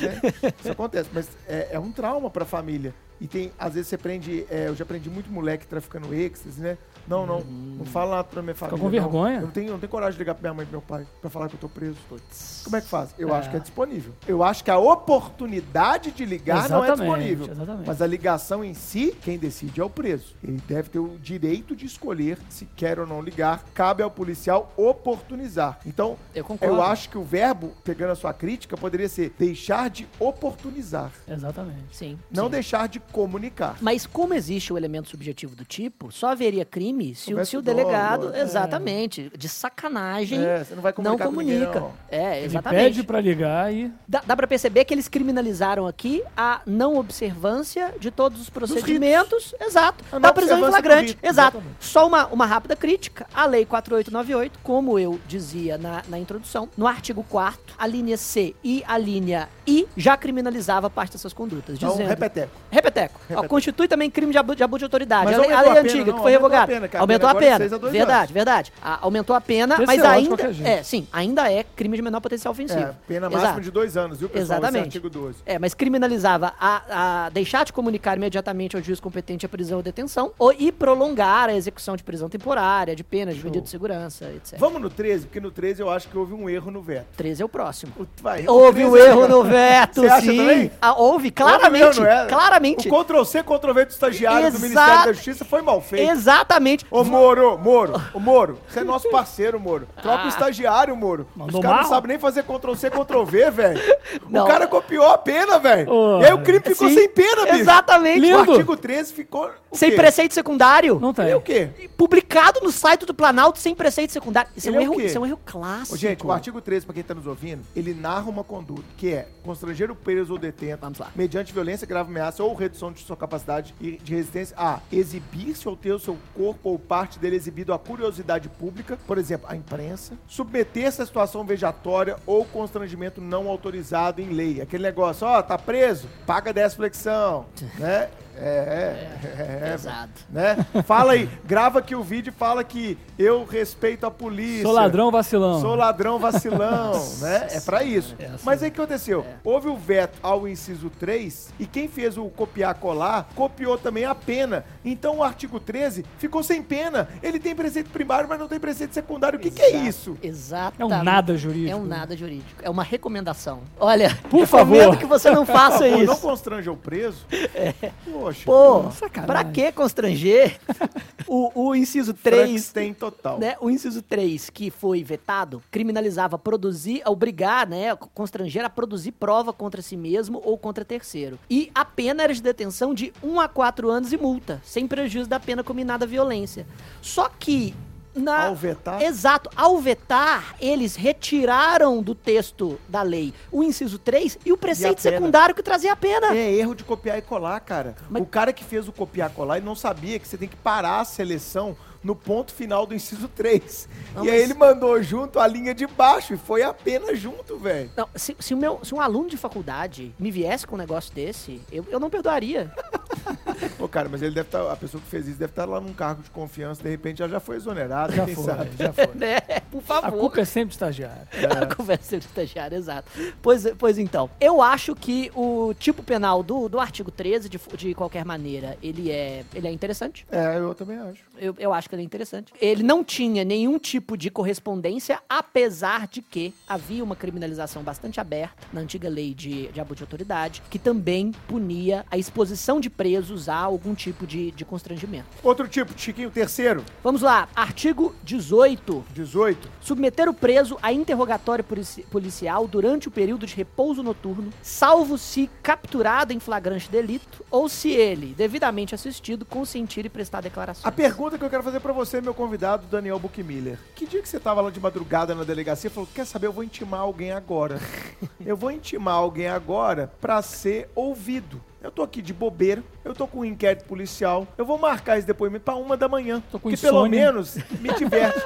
Isso 0.58 0.72
acontece, 0.72 1.10
mas 1.14 1.28
é, 1.46 1.68
é 1.74 1.80
um 1.80 1.92
trauma 1.92 2.30
pra 2.30 2.46
família. 2.46 2.94
E 3.20 3.28
tem, 3.28 3.52
às 3.58 3.74
vezes 3.74 3.88
você 3.88 3.98
prende, 3.98 4.46
é, 4.50 4.68
eu 4.68 4.76
já 4.76 4.86
prendi 4.86 5.10
muito 5.10 5.32
moleque 5.32 5.66
traficando 5.66 6.14
êxtase, 6.14 6.60
né? 6.60 6.78
Não, 7.08 7.26
não, 7.26 7.42
não 7.42 7.86
fala 7.86 8.16
nada 8.18 8.24
pra 8.28 8.42
minha 8.42 8.56
família. 8.56 8.78
com 8.80 8.84
não. 8.86 8.92
vergonha. 8.92 9.36
Eu 9.38 9.42
não 9.44 9.52
tenho, 9.52 9.68
eu 9.68 9.72
não 9.74 9.80
tenho 9.80 9.92
coragem 9.92 10.14
de 10.14 10.20
ligar 10.20 10.34
pra 10.34 10.42
minha 10.42 10.54
mãe 10.56 10.64
e 10.64 10.68
pro 10.68 10.80
meu 10.80 10.82
pai 10.82 11.06
pra 11.22 11.30
falar 11.30 11.48
que 11.50 11.54
eu 11.56 11.60
tô 11.60 11.70
preso. 11.70 11.96
Putz. 12.10 12.62
Como 12.64 12.76
é 12.76 12.82
que 12.82 12.88
faz? 12.88 13.14
Eu 13.18 13.30
É. 13.30 13.38
acho 13.38 13.50
que 13.52 13.58
é 13.58 13.60
disponível. 13.60 14.12
Eu 14.28 14.44
acho 14.44 14.64
que 14.64 14.72
a 14.72 14.78
oportunidade 14.80 16.12
de 16.12 16.26
ligar 16.26 16.68
não 16.70 16.84
é 16.84 16.88
Exatamente, 16.88 17.20
disponível. 17.20 17.52
exatamente. 17.54 17.88
Mas 17.88 18.02
a 18.02 18.08
ligação 18.08 18.64
em 18.64 18.74
si, 18.74 19.16
quem 19.22 19.38
decide 19.38 19.80
é 19.80 19.84
o 19.84 19.90
preso. 19.90 20.36
Ele 20.44 20.60
deve 20.68 20.90
ter 20.90 21.00
o 21.00 21.18
direito 21.20 21.76
de 21.76 21.86
escolher 21.86 22.40
se 22.50 22.66
quer 22.76 23.00
ou 23.00 23.06
não 23.08 23.22
ligar. 23.22 23.64
Cabe 23.74 24.02
ao 24.02 24.10
policial 24.10 24.72
oportunizar. 24.76 25.80
Então, 25.86 26.18
Eu 26.34 26.44
concordo. 26.44 26.74
eu 26.76 26.82
acho 26.82 27.10
que 27.10 27.18
o 27.18 27.24
verbo, 27.24 27.72
pegando 27.84 28.12
a 28.12 28.16
sua 28.16 28.34
crítica, 28.34 28.76
poderia 28.76 29.08
ser 29.08 29.34
deixar 29.38 29.90
de 29.90 30.08
oportunizar. 30.20 31.12
Exatamente. 31.28 31.84
Sim. 31.96 32.18
Não 32.32 32.46
sim. 32.46 32.52
deixar 32.52 32.88
de 32.88 33.00
comunicar. 33.12 33.78
Mas 33.82 34.06
como 34.06 34.34
existe 34.34 34.72
o 34.74 34.78
elemento 34.78 35.10
subjetivo 35.10 35.56
do 35.56 35.64
tipo, 35.66 36.12
só 36.12 36.30
haveria 36.30 36.66
crime 36.66 37.16
se, 37.16 37.34
o, 37.34 37.46
se 37.46 37.58
o 37.58 37.62
dolo, 37.62 37.78
delegado, 37.78 38.34
é. 38.34 38.42
exatamente, 38.42 39.32
de 39.38 39.48
sacanagem, 39.50 40.44
É, 40.44 40.64
você 40.64 40.76
não 40.76 40.82
vai 40.82 40.92
não 40.98 41.18
comunicar 41.18 41.26
com 41.26 41.32
ninguém, 41.42 41.60
comunica. 41.60 41.80
não. 41.80 41.94
É, 42.10 42.38
Ele 42.38 42.46
exatamente. 42.48 42.84
pede 42.84 43.04
pra 43.04 43.22
ligar 43.22 43.74
e. 43.74 43.92
Dá, 44.08 44.22
dá 44.26 44.36
pra 44.36 44.48
perceber 44.48 44.86
que 44.86 44.94
eles 44.94 45.08
criminalizaram 45.08 45.88
aqui 45.88 46.24
a 46.36 46.62
não 46.66 46.98
observância 46.98 47.94
de 48.00 48.12
todos 48.12 48.42
os 48.42 48.50
procedimentos. 48.50 49.54
Exato. 49.60 50.04
A 50.12 50.20
Da 50.20 50.34
prisão 50.34 50.60
em 50.60 50.70
flagrante. 50.70 51.08
rito, 51.10 51.20
Exato. 51.26 51.58
exatamente. 51.58 51.76
Só 51.80 52.08
uma, 52.08 52.28
uma 52.28 52.46
rápida 52.46 52.76
crítica. 52.76 53.26
A 53.34 53.46
Lei 53.46 53.66
4898, 53.66 54.60
como 54.64 54.98
eu 55.00 55.20
dizia 55.28 55.78
na, 55.78 56.04
na 56.08 56.20
introdução, 56.20 56.70
no 56.78 56.88
artigo 56.88 57.24
4 57.30 57.76
a 57.78 57.88
linha 57.88 58.18
C 58.18 58.56
e 58.64 58.84
a 58.88 58.98
linha 58.98 59.50
I 59.68 59.88
já 59.98 60.16
criminalizava 60.18 60.90
parte 60.90 61.14
dessas 61.14 61.34
condutas. 61.34 61.76
Então, 61.76 61.92
Dizendo, 61.92 62.08
repeteco. 62.10 62.52
Repeteco. 62.72 62.95
Repeteco. 62.96 63.20
Ó, 63.34 63.44
constitui 63.48 63.88
também 63.88 64.10
crime 64.10 64.32
de 64.32 64.38
abuso 64.38 64.56
de, 64.56 64.64
abuso 64.64 64.80
de 64.80 64.86
autoridade. 64.86 65.26
Mas 65.26 65.36
a 65.38 65.42
lei, 65.42 65.52
a 65.52 65.62
lei 65.62 65.72
a 65.72 65.76
pena, 65.76 65.80
antiga, 65.88 66.06
não, 66.12 66.14
que 66.14 66.22
foi 66.22 66.36
aumentou 66.36 66.56
a 66.56 66.62
revogada. 66.62 66.68
pena, 66.68 66.90
a 66.94 67.02
aumentou 67.02 67.30
pena 67.30 67.40
a 67.40 67.44
é 67.46 67.60
pena. 67.60 67.76
a 67.76 67.78
dois 67.78 67.94
verdade, 67.94 68.18
anos. 68.20 68.32
verdade. 68.32 68.74
Aumentou 69.02 69.36
a 69.36 69.42
pena, 69.42 69.76
Terceiro, 69.78 70.04
mas 70.04 70.30
de 70.30 70.46
ainda. 70.46 70.70
É, 70.70 70.84
sim, 70.84 71.08
ainda 71.12 71.52
é 71.52 71.64
crime 71.64 71.96
de 71.98 72.02
menor 72.02 72.22
potencial 72.22 72.52
ofensivo. 72.52 72.80
É, 72.80 72.94
pena 73.08 73.30
máxima 73.30 73.50
Exato. 73.50 73.62
de 73.62 73.72
dois 73.72 73.98
anos, 73.98 74.20
viu, 74.20 74.30
pessoal? 74.30 74.60
Exatamente. 74.60 74.88
Esse 74.88 74.98
artigo 74.98 75.10
12. 75.10 75.38
É, 75.46 75.60
mas 75.60 75.74
criminalizava 75.74 76.54
a, 76.60 77.26
a 77.26 77.30
deixar 77.30 77.66
de 77.66 77.74
comunicar 77.74 78.18
imediatamente 78.18 78.76
ao 78.76 78.82
juiz 78.82 79.00
competente 79.00 79.46
a 79.46 79.50
prisão 79.50 79.78
ou 79.78 79.84
detenção 79.84 80.32
ou, 80.40 80.54
e 80.54 80.72
prolongar 80.72 81.50
a 81.50 81.54
execução 81.56 81.96
de 81.96 82.04
prisão 82.04 82.30
temporária, 82.30 82.96
de 82.96 83.04
pena, 83.04 83.34
de 83.34 83.44
medida 83.44 83.62
de 83.64 83.70
segurança, 83.70 84.26
etc. 84.36 84.58
Vamos 84.60 84.82
no 84.82 84.90
13, 84.90 85.26
porque 85.26 85.40
no 85.40 85.52
13 85.52 85.82
eu 85.82 85.90
acho 85.90 86.08
que 86.08 86.18
houve 86.18 86.34
um 86.34 86.50
erro 86.50 86.72
no 86.72 86.82
veto. 86.82 87.08
13 87.18 87.42
é 87.42 87.46
o 87.46 87.50
próximo. 87.50 87.92
O- 88.00 88.06
vai, 88.22 88.46
o 88.48 88.52
Houve 88.54 88.82
13 88.82 88.90
um 88.92 88.98
é 88.98 89.08
erro 89.08 89.28
no 89.28 89.44
veto, 89.44 90.06
acha 90.06 90.22
sim. 90.22 90.38
também? 90.38 90.72
Ah, 90.82 90.94
houve, 90.94 91.26
Houve 91.26 91.32
claramente. 91.32 92.85
Mesmo, 92.86 92.98
não 92.98 93.02
é? 93.02 93.06
Claramente. 93.06 93.12
O 93.12 93.16
Ctrl-C, 93.26 93.44
Ctrl-V 93.44 93.86
do 93.86 93.92
estagiário 93.92 94.42
do 94.42 94.48
Exato. 94.48 94.62
Ministério 94.62 95.06
da 95.06 95.14
Justiça 95.14 95.46
foi 95.46 95.62
mal 95.62 95.82
feito. 95.82 96.12
Exatamente. 96.12 96.86
Ô, 96.92 97.04
Moro, 97.04 97.58
Moro, 97.58 98.02
ô, 98.14 98.20
Moro, 98.20 98.60
você 98.68 98.80
é 98.80 98.84
nosso 98.84 99.10
parceiro, 99.10 99.60
Moro. 99.60 99.88
Troca 100.02 100.24
Ah. 100.24 100.26
o 100.26 100.30
estagiário, 100.30 100.96
Moro. 100.96 101.28
Mandou 101.36 101.60
Os 101.60 101.66
caras 101.66 101.82
não 101.84 101.90
sabem 101.90 102.10
nem 102.10 102.20
fazer 102.20 102.44
Ctrl-C, 102.44 102.90
Ctrl-V, 102.90 103.52
velho. 103.52 103.82
Não. 104.30 104.46
O 104.46 104.48
cara 104.48 104.68
copiou 104.68 105.06
a 105.08 105.18
pena, 105.18 105.60
velho. 105.60 105.92
Ô, 105.92 106.22
E 106.22 106.26
aí 106.26 106.34
o 106.34 106.42
crime 106.42 106.60
ficou 106.64 106.88
Sim, 106.90 106.96
sem 106.96 107.10
pena, 107.10 107.44
bicho. 107.44 107.56
Exatamente. 107.58 108.32
O 108.34 108.40
artigo 108.40 108.78
13 108.78 109.14
ficou. 109.14 109.50
Sem 109.76 109.92
quê? 109.92 109.96
preceito 109.96 110.34
secundário. 110.34 111.00
Não 111.00 111.14
tem. 111.14 111.26
Ele 111.26 111.34
é 111.34 111.38
o 111.38 111.42
quê? 111.42 111.70
Publicado 111.98 112.60
no 112.62 112.72
site 112.72 113.06
do 113.06 113.14
Planalto 113.14 113.60
sem 113.60 113.74
preceito 113.76 114.12
secundário. 114.12 114.50
Isso 114.56 114.70
é 114.70 114.72
um, 114.72 114.80
é 114.80 114.84
erro, 114.84 115.02
isso 115.02 115.18
é 115.18 115.22
um 115.22 115.26
erro 115.26 115.40
clássico. 115.46 115.96
Ô, 115.96 115.98
gente, 115.98 116.26
o 116.26 116.32
artigo 116.32 116.62
13, 116.62 116.86
pra 116.86 116.94
quem 116.94 117.04
tá 117.04 117.14
nos 117.14 117.26
ouvindo, 117.28 117.64
ele 117.76 117.94
narra 117.94 118.30
uma 118.30 118.44
conduta, 118.44 118.84
que 118.98 119.14
é 119.14 119.28
constranger 119.44 119.92
o 119.92 119.96
preso 119.96 120.34
ou 120.34 120.40
detento, 120.40 120.82
Vamos 120.82 121.00
lá. 121.00 121.12
mediante 121.16 121.54
violência, 121.54 121.86
grave 121.88 122.10
ameaça 122.10 122.44
ou 122.44 122.54
redução 122.54 122.92
de 122.92 123.02
sua 123.02 123.16
capacidade 123.16 123.74
e 123.80 123.98
de 123.98 124.16
resistência, 124.16 124.56
a 124.58 124.80
exibir-se 124.92 125.68
ou 125.68 125.76
ter 125.76 125.92
o 125.92 126.00
seu 126.00 126.18
corpo 126.36 126.70
ou 126.70 126.80
parte 126.80 127.20
dele 127.20 127.36
exibido 127.36 127.74
à 127.74 127.80
curiosidade 127.80 128.50
pública, 128.50 128.98
por 129.06 129.18
exemplo, 129.18 129.48
a 129.50 129.56
imprensa, 129.56 130.14
submeter-se 130.28 131.02
à 131.02 131.06
situação 131.06 131.44
vejatória 131.46 132.18
ou 132.26 132.46
constrangimento 132.46 133.22
não 133.22 133.48
autorizado 133.48 134.22
em 134.22 134.30
lei. 134.30 134.62
Aquele 134.62 134.84
negócio, 134.84 135.26
ó, 135.28 135.42
tá 135.42 135.58
preso, 135.58 136.08
paga 136.26 136.52
10 136.52 136.74
flexão, 136.76 137.46
né? 137.80 138.10
É, 138.38 139.08
é, 139.24 139.42
é, 139.64 139.72
Pesado. 139.72 140.12
né? 140.30 140.58
Fala 140.86 141.14
aí, 141.14 141.30
grava 141.46 141.80
aqui 141.80 141.96
o 141.96 142.04
vídeo 142.04 142.32
e 142.36 142.38
fala 142.38 142.64
que 142.64 142.98
eu 143.18 143.46
respeito 143.46 144.06
a 144.06 144.12
polícia. 144.12 144.64
Sou 144.64 144.72
ladrão 144.74 145.10
vacilão. 145.12 145.62
Sou 145.62 145.76
ladrão 145.76 146.20
vacilão, 146.20 146.94
né? 147.22 147.48
É 147.52 147.60
pra 147.62 147.84
isso. 147.84 148.16
Essa- 148.20 148.40
Mas 148.44 148.62
aí 148.62 148.70
o 148.70 148.72
que 148.72 148.80
aconteceu? 148.82 149.26
Houve 149.44 149.70
o 149.70 149.78
veto 149.78 150.18
ao 150.22 150.48
inciso 150.48 150.90
3 151.00 151.54
e 151.60 151.66
quem 151.66 151.88
fez 151.88 152.18
o 152.18 152.26
copiar-colar 152.26 153.28
copiou 153.36 153.78
também 153.78 154.06
a 154.06 154.14
pena. 154.16 154.66
Então 154.84 155.18
o 155.18 155.24
artigo 155.24 155.60
13 155.60 156.06
ficou 156.18 156.44
sem 156.44 156.62
pena. 156.62 157.08
Ele 157.24 157.40
tem 157.40 157.56
preceito 157.56 157.90
primário, 157.90 158.28
mas 158.28 158.40
não 158.40 158.48
tem 158.48 158.60
preceito 158.60 158.94
secundário. 158.94 159.38
O 159.38 159.42
que, 159.42 159.50
que 159.52 159.62
é 159.62 159.70
Exato, 159.70 159.88
isso? 159.88 160.18
Exatamente. 160.22 160.82
É 160.82 161.00
um 161.00 161.04
nada 161.04 161.38
jurídico. 161.38 161.72
É 161.72 161.76
um 161.76 161.86
nada 161.86 162.16
jurídico. 162.18 162.62
É 162.62 162.70
uma 162.70 162.84
recomendação. 162.84 163.62
Olha, 163.80 164.16
Por 164.30 164.46
favor. 164.46 164.98
que 164.98 165.06
você 165.06 165.30
não 165.32 165.46
faça 165.46 165.80
Pô, 165.86 165.90
não 165.92 166.00
isso. 166.04 166.18
constranja 166.18 166.72
o 166.72 166.78
preso? 166.78 167.26
Poxa. 168.26 168.44
Pô, 168.44 168.90
Sacanagem. 168.92 169.28
pra 169.28 169.44
que 169.44 169.72
constranger? 169.72 170.60
o, 171.28 171.68
o 171.68 171.76
inciso 171.76 172.12
3, 172.12 172.36
Frankenstein 172.36 172.94
total. 172.94 173.38
né, 173.38 173.56
o 173.62 173.70
inciso 173.70 174.02
3, 174.02 174.50
que 174.50 174.72
foi 174.72 175.04
vetado, 175.04 175.62
criminalizava 175.70 176.40
produzir, 176.40 177.04
obrigar, 177.06 177.68
né, 177.68 177.96
constranger 177.96 178.66
a 178.66 178.70
produzir 178.70 179.12
prova 179.12 179.54
contra 179.54 179.80
si 179.80 179.96
mesmo 179.96 180.42
ou 180.44 180.58
contra 180.58 180.84
terceiro. 180.84 181.38
E 181.48 181.70
a 181.76 181.86
pena 181.86 182.24
era 182.24 182.34
de 182.34 182.42
detenção 182.42 182.96
de 182.96 183.14
1 183.22 183.40
a 183.40 183.48
4 183.48 183.92
anos 183.92 184.12
e 184.12 184.18
multa, 184.18 184.60
sem 184.66 184.88
prejuízo 184.88 185.30
da 185.30 185.40
pena 185.40 185.64
combinada 185.64 186.06
à 186.06 186.08
violência. 186.08 186.66
Só 187.04 187.30
que 187.30 187.76
na 188.16 188.48
Ao 188.48 188.56
vetar? 188.56 189.02
Exato, 189.02 189.50
ao 189.56 189.78
vetar, 189.80 190.56
eles 190.60 190.96
retiraram 190.96 192.02
do 192.02 192.16
texto 192.16 192.80
da 192.88 193.02
lei 193.02 193.34
o 193.52 193.64
inciso 193.64 194.00
3 194.00 194.38
e 194.46 194.52
o 194.54 194.58
preceito 194.58 195.02
pena? 195.02 195.18
secundário 195.18 195.54
que 195.56 195.62
trazia 195.64 195.92
a 195.94 195.96
pena. 195.96 196.36
É 196.36 196.54
erro 196.54 196.74
de 196.76 196.84
copiar 196.84 197.18
e 197.18 197.22
colar, 197.22 197.60
cara. 197.60 197.96
Mas- 198.10 198.22
O 198.24 198.26
cara 198.26 198.54
que 198.54 198.64
fez 198.64 198.88
o 198.88 198.92
copiar 198.94 199.30
e 199.30 199.34
colar, 199.34 199.58
ele 199.58 199.66
não 199.66 199.76
sabia 199.76 200.18
que 200.20 200.28
você 200.28 200.38
tem 200.38 200.48
que 200.48 200.56
parar 200.56 201.02
a 201.02 201.06
seleção 201.06 201.76
no 202.04 202.16
ponto 202.16 202.54
final 202.54 202.86
do 202.86 202.94
inciso 202.94 203.28
3. 203.28 203.90
Não, 204.14 204.24
e 204.26 204.30
aí 204.30 204.40
mas- 204.42 204.50
ele 204.50 204.54
mandou 204.54 205.02
junto 205.02 205.40
a 205.40 205.48
linha 205.48 205.74
de 205.74 205.88
baixo 205.88 206.36
e 206.36 206.38
foi 206.38 206.62
apenas 206.62 207.18
junto, 207.20 207.58
velho. 207.58 207.90
Se, 208.16 208.36
se 208.40 208.54
o 208.54 208.58
meu, 208.58 208.80
se 208.84 208.94
um 208.94 209.02
aluno 209.02 209.28
de 209.28 209.38
faculdade 209.38 210.14
me 210.20 210.30
viesse 210.30 210.68
com 210.68 210.76
um 210.76 210.78
negócio 210.78 211.12
desse, 211.14 211.60
eu, 211.72 211.84
eu 211.90 212.00
não 212.00 212.10
perdoaria. 212.10 212.72
Pô, 213.78 213.88
cara, 213.88 214.08
mas 214.10 214.22
ele 214.22 214.34
deve 214.36 214.48
estar. 214.48 214.72
a 214.72 214.76
pessoa 214.76 215.02
que 215.02 215.10
fez 215.10 215.28
isso 215.28 215.38
deve 215.38 215.52
estar 215.52 215.66
lá 215.66 215.80
num 215.80 215.94
cargo 215.94 216.22
de 216.22 216.30
confiança, 216.30 216.82
de 216.84 216.90
repente 216.90 217.22
ela 217.22 217.32
já 217.32 217.40
foi 217.40 217.56
exonerada, 217.58 218.14
Já 218.14 218.26
quem 218.26 218.36
foi, 218.36 218.44
sabe? 218.44 218.70
já 218.78 218.94
foi. 218.94 219.08
né? 219.16 219.38
Por 219.82 219.98
A 219.98 220.02
favor. 220.02 220.20
culpa 220.20 220.42
é 220.42 220.46
sempre 220.46 220.74
estagiário. 220.74 221.28
A 221.62 221.76
conversa 221.76 222.18
de 222.18 222.26
estagiário, 222.26 222.78
exato. 222.78 223.10
Pois, 223.42 223.66
pois 223.78 223.98
então, 223.98 224.30
eu 224.40 224.62
acho 224.62 224.96
que 224.96 225.32
o 225.36 225.74
tipo 225.78 226.04
penal 226.04 226.42
do, 226.44 226.68
do 226.70 226.80
artigo 226.80 227.12
13, 227.12 227.50
de, 227.50 227.60
de 227.78 227.94
qualquer 227.94 228.26
maneira, 228.26 228.78
ele 228.82 229.12
é, 229.12 229.44
ele 229.54 229.68
é 229.68 229.72
interessante. 229.72 230.26
É, 230.32 230.58
eu 230.58 230.74
também 230.76 230.98
acho. 230.98 231.22
Eu, 231.38 231.56
eu 231.60 231.74
acho 231.74 231.90
que 231.90 231.96
ele 231.96 232.02
é 232.02 232.06
interessante. 232.06 232.54
Ele 232.62 232.84
não 232.84 233.04
tinha 233.04 233.44
nenhum 233.44 233.78
tipo 233.80 234.18
de 234.18 234.30
correspondência, 234.30 235.20
apesar 235.30 236.08
de 236.08 236.22
que 236.22 236.54
havia 236.68 237.04
uma 237.04 237.16
criminalização 237.16 237.84
bastante 237.84 238.20
aberta 238.20 238.56
na 238.72 238.82
antiga 238.82 239.10
lei 239.10 239.34
de, 239.34 239.68
de 239.68 239.80
abuso 239.80 239.98
de 239.98 240.04
autoridade, 240.04 240.62
que 240.70 240.80
também 240.80 241.32
punia 241.48 242.06
a 242.10 242.18
exposição 242.18 242.80
de 242.80 242.90
presos 242.90 243.50
a 243.50 243.56
algum 243.56 243.94
tipo 243.96 244.26
de, 244.26 244.52
de 244.52 244.64
constrangimento. 244.66 245.26
Outro 245.44 245.68
tipo, 245.68 245.94
Chiquinho, 245.98 246.30
terceiro, 246.32 246.84
Vamos 247.04 247.22
lá, 247.22 247.48
artigo 247.56 248.16
18. 248.24 249.06
18. 249.14 249.65
Submeter 249.82 250.30
o 250.30 250.34
preso 250.34 250.78
a 250.82 250.92
interrogatório 250.92 251.64
polici- 251.64 252.04
policial 252.04 252.68
durante 252.68 253.08
o 253.08 253.12
período 253.12 253.46
de 253.46 253.56
repouso 253.56 254.02
noturno, 254.04 254.52
salvo 254.62 255.18
se 255.18 255.50
capturado 255.62 256.34
em 256.34 256.40
flagrante 256.40 256.90
delito 256.90 257.44
ou 257.50 257.68
se 257.70 257.90
ele, 257.92 258.34
devidamente 258.36 258.96
assistido, 258.96 259.46
consentir 259.46 260.06
e 260.06 260.10
prestar 260.10 260.42
declarações. 260.42 260.86
A 260.86 260.92
pergunta 260.92 261.38
que 261.38 261.44
eu 261.44 261.50
quero 261.50 261.64
fazer 261.64 261.80
pra 261.80 261.94
você, 261.94 262.22
meu 262.22 262.34
convidado, 262.34 262.88
Daniel 262.88 263.20
Buchmiller. 263.20 263.78
Que 263.96 264.06
dia 264.06 264.22
que 264.22 264.30
você 264.30 264.40
tava 264.40 264.62
lá 264.62 264.70
de 264.70 264.80
madrugada 264.80 265.34
na 265.36 265.44
delegacia 265.44 265.88
e 265.88 265.92
falou, 265.92 266.10
quer 266.14 266.26
saber, 266.26 266.48
eu 266.48 266.54
vou 266.54 266.64
intimar 266.64 267.02
alguém 267.02 267.32
agora. 267.32 267.80
eu 268.46 268.56
vou 268.58 268.72
intimar 268.72 269.16
alguém 269.16 269.48
agora 269.48 270.12
pra 270.20 270.42
ser 270.42 270.90
ouvido. 270.96 271.62
Eu 271.86 271.92
tô 271.92 272.02
aqui 272.02 272.20
de 272.20 272.34
bobeira, 272.34 272.84
eu 273.04 273.14
tô 273.14 273.28
com 273.28 273.42
um 273.42 273.46
inquérito 273.46 273.86
policial, 273.86 274.48
eu 274.58 274.66
vou 274.66 274.76
marcar 274.80 275.20
esse 275.20 275.28
depoimento 275.28 275.64
pra 275.66 275.76
uma 275.76 275.96
da 275.96 276.10
manhã. 276.10 276.42
Tô 276.52 276.60
com 276.60 276.70
que 276.72 276.78
pelo 276.78 276.98
insônia. 277.06 277.26
menos 277.28 277.58
me 277.80 277.94
diverte. 277.94 278.42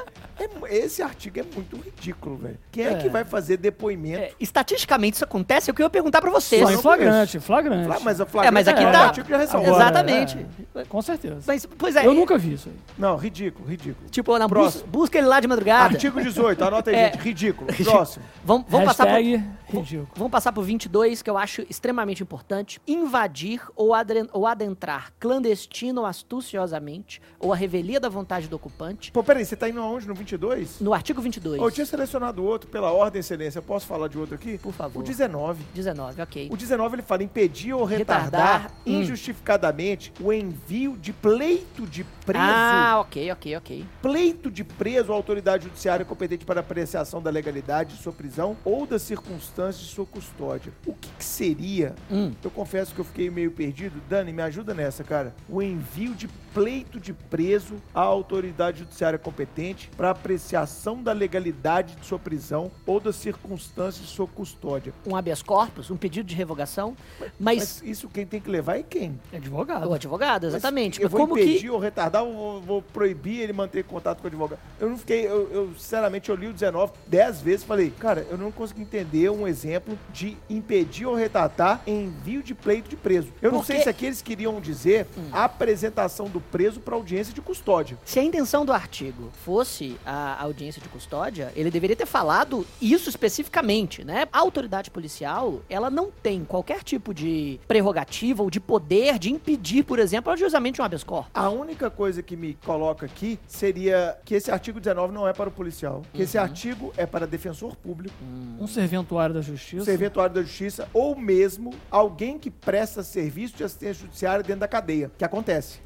É 0.68 0.76
esse 0.78 1.02
artigo 1.02 1.38
é 1.40 1.42
muito 1.54 1.76
ridículo, 1.76 2.36
velho. 2.36 2.58
Quem 2.72 2.84
é, 2.84 2.92
É. 2.92 2.94
que 2.96 3.08
vai 3.10 3.24
fazer 3.24 3.56
depoimento? 3.58 4.20
É, 4.22 4.32
estatisticamente 4.40 5.14
isso 5.16 5.24
acontece, 5.24 5.68
é 5.68 5.72
o 5.72 5.74
que 5.74 5.82
eu 5.82 5.86
ia 5.86 5.90
perguntar 5.90 6.20
pra 6.22 6.30
vocês. 6.30 6.62
Só 6.62 6.70
em 6.72 6.78
flagrante, 6.78 7.40
flagrante. 7.40 7.84
Fla- 7.86 8.00
Mas, 8.02 8.16
flagrante 8.18 8.46
É, 8.46 8.50
mas 8.50 8.68
aqui 8.68 8.82
é 8.82 8.90
tá- 8.92 9.00
artigo 9.04 9.26
que 9.26 9.32
já 9.32 9.38
resolve. 9.38 9.68
Exatamente. 9.70 10.46
é, 10.74 10.84
com 10.84 11.02
certeza. 11.02 11.40
Mas, 11.46 11.66
pois 11.66 11.96
é, 11.96 12.06
Eu 12.06 12.12
é, 12.12 12.14
nunca 12.14 12.36
vi 12.38 12.54
isso 12.54 12.68
aí. 12.70 12.74
Não, 12.98 13.16
ridículo, 13.16 13.66
ridículo. 13.68 14.08
tipo, 14.10 14.38
na 14.38 14.46
bus, 14.48 14.82
busca 14.86 15.18
ele 15.18 15.26
lá 15.26 15.40
de 15.40 15.48
madrugada. 15.48 15.94
Artigo 15.94 16.20
18, 16.22 16.62
anota 16.64 16.90
aí, 16.90 16.96
É. 16.96 17.12
gente. 17.12 17.18
Ridículo. 17.22 17.66
Próximo. 17.84 18.24
Vamos, 18.44 18.66
vamos 18.68 18.86
passar 18.86 19.06
por, 19.06 19.16
ridículo. 19.16 20.08
Vamos 20.16 20.30
passar 20.32 20.52
pro 20.52 20.62
22, 20.62 21.20
que 21.22 21.28
eu 21.30 21.36
acho 21.38 21.66
extremamente 21.68 22.22
importante. 22.22 22.80
Invadir 22.86 23.29
ou, 23.76 23.94
adren- 23.94 24.28
ou 24.32 24.46
adentrar 24.46 25.12
clandestino 25.18 26.00
ou 26.02 26.06
astuciosamente, 26.06 27.20
ou 27.38 27.52
a 27.52 27.56
revelia 27.56 28.00
da 28.00 28.08
vontade 28.08 28.48
do 28.48 28.56
ocupante, 28.56 29.12
Pô, 29.12 29.22
peraí, 29.22 29.44
você 29.44 29.56
tá 29.56 29.68
indo 29.68 29.80
aonde? 29.80 30.06
No 30.08 30.14
22? 30.14 30.80
no 30.80 30.92
artigo 30.92 31.20
22. 31.20 31.60
Ô, 31.60 31.66
eu 31.66 31.70
tinha 31.70 31.86
selecionado 31.86 32.44
outro 32.44 32.68
pela 32.70 32.92
ordem, 32.92 33.20
excelência. 33.20 33.60
Posso 33.62 33.86
falar 33.86 34.08
de 34.08 34.18
outro 34.18 34.34
aqui? 34.34 34.58
Por 34.58 34.72
favor. 34.72 35.00
O 35.00 35.02
19. 35.02 35.64
19, 35.74 36.22
ok. 36.22 36.48
O 36.52 36.56
19 36.56 36.96
ele 36.96 37.02
fala 37.02 37.22
impedir 37.22 37.72
ou 37.72 37.84
retardar, 37.84 38.62
Retardar, 38.62 38.72
hum. 38.86 39.00
injustificadamente 39.00 40.12
o 40.20 40.32
envio 40.32 40.96
de 40.96 41.12
pleito 41.12 41.86
de 41.86 42.04
preso. 42.24 42.44
Ah, 42.44 42.98
ok, 43.00 43.30
ok, 43.32 43.56
ok. 43.56 43.86
Pleito 44.02 44.50
de 44.50 44.64
preso 44.64 45.12
à 45.12 45.14
autoridade 45.14 45.64
judiciária 45.64 46.04
competente 46.04 46.44
para 46.44 46.60
apreciação 46.60 47.22
da 47.22 47.30
legalidade 47.30 47.96
de 47.96 48.02
sua 48.02 48.12
prisão 48.12 48.56
ou 48.64 48.86
das 48.86 49.02
circunstâncias 49.02 49.86
de 49.86 49.92
sua 49.94 50.06
custódia. 50.06 50.72
O 50.86 50.92
que, 50.94 51.08
que 51.18 51.24
seria? 51.24 51.94
Hum. 52.10 52.32
Eu 52.42 52.50
confesso 52.50 52.94
que 52.94 53.00
eu 53.00 53.04
fiquei 53.04 53.19
meio 53.28 53.50
perdido. 53.50 54.00
Dani, 54.08 54.32
me 54.32 54.40
ajuda 54.42 54.72
nessa, 54.72 55.02
cara. 55.02 55.34
O 55.48 55.60
envio 55.60 56.14
de 56.14 56.28
pleito 56.54 56.98
de 56.98 57.12
preso 57.12 57.76
à 57.94 58.00
autoridade 58.00 58.80
judiciária 58.80 59.18
competente 59.18 59.90
para 59.96 60.10
apreciação 60.10 61.02
da 61.02 61.12
legalidade 61.12 61.94
de 61.96 62.06
sua 62.06 62.18
prisão 62.18 62.70
ou 62.86 62.98
das 63.00 63.16
circunstâncias 63.16 64.06
de 64.06 64.12
sua 64.12 64.26
custódia. 64.26 64.92
Um 65.06 65.14
habeas 65.16 65.42
corpus, 65.42 65.90
um 65.90 65.96
pedido 65.96 66.26
de 66.26 66.34
revogação, 66.34 66.96
mas... 67.38 67.60
Mas 67.60 67.82
isso 67.84 68.08
quem 68.08 68.24
tem 68.26 68.40
que 68.40 68.50
levar 68.50 68.78
é 68.78 68.82
quem? 68.82 69.18
Advogado. 69.32 69.88
O 69.88 69.92
advogado, 69.94 70.46
exatamente. 70.46 71.00
Eu 71.00 71.04
Mas 71.04 71.12
vou 71.12 71.20
como 71.20 71.38
impedir 71.38 71.60
que... 71.60 71.70
ou 71.70 71.78
retardar 71.78 72.22
ou 72.24 72.32
vou, 72.32 72.60
vou 72.60 72.82
proibir 72.82 73.40
ele 73.40 73.52
manter 73.52 73.84
contato 73.84 74.18
com 74.18 74.24
o 74.24 74.26
advogado? 74.28 74.58
Eu 74.78 74.90
não 74.90 74.98
fiquei, 74.98 75.26
eu, 75.26 75.50
eu, 75.52 75.74
sinceramente 75.76 76.30
eu 76.30 76.36
li 76.36 76.48
o 76.48 76.52
19 76.52 76.92
10 77.06 77.40
vezes 77.42 77.62
e 77.62 77.66
falei, 77.66 77.90
cara, 77.98 78.26
eu 78.30 78.38
não 78.38 78.50
consegui 78.50 78.82
entender 78.82 79.30
um 79.30 79.46
exemplo 79.46 79.98
de 80.12 80.36
impedir 80.48 81.06
ou 81.06 81.14
retardar 81.14 81.82
envio 81.86 82.42
de 82.42 82.54
pleito 82.54 82.88
de 82.88 82.96
preso. 82.96 83.28
Eu 83.42 83.50
não 83.52 83.58
Porque- 83.58 83.74
sei 83.74 83.82
se 83.82 83.88
aqui 83.88 84.06
eles 84.06 84.22
queriam 84.22 84.60
dizer 84.60 85.06
a 85.32 85.44
apresentação 85.44 86.26
do 86.28 86.39
preso 86.40 86.80
para 86.80 86.94
audiência 86.94 87.32
de 87.34 87.40
custódia. 87.40 87.98
Se 88.04 88.18
a 88.18 88.22
intenção 88.22 88.64
do 88.64 88.72
artigo 88.72 89.30
fosse 89.44 89.96
a 90.04 90.42
audiência 90.42 90.80
de 90.80 90.88
custódia, 90.88 91.52
ele 91.54 91.70
deveria 91.70 91.96
ter 91.96 92.06
falado 92.06 92.66
isso 92.80 93.08
especificamente, 93.08 94.04
né? 94.04 94.26
A 94.32 94.38
autoridade 94.38 94.90
policial, 94.90 95.60
ela 95.68 95.90
não 95.90 96.10
tem 96.10 96.44
qualquer 96.44 96.82
tipo 96.82 97.12
de 97.14 97.60
prerrogativa 97.66 98.42
ou 98.42 98.50
de 98.50 98.60
poder 98.60 99.18
de 99.18 99.30
impedir, 99.30 99.84
por 99.84 99.98
exemplo, 99.98 100.30
o 100.30 100.34
ajuizamento 100.34 100.76
de 100.76 100.82
um 100.82 100.84
habeas 100.84 101.04
corpus. 101.04 101.30
A 101.34 101.48
única 101.48 101.90
coisa 101.90 102.22
que 102.22 102.36
me 102.36 102.54
coloca 102.64 103.06
aqui 103.06 103.38
seria 103.46 104.16
que 104.24 104.34
esse 104.34 104.50
artigo 104.50 104.80
19 104.80 105.12
não 105.12 105.26
é 105.26 105.32
para 105.32 105.48
o 105.48 105.52
policial, 105.52 106.02
que 106.12 106.22
esse 106.22 106.38
artigo 106.38 106.92
é 106.96 107.06
para 107.06 107.26
defensor 107.26 107.76
público, 107.76 108.14
Um 108.58 108.66
serventuário 108.66 109.34
da 109.34 109.40
justiça. 109.40 109.84
serventuário 109.84 110.34
da 110.34 110.42
justiça 110.42 110.88
ou 110.92 111.16
mesmo 111.16 111.72
alguém 111.90 112.38
que 112.38 112.50
presta 112.50 113.02
serviço 113.02 113.56
de 113.56 113.64
assistência 113.64 114.02
judiciária 114.02 114.42
dentro 114.42 114.60
da 114.60 114.68
cadeia, 114.68 115.10
que 115.16 115.24
acontece. 115.24 115.80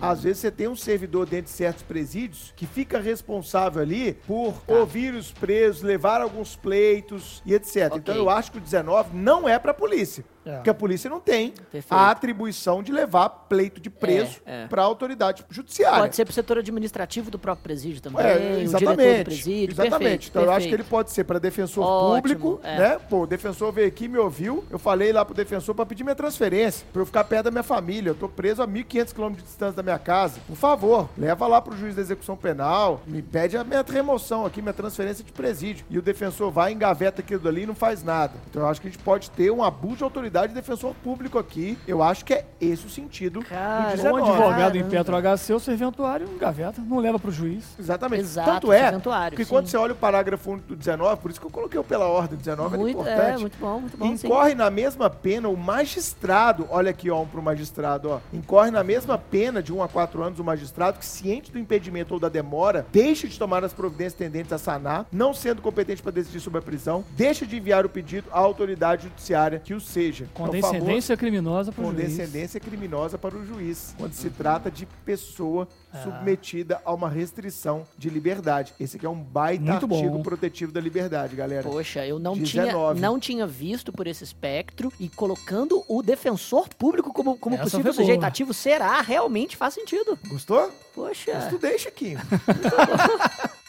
Às 0.00 0.22
vezes 0.22 0.38
você 0.38 0.50
tem 0.50 0.68
um 0.68 0.76
servidor 0.76 1.26
dentro 1.26 1.46
de 1.46 1.56
certos 1.56 1.82
presídios 1.82 2.52
que 2.56 2.66
fica 2.66 2.98
responsável 2.98 3.82
ali 3.82 4.14
por 4.26 4.54
ouvir 4.66 5.14
os 5.14 5.32
presos, 5.32 5.82
levar 5.82 6.20
alguns 6.20 6.56
pleitos 6.56 7.42
e 7.46 7.54
etc. 7.54 7.86
Ok. 7.86 7.98
Então 7.98 8.14
eu 8.14 8.28
acho 8.28 8.52
que 8.52 8.58
o 8.58 8.60
19 8.60 9.16
não 9.16 9.48
é 9.48 9.58
para 9.58 9.70
a 9.70 9.74
polícia. 9.74 10.24
É. 10.46 10.54
Porque 10.56 10.70
a 10.70 10.74
polícia 10.74 11.08
não 11.08 11.20
tem 11.20 11.50
Perfeito. 11.72 11.92
a 11.92 12.10
atribuição 12.10 12.82
de 12.82 12.92
levar 12.92 13.28
pleito 13.28 13.80
de 13.80 13.88
preso 13.90 14.40
É, 14.44 14.64
é. 14.64 14.66
para 14.66 14.82
a 14.82 14.84
autoridade 14.84 15.44
judiciária. 15.50 16.00
Pode 16.00 16.16
ser 16.16 16.24
pro 16.24 16.34
setor 16.34 16.58
administrativo 16.58 17.30
do 17.30 17.38
próprio 17.38 17.62
presídio 17.62 18.00
também, 18.02 18.24
É, 18.24 18.56
o 18.58 18.60
exatamente. 18.60 19.24
presídio. 19.24 19.72
exatamente. 19.72 19.98
perfeito, 20.00 20.28
então 20.30 20.42
eu 20.42 20.50
acho 20.50 20.58
que 20.58 20.70
perfeito. 20.70 20.80
ele 20.82 20.88
pode 20.90 21.10
ser 21.12 21.24
para 21.24 21.38
defensor 21.38 21.84
Ótimo, 21.84 22.16
público, 22.22 22.60
é. 22.62 22.78
né? 22.78 22.98
Pô, 23.08 23.22
o 23.22 23.26
defensor 23.26 23.72
veio 23.72 23.88
aqui, 23.88 24.06
me 24.08 24.18
ouviu. 24.18 24.64
Eu 24.70 24.78
falei 24.78 25.12
lá 25.12 25.24
pro 25.24 25.34
defensor 25.34 25.74
para 25.74 25.86
pedir 25.86 26.04
minha 26.04 26.14
transferência, 26.14 26.86
para 26.92 27.00
eu 27.02 27.06
ficar 27.06 27.24
perto 27.24 27.44
da 27.44 27.50
minha 27.50 27.62
família. 27.62 28.10
Eu 28.10 28.14
tô 28.14 28.28
preso 28.28 28.62
a 28.62 28.68
1.500 28.68 29.12
quilômetros 29.14 29.44
de 29.44 29.48
distância 29.48 29.76
da 29.76 29.82
minha 29.82 29.98
casa. 29.98 30.40
Por 30.46 30.56
favor, 30.56 31.08
leva 31.16 31.46
lá 31.46 31.60
pro 31.62 31.76
juiz 31.76 31.94
da 31.94 32.02
execução 32.02 32.36
penal, 32.36 33.00
me 33.06 33.22
pede 33.22 33.56
a 33.56 33.64
minha 33.64 33.82
remoção 33.82 34.44
aqui, 34.44 34.60
minha 34.60 34.74
transferência 34.74 35.24
de 35.24 35.32
presídio. 35.32 35.86
E 35.88 35.96
o 35.98 36.02
defensor 36.02 36.50
vai, 36.50 36.72
engaveta 36.72 37.20
aquilo 37.22 37.40
dali 37.40 37.62
e 37.62 37.66
não 37.66 37.74
faz 37.74 38.02
nada. 38.02 38.34
Então 38.50 38.62
eu 38.62 38.68
acho 38.68 38.80
que 38.80 38.88
a 38.88 38.90
gente 38.90 39.02
pode 39.02 39.30
ter 39.30 39.50
um 39.50 39.62
abuso 39.62 39.96
de 39.96 40.04
autoridade 40.04 40.33
de 40.48 40.54
defensor 40.54 40.94
público 41.02 41.38
aqui. 41.38 41.78
Eu 41.86 42.02
acho 42.02 42.24
que 42.24 42.34
é 42.34 42.44
esse 42.60 42.86
o 42.86 42.90
sentido 42.90 43.40
Cara, 43.42 43.82
do 43.82 43.86
Um 43.88 43.96
19. 43.96 44.20
advogado 44.22 44.56
Caramba. 44.56 44.78
em 44.78 44.84
Petro 44.90 45.16
HC, 45.16 45.52
o 45.54 45.60
serventuário, 45.60 46.28
gaveta, 46.38 46.82
não 46.86 46.98
leva 46.98 47.18
pro 47.18 47.30
juiz. 47.30 47.64
Exatamente. 47.78 48.22
Exato, 48.22 48.50
Tanto 48.50 48.72
é 48.72 49.30
que 49.30 49.44
sim. 49.44 49.50
quando 49.50 49.66
você 49.68 49.76
olha 49.76 49.92
o 49.92 49.96
parágrafo 49.96 50.50
único 50.50 50.68
do 50.68 50.76
19, 50.76 51.20
por 51.20 51.30
isso 51.30 51.40
que 51.40 51.46
eu 51.46 51.50
coloquei 51.50 51.78
o 51.78 51.84
pela 51.84 52.06
ordem, 52.06 52.36
19 52.38 52.76
Muito, 52.76 52.98
é 52.98 53.00
importante. 53.00 53.36
é, 53.36 53.38
muito 53.38 53.58
bom, 53.58 53.80
muito 53.80 53.96
bom. 53.96 54.16
sim. 54.16 54.26
Incorre 54.26 54.54
na 54.54 54.70
mesma 54.70 55.08
pena 55.08 55.48
o 55.48 55.56
magistrado, 55.56 56.66
olha 56.70 56.90
aqui, 56.90 57.10
ó, 57.10 57.22
um 57.22 57.26
pro 57.26 57.42
magistrado, 57.42 58.10
ó. 58.10 58.18
Incorre 58.32 58.70
na 58.70 58.82
mesma 58.82 59.16
pena 59.16 59.62
de 59.62 59.72
1 59.72 59.82
a 59.82 59.88
4 59.88 60.22
anos 60.22 60.38
o 60.38 60.44
magistrado 60.44 60.98
que, 60.98 61.06
ciente 61.06 61.52
do 61.52 61.58
impedimento 61.58 62.14
ou 62.14 62.20
da 62.20 62.28
demora, 62.28 62.86
deixa 62.92 63.28
de 63.28 63.38
tomar 63.38 63.64
as 63.64 63.72
providências 63.72 64.14
tendentes 64.14 64.52
a 64.52 64.58
sanar, 64.58 65.06
não 65.12 65.32
sendo 65.32 65.62
competente 65.62 66.02
para 66.02 66.12
decidir 66.12 66.40
sobre 66.40 66.58
a 66.58 66.62
prisão, 66.62 67.04
deixa 67.12 67.46
de 67.46 67.56
enviar 67.56 67.84
o 67.86 67.88
pedido 67.88 68.28
à 68.32 68.38
autoridade 68.38 69.04
judiciária 69.04 69.58
que 69.58 69.74
o 69.74 69.80
seja. 69.80 70.23
Com 70.32 70.46
É 70.46 70.48
o 70.48 70.52
famoso- 70.52 70.72
descendência 70.72 71.16
criminosa 71.16 71.72
pro 71.72 71.84
juiz. 71.84 71.96
Condescendência 71.96 72.60
criminosa 72.60 73.18
para 73.18 73.36
o 73.36 73.44
juiz, 73.44 73.94
quando 73.98 74.12
se 74.14 74.30
trata 74.30 74.70
de 74.70 74.86
pessoa 75.04 75.68
Ah. 75.92 76.02
submetida 76.02 76.80
a 76.84 76.92
uma 76.94 77.08
restrição 77.08 77.84
de 77.98 78.08
liberdade. 78.08 78.72
Esse 78.80 78.96
aqui 78.96 79.06
é 79.06 79.08
um 79.08 79.14
baita 79.20 79.62
Muito 79.64 79.86
bom. 79.86 79.96
artigo 79.96 80.22
protetivo 80.22 80.72
da 80.72 80.80
liberdade, 80.80 81.36
galera. 81.36 81.62
Poxa, 81.68 82.06
eu 82.06 82.18
não 82.18 82.34
tinha, 82.34 82.64
19. 82.64 83.00
não 83.00 83.18
tinha 83.18 83.46
visto 83.46 83.92
por 83.92 84.06
esse 84.06 84.24
espectro 84.24 84.92
e 84.98 85.08
colocando 85.08 85.84
o 85.88 86.02
defensor 86.02 86.68
público 86.68 87.12
como, 87.12 87.36
como 87.36 87.54
Essa 87.56 87.64
possível 87.64 87.92
sujeito 87.92 88.24
ativo 88.24 88.52
será 88.54 89.00
realmente 89.00 89.56
faz 89.56 89.74
sentido. 89.74 90.18
Gostou? 90.28 90.70
Poxa. 90.94 91.32
Estudei, 91.38 91.78
Chiquinho. 91.78 92.18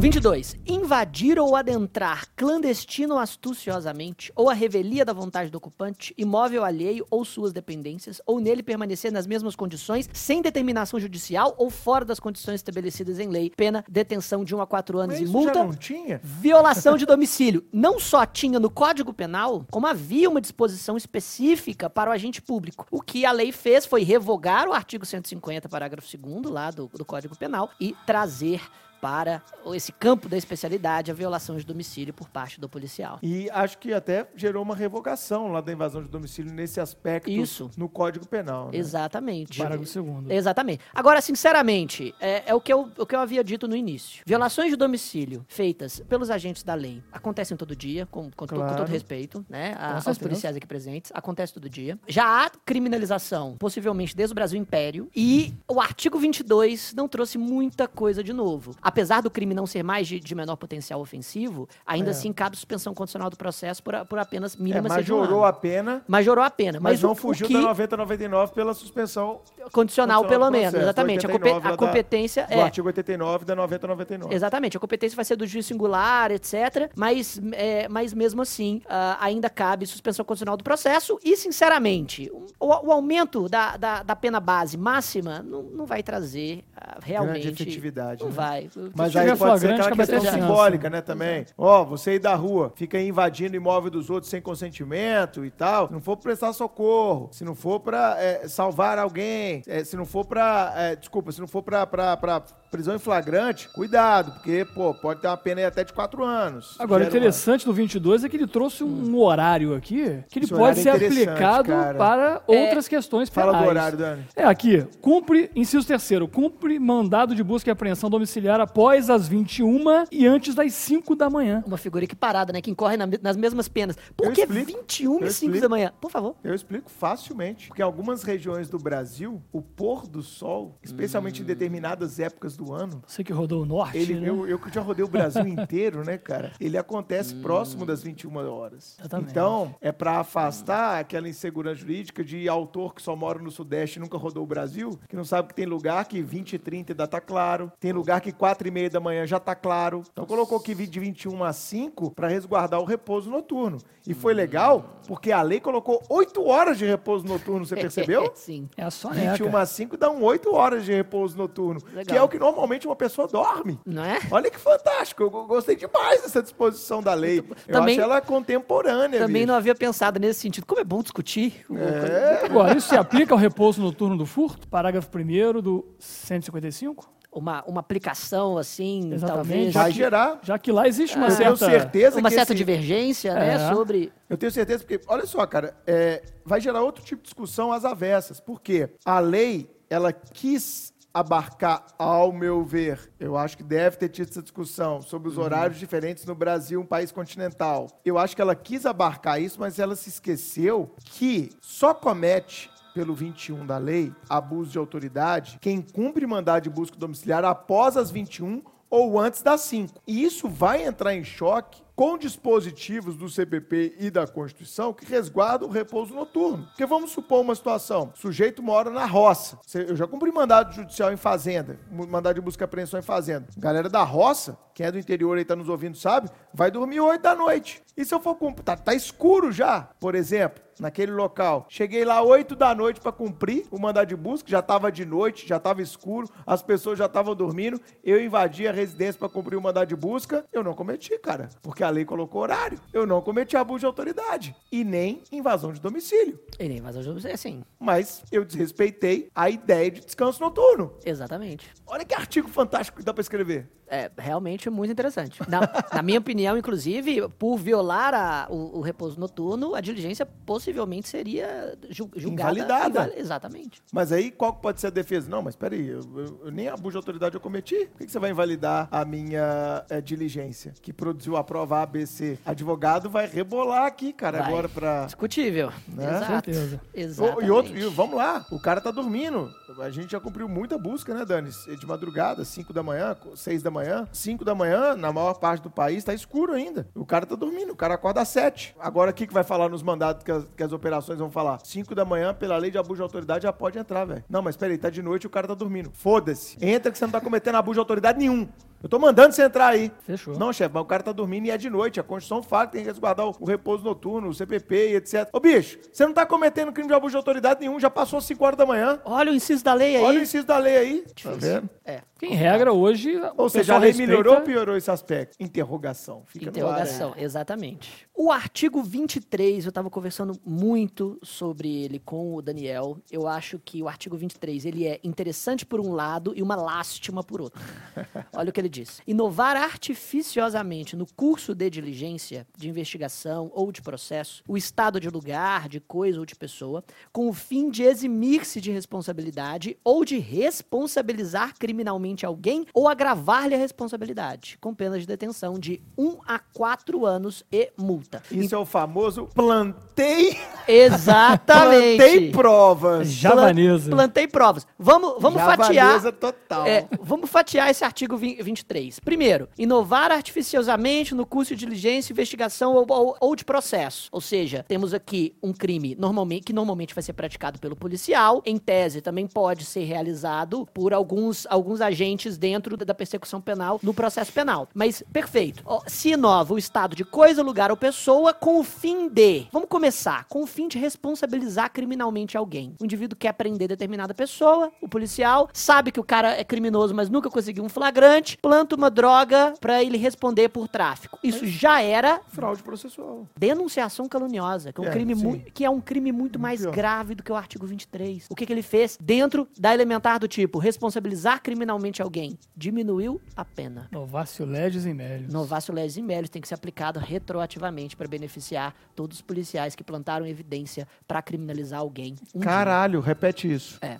22. 0.00 0.56
Invadir 0.66 1.38
ou 1.38 1.54
adentrar 1.54 2.24
clandestino 2.34 3.16
ou 3.16 3.20
astuciosamente, 3.20 4.32
ou 4.34 4.48
a 4.48 4.54
revelia 4.54 5.04
da 5.04 5.12
vontade 5.12 5.50
do 5.50 5.58
ocupante, 5.58 6.14
imóvel 6.16 6.64
alheio 6.64 7.06
ou 7.10 7.22
suas 7.22 7.52
dependências, 7.52 8.18
ou 8.24 8.40
nele 8.40 8.62
permanecer 8.62 9.12
nas 9.12 9.26
mesmas 9.26 9.54
condições, 9.54 10.08
sem 10.14 10.40
determinação 10.40 10.98
judicial 10.98 11.54
ou 11.58 11.68
fora 11.68 12.02
das 12.02 12.18
condições 12.18 12.54
estabelecidas 12.54 13.18
em 13.18 13.28
lei. 13.28 13.52
Pena, 13.54 13.84
detenção 13.86 14.42
de 14.42 14.54
1 14.54 14.62
a 14.62 14.66
4 14.66 14.98
anos 14.98 15.20
Mas 15.20 15.28
e 15.28 15.30
multa. 15.30 15.52
já 15.52 15.64
não 15.64 15.74
tinha? 15.74 16.18
Violação 16.24 16.96
de 16.96 17.04
domicílio. 17.04 17.62
Não 17.70 18.00
só 18.00 18.24
tinha 18.24 18.58
no 18.58 18.70
Código 18.70 19.12
Penal, 19.12 19.66
como 19.70 19.86
havia 19.86 20.30
uma 20.30 20.40
disposição 20.40 20.96
específica 20.96 21.90
para 21.90 22.08
o 22.08 22.12
agente 22.14 22.40
público. 22.40 22.86
O 22.90 23.02
que 23.02 23.26
a 23.26 23.32
lei 23.32 23.52
fez 23.52 23.84
foi 23.84 24.02
revogar 24.02 24.66
o 24.66 24.72
artigo 24.72 25.04
150, 25.04 25.68
parágrafo 25.68 26.08
2 26.16 26.44
lá 26.46 26.70
do, 26.70 26.88
do 26.88 27.04
Código 27.04 27.36
Penal 27.36 27.68
e 27.78 27.94
trazer 28.06 28.62
para 29.00 29.42
esse 29.74 29.92
campo 29.92 30.28
da 30.28 30.36
especialidade 30.36 31.10
a 31.10 31.14
violação 31.14 31.56
de 31.56 31.64
domicílio 31.64 32.12
por 32.12 32.28
parte 32.28 32.60
do 32.60 32.68
policial. 32.68 33.18
E 33.22 33.48
acho 33.50 33.78
que 33.78 33.92
até 33.92 34.28
gerou 34.36 34.62
uma 34.62 34.74
revogação 34.76 35.50
lá 35.52 35.60
da 35.60 35.72
invasão 35.72 36.02
de 36.02 36.08
domicílio 36.08 36.52
nesse 36.52 36.80
aspecto 36.80 37.30
Isso. 37.30 37.70
no 37.76 37.88
Código 37.88 38.26
Penal. 38.26 38.66
Né? 38.66 38.78
Exatamente. 38.78 39.58
Parágrafo 39.58 39.86
segundo. 39.86 40.30
Exatamente. 40.30 40.82
Agora, 40.94 41.20
sinceramente, 41.20 42.14
é, 42.20 42.42
é 42.46 42.54
o, 42.54 42.60
que 42.60 42.72
eu, 42.72 42.90
o 42.98 43.06
que 43.06 43.14
eu 43.14 43.20
havia 43.20 43.42
dito 43.42 43.66
no 43.66 43.76
início. 43.76 44.22
Violações 44.26 44.70
de 44.70 44.76
domicílio 44.76 45.44
feitas 45.48 46.00
pelos 46.08 46.30
agentes 46.30 46.62
da 46.62 46.74
lei 46.74 47.02
acontecem 47.12 47.56
todo 47.56 47.74
dia, 47.76 48.06
com, 48.06 48.30
com, 48.36 48.46
to- 48.46 48.54
com 48.54 48.60
Claro. 48.60 48.76
todo 48.76 48.88
respeito, 48.88 49.44
né? 49.48 49.74
a- 49.78 49.94
aos 49.94 50.04
certeza. 50.04 50.20
policiais 50.28 50.56
aqui 50.56 50.66
presentes. 50.66 51.10
Acontece 51.14 51.54
todo 51.54 51.68
dia. 51.68 51.98
Já 52.08 52.44
há 52.46 52.50
criminalização, 52.64 53.56
possivelmente 53.58 54.14
desde 54.16 54.32
o 54.32 54.34
Brasil 54.34 54.58
Império, 54.60 55.08
e 55.14 55.54
o 55.68 55.80
artigo 55.80 56.18
22 56.18 56.92
não 56.94 57.08
trouxe 57.08 57.38
muita 57.38 57.86
coisa 57.88 58.22
de 58.22 58.32
novo. 58.32 58.74
Apesar 58.90 59.20
do 59.22 59.30
crime 59.30 59.54
não 59.54 59.66
ser 59.66 59.82
mais 59.82 60.06
de, 60.08 60.18
de 60.20 60.34
menor 60.34 60.56
potencial 60.56 61.00
ofensivo, 61.00 61.68
ainda 61.86 62.08
É. 62.08 62.12
assim 62.12 62.32
cabe 62.32 62.56
suspensão 62.56 62.92
condicional 62.92 63.30
do 63.30 63.36
processo 63.36 63.82
por, 63.82 63.94
por 64.06 64.18
apenas 64.18 64.54
É, 64.54 64.62
mínima 64.62 64.80
um 64.86 64.88
majorou 64.88 65.44
a 65.44 65.52
pena, 65.52 66.02
Majorou 66.08 66.44
a 66.44 66.50
pena. 66.50 66.78
mas, 66.80 66.94
Mas, 66.94 67.02
não 67.02 67.12
o, 67.12 67.14
fugiu 67.14 67.46
o 67.46 67.48
que... 67.48 67.54
da 67.54 67.60
9099 67.60 68.52
pela 68.52 68.74
suspensão 68.74 69.40
Condicional, 69.72 70.22
Condicional 70.22 70.24
pelo 70.24 70.50
menos, 70.50 70.74
exatamente. 70.74 71.24
A, 71.26 71.28
89 71.28 71.38
compe- 71.38 71.66
a 71.66 71.70
lá 71.70 71.76
da- 71.76 71.86
competência 71.86 72.46
do 72.46 72.52
é. 72.54 72.62
artigo 72.62 72.86
89 72.88 73.44
da 73.44 73.54
9099. 73.56 74.34
Exatamente, 74.34 74.76
a 74.76 74.80
competência 74.80 75.16
vai 75.16 75.24
ser 75.24 75.36
do 75.36 75.46
juiz 75.46 75.64
singular, 75.66 76.30
etc. 76.30 76.90
Mas, 76.96 77.40
é, 77.52 77.88
mas 77.88 78.12
mesmo 78.12 78.42
assim, 78.42 78.82
ah, 78.88 79.16
ainda 79.20 79.48
cabe 79.48 79.86
suspensão 79.86 80.24
condicional 80.24 80.56
do 80.56 80.64
processo. 80.64 81.18
E, 81.24 81.36
sinceramente, 81.36 82.30
o, 82.58 82.66
o 82.88 82.92
aumento 82.92 83.48
da, 83.48 83.76
da, 83.76 84.02
da 84.02 84.16
pena 84.16 84.40
base 84.40 84.76
máxima 84.76 85.42
não, 85.42 85.62
não 85.62 85.86
vai 85.86 86.02
trazer 86.02 86.64
ah, 86.76 86.98
realmente. 87.02 87.42
Grande 87.42 87.62
efetividade. 87.62 88.22
Não 88.22 88.30
né? 88.30 88.34
vai. 88.36 88.70
Mas 88.94 89.14
aí 89.16 89.36
pode 89.36 89.60
ser 89.60 89.72
aquela 89.72 89.92
questão 89.92 90.20
simbólica, 90.20 90.90
né, 90.90 91.00
também. 91.00 91.46
Ó, 91.56 91.84
você 91.84 92.14
ir 92.14 92.18
da 92.18 92.34
rua, 92.34 92.72
fica 92.74 92.98
aí 92.98 93.08
invadindo 93.08 93.54
o 93.54 93.56
imóvel 93.56 93.90
dos 93.90 94.10
outros 94.10 94.30
sem 94.30 94.40
consentimento 94.40 95.44
e 95.44 95.50
tal. 95.50 95.86
Se 95.86 95.92
não 95.92 96.00
for 96.00 96.16
prestar 96.16 96.52
socorro, 96.52 97.28
se 97.32 97.44
não 97.44 97.54
for 97.54 97.80
pra 97.80 98.16
é, 98.18 98.48
salvar 98.48 98.98
alguém, 98.98 99.62
é, 99.66 99.84
se 99.84 99.96
não 99.96 100.04
for 100.04 100.24
pra... 100.24 100.72
é, 100.76 100.96
desculpa, 100.96 101.32
se 101.32 101.40
não 101.40 101.48
for 101.48 101.62
pra, 101.62 101.86
pra, 101.86 102.16
pra 102.16 102.42
prisão 102.70 102.94
em 102.94 102.98
flagrante, 102.98 103.68
cuidado, 103.68 104.32
porque, 104.32 104.64
pô, 104.74 104.94
pode 104.94 105.20
ter 105.20 105.26
uma 105.28 105.36
pena 105.36 105.60
aí 105.60 105.66
até 105.66 105.82
de 105.84 105.92
quatro 105.92 106.22
anos. 106.24 106.76
Agora, 106.78 107.02
o 107.02 107.04
Gera 107.04 107.14
uma- 107.14 107.18
interessante 107.18 107.64
do 107.66 107.72
22 107.72 108.22
é 108.24 108.28
que 108.28 108.36
ele 108.36 108.46
trouxe 108.46 108.84
um 108.84 109.18
horário 109.18 109.74
aqui 109.74 110.22
que 110.28 110.38
ele 110.38 110.44
Esse 110.46 110.54
pode 110.54 110.78
ser 110.80 110.90
é 110.90 110.96
interessante, 110.96 111.28
aplicado 111.28 111.68
cara. 111.68 111.98
para 111.98 112.42
outras 112.46 112.86
questões 112.88 113.28
penais. 113.28 113.50
Fala 113.52 113.62
do 113.64 113.68
horário, 113.68 113.98
Dani. 113.98 114.24
É, 114.36 114.44
aqui, 114.44 114.86
cumpre, 115.00 115.50
inciso 115.56 115.86
terceiro, 115.86 116.28
cumpre 116.28 116.78
mandado 116.78 117.34
de 117.34 117.42
busca 117.42 117.68
e 117.70 117.72
apreensão 117.72 118.08
domiciliar 118.08 118.60
após 118.60 119.10
as 119.10 119.26
21 119.26 120.04
e 120.10 120.26
antes 120.26 120.54
das 120.54 120.72
5 120.74 121.14
da 121.16 121.28
manhã. 121.28 121.62
Uma 121.66 121.76
figura 121.78 122.04
equiparada, 122.04 122.52
né? 122.52 122.60
Que 122.60 122.70
incorre 122.70 122.96
na- 122.96 123.08
nas 123.22 123.36
mesmas 123.36 123.68
penas. 123.68 123.96
Por 124.16 124.26
Eu 124.28 124.32
que 124.32 124.42
explico. 124.42 124.66
21 124.66 125.18
Eu 125.20 125.26
e 125.26 125.30
5 125.32 125.46
explico. 125.46 125.60
da 125.62 125.68
manhã? 125.68 125.92
Por 126.00 126.10
favor. 126.10 126.36
Eu 126.44 126.54
explico 126.54 126.90
facilmente. 126.90 127.68
Porque 127.68 127.82
em 127.82 127.84
algumas 127.84 128.22
regiões 128.22 128.68
do 128.68 128.78
Brasil, 128.78 129.42
o 129.52 129.60
pôr 129.60 130.06
do 130.06 130.22
sol, 130.22 130.78
especialmente 130.82 131.42
em 131.42 131.44
determinadas 131.44 132.18
épocas 132.20 132.56
do 132.56 132.59
ano, 132.72 133.02
Você 133.06 133.24
que 133.24 133.32
rodou 133.32 133.62
o 133.62 133.66
norte, 133.66 133.96
Ele, 133.98 134.14
né? 134.14 134.28
eu, 134.28 134.46
eu 134.46 134.58
que 134.58 134.72
já 134.72 134.80
rodei 134.80 135.04
o 135.04 135.08
Brasil 135.08 135.46
inteiro, 135.48 136.04
né, 136.04 136.18
cara? 136.18 136.52
Ele 136.60 136.76
acontece 136.76 137.34
próximo 137.36 137.86
das 137.86 138.02
21 138.02 138.36
horas. 138.48 138.96
Exatamente. 138.98 139.30
Então, 139.30 139.74
é 139.80 139.90
pra 139.92 140.18
afastar 140.20 141.00
aquela 141.00 141.28
insegurança 141.28 141.76
jurídica 141.80 142.22
de 142.24 142.48
autor 142.48 142.94
que 142.94 143.02
só 143.02 143.14
mora 143.16 143.38
no 143.38 143.50
Sudeste 143.50 143.98
e 143.98 144.00
nunca 144.02 144.18
rodou 144.18 144.42
o 144.42 144.46
Brasil, 144.46 144.98
que 145.08 145.16
não 145.16 145.24
sabe 145.24 145.48
que 145.48 145.54
tem 145.54 145.66
lugar 145.66 146.04
que 146.06 146.20
20 146.22 146.54
e 146.54 146.58
30 146.58 146.92
ainda 146.92 147.06
tá 147.06 147.20
claro, 147.20 147.70
tem 147.80 147.92
lugar 147.92 148.20
que 148.20 148.32
4 148.32 148.66
e 148.66 148.70
meia 148.70 148.90
da 148.90 149.00
manhã 149.00 149.26
já 149.26 149.38
tá 149.40 149.54
claro. 149.54 150.02
Então, 150.12 150.26
colocou 150.26 150.58
aqui 150.58 150.74
de 150.74 151.00
21 151.00 151.42
a 151.44 151.52
5 151.52 152.10
pra 152.12 152.28
resguardar 152.28 152.80
o 152.80 152.84
repouso 152.84 153.30
noturno. 153.30 153.78
E 154.06 154.14
foi 154.14 154.32
legal, 154.34 155.00
porque 155.06 155.30
a 155.30 155.42
lei 155.42 155.60
colocou 155.60 156.02
8 156.08 156.44
horas 156.46 156.78
de 156.78 156.84
repouso 156.86 157.26
noturno, 157.26 157.64
você 157.66 157.76
percebeu? 157.80 158.30
Sim. 158.34 158.68
É 158.76 158.84
a 158.84 158.90
só 158.90 159.10
21 159.10 159.56
a 159.56 159.66
5 159.66 159.96
dão 159.96 160.22
8 160.22 160.54
horas 160.54 160.84
de 160.84 160.92
repouso 160.92 161.36
noturno. 161.36 161.80
Legal. 161.88 162.04
Que 162.04 162.16
é 162.16 162.22
o 162.22 162.28
que 162.28 162.38
normalmente 162.50 162.86
uma 162.86 162.96
pessoa 162.96 163.26
dorme. 163.28 163.78
Não 163.86 164.04
é? 164.04 164.18
Olha 164.30 164.50
que 164.50 164.58
fantástico, 164.58 165.22
eu 165.22 165.30
gostei 165.30 165.76
demais 165.76 166.22
dessa 166.22 166.42
disposição 166.42 167.02
da 167.02 167.14
lei. 167.14 167.38
Eu 167.38 167.72
Também- 167.72 167.94
acho 167.96 168.02
ela 168.02 168.20
contemporânea. 168.20 169.20
Também 169.20 169.42
bicho. 169.42 169.46
não 169.46 169.54
havia 169.54 169.74
pensado 169.74 170.18
nesse 170.20 170.40
sentido. 170.40 170.66
Como 170.66 170.80
é 170.80 170.84
bom 170.84 171.02
discutir. 171.02 171.64
É. 171.74 172.46
Agora, 172.46 172.76
isso 172.76 172.88
se 172.88 172.96
aplica 172.96 173.32
ao 173.34 173.38
repouso 173.38 173.80
noturno 173.80 174.16
do 174.16 174.26
furto? 174.26 174.68
Parágrafo 174.68 175.08
1 175.16 175.60
do 175.60 175.86
155? 175.98 177.10
Uma, 177.32 177.62
uma 177.64 177.78
aplicação 177.80 178.58
assim, 178.58 179.12
Exatamente. 179.12 179.34
talvez. 179.48 179.74
Vai 179.74 179.92
gerar. 179.92 180.40
Já 180.42 180.58
que 180.58 180.72
lá 180.72 180.88
existe 180.88 181.16
uma 181.16 181.28
Eu 181.28 181.36
tenho 181.36 181.56
certa... 181.56 181.80
certeza 181.82 182.18
Uma 182.18 182.28
que 182.28 182.34
certa 182.34 182.52
esse- 182.52 182.58
divergência, 182.58 183.32
né? 183.34 183.54
É. 183.54 183.72
Sobre. 183.72 184.12
Eu 184.28 184.36
tenho 184.36 184.50
certeza, 184.50 184.80
porque, 184.84 185.00
olha 185.06 185.24
só, 185.26 185.46
cara, 185.46 185.76
é, 185.86 186.22
vai 186.44 186.60
gerar 186.60 186.82
outro 186.82 187.04
tipo 187.04 187.22
de 187.22 187.26
discussão 187.26 187.72
às 187.72 187.84
avessas. 187.84 188.40
Por 188.40 188.60
quê? 188.60 188.90
A 189.04 189.20
lei, 189.20 189.70
ela 189.88 190.12
quis 190.12 190.92
abarcar, 191.12 191.84
ao 191.98 192.32
meu 192.32 192.64
ver, 192.64 193.10
eu 193.18 193.36
acho 193.36 193.56
que 193.56 193.62
deve 193.62 193.96
ter 193.96 194.08
tido 194.08 194.30
essa 194.30 194.42
discussão 194.42 195.02
sobre 195.02 195.28
os 195.28 195.36
horários 195.36 195.78
diferentes 195.78 196.24
no 196.24 196.34
Brasil, 196.34 196.80
um 196.80 196.86
país 196.86 197.10
continental. 197.10 197.88
Eu 198.04 198.18
acho 198.18 198.36
que 198.36 198.42
ela 198.42 198.54
quis 198.54 198.86
abarcar 198.86 199.40
isso, 199.40 199.58
mas 199.58 199.78
ela 199.78 199.96
se 199.96 200.08
esqueceu 200.08 200.94
que 201.04 201.50
só 201.60 201.92
comete 201.92 202.70
pelo 202.94 203.14
21 203.14 203.66
da 203.66 203.78
lei, 203.78 204.12
abuso 204.28 204.70
de 204.70 204.78
autoridade, 204.78 205.58
quem 205.60 205.80
cumpre 205.80 206.26
mandado 206.26 206.64
de 206.64 206.70
busca 206.70 206.96
domiciliar 206.96 207.44
após 207.44 207.96
as 207.96 208.10
21 208.10 208.62
ou 208.88 209.18
antes 209.18 209.42
das 209.42 209.60
5. 209.62 210.00
E 210.06 210.24
isso 210.24 210.48
vai 210.48 210.84
entrar 210.84 211.14
em 211.14 211.22
choque 211.22 211.82
com 212.00 212.16
dispositivos 212.16 213.14
do 213.14 213.28
CPP 213.28 213.96
e 213.98 214.10
da 214.10 214.26
Constituição 214.26 214.90
que 214.90 215.04
resguardam 215.04 215.68
o 215.68 215.70
repouso 215.70 216.14
noturno. 216.14 216.64
Porque 216.68 216.86
vamos 216.86 217.10
supor 217.10 217.42
uma 217.42 217.54
situação: 217.54 218.10
o 218.14 218.18
sujeito 218.18 218.62
mora 218.62 218.88
na 218.88 219.04
roça. 219.04 219.58
Eu 219.74 219.94
já 219.94 220.06
cumpri 220.06 220.32
mandado 220.32 220.72
judicial 220.72 221.12
em 221.12 221.18
fazenda, 221.18 221.78
mandado 221.90 222.36
de 222.36 222.40
busca 222.40 222.62
e 222.62 222.64
apreensão 222.64 222.98
em 222.98 223.02
fazenda. 223.02 223.48
Galera 223.54 223.90
da 223.90 224.02
roça, 224.02 224.56
quem 224.72 224.86
é 224.86 224.90
do 224.90 224.98
interior 224.98 225.36
aí 225.36 225.44
tá 225.44 225.54
nos 225.54 225.68
ouvindo 225.68 225.94
sabe, 225.94 226.30
vai 226.54 226.70
dormir 226.70 227.00
8 227.00 227.20
da 227.20 227.34
noite. 227.34 227.82
E 227.94 228.02
se 228.02 228.14
eu 228.14 228.20
for 228.20 228.34
cumprir, 228.34 228.64
tá, 228.64 228.74
tá 228.78 228.94
escuro 228.94 229.52
já, 229.52 229.90
por 230.00 230.14
exemplo, 230.14 230.62
naquele 230.80 231.12
local. 231.12 231.66
Cheguei 231.68 232.02
lá 232.02 232.22
8 232.22 232.56
da 232.56 232.74
noite 232.74 232.98
para 232.98 233.12
cumprir 233.12 233.66
o 233.70 233.78
mandado 233.78 234.08
de 234.08 234.16
busca, 234.16 234.48
já 234.48 234.62
tava 234.62 234.90
de 234.90 235.04
noite, 235.04 235.46
já 235.46 235.60
tava 235.60 235.82
escuro, 235.82 236.28
as 236.46 236.62
pessoas 236.62 236.98
já 236.98 237.04
estavam 237.04 237.34
dormindo. 237.34 237.78
Eu 238.02 238.24
invadi 238.24 238.66
a 238.66 238.72
residência 238.72 239.18
para 239.18 239.28
cumprir 239.28 239.56
o 239.56 239.60
mandado 239.60 239.88
de 239.88 239.96
busca. 239.96 240.46
Eu 240.50 240.64
não 240.64 240.72
cometi, 240.72 241.18
cara, 241.18 241.50
porque 241.60 241.84
a 241.84 241.89
lei 241.90 242.04
colocou 242.04 242.42
horário. 242.42 242.78
Eu 242.92 243.06
não 243.06 243.20
cometi 243.20 243.56
abuso 243.56 243.80
de 243.80 243.86
autoridade 243.86 244.54
e 244.72 244.82
nem 244.84 245.22
invasão 245.30 245.72
de 245.72 245.80
domicílio. 245.80 246.38
E 246.58 246.68
nem 246.68 246.78
invasão 246.78 247.02
de 247.02 247.08
domicílio, 247.08 247.34
assim. 247.34 247.62
Mas 247.78 248.22
eu 248.32 248.44
desrespeitei 248.44 249.28
a 249.34 249.50
ideia 249.50 249.90
de 249.90 250.00
descanso 250.04 250.40
noturno. 250.40 250.92
Exatamente. 251.04 251.70
Olha 251.86 252.04
que 252.04 252.14
artigo 252.14 252.48
fantástico 252.48 252.98
que 252.98 253.04
dá 253.04 253.12
para 253.12 253.20
escrever. 253.22 253.68
É 253.92 254.08
realmente 254.16 254.70
muito 254.70 254.92
interessante. 254.92 255.40
Na, 255.48 255.60
na 255.92 256.00
minha 256.00 256.20
opinião, 256.20 256.56
inclusive, 256.56 257.28
por 257.30 257.56
violar 257.56 258.14
a- 258.14 258.46
o, 258.48 258.78
o 258.78 258.80
repouso 258.80 259.18
noturno, 259.18 259.74
a 259.74 259.80
diligência 259.80 260.24
possivelmente 260.24 261.08
seria 261.08 261.76
ju, 261.88 262.08
julgada. 262.14 262.52
Invalidada. 262.52 262.88
inval- 263.06 263.18
Exatamente. 263.18 263.82
Mas 263.92 264.12
aí 264.12 264.30
qual 264.30 264.52
pode 264.54 264.80
ser 264.80 264.86
a 264.86 264.90
defesa? 264.90 265.28
Não, 265.28 265.42
mas 265.42 265.56
peraí, 265.56 265.88
eu, 265.88 266.00
eu- 266.16 266.40
eu 266.44 266.50
nem 266.52 266.68
abuso 266.68 266.92
de 266.92 266.96
autoridade 266.98 267.34
eu 267.34 267.40
cometi. 267.40 267.86
Por 267.86 267.98
que, 267.98 268.06
que 268.06 268.12
você 268.12 268.18
vai 268.20 268.30
invalidar 268.30 268.86
a 268.92 269.04
minha 269.04 269.84
eh, 269.90 270.00
diligência? 270.00 270.72
Que 270.80 270.92
produziu 270.92 271.36
a 271.36 271.42
prova 271.42 271.69
ABC. 271.78 272.38
Advogado 272.44 273.08
vai 273.08 273.26
rebolar 273.26 273.86
aqui, 273.86 274.12
cara, 274.12 274.38
Vai. 274.38 274.48
agora 274.48 274.68
pra. 274.68 275.04
Discutível. 275.04 275.72
Né? 275.88 276.08
Exato. 276.08 276.26
Certeza. 276.26 276.80
Exatamente. 276.94 277.46
E 277.46 277.50
outro, 277.50 277.78
e 277.78 277.82
vamos 277.88 278.16
lá, 278.16 278.46
o 278.50 278.60
cara 278.60 278.80
tá 278.80 278.90
dormindo. 278.90 279.50
A 279.78 279.90
gente 279.90 280.10
já 280.12 280.20
cumpriu 280.20 280.48
muita 280.48 280.76
busca, 280.76 281.14
né, 281.14 281.24
Dani? 281.24 281.50
De 281.78 281.86
madrugada, 281.86 282.44
5 282.44 282.72
da 282.72 282.82
manhã, 282.82 283.16
6 283.34 283.62
da 283.62 283.70
manhã. 283.70 284.06
5 284.12 284.44
da 284.44 284.54
manhã, 284.54 284.94
na 284.94 285.12
maior 285.12 285.34
parte 285.34 285.62
do 285.62 285.70
país, 285.70 286.04
tá 286.04 286.12
escuro 286.12 286.52
ainda. 286.52 286.88
O 286.94 287.06
cara 287.06 287.24
tá 287.24 287.34
dormindo, 287.34 287.72
o 287.72 287.76
cara 287.76 287.94
acorda 287.94 288.20
às 288.20 288.28
7. 288.28 288.74
Agora, 288.78 289.10
o 289.10 289.14
que, 289.14 289.26
que 289.26 289.32
vai 289.32 289.44
falar 289.44 289.68
nos 289.68 289.82
mandados 289.82 290.22
que 290.24 290.30
as, 290.30 290.44
que 290.56 290.62
as 290.62 290.72
operações 290.72 291.18
vão 291.18 291.30
falar? 291.30 291.60
5 291.64 291.94
da 291.94 292.04
manhã, 292.04 292.34
pela 292.34 292.56
lei 292.56 292.70
de 292.70 292.78
abuso 292.78 292.96
de 292.96 293.02
autoridade, 293.02 293.44
já 293.44 293.52
pode 293.52 293.78
entrar, 293.78 294.04
velho. 294.04 294.24
Não, 294.28 294.42
mas 294.42 294.56
peraí, 294.56 294.76
tá 294.76 294.90
de 294.90 295.02
noite 295.02 295.24
e 295.24 295.26
o 295.26 295.30
cara 295.30 295.46
tá 295.46 295.54
dormindo. 295.54 295.90
Foda-se. 295.94 296.56
Entra 296.60 296.90
que 296.90 296.98
você 296.98 297.04
não 297.04 297.12
tá 297.12 297.20
cometendo 297.20 297.54
abuso 297.54 297.74
de 297.74 297.80
autoridade 297.80 298.18
nenhum. 298.18 298.48
Eu 298.82 298.88
tô 298.88 298.98
mandando 298.98 299.34
você 299.34 299.42
entrar 299.42 299.68
aí. 299.68 299.92
Fechou. 300.06 300.38
Não, 300.38 300.52
chefe, 300.52 300.72
mas 300.72 300.82
o 300.82 300.86
cara 300.86 301.02
tá 301.02 301.12
dormindo 301.12 301.46
e 301.46 301.50
é 301.50 301.58
de 301.58 301.68
noite. 301.68 302.00
A 302.00 302.02
Constituição 302.02 302.42
fala 302.42 302.66
que 302.66 302.72
tem 302.72 302.82
que 302.82 302.88
resguardar 302.88 303.26
o, 303.28 303.36
o 303.38 303.44
repouso 303.44 303.84
noturno, 303.84 304.28
o 304.28 304.34
CPP 304.34 304.90
e 304.92 304.96
etc. 304.96 305.28
Ô, 305.32 305.38
bicho, 305.40 305.78
você 305.92 306.06
não 306.06 306.14
tá 306.14 306.24
cometendo 306.24 306.72
crime 306.72 306.88
de 306.88 306.94
abuso 306.94 307.10
de 307.10 307.16
autoridade 307.18 307.60
nenhum, 307.60 307.78
já 307.78 307.90
passou 307.90 308.20
5 308.20 308.42
horas 308.44 308.56
da 308.58 308.64
manhã. 308.64 309.00
Olha 309.04 309.30
o 309.30 309.34
inciso 309.34 309.62
da 309.62 309.74
lei 309.74 309.96
aí. 309.96 310.02
Olha 310.02 310.20
o 310.20 310.22
inciso 310.22 310.46
da 310.46 310.56
lei 310.58 310.76
aí. 310.76 311.04
Tá 311.22 311.30
vendo? 311.32 311.68
É. 311.84 312.00
Em 312.22 312.34
regra, 312.34 312.72
hoje. 312.72 313.18
Ou 313.36 313.48
seja, 313.48 313.74
a 313.74 313.78
lei 313.78 313.88
respeita- 313.90 314.10
melhorou 314.12 314.34
ou 314.36 314.40
piorou 314.42 314.76
esse 314.76 314.90
aspecto? 314.90 315.36
Interrogação. 315.40 316.22
Fica 316.26 316.50
Interrogação, 316.50 317.08
no 317.08 317.14
ar 317.14 317.18
aí. 317.18 317.24
exatamente. 317.24 318.06
O 318.14 318.30
artigo 318.30 318.82
23, 318.82 319.64
eu 319.64 319.68
estava 319.70 319.88
conversando 319.88 320.34
muito 320.44 321.18
sobre 321.22 321.84
ele 321.84 321.98
com 321.98 322.34
o 322.34 322.42
Daniel. 322.42 322.98
Eu 323.10 323.26
acho 323.26 323.58
que 323.58 323.82
o 323.82 323.88
artigo 323.88 324.16
23, 324.18 324.66
ele 324.66 324.86
é 324.86 325.00
interessante 325.02 325.64
por 325.64 325.80
um 325.80 325.92
lado 325.92 326.32
e 326.36 326.42
uma 326.42 326.54
lástima 326.56 327.22
por 327.24 327.40
outro. 327.40 327.60
Olha 328.36 328.50
o 328.50 328.52
que 328.52 328.60
ele 328.60 328.68
diz: 328.70 329.02
inovar 329.06 329.56
artificiosamente 329.56 330.96
no 330.96 331.06
curso 331.14 331.54
de 331.54 331.68
diligência, 331.68 332.46
de 332.56 332.68
investigação 332.68 333.50
ou 333.54 333.70
de 333.72 333.82
processo, 333.82 334.42
o 334.48 334.56
estado 334.56 335.00
de 335.00 335.08
lugar, 335.10 335.68
de 335.68 335.80
coisa 335.80 336.18
ou 336.18 336.26
de 336.26 336.34
pessoa, 336.34 336.84
com 337.12 337.28
o 337.28 337.32
fim 337.32 337.70
de 337.70 337.82
eximir-se 337.82 338.60
de 338.60 338.70
responsabilidade 338.70 339.76
ou 339.84 340.04
de 340.04 340.18
responsabilizar 340.18 341.54
criminalmente 341.58 342.24
alguém 342.24 342.66
ou 342.72 342.88
agravar-lhe 342.88 343.54
a 343.54 343.58
responsabilidade, 343.58 344.56
com 344.60 344.74
pena 344.74 344.98
de 344.98 345.06
detenção 345.06 345.58
de 345.58 345.82
um 345.98 346.18
a 346.26 346.38
quatro 346.38 347.04
anos 347.04 347.44
e 347.50 347.72
multa. 347.76 348.22
Isso 348.30 348.54
e... 348.54 348.56
é 348.56 348.58
o 348.58 348.64
famoso 348.64 349.28
plantei. 349.34 350.38
Exatamente. 350.66 351.96
plantei 351.98 352.30
provas. 352.30 353.08
Javanesa. 353.08 353.90
Plantei 353.90 354.28
provas. 354.28 354.66
Vamos, 354.78 355.16
vamos 355.18 355.42
fatiar. 355.42 355.74
Javanesa 355.74 356.12
total. 356.12 356.66
É, 356.66 356.88
vamos 357.00 357.28
fatiar 357.30 357.70
esse 357.70 357.84
artigo 357.84 358.16
20 358.16 358.59
2023. 358.64 359.00
Primeiro, 359.00 359.48
inovar 359.58 360.10
artificiosamente 360.10 361.14
no 361.14 361.26
curso 361.26 361.54
de 361.54 361.64
diligência, 361.64 362.12
investigação 362.12 362.74
ou, 362.74 362.86
ou, 362.88 363.16
ou 363.20 363.36
de 363.36 363.44
processo. 363.44 364.08
Ou 364.12 364.20
seja, 364.20 364.64
temos 364.66 364.94
aqui 364.94 365.34
um 365.42 365.52
crime 365.52 365.96
normalmente, 365.98 366.44
que 366.44 366.52
normalmente 366.52 366.94
vai 366.94 367.02
ser 367.02 367.12
praticado 367.12 367.58
pelo 367.58 367.76
policial, 367.76 368.42
em 368.44 368.58
tese 368.58 369.00
também 369.00 369.26
pode 369.26 369.64
ser 369.64 369.84
realizado 369.84 370.68
por 370.72 370.92
alguns, 370.92 371.46
alguns 371.48 371.80
agentes 371.80 372.36
dentro 372.36 372.76
da 372.76 372.94
persecução 372.94 373.40
penal 373.40 373.80
no 373.82 373.94
processo 373.94 374.32
penal. 374.32 374.68
Mas, 374.74 375.02
perfeito. 375.12 375.64
Se 375.86 376.10
inova 376.10 376.54
o 376.54 376.58
estado 376.58 376.94
de 376.96 377.04
coisa, 377.04 377.42
lugar 377.42 377.70
ou 377.70 377.76
pessoa 377.76 378.32
com 378.32 378.58
o 378.58 378.64
fim 378.64 379.08
de. 379.08 379.46
Vamos 379.52 379.68
começar. 379.68 380.24
Com 380.28 380.42
o 380.42 380.46
fim 380.46 380.68
de 380.68 380.78
responsabilizar 380.78 381.72
criminalmente 381.72 382.36
alguém. 382.36 382.74
O 382.80 382.84
indivíduo 382.84 383.16
quer 383.18 383.32
prender 383.32 383.68
determinada 383.68 384.14
pessoa, 384.14 384.72
o 384.80 384.88
policial 384.88 385.48
sabe 385.52 385.92
que 385.92 386.00
o 386.00 386.04
cara 386.04 386.38
é 386.38 386.44
criminoso, 386.44 386.94
mas 386.94 387.08
nunca 387.08 387.30
conseguiu 387.30 387.64
um 387.64 387.68
flagrante 387.68 388.38
planta 388.50 388.74
uma 388.74 388.90
droga 388.90 389.54
pra 389.60 389.80
ele 389.80 389.96
responder 389.96 390.48
por 390.48 390.66
tráfico. 390.66 391.16
Isso 391.22 391.46
já 391.46 391.80
era 391.82 392.20
Fraude 392.26 392.64
processual. 392.64 393.28
denunciação 393.38 394.08
caluniosa, 394.08 394.72
que 394.72 394.80
é 394.80 394.84
um, 394.84 394.88
É, 394.88 394.90
crime, 394.90 395.14
sim. 395.14 395.22
mui- 395.22 395.38
que 395.54 395.64
é 395.64 395.70
um 395.70 395.80
crime 395.80 396.10
muito 396.10 396.36
mais 396.36 396.60
pior. 396.62 396.72
grave 396.74 397.14
do 397.14 397.22
que 397.22 397.30
o 397.30 397.36
artigo 397.36 397.64
23. 397.64 398.26
O 398.28 398.34
que, 398.34 398.44
que 398.44 398.52
ele 398.52 398.62
fez? 398.62 398.98
Dentro 399.00 399.46
da 399.56 399.72
elementar 399.72 400.18
do 400.18 400.26
tipo 400.26 400.58
responsabilizar 400.58 401.40
criminalmente 401.40 402.02
alguém, 402.02 402.36
diminuiu 402.56 403.20
a 403.36 403.44
pena. 403.44 403.86
Novácio 403.92 404.44
Legis 404.44 404.84
e 404.84 404.92
Mélios. 404.92 405.32
Novácio 405.32 405.72
Legis 405.72 405.96
e 405.98 406.02
Melius 406.02 406.28
tem 406.30 406.42
que 406.42 406.48
ser 406.48 406.54
aplicado 406.54 406.98
retroativamente 406.98 407.96
para 407.96 408.08
beneficiar 408.08 408.74
todos 408.96 409.18
os 409.18 409.22
policiais 409.22 409.76
que 409.76 409.84
plantaram 409.84 410.26
evidência 410.26 410.88
para 411.06 411.22
criminalizar 411.22 411.78
alguém. 411.78 412.16
Um 412.34 412.40
Caralho, 412.40 413.00
repete 413.00 413.52
isso. 413.52 413.78
é. 413.80 413.98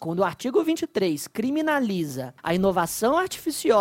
Quando 0.00 0.18
o 0.18 0.24
artigo 0.24 0.60
23 0.64 1.28
criminaliza 1.28 2.34
a 2.42 2.52
inovação 2.54 3.16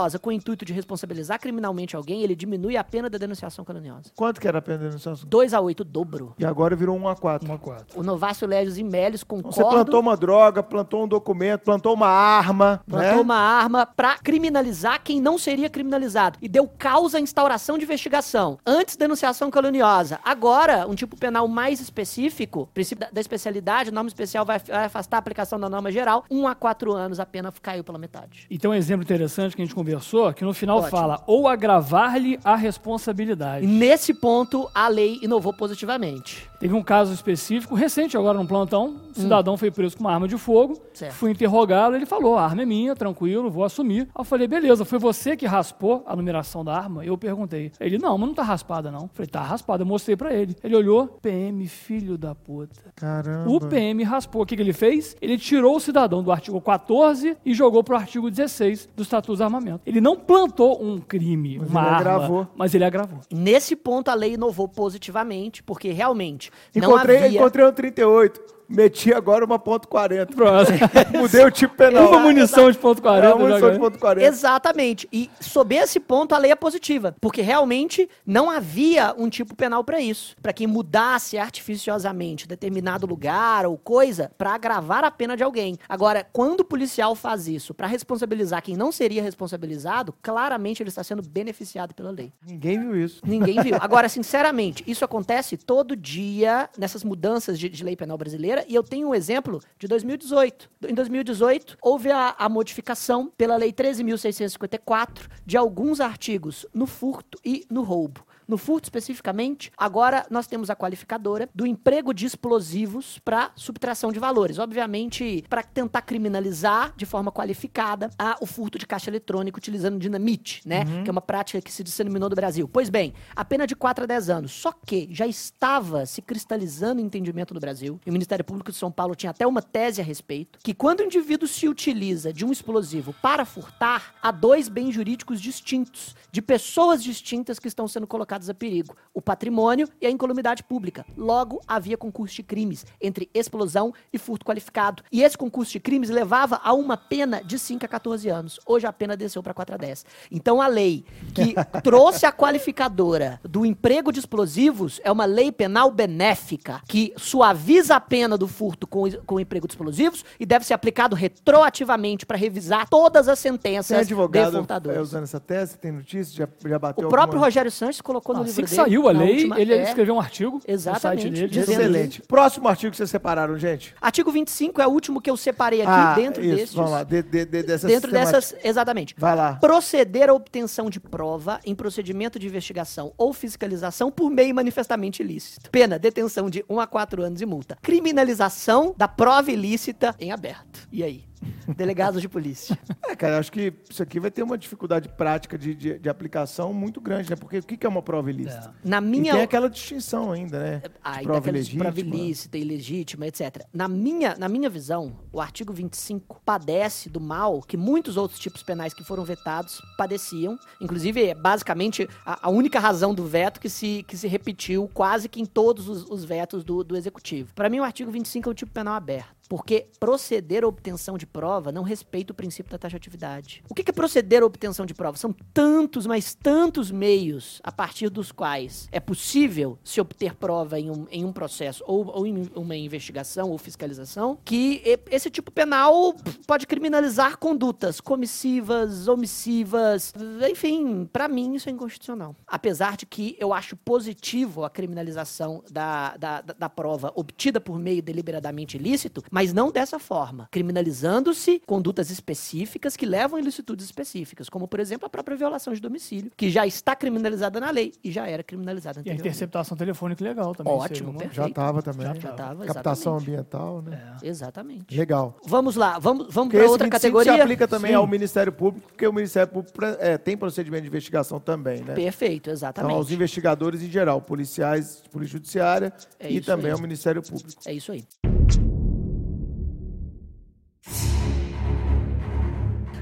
artificiosa 0.01 0.19
com 0.19 0.29
o 0.29 0.33
intuito 0.33 0.65
de 0.65 0.73
responsabilizar 0.73 1.39
criminalmente 1.39 1.95
alguém, 1.95 2.23
ele 2.23 2.35
diminui 2.35 2.77
a 2.77 2.83
pena 2.83 3.09
da 3.09 3.17
denunciação 3.17 3.63
caluniosa. 3.63 4.11
Quanto 4.15 4.39
que 4.39 4.47
era 4.47 4.59
a 4.59 4.61
pena 4.61 4.79
de 4.79 4.85
denunciação? 4.85 5.27
2 5.27 5.53
a 5.53 5.61
8, 5.61 5.83
dobro. 5.83 6.33
E 6.39 6.45
agora 6.45 6.75
virou 6.75 6.97
1 6.97 7.07
a 7.07 7.15
4. 7.15 7.49
1 7.49 7.53
a 7.53 7.57
4. 7.57 7.99
O 7.99 8.03
Novácio 8.03 8.47
Légios 8.47 8.77
e 8.77 8.83
Então 8.83 9.23
concordam. 9.23 9.51
Você 9.51 9.63
plantou 9.63 9.99
uma 9.99 10.17
droga, 10.17 10.63
plantou 10.63 11.03
um 11.03 11.07
documento, 11.07 11.61
plantou 11.61 11.93
uma 11.93 12.07
arma, 12.07 12.81
plantou 12.87 13.15
né? 13.17 13.21
uma 13.21 13.35
arma 13.35 13.85
pra 13.85 14.17
criminalizar 14.17 15.01
quem 15.03 15.21
não 15.21 15.37
seria 15.37 15.69
criminalizado. 15.69 16.37
E 16.41 16.47
deu 16.47 16.67
causa 16.67 17.17
à 17.17 17.21
instauração 17.21 17.77
de 17.77 17.83
investigação. 17.83 18.57
Antes, 18.65 18.95
denunciação 18.95 19.51
caluniosa. 19.51 20.19
Agora, 20.23 20.87
um 20.87 20.95
tipo 20.95 21.17
penal 21.17 21.47
mais 21.47 21.79
específico, 21.79 22.69
princípio 22.73 23.01
da, 23.05 23.11
da 23.11 23.21
especialidade, 23.21 23.91
norma 23.91 24.07
especial 24.07 24.45
vai, 24.45 24.59
vai 24.59 24.85
afastar 24.85 25.17
a 25.17 25.19
aplicação 25.19 25.59
da 25.59 25.69
norma 25.69 25.91
geral. 25.91 26.23
Um 26.29 26.47
a 26.47 26.55
quatro 26.55 26.93
anos, 26.93 27.19
a 27.19 27.25
pena 27.25 27.51
caiu 27.61 27.83
pela 27.83 27.97
metade. 27.97 28.47
E 28.49 28.57
tem 28.57 28.69
um 28.69 28.73
exemplo 28.73 29.03
interessante 29.03 29.55
que 29.55 29.61
a 29.61 29.65
gente 29.65 29.75
conversou, 29.75 29.90
que 30.33 30.43
no 30.43 30.53
final 30.53 30.77
Ótimo. 30.77 30.91
fala 30.91 31.23
ou 31.25 31.47
agravar-lhe 31.47 32.39
a 32.43 32.55
responsabilidade. 32.55 33.65
nesse 33.65 34.13
ponto, 34.13 34.69
a 34.73 34.87
lei 34.87 35.19
inovou 35.21 35.53
positivamente. 35.53 36.50
Teve 36.61 36.75
um 36.75 36.83
caso 36.83 37.11
específico, 37.11 37.73
recente 37.73 38.15
agora 38.15 38.37
no 38.37 38.45
plantão, 38.47 38.95
o 39.09 39.19
cidadão 39.19 39.57
foi 39.57 39.71
preso 39.71 39.97
com 39.97 40.03
uma 40.03 40.13
arma 40.13 40.27
de 40.27 40.37
fogo, 40.37 40.79
Certo. 40.93 41.13
fui 41.13 41.31
interrogá-lo, 41.31 41.95
ele 41.95 42.05
falou, 42.05 42.37
a 42.37 42.43
arma 42.45 42.61
é 42.61 42.65
minha, 42.67 42.95
tranquilo, 42.95 43.49
vou 43.49 43.63
assumir. 43.63 44.01
Aí 44.03 44.19
eu 44.19 44.23
falei, 44.23 44.47
beleza, 44.47 44.85
foi 44.85 44.99
você 44.99 45.35
que 45.35 45.47
raspou 45.47 46.03
a 46.05 46.15
numeração 46.15 46.63
da 46.63 46.77
arma? 46.77 47.03
Eu 47.03 47.17
perguntei. 47.17 47.71
Ele, 47.79 47.97
não, 47.97 48.15
mas 48.15 48.27
não 48.27 48.35
tá 48.35 48.43
raspada 48.43 48.91
não. 48.91 49.01
Eu 49.05 49.09
falei, 49.11 49.27
tá 49.27 49.41
raspada, 49.41 49.81
eu 49.81 49.87
mostrei 49.87 50.15
pra 50.15 50.31
ele. 50.33 50.55
Ele 50.63 50.75
olhou, 50.75 51.07
PM, 51.19 51.65
filho 51.67 52.15
da 52.15 52.35
puta. 52.35 52.79
Caramba. 52.95 53.49
O 53.49 53.59
PM 53.59 54.03
raspou. 54.03 54.43
O 54.43 54.45
que, 54.45 54.55
que 54.55 54.61
ele 54.61 54.71
fez? 54.73 55.15
Ele 55.19 55.39
tirou 55.39 55.75
o 55.77 55.79
cidadão 55.79 56.21
do 56.21 56.31
artigo 56.31 56.61
14 56.61 57.37
e 57.43 57.55
jogou 57.55 57.83
pro 57.83 57.95
artigo 57.95 58.29
16 58.29 58.87
do 58.95 59.01
Estatuto 59.01 59.35
do 59.37 59.43
Armamento. 59.43 59.81
Ele 59.83 59.99
não 59.99 60.15
plantou 60.15 60.79
um 60.83 60.99
crime, 60.99 61.57
Mas 61.57 61.69
uma 61.69 61.79
ele 61.81 61.87
arma, 61.89 61.99
agravou. 61.99 62.47
mas 62.55 62.75
ele 62.75 62.83
agravou. 62.83 63.19
Nesse 63.33 63.75
ponto, 63.75 64.09
a 64.09 64.13
lei 64.13 64.33
inovou 64.35 64.67
positivamente, 64.67 65.63
porque 65.63 65.91
realmente 65.91 66.50
Encontrei, 66.75 67.17
não 67.17 67.25
havia... 67.25 67.39
encontrei 67.39 67.65
um 67.65 67.73
38. 67.73 68.41
Meti 68.71 69.13
agora 69.13 69.45
uma 69.45 69.59
ponto 69.59 69.87
.40. 69.87 70.33
Pronto. 70.35 70.71
Mudei 71.17 71.45
o 71.45 71.51
tipo 71.51 71.75
penal. 71.75 72.09
Uma 72.09 72.19
munição 72.19 72.71
de 72.71 72.77
ponto 72.77 72.99
É 72.99 73.01
40. 73.01 73.35
uma 73.35 73.47
munição 73.47 73.71
de 73.71 73.79
ponto 73.79 73.99
.40. 73.99 74.21
Exatamente. 74.21 75.07
E 75.11 75.29
sob 75.39 75.75
esse 75.75 75.99
ponto 75.99 76.33
a 76.33 76.37
lei 76.37 76.51
é 76.51 76.55
positiva, 76.55 77.15
porque 77.19 77.41
realmente 77.41 78.09
não 78.25 78.49
havia 78.49 79.13
um 79.17 79.29
tipo 79.29 79.55
penal 79.55 79.83
para 79.83 79.99
isso, 79.99 80.35
Pra 80.41 80.53
quem 80.53 80.67
mudasse 80.67 81.37
artificiosamente 81.37 82.47
determinado 82.47 83.05
lugar 83.07 83.65
ou 83.65 83.77
coisa 83.77 84.31
pra 84.37 84.53
agravar 84.53 85.03
a 85.03 85.11
pena 85.11 85.35
de 85.35 85.43
alguém. 85.43 85.77
Agora, 85.87 86.25
quando 86.31 86.61
o 86.61 86.65
policial 86.65 87.15
faz 87.15 87.47
isso 87.47 87.73
pra 87.73 87.87
responsabilizar 87.87 88.61
quem 88.61 88.75
não 88.75 88.91
seria 88.91 89.21
responsabilizado, 89.21 90.13
claramente 90.21 90.81
ele 90.81 90.89
está 90.89 91.03
sendo 91.03 91.21
beneficiado 91.21 91.93
pela 91.93 92.11
lei. 92.11 92.31
Ninguém 92.45 92.79
viu 92.79 92.95
isso. 92.95 93.21
Ninguém 93.25 93.61
viu. 93.61 93.77
Agora, 93.79 94.07
sinceramente, 94.09 94.83
isso 94.87 95.03
acontece 95.05 95.57
todo 95.57 95.95
dia 95.95 96.69
nessas 96.77 97.03
mudanças 97.03 97.57
de, 97.59 97.69
de 97.69 97.83
lei 97.83 97.95
penal 97.95 98.17
brasileira. 98.17 98.60
E 98.67 98.75
eu 98.75 98.83
tenho 98.83 99.09
um 99.09 99.15
exemplo 99.15 99.59
de 99.77 99.87
2018. 99.87 100.69
Em 100.87 100.93
2018, 100.93 101.77
houve 101.81 102.11
a, 102.11 102.35
a 102.37 102.49
modificação 102.49 103.31
pela 103.37 103.57
Lei 103.57 103.71
13.654 103.71 105.27
de 105.45 105.57
alguns 105.57 105.99
artigos 105.99 106.65
no 106.73 106.85
furto 106.85 107.39
e 107.43 107.65
no 107.69 107.81
roubo. 107.81 108.25
No 108.51 108.57
furto, 108.57 108.87
especificamente, 108.87 109.71
agora 109.77 110.25
nós 110.29 110.45
temos 110.45 110.69
a 110.69 110.75
qualificadora 110.75 111.47
do 111.55 111.65
emprego 111.65 112.13
de 112.13 112.25
explosivos 112.25 113.17
para 113.19 113.49
subtração 113.55 114.11
de 114.11 114.19
valores. 114.19 114.59
Obviamente, 114.59 115.45
para 115.49 115.63
tentar 115.63 116.01
criminalizar 116.01 116.93
de 116.97 117.05
forma 117.05 117.31
qualificada 117.31 118.09
a, 118.19 118.35
o 118.41 118.45
furto 118.45 118.77
de 118.77 118.85
caixa 118.85 119.09
eletrônico 119.09 119.57
utilizando 119.57 119.97
dinamite, 119.97 120.61
né? 120.65 120.83
Que 121.01 121.09
é 121.09 121.11
uma 121.13 121.21
prática 121.21 121.61
que 121.61 121.71
se 121.71 121.81
disseminou 121.81 122.29
no 122.29 122.35
Brasil. 122.35 122.67
Pois 122.67 122.89
bem, 122.89 123.13
a 123.33 123.45
pena 123.45 123.65
de 123.65 123.73
4 123.73 124.03
a 124.03 124.07
10 124.07 124.29
anos. 124.29 124.51
Só 124.51 124.73
que 124.73 125.07
já 125.09 125.25
estava 125.25 126.05
se 126.05 126.21
cristalizando 126.21 127.01
o 127.01 127.05
entendimento 127.05 127.53
no 127.53 127.59
Brasil, 127.61 128.01
e 128.05 128.09
o 128.09 128.11
Ministério 128.11 128.43
Público 128.43 128.69
de 128.69 128.77
São 128.77 128.91
Paulo 128.91 129.15
tinha 129.15 129.29
até 129.29 129.47
uma 129.47 129.61
tese 129.61 130.01
a 130.01 130.03
respeito, 130.03 130.59
que 130.61 130.73
quando 130.73 130.99
o 130.99 131.03
indivíduo 131.03 131.47
se 131.47 131.69
utiliza 131.69 132.33
de 132.33 132.43
um 132.43 132.51
explosivo 132.51 133.15
para 133.21 133.45
furtar, 133.45 134.13
há 134.21 134.29
dois 134.29 134.67
bens 134.67 134.93
jurídicos 134.93 135.39
distintos, 135.39 136.17
de 136.29 136.41
pessoas 136.41 137.01
distintas 137.01 137.57
que 137.57 137.69
estão 137.69 137.87
sendo 137.87 138.05
colocadas 138.05 138.40
a 138.49 138.53
perigo: 138.53 138.95
o 139.13 139.21
patrimônio 139.21 139.87
e 139.99 140.05
a 140.05 140.09
incolumidade 140.09 140.63
pública. 140.63 141.05
Logo, 141.17 141.61
havia 141.67 141.97
concurso 141.97 142.35
de 142.35 142.43
crimes 142.43 142.85
entre 142.99 143.29
explosão 143.33 143.93
e 144.11 144.17
furto 144.17 144.45
qualificado. 144.45 145.03
E 145.11 145.23
esse 145.23 145.37
concurso 145.37 145.71
de 145.71 145.79
crimes 145.79 146.09
levava 146.09 146.59
a 146.63 146.73
uma 146.73 146.97
pena 146.97 147.41
de 147.43 147.57
5 147.59 147.85
a 147.85 147.87
14 147.87 148.29
anos. 148.29 148.59
Hoje 148.65 148.85
a 148.87 148.93
pena 148.93 149.15
desceu 149.17 149.43
para 149.43 149.53
4 149.53 149.75
a 149.75 149.77
10. 149.77 150.05
Então 150.31 150.61
a 150.61 150.67
lei 150.67 151.05
que 151.33 151.55
trouxe 151.83 152.25
a 152.25 152.31
qualificadora 152.31 153.39
do 153.43 153.65
emprego 153.65 154.11
de 154.11 154.19
explosivos 154.19 154.99
é 155.03 155.11
uma 155.11 155.25
lei 155.25 155.51
penal 155.51 155.91
benéfica 155.91 156.81
que 156.87 157.13
suaviza 157.17 157.95
a 157.95 157.99
pena 157.99 158.37
do 158.37 158.47
furto 158.47 158.87
com, 158.87 159.09
com 159.25 159.35
o 159.35 159.39
emprego 159.39 159.67
de 159.67 159.73
explosivos 159.73 160.23
e 160.39 160.45
deve 160.45 160.65
ser 160.65 160.73
aplicado 160.73 161.15
retroativamente 161.15 162.25
para 162.25 162.37
revisar 162.37 162.87
todas 162.89 163.27
as 163.27 163.39
sentenças 163.39 163.87
Tem 163.87 163.97
de 163.97 164.13
advogado 164.13 164.57
furtadores. 164.57 164.97
é, 164.97 165.01
usando 165.01 165.23
essa 165.23 165.39
tese? 165.39 165.77
Tem 165.77 165.91
notícia? 165.91 166.49
Já, 166.61 166.69
já 166.69 166.79
bateu 166.79 167.05
O 167.05 167.09
próprio 167.09 167.37
alguma? 167.37 167.45
Rogério 167.45 167.71
Sanches 167.71 168.01
colocou 168.01 168.30
no 168.33 168.41
Assim 168.41 168.49
livro 168.49 168.63
que 168.65 168.69
dele. 168.69 168.81
saiu 168.81 169.07
a 169.07 169.11
lei, 169.11 169.33
última- 169.35 169.59
ele 169.59 169.73
é. 169.73 169.83
escreveu 169.83 170.15
um 170.15 170.19
artigo 170.19 170.61
Exatamente, 170.67 171.29
no 171.29 171.37
site 171.37 171.49
dele. 171.49 171.61
Excelente. 171.71 172.21
Próximo 172.23 172.67
artigo 172.67 172.91
que 172.91 172.97
vocês 172.97 173.09
separaram, 173.09 173.57
gente. 173.57 173.93
Artigo 174.01 174.31
25 174.31 174.81
é 174.81 174.87
o 174.87 174.89
último 174.91 175.21
que 175.21 175.29
eu 175.29 175.37
separei 175.37 175.81
aqui 175.81 175.89
ah, 175.91 176.13
dentro 176.15 176.43
isso, 176.43 176.55
destes. 176.55 176.75
vamos 176.75 176.91
lá. 176.91 177.03
De, 177.03 177.21
de, 177.21 177.45
de, 177.45 177.63
dessa 177.63 177.87
dentro 177.87 178.09
sistemática. 178.09 178.31
dessas, 178.39 178.55
exatamente. 178.63 179.15
Vai 179.17 179.35
lá. 179.35 179.53
Proceder 179.55 180.29
à 180.29 180.33
obtenção 180.33 180.89
de 180.89 180.99
prova 180.99 181.59
em 181.65 181.73
procedimento 181.75 182.37
de 182.39 182.47
investigação 182.47 183.13
ou 183.17 183.33
fiscalização 183.33 184.11
por 184.11 184.29
meio 184.29 184.53
manifestamente 184.55 185.21
ilícito. 185.21 185.69
Pena, 185.71 185.97
detenção 185.99 186.49
de 186.49 186.63
1 186.69 186.79
a 186.79 186.87
4 186.87 187.23
anos 187.23 187.41
e 187.41 187.45
multa. 187.45 187.77
Criminalização 187.81 188.93
da 188.97 189.07
prova 189.07 189.51
ilícita 189.51 190.15
em 190.19 190.31
aberto. 190.31 190.87
E 190.91 191.03
aí? 191.03 191.23
Delegados 191.75 192.21
de 192.21 192.29
polícia. 192.29 192.77
É, 193.07 193.15
cara, 193.15 193.39
acho 193.39 193.51
que 193.51 193.73
isso 193.89 194.01
aqui 194.01 194.19
vai 194.19 194.31
ter 194.31 194.43
uma 194.43 194.57
dificuldade 194.57 195.09
prática 195.09 195.57
de, 195.57 195.75
de, 195.75 195.99
de 195.99 196.09
aplicação 196.09 196.73
muito 196.73 197.01
grande, 197.01 197.29
né? 197.29 197.35
Porque 197.35 197.57
o 197.57 197.63
que 197.63 197.85
é 197.85 197.89
uma 197.89 198.01
prova 198.01 198.29
ilícita? 198.29 198.73
Na 198.83 198.97
E 198.97 199.01
minha 199.01 199.33
tem 199.33 199.41
aquela 199.41 199.69
distinção 199.69 200.31
ainda, 200.31 200.59
né? 200.59 200.81
De 200.83 201.23
prova 201.23 201.39
daquelas 201.39 201.67
de 201.67 201.77
prova 201.77 201.99
ilegítima. 201.99 202.23
ilícita, 202.23 202.57
ilegítima, 202.57 203.27
etc. 203.27 203.65
Na 203.73 203.87
minha, 203.87 204.35
na 204.37 204.47
minha 204.47 204.69
visão, 204.69 205.19
o 205.31 205.39
artigo 205.41 205.73
25 205.73 206.41
padece 206.45 207.09
do 207.09 207.19
mal 207.19 207.61
que 207.61 207.77
muitos 207.77 208.17
outros 208.17 208.39
tipos 208.39 208.63
penais 208.63 208.93
que 208.93 209.03
foram 209.03 209.23
vetados 209.23 209.81
padeciam. 209.97 210.57
Inclusive, 210.79 211.23
é 211.29 211.35
basicamente 211.35 212.07
a, 212.25 212.47
a 212.47 212.49
única 212.49 212.79
razão 212.79 213.13
do 213.13 213.25
veto 213.25 213.59
que 213.59 213.69
se, 213.69 214.03
que 214.07 214.17
se 214.17 214.27
repetiu 214.27 214.89
quase 214.93 215.27
que 215.27 215.41
em 215.41 215.45
todos 215.45 215.87
os, 215.87 216.03
os 216.09 216.23
vetos 216.23 216.63
do, 216.63 216.83
do 216.83 216.95
executivo. 216.95 217.53
Para 217.53 217.69
mim, 217.69 217.79
o 217.79 217.83
artigo 217.83 218.11
25 218.11 218.49
é 218.49 218.51
um 218.51 218.55
tipo 218.55 218.71
penal 218.71 218.93
aberto. 218.93 219.40
Porque 219.51 219.87
proceder 219.99 220.63
à 220.63 220.67
obtenção 220.67 221.17
de 221.17 221.27
prova 221.27 221.73
não 221.73 221.83
respeita 221.83 222.31
o 222.31 222.33
princípio 222.33 222.71
da 222.71 222.77
taxatividade. 222.77 223.61
O 223.67 223.75
que 223.75 223.83
é 223.89 223.93
proceder 223.93 224.43
à 224.43 224.45
obtenção 224.45 224.85
de 224.85 224.93
prova? 224.93 225.17
São 225.17 225.35
tantos, 225.53 226.07
mas 226.07 226.33
tantos 226.33 226.89
meios 226.89 227.59
a 227.61 227.69
partir 227.69 228.09
dos 228.09 228.31
quais 228.31 228.87
é 228.93 228.99
possível 229.01 229.77
se 229.83 229.99
obter 229.99 230.35
prova 230.35 230.79
em 230.79 230.89
um, 230.89 231.05
em 231.11 231.25
um 231.25 231.33
processo 231.33 231.83
ou, 231.85 232.07
ou 232.15 232.25
em 232.25 232.49
uma 232.55 232.77
investigação 232.77 233.49
ou 233.49 233.57
fiscalização, 233.57 234.37
que 234.45 234.81
esse 235.09 235.29
tipo 235.29 235.51
penal 235.51 236.15
pode 236.47 236.65
criminalizar 236.65 237.37
condutas 237.37 237.99
comissivas, 237.99 239.09
omissivas, 239.09 240.13
enfim, 240.49 241.09
pra 241.11 241.27
mim 241.27 241.55
isso 241.55 241.67
é 241.67 241.73
inconstitucional. 241.73 242.37
Apesar 242.47 242.95
de 242.95 243.05
que 243.05 243.35
eu 243.37 243.51
acho 243.51 243.75
positivo 243.75 244.63
a 244.63 244.69
criminalização 244.69 245.61
da, 245.69 246.15
da, 246.15 246.39
da, 246.39 246.53
da 246.53 246.69
prova 246.69 247.11
obtida 247.15 247.59
por 247.59 247.77
meio 247.77 248.01
deliberadamente 248.01 248.77
ilícito, 248.77 249.21
mas 249.29 249.40
não 249.53 249.71
dessa 249.71 249.97
forma, 249.99 250.47
criminalizando-se 250.51 251.61
condutas 251.65 252.09
específicas 252.09 252.95
que 252.95 253.05
levam 253.05 253.37
a 253.37 253.41
ilicitudes 253.41 253.85
específicas, 253.85 254.49
como 254.49 254.67
por 254.67 254.79
exemplo 254.79 255.05
a 255.05 255.09
própria 255.09 255.35
violação 255.37 255.73
de 255.73 255.79
domicílio, 255.81 256.31
que 256.35 256.49
já 256.49 256.65
está 256.67 256.95
criminalizada 256.95 257.59
na 257.59 257.69
lei 257.71 257.93
e 258.03 258.11
já 258.11 258.27
era 258.27 258.43
criminalizada 258.43 258.97
E 258.97 258.99
a 258.99 259.01
anteriormente. 259.01 259.21
interceptação 259.27 259.77
telefônica 259.77 260.23
legal 260.23 260.53
também. 260.55 260.73
Ótimo, 260.73 261.13
perfeito. 261.13 261.35
Já 261.35 261.49
tava 261.49 261.81
também. 261.81 262.07
Já, 262.07 262.13
já 262.15 262.31
tava, 262.33 262.65
Captação 262.65 263.17
exatamente. 263.17 263.29
ambiental, 263.29 263.81
né? 263.81 264.15
Exatamente. 264.21 264.95
Legal. 264.97 265.35
Vamos 265.45 265.75
lá, 265.75 265.97
vamos, 265.99 266.27
vamos 266.33 266.53
para 266.53 266.63
outra 266.69 266.85
25 266.85 266.89
categoria. 266.91 267.33
se 267.35 267.41
aplica 267.41 267.67
também 267.67 267.91
Sim. 267.91 267.95
ao 267.97 268.07
Ministério 268.07 268.51
Público, 268.51 268.87
porque 268.89 269.07
o 269.07 269.13
Ministério 269.13 269.51
Público 269.51 269.77
é, 269.99 270.17
tem 270.17 270.37
procedimento 270.37 270.83
de 270.83 270.87
investigação 270.89 271.39
também, 271.39 271.81
né? 271.81 271.93
Perfeito, 271.93 272.41
Então, 272.43 272.53
exatamente. 272.53 272.93
aos 272.95 273.11
investigadores 273.11 273.81
em 273.81 273.89
geral, 273.89 274.21
policiais, 274.21 275.01
Polícia 275.11 275.33
Judiciária 275.33 275.93
É 276.19 276.29
e 276.31 276.41
também 276.41 276.67
aí. 276.67 276.71
ao 276.73 276.79
Ministério 276.79 277.21
Público. 277.21 277.61
É 277.65 277.73
isso 277.73 277.91
aí. 277.91 278.03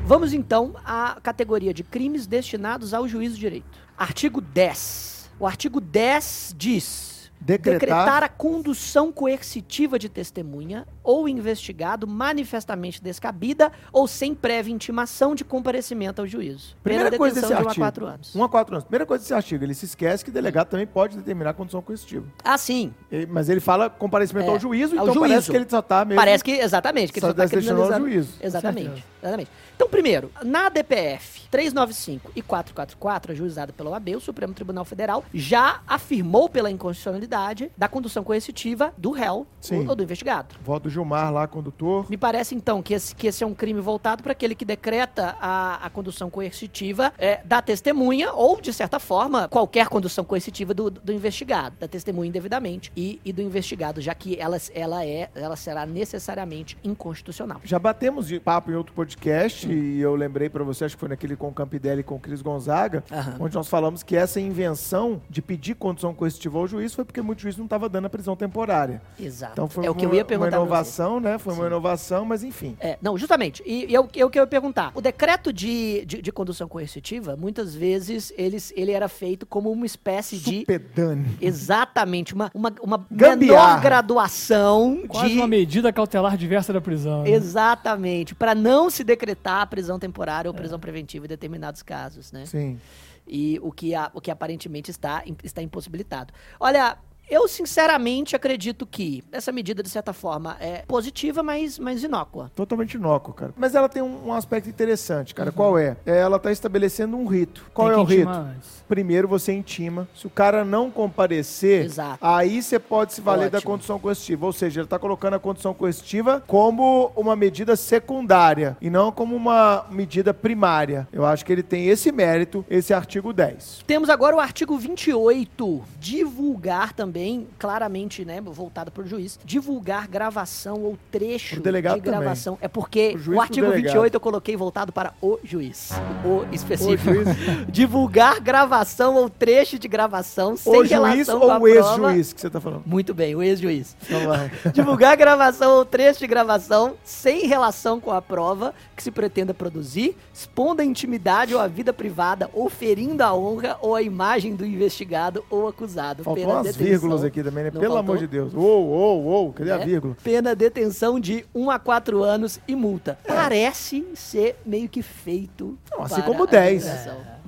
Vamos 0.10 0.34
então 0.34 0.74
à 0.84 1.20
categoria 1.22 1.72
de 1.72 1.84
crimes 1.84 2.26
destinados 2.26 2.95
ao 2.95 3.07
juízo 3.07 3.36
de 3.36 3.41
direito. 3.41 3.78
Artigo 3.95 4.41
10. 4.41 5.30
O 5.39 5.45
artigo 5.45 5.80
10 5.80 6.55
diz: 6.57 7.30
Decretar- 7.39 7.80
decretar 7.80 8.24
a 8.24 8.28
condução 8.28 9.12
coercitiva 9.12 9.99
de 9.99 10.10
testemunha 10.10 10.88
ou 11.03 11.30
investigado 11.30 12.07
manifestamente 12.07 13.01
descabida 13.03 13.72
ou 13.93 14.07
sem 14.07 14.34
prévia 14.34 14.74
intimação 14.74 15.36
de 15.36 15.45
comparecimento 15.45 16.22
ao 16.22 16.28
juízo. 16.28 16.76
Primeira 16.84 17.16
coisa 17.16 17.36
desse 17.39 17.47
de 17.47 17.53
1 17.53 17.55
a 17.57 17.60
artigo. 17.60 17.76
4 17.84 18.05
anos. 18.07 18.36
1 18.36 18.43
a 18.43 18.49
4 18.49 18.76
anos. 18.76 18.84
Primeira 18.86 19.05
coisa 19.05 19.22
desse 19.22 19.34
artigo, 19.36 19.64
ele 19.64 19.76
se 19.76 19.86
esquece 19.86 20.24
que 20.26 20.32
o 20.32 20.34
delegado 20.34 20.70
também 20.70 20.88
pode 20.88 21.18
determinar 21.18 21.51
a 21.51 21.53
condição 21.53 21.84
coercitiva. 21.84 22.26
Ah, 22.43 22.57
sim. 22.57 22.91
E- 23.12 23.28
Mas 23.28 23.47
ele 23.47 23.60
fala 23.60 23.91
comparecimento 23.91 24.47
É, 24.49 24.53
ao 24.53 24.60
juízo, 24.60 24.97
ao 24.99 25.07
então 25.07 25.22
parece 25.22 25.36
juízo. 25.36 25.51
que 25.51 25.57
ele 25.57 25.70
só 25.70 25.84
tá 25.84 26.03
mesmo... 26.03 26.20
Parece 26.20 26.43
que, 26.43 26.51
exatamente, 26.53 27.14
que 27.14 27.20
ele 27.20 27.22
só 27.22 27.28
só 27.28 27.32
está 27.32 27.43
deve 27.43 27.55
destinar 27.57 27.80
ao 27.80 27.88
criminalizando. 27.88 28.12
juízo. 28.26 28.39
Exatamente, 28.41 29.05
exatamente. 29.22 29.51
Então, 29.80 29.88
primeiro, 29.88 30.30
na 30.44 30.68
DPF 30.68 31.48
395 31.50 32.34
e 32.36 32.42
444, 32.42 33.32
ajuizada 33.32 33.72
pela 33.72 33.92
OAB, 33.92 34.10
o 34.18 34.20
Supremo 34.20 34.54
Tribunal 34.54 34.84
Federal 34.84 35.24
já 35.34 35.80
afirmou 35.88 36.50
pela 36.50 36.70
inconstitucionalidade 36.70 37.72
da 37.78 37.88
condução 37.88 38.22
coercitiva 38.22 38.94
do 38.98 39.12
réu 39.12 39.48
Sim. 39.62 39.88
ou 39.88 39.96
do 39.96 40.04
investigado. 40.04 40.56
Voto 40.62 40.90
Gilmar 40.90 41.32
lá, 41.32 41.48
condutor. 41.48 42.06
Me 42.10 42.18
parece, 42.18 42.56
então, 42.56 42.84
que 42.84 42.94
esse, 42.94 43.16
que 43.16 43.28
esse 43.28 43.42
é 43.42 43.48
um 43.48 43.54
crime 43.54 43.80
voltado 43.80 44.22
para 44.22 44.34
aquele 44.34 44.54
que 44.54 44.66
decreta 44.66 45.38
a, 45.40 45.86
a 45.86 45.90
condução 45.90 46.30
coercitiva 46.30 47.14
é, 47.18 47.40
da 47.46 47.62
testemunha 47.62 48.34
ou, 48.34 48.60
de 48.60 48.74
certa 48.74 49.00
forma, 49.00 49.48
qualquer 49.48 49.88
condução 49.88 50.26
coercitiva 50.26 50.74
do, 50.74 50.90
do 50.92 51.14
investigado, 51.14 51.78
da 51.80 51.88
testemunha 51.88 52.28
indevidamente 52.28 52.92
e, 52.98 53.22
e 53.24 53.32
do 53.32 53.42
investigado, 53.42 54.02
já 54.02 54.14
que 54.14 54.38
ela, 54.38 54.58
ela, 54.76 55.06
é, 55.06 55.30
ela 55.34 55.56
será 55.56 55.86
necessariamente 55.86 56.78
inconstitucional. 56.84 57.62
Já 57.64 57.80
batemos 57.80 58.28
de 58.28 58.42
papo 58.42 58.72
em 58.72 58.76
outro 58.76 58.94
podcast 58.94 59.69
e 59.72 60.00
eu 60.02 60.16
lembrei 60.16 60.50
pra 60.50 60.64
você, 60.64 60.86
acho 60.86 60.96
que 60.96 61.00
foi 61.00 61.10
naquele 61.10 61.36
com 61.36 61.48
o 61.50 61.54
Campidelli 61.54 62.02
e 62.02 62.04
com 62.04 62.16
o 62.16 62.20
Cris 62.20 62.42
Gonzaga, 62.42 63.04
Aham. 63.12 63.36
onde 63.40 63.56
nós 63.56 63.68
falamos 63.68 64.04
que 64.04 64.16
essa 64.16 64.40
invenção 64.40 65.22
de 65.30 65.42
pedir 65.42 65.76
condição 65.76 66.14
coercitiva 66.14 66.58
ao 66.58 66.68
juiz 66.68 66.94
foi 66.94 67.06
porque 67.06 67.22
muito 67.22 67.42
juiz 67.42 67.58
não 67.58 67.66
estava 67.66 67.88
dando 67.90 68.06
a 68.06 68.10
prisão 68.10 68.36
temporária. 68.36 69.02
Exato. 69.20 69.54
Então 69.54 69.68
foi 69.70 69.86
é 69.86 69.90
o 69.90 69.96
que 69.96 70.06
uma, 70.06 70.14
eu 70.14 70.18
ia 70.18 70.22
uma 70.24 70.28
perguntar 70.28 70.58
você. 70.58 70.64
inovação, 70.64 71.20
né? 71.20 71.38
Foi 71.38 71.54
uma 71.54 71.68
inovação, 71.68 72.26
mas 72.26 72.44
enfim. 72.44 72.76
É, 72.80 72.98
não, 73.02 73.18
justamente. 73.18 73.62
E, 73.66 73.86
e 73.90 73.94
eu, 73.94 74.08
eu 74.16 74.30
que 74.30 74.40
eu 74.40 74.44
ia 74.44 74.48
perguntar. 74.48 74.91
O 74.96 75.02
decreto 75.02 75.52
de, 75.54 76.06
de, 76.06 76.22
de 76.22 76.32
condução 76.32 76.68
coercitiva, 76.68 77.36
muitas 77.36 77.74
vezes, 77.76 78.34
eles, 78.38 78.74
ele 78.76 78.91
era 78.91 79.08
feito 79.08 79.46
como 79.46 79.72
uma 79.72 79.86
espécie 79.86 80.38
de. 80.38 80.60
Supedane. 80.60 81.38
Exatamente, 81.41 82.34
uma, 82.34 82.50
uma, 82.54 82.74
uma 82.82 83.06
Gambiarra. 83.12 83.36
menor 83.76 83.82
graduação 83.82 85.04
Quase 85.08 85.30
de. 85.30 85.36
uma 85.38 85.48
medida 85.48 85.91
cautelar 85.91 86.38
diversa 86.38 86.72
da 86.74 86.82
prisão. 86.82 87.24
né? 87.24 87.32
Exatamente, 87.32 88.34
para 88.36 88.54
não 88.56 88.90
se 88.90 89.04
decretar 89.04 89.59
prisão 89.65 89.98
temporária 89.99 90.49
ou 90.49 90.53
prisão 90.53 90.80
preventiva 90.80 91.26
em 91.26 91.30
determinados 91.30 91.81
casos, 91.84 92.31
né? 92.31 92.45
Sim. 92.45 92.80
E 93.27 93.60
o 93.61 93.72
que, 93.72 93.94
a- 93.94 94.10
o 94.14 94.19
que 94.22 94.31
aparentemente 94.31 94.90
está, 94.91 95.23
está 95.44 95.61
impossibilitado. 95.61 96.34
Olha, 96.60 96.98
eu 97.30 97.47
sinceramente 97.47 98.35
acredito 98.35 98.85
que 98.85 99.23
essa 99.31 99.51
medida, 99.51 99.81
de 99.84 99.89
certa 99.89 100.14
forma, 100.14 100.57
é 100.60 100.84
positiva, 100.88 101.41
mas, 101.43 101.77
mas 101.80 102.03
inócua. 102.03 102.51
Totalmente 102.56 102.95
inócuo, 102.95 103.34
cara. 103.34 103.53
Mas 103.57 103.76
ela 103.76 103.88
tem 103.89 104.01
um, 104.01 104.27
um 104.27 104.34
aspecto 104.34 104.69
interessante, 104.69 105.31
Uhum. 105.34 105.38
cara. 105.38 105.51
Qual 105.51 105.77
é? 105.77 105.95
É, 106.06 106.18
Ela 106.19 106.38
está 106.38 106.51
estabelecendo 106.51 107.15
um 107.18 107.26
rito. 107.26 107.65
Qual 107.73 107.88
Tem 107.89 107.97
é 107.97 107.99
o 107.99 108.03
rito? 108.03 108.30
antes. 108.30 108.84
Primeiro 108.88 109.27
você 109.27 109.53
intima. 109.53 110.07
Se 110.15 110.26
o 110.26 110.30
cara 110.30 110.65
não 110.65 110.89
comparecer, 110.89 111.85
Exato. 111.85 112.18
aí 112.22 112.61
você 112.61 112.80
pode 112.80 113.14
se 113.14 113.22
valer 113.22 113.49
da 113.49 113.57
Ótimo. 113.60 113.73
condição 113.73 113.99
coercitiva. 113.99 114.45
Ou 114.45 114.53
seja, 114.53 114.80
ele 114.81 114.85
está 114.88 114.97
colocando 114.97 115.35
a 115.35 115.39
condição 115.39 115.73
coercitiva 115.73 116.43
como 116.47 117.11
uma 117.15 117.35
medida 117.35 117.76
secundária 117.76 118.76
e 118.81 118.89
não 118.89 119.11
como 119.11 119.35
uma 119.35 119.85
medida 119.91 120.34
primária. 120.34 121.07
Eu 121.14 121.26
acho 121.26 121.45
que 121.45 121.51
ele 121.51 121.61
tem 121.64 121.88
esse 121.88 122.11
mérito, 122.11 122.65
esse 122.69 122.93
artigo 122.93 123.31
10. 123.31 123.84
Temos 123.85 124.10
agora 124.10 124.35
o 124.35 124.39
artigo 124.39 124.77
28, 124.77 125.84
divulgar 125.99 126.93
também, 126.93 127.19
claramente, 127.58 128.24
né, 128.24 128.41
voltado 128.41 128.91
para 128.91 129.04
o 129.04 129.08
juiz, 129.08 129.40
divulgar 129.44 130.08
gravação 130.08 130.84
ou 130.84 130.98
trecho 131.12 131.62
de 131.62 132.00
gravação. 132.00 132.58
É 132.62 132.68
porque 132.68 133.12
juiz 133.12 133.28
o 133.28 133.32
pro 133.32 133.41
artigo 133.41 133.68
delegado. 133.68 133.94
28 133.94 134.14
eu 134.14 134.20
coloquei 134.20 134.56
voltado 134.56 134.91
para 134.91 135.14
o 135.22 135.40
juiz. 135.44 135.91
O 136.26 136.46
específico. 136.54 137.10
O 137.10 137.14
juiz. 137.14 137.28
divulgar 137.70 138.40
gravação 138.40 139.16
ou 139.16 139.30
trecho 139.30 139.78
de 139.78 139.88
gravação 139.88 140.56
sem 140.56 140.74
O 140.74 140.76
juiz 140.78 140.91
relação 140.91 141.40
com 141.40 141.46
ou 141.46 141.52
a 141.52 141.58
o 141.58 141.62
prova. 141.62 142.08
ex-juiz 142.14 142.34
que 142.34 142.41
você 142.41 142.48
está 142.48 142.62
falando? 142.62 142.84
Muito 142.86 143.14
bem, 143.14 143.36
o 143.36 143.41
ex-juiz. 143.41 143.96
Então. 144.04 144.20
Divulgar 144.72 145.16
gravação 145.18 145.72
ou 145.72 145.86
trecho 145.86 146.20
de 146.20 146.28
gravação 146.28 146.96
sem 147.04 147.48
relação 147.48 148.00
com 148.00 148.12
a 148.12 148.22
prova 148.22 148.74
que 148.96 149.04
se 149.04 149.12
pretenda 149.12 149.54
produzir, 149.54 150.16
expondo 150.34 150.82
a 150.82 150.86
intimidade 150.86 151.54
ou 151.56 151.62
a 151.62 151.68
vida 151.68 151.94
privada, 151.94 152.50
ou 152.54 152.70
ferindo 152.70 153.24
a 153.24 153.34
honra 153.34 153.78
ou 153.82 153.96
a 153.96 154.02
imagem 154.02 154.56
do 154.56 154.66
investigado 154.66 155.44
ou 155.50 155.68
acusado. 155.68 156.24
Faltou 156.24 156.44
Pena 156.44 156.56
umas 156.56 156.76
detenção. 156.76 157.09
Vírgulas 157.10 157.23
aqui 157.23 157.44
também, 157.44 157.64
né? 157.64 157.72
Não 157.73 157.81
Pelo 157.81 157.94
faltou? 157.95 158.14
amor 158.14 158.18
de 158.19 158.27
Deus. 158.27 158.53
Uou, 158.53 158.88
uou, 158.88 159.23
uou. 159.23 159.53
Cadê 159.53 159.72
a 159.72 159.77
né? 159.77 159.86
vírgula? 159.86 160.15
Pena 160.23 160.56
detenção 160.56 161.19
de 161.19 161.45
1 161.53 161.69
a 161.72 161.80
4 161.80 162.23
anos 162.23 162.60
e 162.68 162.76
multa. 162.76 163.18
Parece 163.27 164.06
ser 164.14 164.57
meio 164.65 164.88
que 164.88 165.02
feito. 165.02 165.77
Não, 165.91 166.03
assim 166.03 166.15
para 166.15 166.23
como 166.23 166.44
a 166.44 166.48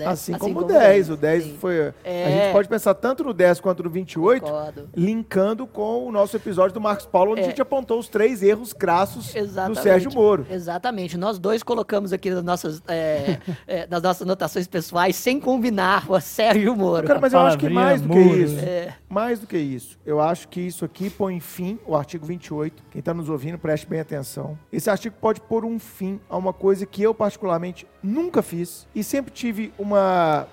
10. 0.06 0.20
divulgação, 0.26 0.32
né? 0.32 0.38
Assim, 0.38 0.38
como 0.38 0.60
o 0.60 0.64
10. 0.64 1.10
O 1.10 1.18
10 1.18 1.44
sim. 1.44 1.58
foi. 1.60 1.88
A 1.88 1.94
É. 2.04 2.32
gente 2.46 2.54
pode 2.54 2.68
pensar 2.70 2.94
tanto 2.94 3.24
no 3.24 3.34
10 3.34 3.60
quanto 3.60 3.84
no 3.84 3.90
28, 3.90 4.44
Concordo. 4.44 4.90
linkando 4.96 5.68
com 5.68 6.06
o 6.08 6.12
nosso 6.12 6.36
episódio 6.36 6.74
do 6.74 6.82
Marcos 6.82 7.06
Paulo, 7.06 7.32
onde 7.32 7.42
É. 7.42 7.44
a 7.46 7.48
gente 7.50 7.62
apontou 7.62 8.00
os 8.00 8.08
três 8.08 8.42
erros 8.44 8.74
crassos 8.74 9.36
Exatamente. 9.36 9.78
do 9.80 9.84
Sérgio 9.84 10.12
Moro. 10.14 10.46
Exatamente. 10.50 11.18
Nós 11.18 11.38
dois 11.40 11.64
colocamos 11.64 12.14
aqui 12.14 12.30
nas 12.30 12.44
nossas, 12.44 12.82
é, 12.88 13.38
é, 13.68 13.88
nas 13.88 14.02
nossas 14.02 14.22
anotações 14.24 14.68
pessoais, 14.68 15.16
sem 15.16 15.40
combinar 15.40 16.06
com 16.08 16.14
o 16.14 16.22
Sérgio 16.22 16.76
Moro. 16.76 17.08
Cara, 17.08 17.20
mas 17.20 17.34
eu 17.34 17.40
acho 17.40 17.58
que 17.58 17.70
mais 17.70 18.02
do 18.02 18.10
que 18.10 18.20
isso. 18.20 18.60
É. 18.60 18.96
Mais 19.10 19.40
do 19.40 19.48
que 19.48 19.58
isso. 19.58 19.98
Eu 20.06 20.20
acho 20.22 20.48
que 20.48 20.62
isso 20.62 20.86
aqui 20.86 21.10
põe 21.10 21.40
fim, 21.40 21.78
o 21.86 21.96
artigo 21.96 22.26
28. 22.26 22.84
Quem 22.92 23.00
está 23.00 23.14
nos 23.14 23.30
ouvindo, 23.30 23.58
preste 23.58 23.86
bem 23.88 24.00
atenção. 24.00 24.58
Esse 24.72 24.90
artigo 24.90 25.16
pode 25.20 25.42
pôr 25.42 25.66
um 25.66 25.78
fim 25.80 26.20
a 26.30 26.38
uma 26.38 26.54
coisa 26.54 26.86
que 26.86 27.02
eu, 27.04 27.14
particularmente, 27.14 27.86
nunca 28.02 28.42
fiz 28.42 28.88
e 28.96 29.04
sempre 29.04 29.32
tive 29.32 29.74
uma 29.78 29.91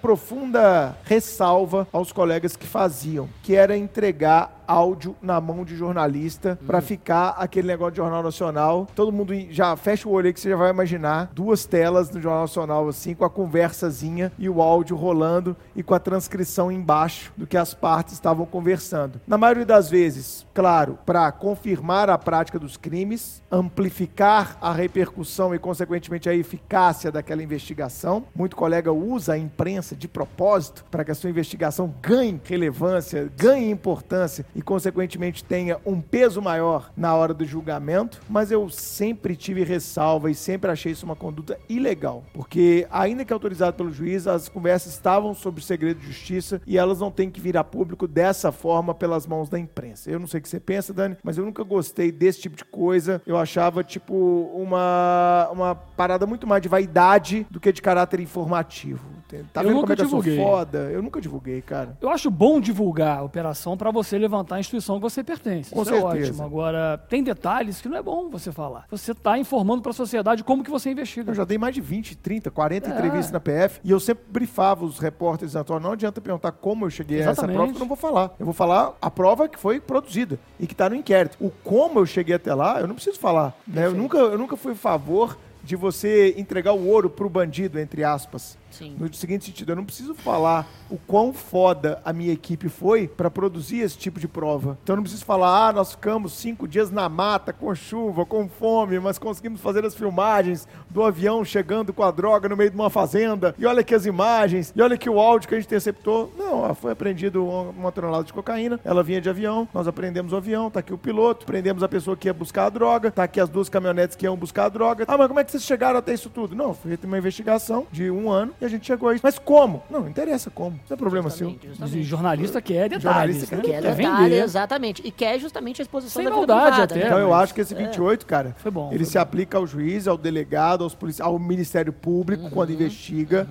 profunda 0.01 0.97
ressalva 1.05 1.87
aos 1.93 2.13
colegas 2.13 2.57
que 2.57 2.67
faziam, 2.67 3.29
que 3.43 3.55
era 3.55 3.77
entregar 3.77 4.58
áudio 4.69 5.17
na 5.23 5.41
mão 5.41 5.65
de 5.65 5.75
jornalista 5.75 6.59
pra 6.67 6.83
ficar 6.83 7.31
aquele 7.39 7.67
negócio 7.67 7.93
de 7.93 7.97
Jornal 7.97 8.23
Nacional. 8.23 8.87
Todo 8.95 9.11
mundo 9.11 9.35
já 9.51 9.75
fecha 9.75 10.07
o 10.07 10.13
olho 10.13 10.27
aí 10.27 10.33
que 10.33 10.41
você 10.41 10.51
já 10.51 10.57
vai 10.57 10.71
imaginar 10.71 11.31
duas 11.35 11.65
telas 11.65 12.11
no 12.11 12.21
Jornal 12.21 12.43
Nacional 12.43 12.87
assim, 12.87 13.15
com 13.15 13.25
a 13.25 13.31
conversazinha 13.31 14.31
e 14.39 14.49
o 14.49 14.61
áudio 14.61 14.95
rolando 14.95 15.57
e 15.75 15.83
com 15.83 15.95
a 15.95 15.99
transcrição 15.99 16.71
embaixo 16.71 17.33
do 17.37 17.47
que 17.47 17.57
as 17.57 17.73
partes 17.73 18.15
estavam 18.15 18.45
conversando. 18.45 19.21
Na 19.27 19.39
maioria 19.39 19.65
das 19.65 19.89
vezes, 19.89 20.47
claro, 20.53 20.99
para 21.07 21.33
confirmar 21.33 22.11
a 22.11 22.19
prática 22.19 22.59
dos 22.59 22.77
crimes, 22.77 23.43
amplificar 23.51 24.59
a 24.61 24.73
repercussão 24.73 25.55
e 25.55 25.59
consequentemente 25.59 26.29
a 26.29 26.35
eficácia 26.35 27.11
daquela 27.11 27.43
investigação. 27.43 28.25
Muito 28.35 28.57
colega 28.57 28.93
usa 28.93 29.33
a 29.33 29.39
imprensa 29.39 29.97
de 29.97 30.07
propósito 30.07 30.85
para 30.91 31.05
que 31.05 31.11
a 31.11 31.15
sua 31.15 31.31
investigação 31.31 31.95
ganhe 32.03 32.39
relevância, 32.45 33.31
ganhe 33.37 33.71
importância 33.71 34.45
e, 34.59 34.63
consequentemente, 34.63 35.45
tenha 35.45 35.79
um 35.87 36.01
peso 36.01 36.43
maior 36.43 36.91
na 36.97 37.15
hora 37.15 37.33
do 37.33 37.45
julgamento, 37.45 38.21
mas 38.29 38.51
eu 38.51 38.69
sempre 38.69 39.37
tive 39.37 39.63
ressalva 39.63 40.33
e 40.33 40.35
sempre 40.35 40.69
achei 40.69 40.91
isso 40.91 41.07
uma 41.07 41.15
conduta 41.15 41.57
ilegal, 41.69 42.25
porque, 42.35 42.85
ainda 42.91 43.25
que 43.25 43.33
autorizado 43.33 43.77
pelo 43.77 43.93
juiz, 43.93 44.27
as 44.27 44.49
conversas 44.49 44.93
estavam 44.95 45.33
sob 45.33 45.63
segredo 45.63 46.01
de 46.01 46.09
justiça 46.09 46.61
e 46.67 46.77
elas 46.77 46.99
não 46.99 47.09
têm 47.09 47.31
que 47.31 47.41
vir 47.41 47.57
a 47.57 47.63
público 47.63 48.09
dessa 48.09 48.51
forma 48.51 48.93
pelas 48.93 49.29
mãos 49.29 49.49
da 49.49 49.61
imprensa. 49.61 50.11
Eu 50.11 50.19
não 50.19 50.27
sei 50.27 50.41
o 50.41 50.43
que 50.43 50.49
você 50.49 50.59
pensa, 50.59 50.93
Dani, 50.93 51.17
mas 51.23 51.39
eu 51.39 51.45
nunca 51.45 51.63
gostei 51.63 52.11
desse 52.11 52.41
tipo 52.41 52.57
de 52.57 52.65
coisa. 52.65 53.23
Eu 53.25 53.37
achava, 53.37 53.85
tipo, 53.85 54.13
uma, 54.57 55.49
uma 55.53 55.75
parada 55.77 56.27
muito 56.27 56.49
mais 56.49 56.61
de 56.61 56.69
vaidade 56.69 57.47
do 57.49 57.61
que 57.61 57.73
de 57.73 57.81
caráter 57.81 58.19
informativo. 58.19 59.18
Tá 59.53 59.61
Eu 59.63 59.69
vendo 59.69 59.75
nunca 59.77 59.81
como 59.87 59.93
é 59.93 59.97
que 59.97 60.03
eu 60.03 60.09
sou 60.09 60.23
divulguei. 60.23 60.45
foda? 60.45 60.79
Eu 60.91 61.03
nunca 61.03 61.21
divulguei, 61.21 61.61
cara. 61.63 61.97
Eu 62.01 62.09
acho 62.09 62.31
bom 62.31 62.61
divulgar 62.61 63.19
a 63.19 63.23
operação 63.23 63.77
para 63.77 63.91
você 63.91 64.17
levantar 64.19 64.57
a 64.57 64.61
instituição 64.61 64.97
que 64.97 65.03
você 65.03 65.23
pertence. 65.23 65.71
Com 65.75 65.83
Isso 65.83 65.95
é 65.95 66.01
certeza. 66.01 66.31
ótimo. 66.31 66.43
Agora, 66.45 66.99
tem 67.09 67.23
detalhes 67.23 67.81
que 67.81 67.89
não 67.89 67.97
é 67.97 68.03
bom 68.03 68.29
você 68.31 68.51
falar. 68.53 68.87
Você 68.91 69.13
está 69.13 69.39
informando 69.39 69.83
para 69.83 69.91
a 69.91 69.95
sociedade 69.95 70.43
como 70.43 70.65
que 70.65 70.71
você 70.71 70.91
investiga. 70.91 71.31
Eu 71.31 71.35
já 71.35 71.45
dei 71.45 71.59
mais 71.59 71.75
de 71.75 71.81
20, 71.81 72.17
30, 72.17 72.51
40 72.51 72.89
É. 72.89 72.93
entrevistas 72.93 73.31
na 73.33 73.41
PF 73.41 73.81
e 73.85 73.91
eu 73.91 74.01
sempre 74.01 74.25
brifava 74.31 74.85
os 74.85 74.99
repórteres 74.99 75.55
Antônio, 75.55 75.83
não 75.83 75.93
adianta 75.93 76.21
perguntar 76.21 76.53
como 76.53 76.87
eu 76.87 76.91
cheguei 76.91 77.19
a 77.19 77.21
essa 77.23 77.31
Exatamente. 77.33 77.57
prova, 77.57 77.71
que 77.73 77.77
eu 77.77 77.81
não 77.81 77.89
vou 77.89 77.97
falar. 77.97 78.35
Eu 78.39 78.45
vou 78.47 78.55
falar 78.55 78.95
a 79.01 79.11
prova 79.11 79.49
que 79.49 79.59
foi 79.59 79.81
produzida 79.81 80.39
e 80.59 80.67
que 80.67 80.73
está 80.75 80.89
no 80.89 80.95
inquérito. 80.97 81.37
O 81.41 81.51
como 81.51 81.99
eu 81.99 82.07
cheguei 82.07 82.35
até 82.35 82.55
lá, 82.55 82.81
eu 82.81 82.87
não 82.87 82.95
preciso 82.95 83.19
falar. 83.19 83.55
né? 83.67 83.87
Eu, 83.87 83.93
nunca, 83.95 84.17
eu 84.19 84.39
nunca 84.39 84.57
fui 84.57 84.73
a 84.73 84.77
favor 84.77 85.37
de 85.63 85.77
você 85.77 86.35
entregar 86.39 86.73
o 86.73 86.87
ouro 86.89 87.11
pro 87.11 87.29
bandido, 87.29 87.79
entre 87.79 88.03
aspas. 88.03 88.57
Sim. 88.71 88.97
No 88.99 89.13
seguinte 89.13 89.45
sentido, 89.45 89.73
eu 89.73 89.77
não 89.77 89.85
preciso 89.85 90.15
falar 90.15 90.67
o 90.91 90.97
quão 90.97 91.33
foda 91.33 92.01
a 92.05 92.13
minha 92.13 92.33
equipe 92.33 92.69
foi 92.69 93.09
para 93.09 93.31
produzir 93.31 93.81
esse 93.81 93.97
tipo 93.97 94.21
de 94.21 94.29
prova. 94.29 94.79
Então 94.83 94.95
eu 94.95 94.97
não 94.99 95.03
preciso 95.03 95.25
falar, 95.25 95.69
ah, 95.69 95.73
nós 95.73 95.93
ficamos 95.93 96.33
cinco 96.33 96.67
dias 96.67 96.91
na 96.91 97.09
mata, 97.09 97.53
com 97.53 97.75
chuva, 97.75 98.25
com 98.25 98.49
fome, 98.49 98.99
mas 98.99 99.19
conseguimos 99.19 99.61
fazer 99.61 99.85
as 99.85 99.95
filmagens 99.95 100.67
do 100.89 101.03
avião 101.03 101.45
chegando 101.45 101.93
com 101.93 102.03
a 102.03 102.11
droga 102.11 102.49
no 102.49 102.57
meio 102.57 102.71
de 102.71 102.77
uma 102.77 102.91
fazenda. 102.91 103.55
E 103.59 103.67
olha 103.67 103.81
aqui 103.81 103.95
as 103.95 104.07
imagens, 104.07 104.73
e 104.75 104.83
olha 104.83 104.95
aqui 104.95 105.09
o 105.09 105.19
áudio 105.19 105.49
que 105.49 105.55
a 105.55 105.59
gente 105.59 105.67
interceptou. 105.67 106.33
Não, 106.37 106.75
foi 106.75 106.93
apreendido 106.93 107.45
uma, 107.45 107.93
tonelada 107.93 108.25
de 108.25 108.33
cocaína, 108.33 108.81
ela 108.85 109.03
vinha 109.03 109.21
de 109.21 109.29
avião, 109.29 109.69
nós 109.73 109.89
apreendemos 109.89 110.33
o 110.33 110.37
avião, 110.37 110.71
tá 110.71 110.81
aqui 110.81 110.93
o 110.93 110.99
piloto, 110.99 111.47
prendemos 111.47 111.83
a 111.83 111.89
pessoa 111.89 112.17
que 112.17 112.29
ia 112.29 112.35
buscar 112.35 112.67
a 112.67 112.71
droga, 112.71 113.11
tá 113.11 113.25
aqui 113.25 113.41
as 113.41 113.49
duas 113.49 113.69
caminhonetes 113.69 114.17
que 114.17 114.27
iam 114.27 114.37
buscar 114.37 114.67
a 114.67 114.69
droga. 114.69 115.05
Ah, 115.09 115.17
mas 115.17 115.29
como 115.29 115.41
é 115.41 115.45
que 115.45 115.51
vocês 115.51 115.63
chegaram 115.63 115.99
até 115.99 116.13
isso 116.13 116.31
tudo? 116.31 116.55
Não, 116.55 116.75
foi 116.75 116.99
uma 117.05 117.19
investigação 117.19 117.87
de 117.91 118.11
um 118.11 118.31
ano 118.31 118.53
e 118.61 118.65
a 118.65 118.69
gente 118.69 118.87
chegou 118.87 119.09
a 119.09 119.15
isso. 119.15 119.21
Mas 119.25 119.39
como? 119.39 119.83
Não, 119.91 120.01
não 120.01 120.09
interessa 120.09 120.51
como. 120.51 120.79
Isso 120.85 120.93
é 120.93 120.97
problema 120.97 121.31
seu. 121.31 121.49
Justamente, 121.51 121.67
E 121.67 121.69
justamente. 121.71 122.03
jornalista 122.05 122.61
quer 122.63 122.89
detalhes, 122.89 123.03
Jornalista 123.03 123.57
né? 123.57 123.63
quer 123.63 123.69
Que 123.69 123.73
é 123.77 123.81
Quer 123.83 123.95
detalhe, 123.97 124.25
vender. 124.31 124.43
exatamente. 124.43 125.03
E 125.05 125.11
quer 125.11 125.39
justamente 125.39 125.81
a 125.81 125.85
exposição 125.85 126.23
Sem 126.23 126.25
da 126.31 126.31
vida 126.37 126.47
maldade 126.55 126.71
privada, 126.77 126.85
até. 126.95 127.01
né? 127.01 127.07
Então 127.07 127.19
eu 127.19 127.33
acho 127.35 127.55
que 127.55 127.61
esse 127.61 127.75
28, 127.75 128.27
cara, 128.27 128.55
Foi 128.59 128.71
bom, 128.71 128.89
ele 128.91 129.05
foi 129.05 129.13
se 129.13 129.19
aplica 129.19 129.59
ao 129.59 129.67
juiz, 129.67 130.09
ao 130.09 130.17
delegado, 130.17 130.85
aos 130.85 130.95
polici- 130.95 131.23
ao 131.23 131.39
Ministério 131.39 131.93
Público 131.93 132.45
Uhum, 132.45 132.51
quando 132.51 132.73
investiga. 132.73 133.47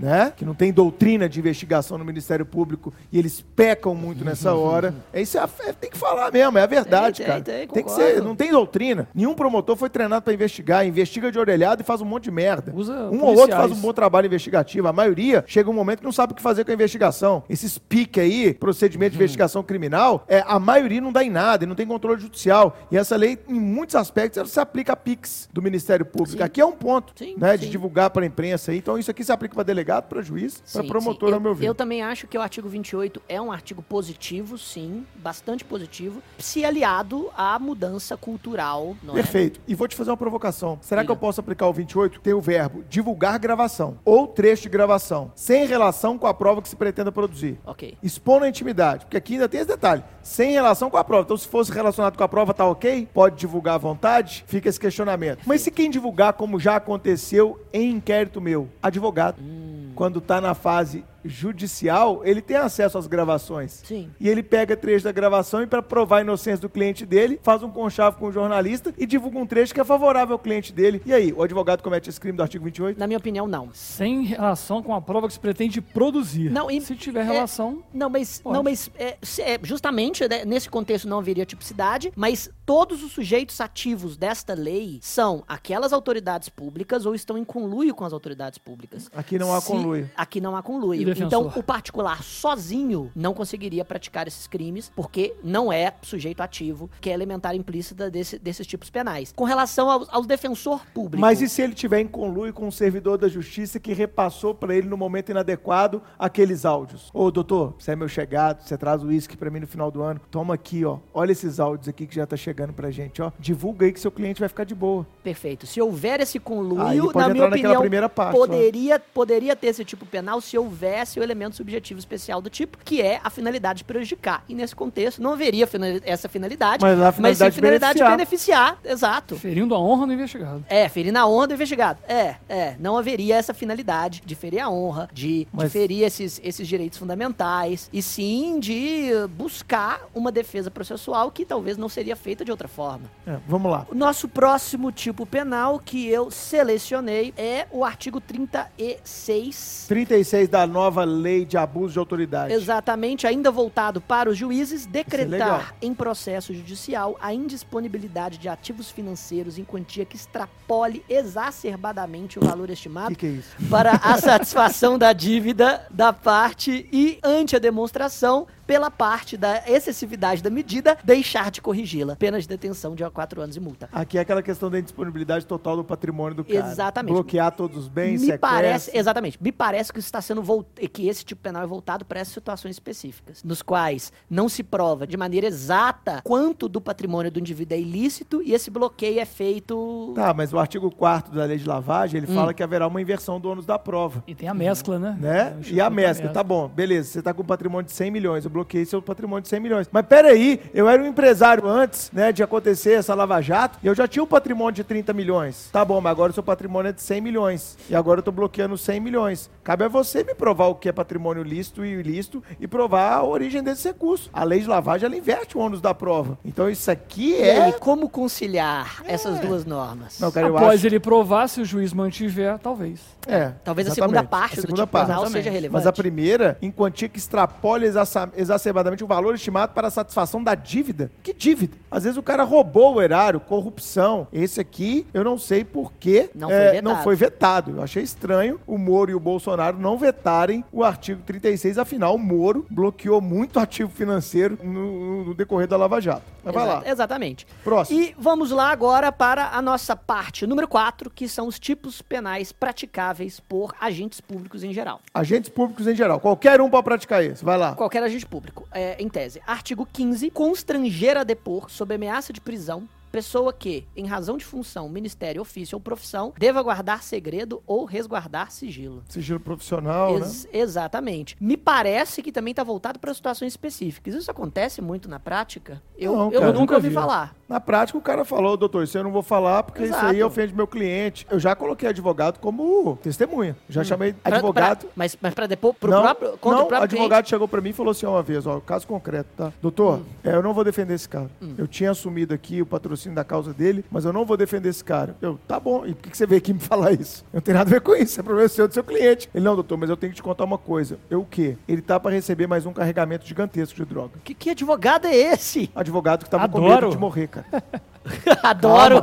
Né? 0.00 0.32
Que 0.36 0.44
não 0.44 0.54
tem 0.54 0.72
doutrina 0.72 1.28
de 1.28 1.38
investigação 1.38 1.96
no 1.98 2.04
Ministério 2.04 2.44
Público 2.46 2.92
e 3.12 3.18
eles 3.18 3.40
pecam 3.54 3.94
muito 3.94 4.24
nessa 4.24 4.54
hora. 4.56 4.94
É 5.12 5.20
isso 5.22 5.38
é, 5.38 5.44
é- 5.66 5.72
tem 5.72 5.90
que 5.90 5.96
falar 5.98 6.32
mesmo, 6.32 6.58
é 6.58 6.62
a 6.62 6.66
verdade, 6.66 7.18
Tem, 7.18 7.26
cara. 7.26 7.40
tem, 7.40 7.66
tem 7.68 7.84
que 7.84 7.90
ser, 7.92 8.22
não 8.22 8.34
tem 8.34 8.50
doutrina. 8.50 9.08
Nenhum 9.14 9.34
promotor 9.34 9.76
foi 9.76 9.88
treinado 9.90 10.22
pra 10.22 10.32
investigar, 10.34 10.86
investiga 10.86 11.30
de 11.30 11.38
orelhado 11.38 11.82
e 11.82 11.84
faz 11.84 12.00
um 12.00 12.04
monte 12.04 12.24
de 12.24 12.30
merda. 12.30 12.72
Usa 12.74 12.92
um 12.92 12.96
ou 13.20 13.28
outro 13.30 13.34
policiais. 13.36 13.60
faz 13.60 13.72
um 13.72 13.80
bom 13.80 13.92
trabalho 13.92 14.26
investigativo. 14.26 14.88
A 14.88 14.92
maioria 14.92 15.44
chega 15.46 15.68
um 15.70 15.74
momento 15.74 15.98
que 16.00 16.04
não 16.04 16.12
sabe 16.12 16.32
o 16.32 16.36
que 16.36 16.42
fazer 16.42 16.64
com 16.64 16.70
a 16.70 16.74
investigação. 16.74 17.42
Esses 17.48 17.78
piques 17.78 18.22
aí, 18.22 18.54
procedimento 18.54 19.12
de 19.12 19.16
Uhum. 19.18 19.22
investigação 19.22 19.62
criminal, 19.62 20.24
é, 20.28 20.42
a 20.46 20.58
maioria 20.58 21.00
não 21.00 21.12
dá 21.12 21.22
em 21.24 21.30
nada, 21.30 21.64
e 21.64 21.66
não 21.66 21.74
tem 21.74 21.86
controle 21.86 22.20
judicial. 22.20 22.76
E 22.90 22.96
essa 22.96 23.16
lei, 23.16 23.38
em 23.48 23.58
muitos 23.60 23.94
aspectos, 23.96 24.38
ela 24.38 24.46
se 24.48 24.58
aplica 24.60 24.92
a 24.92 24.96
PIX 24.96 25.48
do 25.52 25.60
Ministério 25.60 26.04
Público. 26.06 26.38
Sim. 26.38 26.42
Aqui 26.42 26.60
é 26.60 26.64
um 26.64 26.72
ponto, 26.72 27.12
Sim, 27.16 27.34
né, 27.36 27.56
de 27.56 27.64
sim. 27.66 27.70
divulgar 27.70 28.10
para 28.10 28.22
a 28.22 28.26
imprensa. 28.26 28.74
Então 28.74 28.96
isso 28.98 29.10
aqui 29.10 29.22
se 29.24 29.32
aplica 29.32 29.54
para 29.54 29.64
delegado, 29.64 29.89
para 30.02 30.22
juiz, 30.22 30.62
para 30.72 30.84
promotor, 30.84 31.28
sim. 31.30 31.34
ao 31.34 31.40
meu 31.40 31.50
eu, 31.50 31.54
ver. 31.54 31.66
eu 31.66 31.74
também 31.74 32.02
acho 32.02 32.26
que 32.26 32.38
o 32.38 32.40
artigo 32.40 32.68
28 32.68 33.20
é 33.28 33.40
um 33.40 33.50
artigo 33.50 33.82
positivo, 33.82 34.56
sim, 34.56 35.04
bastante 35.16 35.64
positivo, 35.64 36.22
se 36.38 36.64
aliado 36.64 37.30
à 37.36 37.58
mudança 37.58 38.16
cultural, 38.16 38.96
não 39.02 39.14
é? 39.14 39.16
Perfeito. 39.22 39.60
E 39.66 39.74
vou 39.74 39.88
te 39.88 39.96
fazer 39.96 40.10
uma 40.10 40.16
provocação. 40.16 40.78
Será 40.80 41.02
que 41.02 41.06
Diga. 41.06 41.12
eu 41.12 41.16
posso 41.16 41.40
aplicar 41.40 41.66
o 41.66 41.72
28? 41.72 42.20
Tem 42.20 42.32
o 42.32 42.40
verbo 42.40 42.84
divulgar 42.88 43.38
gravação 43.38 43.98
ou 44.04 44.26
trecho 44.26 44.62
de 44.64 44.68
gravação, 44.68 45.32
sem 45.34 45.66
relação 45.66 46.18
com 46.18 46.26
a 46.26 46.34
prova 46.34 46.62
que 46.62 46.68
se 46.68 46.76
pretenda 46.76 47.10
produzir. 47.10 47.58
Ok. 47.64 47.96
Expor 48.02 48.40
na 48.40 48.48
intimidade, 48.48 49.04
porque 49.04 49.16
aqui 49.16 49.34
ainda 49.34 49.48
tem 49.48 49.60
esse 49.60 49.68
detalhe, 49.68 50.02
sem 50.22 50.52
relação 50.52 50.90
com 50.90 50.96
a 50.96 51.04
prova. 51.04 51.22
Então, 51.24 51.36
se 51.36 51.48
fosse 51.48 51.72
relacionado 51.72 52.16
com 52.16 52.24
a 52.24 52.28
prova, 52.28 52.54
tá 52.54 52.66
ok? 52.66 53.08
Pode 53.12 53.36
divulgar 53.36 53.74
à 53.74 53.78
vontade? 53.78 54.44
Fica 54.46 54.68
esse 54.68 54.78
questionamento. 54.78 55.42
Mas 55.46 55.62
se 55.62 55.70
quem 55.70 55.90
divulgar, 55.90 56.34
como 56.34 56.58
já 56.60 56.76
aconteceu 56.76 57.60
em 57.72 57.90
inquérito 57.90 58.40
meu, 58.40 58.68
advogado, 58.82 59.40
Hum. 59.40 59.79
Quando 60.00 60.18
tá 60.18 60.40
na 60.40 60.54
fase 60.54 61.04
judicial, 61.24 62.22
ele 62.24 62.40
tem 62.40 62.56
acesso 62.56 62.96
às 62.98 63.06
gravações. 63.06 63.82
Sim. 63.84 64.10
E 64.20 64.28
ele 64.28 64.42
pega 64.42 64.76
trecho 64.76 65.04
da 65.04 65.12
gravação 65.12 65.62
e, 65.62 65.66
para 65.66 65.82
provar 65.82 66.18
a 66.18 66.20
inocência 66.22 66.60
do 66.62 66.68
cliente 66.68 67.04
dele, 67.04 67.38
faz 67.42 67.62
um 67.62 67.70
conchavo 67.70 68.18
com 68.18 68.26
o 68.28 68.32
jornalista 68.32 68.94
e 68.96 69.06
divulga 69.06 69.38
um 69.38 69.46
trecho 69.46 69.74
que 69.74 69.80
é 69.80 69.84
favorável 69.84 70.34
ao 70.34 70.38
cliente 70.38 70.72
dele. 70.72 71.02
E 71.04 71.12
aí, 71.12 71.32
o 71.32 71.42
advogado 71.42 71.82
comete 71.82 72.08
esse 72.08 72.20
crime 72.20 72.36
do 72.36 72.42
artigo 72.42 72.64
28? 72.64 72.98
Na 72.98 73.06
minha 73.06 73.18
opinião, 73.18 73.46
não. 73.46 73.70
Sem 73.72 74.22
relação 74.24 74.82
com 74.82 74.94
a 74.94 75.00
prova 75.00 75.26
que 75.26 75.32
se 75.34 75.40
pretende 75.40 75.80
produzir. 75.80 76.50
Não, 76.50 76.70
e- 76.70 76.80
Se 76.80 76.94
tiver 76.96 77.20
é- 77.20 77.24
relação, 77.24 77.82
Não, 77.92 78.08
mas, 78.08 78.40
Pode. 78.40 78.56
não, 78.56 78.62
mas 78.62 78.90
é, 78.98 79.16
se- 79.22 79.42
é, 79.42 79.58
justamente 79.62 80.26
né, 80.28 80.44
nesse 80.44 80.68
contexto 80.68 81.08
não 81.08 81.18
haveria 81.18 81.44
tipicidade, 81.46 82.12
mas 82.16 82.50
todos 82.64 83.02
os 83.02 83.12
sujeitos 83.12 83.60
ativos 83.60 84.16
desta 84.16 84.54
lei 84.54 84.98
são 85.02 85.44
aquelas 85.46 85.92
autoridades 85.92 86.48
públicas 86.48 87.06
ou 87.06 87.14
estão 87.14 87.36
em 87.38 87.44
conluio 87.44 87.94
com 87.94 88.04
as 88.04 88.12
autoridades 88.12 88.58
públicas. 88.58 89.10
Aqui 89.14 89.38
não 89.38 89.54
há 89.54 89.60
Se- 89.60 89.66
conluio. 89.68 90.10
Aqui 90.16 90.40
não 90.40 90.56
há 90.56 90.60
E 90.60 90.62
conluio. 90.62 91.09
Defensor? 91.14 91.40
Então, 91.46 91.60
o 91.60 91.62
particular 91.62 92.22
sozinho 92.22 93.10
não 93.14 93.32
conseguiria 93.34 93.84
praticar 93.84 94.26
esses 94.26 94.46
crimes, 94.46 94.90
porque 94.94 95.34
não 95.42 95.72
é 95.72 95.92
sujeito 96.02 96.40
ativo, 96.40 96.90
que 97.00 97.10
é 97.10 97.12
elementar 97.12 97.54
implícita 97.54 98.10
desse- 98.10 98.38
desses 98.38 98.66
tipos 98.66 98.90
penais. 98.90 99.32
Com 99.36 99.44
relação 99.44 99.90
ao, 99.90 100.06
ao 100.10 100.24
defensor 100.24 100.84
público. 100.94 101.20
Mas 101.20 101.40
e 101.40 101.48
se 101.48 101.62
ele 101.62 101.74
tiver 101.74 102.00
em 102.00 102.08
conluio 102.08 102.52
com 102.52 102.66
um 102.66 102.70
servidor 102.70 103.18
da 103.18 103.28
justiça 103.28 103.78
que 103.78 103.92
repassou 103.92 104.54
para 104.54 104.74
ele 104.74 104.88
no 104.88 104.96
momento 104.96 105.30
inadequado 105.30 106.02
aqueles 106.18 106.64
áudios? 106.64 107.10
Ô, 107.12 107.30
doutor, 107.30 107.74
você 107.78 107.92
é 107.92 107.96
meu 107.96 108.08
chegado, 108.08 108.62
você 108.62 108.76
traz 108.76 109.02
o 109.02 109.06
uísque 109.06 109.36
para 109.36 109.50
mim 109.50 109.60
no 109.60 109.66
final 109.66 109.90
do 109.90 110.02
ano. 110.02 110.20
Toma 110.30 110.54
aqui, 110.54 110.84
ó. 110.84 110.98
Olha 111.14 111.32
esses 111.32 111.60
áudios 111.60 111.88
aqui 111.88 112.06
que 112.06 112.14
já 112.14 112.26
tá 112.26 112.36
chegando 112.36 112.72
pra 112.72 112.90
gente, 112.90 113.20
ó. 113.22 113.30
Divulga 113.38 113.86
aí 113.86 113.92
que 113.92 114.00
seu 114.00 114.10
cliente 114.10 114.40
vai 114.40 114.48
ficar 114.48 114.64
de 114.64 114.74
boa. 114.74 115.06
Perfeito. 115.22 115.66
Se 115.66 115.80
houver 115.80 116.20
esse 116.20 116.38
conluio, 116.38 116.80
na 116.84 116.94
entrar 116.94 117.28
minha 117.28 117.44
naquela 117.44 117.50
opinião, 117.50 117.80
primeira 117.80 118.08
parte, 118.08 118.36
poderia, 118.36 118.98
poderia 118.98 119.56
ter 119.56 119.68
esse 119.68 119.84
tipo 119.84 120.04
penal 120.06 120.40
se 120.40 120.56
houvesse 121.00 121.18
o 121.18 121.22
elemento 121.22 121.56
subjetivo 121.56 121.98
especial 121.98 122.40
do 122.42 122.50
tipo, 122.50 122.76
que 122.84 123.00
é 123.00 123.20
a 123.24 123.30
finalidade 123.30 123.78
de 123.78 123.84
prejudicar. 123.84 124.44
E 124.48 124.54
nesse 124.54 124.74
contexto 124.76 125.22
não 125.22 125.32
haveria 125.32 125.66
finali- 125.66 126.02
essa 126.04 126.28
finalidade, 126.28 126.82
Mas 126.82 127.00
a 127.00 127.10
sim 127.10 127.16
finalidade 127.16 127.50
de 127.54 127.56
finalidade 127.60 127.98
de 127.98 128.04
beneficiar. 128.04 128.78
Exato. 128.84 129.36
ferindo 129.36 129.74
a 129.74 129.78
honra 129.80 130.06
do 130.06 130.12
investigado. 130.12 130.64
É, 130.68 130.88
ferir 130.88 131.12
na 131.12 131.26
honra 131.26 131.48
do 131.48 131.54
investigado. 131.54 131.98
É, 132.06 132.36
é. 132.48 132.76
Não 132.78 132.98
haveria 132.98 133.36
essa 133.36 133.54
finalidade 133.54 134.22
de 134.24 134.34
ferir 134.34 134.60
a 134.60 134.68
honra, 134.68 135.08
de, 135.12 135.44
de 135.44 135.48
Mas- 135.52 135.72
ferir 135.72 136.02
esses, 136.04 136.40
esses 136.44 136.66
direitos 136.68 136.98
fundamentais, 136.98 137.88
e 137.92 138.02
sim 138.02 138.58
de 138.60 139.10
buscar 139.36 140.02
uma 140.14 140.30
defesa 140.30 140.70
processual 140.70 141.30
que 141.30 141.44
talvez 141.46 141.76
não 141.78 141.88
seria 141.88 142.14
feita 142.16 142.44
de 142.44 142.50
outra 142.50 142.68
forma. 142.68 143.10
É, 143.26 143.36
vamos 143.48 143.70
lá. 143.70 143.86
O 143.90 143.94
nosso 143.94 144.28
próximo 144.28 144.92
tipo 144.92 145.24
penal 145.24 145.78
que 145.78 146.06
eu 146.08 146.30
selecionei 146.30 147.32
é 147.36 147.66
o 147.70 147.84
artigo 147.84 148.20
36. 148.20 149.86
36 149.88 150.48
da 150.48 150.66
nova 150.66 150.89
lei 151.04 151.44
de 151.44 151.56
abuso 151.56 151.92
de 151.92 151.98
autoridade. 151.98 152.52
Exatamente, 152.52 153.26
ainda 153.26 153.50
voltado 153.50 154.00
para 154.00 154.28
os 154.28 154.36
juízes, 154.36 154.86
decretar 154.86 155.74
em 155.80 155.94
processo 155.94 156.52
judicial 156.52 157.16
a 157.20 157.32
indisponibilidade 157.32 158.38
de 158.38 158.48
ativos 158.48 158.90
financeiros 158.90 159.58
em 159.58 159.64
quantia 159.64 160.04
que 160.04 160.16
extrapole 160.16 161.04
exacerbadamente 161.08 162.38
o 162.38 162.44
valor 162.44 162.70
estimado 162.70 163.10
que, 163.10 163.16
que 163.16 163.26
é 163.26 163.30
isso? 163.30 163.56
para 163.68 163.92
a 163.92 164.18
satisfação 164.18 164.98
da 164.98 165.12
dívida 165.12 165.86
da 165.90 166.12
parte 166.12 166.88
e, 166.92 167.18
ante 167.22 167.56
a 167.56 167.58
demonstração, 167.58 168.46
pela 168.70 168.88
parte 168.88 169.36
da 169.36 169.64
excessividade 169.66 170.40
da 170.40 170.48
medida, 170.48 170.96
deixar 171.02 171.50
de 171.50 171.60
corrigi-la. 171.60 172.14
Pena 172.14 172.40
de 172.40 172.46
detenção 172.46 172.94
de 172.94 173.02
4 173.10 173.42
anos 173.42 173.56
e 173.56 173.60
multa. 173.60 173.88
Aqui 173.90 174.16
é 174.16 174.20
aquela 174.20 174.44
questão 174.44 174.70
da 174.70 174.78
indisponibilidade 174.78 175.44
total 175.44 175.74
do 175.74 175.82
patrimônio 175.82 176.36
do 176.36 176.44
cara. 176.44 176.70
Exatamente. 176.70 177.12
Bloquear 177.12 177.50
todos 177.50 177.76
os 177.76 177.88
bens, 177.88 178.22
me 178.22 178.38
parece, 178.38 178.96
exatamente, 178.96 179.42
me 179.42 179.50
parece 179.50 179.92
que 179.92 179.98
isso 179.98 180.06
está 180.06 180.20
sendo 180.20 180.40
volt... 180.40 180.68
que 180.92 181.08
esse 181.08 181.24
tipo 181.24 181.42
penal 181.42 181.64
é 181.64 181.66
voltado 181.66 182.04
para 182.04 182.20
essas 182.20 182.32
situações 182.32 182.76
específicas, 182.76 183.42
nos 183.42 183.60
quais 183.60 184.12
não 184.30 184.48
se 184.48 184.62
prova 184.62 185.04
de 185.04 185.16
maneira 185.16 185.48
exata 185.48 186.20
quanto 186.22 186.68
do 186.68 186.80
patrimônio 186.80 187.28
do 187.28 187.40
indivíduo 187.40 187.76
é 187.76 187.80
ilícito 187.80 188.40
e 188.40 188.54
esse 188.54 188.70
bloqueio 188.70 189.18
é 189.18 189.24
feito 189.24 190.12
Tá, 190.14 190.32
mas 190.32 190.52
o 190.52 190.60
artigo 190.60 190.92
4 190.92 191.34
da 191.34 191.44
lei 191.44 191.58
de 191.58 191.66
lavagem, 191.66 192.20
Hum. 192.20 192.24
ele 192.24 192.32
fala 192.32 192.54
que 192.54 192.62
haverá 192.62 192.86
uma 192.86 193.02
inversão 193.02 193.40
do 193.40 193.50
ônus 193.50 193.66
da 193.66 193.80
prova. 193.80 194.22
E 194.28 194.34
tem 194.34 194.48
a 194.48 194.54
mescla, 194.54 194.96
né? 194.96 195.16
Né? 195.18 195.56
O 195.60 195.74
E 195.74 195.80
a 195.80 195.90
mescla, 195.90 196.28
tá 196.28 196.44
bom, 196.44 196.68
beleza, 196.68 197.08
você 197.10 197.20
tá 197.20 197.34
com 197.34 197.42
um 197.42 197.46
patrimônio 197.46 197.86
de 197.86 197.92
100 197.92 198.10
milhões, 198.12 198.44
eu 198.44 198.59
bloqueei 198.60 198.84
seu 198.84 199.00
patrimônio 199.00 199.42
de 199.42 199.48
100 199.48 199.60
milhões. 199.60 199.88
Mas 199.90 200.06
peraí, 200.06 200.60
eu 200.74 200.88
era 200.88 201.02
um 201.02 201.06
empresário 201.06 201.66
antes, 201.66 202.10
né, 202.12 202.30
de 202.32 202.42
acontecer 202.42 202.92
essa 202.92 203.14
lava-jato, 203.14 203.78
e 203.82 203.86
eu 203.86 203.94
já 203.94 204.06
tinha 204.06 204.22
um 204.22 204.26
patrimônio 204.26 204.72
de 204.72 204.84
30 204.84 205.12
milhões. 205.12 205.68
Tá 205.72 205.84
bom, 205.84 206.00
mas 206.00 206.10
agora 206.10 206.30
o 206.30 206.34
seu 206.34 206.42
patrimônio 206.42 206.90
é 206.90 206.92
de 206.92 207.02
100 207.02 207.20
milhões, 207.20 207.78
e 207.88 207.94
agora 207.96 208.20
eu 208.20 208.22
tô 208.22 208.30
bloqueando 208.32 208.76
100 208.76 209.00
milhões. 209.00 209.50
Cabe 209.64 209.84
a 209.84 209.88
você 209.88 210.22
me 210.22 210.34
provar 210.34 210.66
o 210.66 210.74
que 210.74 210.88
é 210.88 210.92
patrimônio 210.92 211.42
lícito 211.42 211.84
e 211.84 211.94
ilícito 211.94 212.42
e 212.60 212.66
provar 212.66 213.12
a 213.14 213.24
origem 213.24 213.62
desse 213.62 213.88
recurso. 213.88 214.28
A 214.32 214.44
lei 214.44 214.60
de 214.60 214.66
lavagem, 214.66 215.06
ela 215.06 215.16
inverte 215.16 215.56
o 215.56 215.60
ônus 215.60 215.80
da 215.80 215.94
prova. 215.94 216.38
Então 216.44 216.68
isso 216.68 216.90
aqui 216.90 217.32
E 217.32 217.42
aí, 217.42 217.70
é... 217.70 217.72
como 217.72 218.08
conciliar 218.08 219.02
essas 219.06 219.38
duas 219.40 219.64
normas? 219.64 220.18
Não, 220.20 220.30
cara, 220.30 220.48
eu 220.48 220.56
Após 220.56 220.74
acho... 220.80 220.86
ele 220.86 221.00
provar, 221.00 221.48
se 221.48 221.60
o 221.60 221.64
juiz 221.64 221.92
mantiver, 221.92 222.58
talvez. 222.58 223.00
É, 223.26 223.52
Talvez 223.64 223.86
a 223.88 223.92
exatamente. 223.92 223.94
segunda 223.94 224.24
parte 224.24 224.52
A 224.52 224.56
do 224.56 224.60
segunda 224.62 224.82
tipo 224.82 224.98
penal 224.98 225.20
parte. 225.22 225.32
seja 225.32 225.50
relevante. 225.50 225.72
Mas 225.72 225.86
a 225.86 225.92
primeira, 225.92 226.58
em 226.60 226.70
quantia 226.70 227.08
que 227.08 227.18
extrapola 227.18 227.84
exaca- 227.84 228.30
exacerbadamente 228.54 229.04
o 229.04 229.06
valor 229.06 229.34
estimado 229.34 229.72
para 229.72 229.88
a 229.88 229.90
satisfação 229.90 230.42
da 230.42 230.54
dívida. 230.54 231.10
Que 231.22 231.32
dívida? 231.32 231.76
Às 231.90 232.04
vezes 232.04 232.16
o 232.16 232.22
cara 232.22 232.42
roubou 232.44 232.94
o 232.94 233.02
erário, 233.02 233.40
corrupção. 233.40 234.26
Esse 234.32 234.60
aqui, 234.60 235.06
eu 235.12 235.22
não 235.24 235.38
sei 235.38 235.64
por 235.64 235.92
que 235.94 236.30
Não 236.34 236.48
foi 236.48 236.56
é, 236.58 236.70
vetado. 236.72 236.82
não 236.88 237.02
foi 237.02 237.16
vetado. 237.16 237.70
Eu 237.76 237.82
achei 237.82 238.02
estranho 238.02 238.60
o 238.66 238.76
Moro 238.78 239.10
e 239.10 239.14
o 239.14 239.20
Bolsonaro 239.20 239.78
não 239.78 239.96
vetarem 239.98 240.64
o 240.72 240.82
artigo 240.84 241.22
36. 241.22 241.78
Afinal, 241.78 242.14
o 242.14 242.18
Moro 242.18 242.66
bloqueou 242.70 243.20
muito 243.20 243.58
ativo 243.60 243.90
financeiro 243.90 244.58
no, 244.62 245.24
no 245.26 245.34
decorrer 245.34 245.66
da 245.66 245.76
Lava 245.76 246.00
Jato. 246.00 246.22
Mas 246.44 246.54
vai 246.54 246.66
lá. 246.66 246.78
Exa- 246.80 246.90
Exatamente. 247.00 247.46
Próximo. 247.64 248.00
E 248.00 248.14
vamos 248.18 248.50
lá 248.50 248.70
agora 248.70 249.10
para 249.12 249.48
a 249.50 249.62
nossa 249.62 249.94
parte 249.96 250.46
número 250.46 250.68
4, 250.68 251.10
que 251.10 251.28
são 251.28 251.46
os 251.46 251.58
tipos 251.58 252.00
penais 252.02 252.52
praticáveis 252.52 253.40
por 253.40 253.74
agentes 253.80 254.20
públicos 254.20 254.62
em 254.64 254.72
geral. 254.72 255.00
Agentes 255.14 255.48
públicos 255.50 255.86
em 255.86 255.94
geral. 255.94 256.20
Qualquer 256.20 256.60
um 256.60 256.68
pode 256.70 256.84
praticar 256.84 257.24
isso. 257.24 257.44
Vai 257.44 257.56
lá. 257.58 257.74
Qualquer 257.74 258.02
agente 258.02 258.26
público. 258.30 258.66
É, 258.70 258.96
em 259.02 259.08
tese. 259.08 259.42
Artigo 259.46 259.86
15. 259.92 260.30
Constranger 260.30 261.16
a 261.16 261.24
depor, 261.24 261.68
sob 261.68 261.94
ameaça 261.94 262.32
de 262.32 262.40
prisão, 262.40 262.88
pessoa 263.10 263.52
que, 263.52 263.86
em 263.96 264.06
razão 264.06 264.36
de 264.36 264.44
função, 264.44 264.88
ministério, 264.88 265.42
ofício 265.42 265.76
ou 265.76 265.80
profissão, 265.80 266.32
deva 266.38 266.62
guardar 266.62 267.02
segredo 267.02 267.62
ou 267.66 267.84
resguardar 267.84 268.50
sigilo. 268.50 269.02
Sigilo 269.08 269.40
profissional, 269.40 270.14
né? 270.14 270.20
Ex- 270.20 270.48
Exatamente. 270.52 271.36
Me 271.40 271.56
parece 271.56 272.22
que 272.22 272.32
também 272.32 272.52
está 272.52 272.62
voltado 272.64 272.98
para 272.98 273.12
situações 273.12 273.52
específicas. 273.52 274.14
Isso 274.14 274.30
acontece 274.30 274.80
muito 274.80 275.08
na 275.08 275.18
prática? 275.18 275.82
Eu, 275.98 276.16
Não, 276.16 276.30
cara, 276.30 276.46
nunca 276.46 276.58
nunca 276.60 276.74
ouvi 276.76 276.88
vi. 276.88 276.94
falar. 276.94 277.34
Na 277.48 277.58
prática, 277.60 277.98
o 277.98 278.00
cara 278.00 278.24
falou, 278.24 278.56
doutor, 278.56 278.84
isso 278.84 278.96
eu 278.96 279.02
não 279.02 279.10
vou 279.10 279.22
falar 279.22 279.62
porque 279.64 279.82
isso 279.84 279.94
aí 279.96 280.16
Exato. 280.18 280.26
ofende 280.26 280.54
meu 280.54 280.66
cliente. 280.66 281.26
Eu 281.30 281.38
já 281.40 281.54
coloquei 281.56 281.88
advogado 281.88 282.38
como 282.38 282.96
testemunha. 283.02 283.56
Já 283.68 283.82
chamei 283.82 284.12
Hum. 284.12 284.14
Pra- 284.22 284.36
advogado. 284.36 284.80
pra- 284.82 284.90
mas, 284.94 285.16
mas 285.20 285.34
para 285.34 285.46
depor 285.46 285.74
pro 285.74 285.90
não, 285.90 286.02
próprio, 286.02 286.38
contra 286.38 286.58
não, 286.58 286.64
o 286.64 286.68
próprio 286.68 286.84
advogado 286.84 287.28
chegou 287.28 287.48
pra 287.48 287.60
mim 287.60 287.70
e 287.70 287.72
falou 287.72 287.90
assim 287.90 288.06
uma 288.06 288.22
vez, 288.22 288.46
ó, 288.46 288.60
caso 288.60 288.86
concreto, 288.86 289.28
tá? 289.36 289.52
Doutor, 289.60 289.98
Hum. 289.98 290.04
é, 290.22 290.34
eu 290.34 290.42
não 290.42 290.54
vou 290.54 290.62
defender 290.62 290.94
esse 290.94 291.08
cara. 291.08 291.28
Eu 291.58 291.66
tinha 291.66 291.90
assumido 291.90 292.32
aqui 292.32 292.62
o 292.62 292.66
patrocínio 292.66 292.99
patrocínio 293.00 293.16
da 293.16 293.24
causa 293.24 293.54
dele, 293.54 293.84
mas 293.90 294.04
eu 294.04 294.12
não 294.12 294.24
vou 294.24 294.36
defender 294.36 294.68
esse 294.68 294.84
cara. 294.84 295.16
Eu, 295.20 295.38
tá 295.48 295.58
bom, 295.58 295.86
e 295.86 295.94
por 295.94 296.10
que 296.10 296.16
você 296.16 296.26
veio 296.26 296.38
aqui 296.38 296.52
me 296.52 296.60
falar 296.60 296.92
isso? 296.92 297.24
Eu 297.32 297.38
não 297.38 297.40
tenho 297.40 297.56
nada 297.56 297.70
a 297.70 297.72
ver 297.72 297.80
com 297.80 297.94
isso, 297.94 298.20
é 298.20 298.22
problema 298.22 298.48
seu 298.48 298.68
do 298.68 298.74
seu 298.74 298.84
cliente. 298.84 299.28
Ele, 299.34 299.44
não, 299.44 299.54
doutor, 299.54 299.76
mas 299.76 299.88
eu 299.88 299.96
tenho 299.96 300.12
que 300.12 300.16
te 300.16 300.22
contar 300.22 300.44
uma 300.44 300.58
coisa. 300.58 300.98
Eu 301.08 301.20
o 301.20 301.26
quê? 301.26 301.56
Ele 301.66 301.80
tá 301.80 301.98
para 301.98 302.10
receber 302.10 302.46
mais 302.46 302.66
um 302.66 302.72
carregamento 302.72 303.26
gigantesco 303.26 303.76
de 303.76 303.84
droga. 303.84 304.12
Que, 304.24 304.34
que 304.34 304.50
advogado 304.50 305.06
é 305.06 305.14
esse? 305.14 305.70
Advogado 305.74 306.24
que 306.24 306.30
tava 306.30 306.48
com 306.48 306.58
Adoro. 306.58 306.86
medo 306.86 306.90
de 306.90 306.98
morrer, 306.98 307.28
cara. 307.28 307.46
Adoro. 308.42 309.02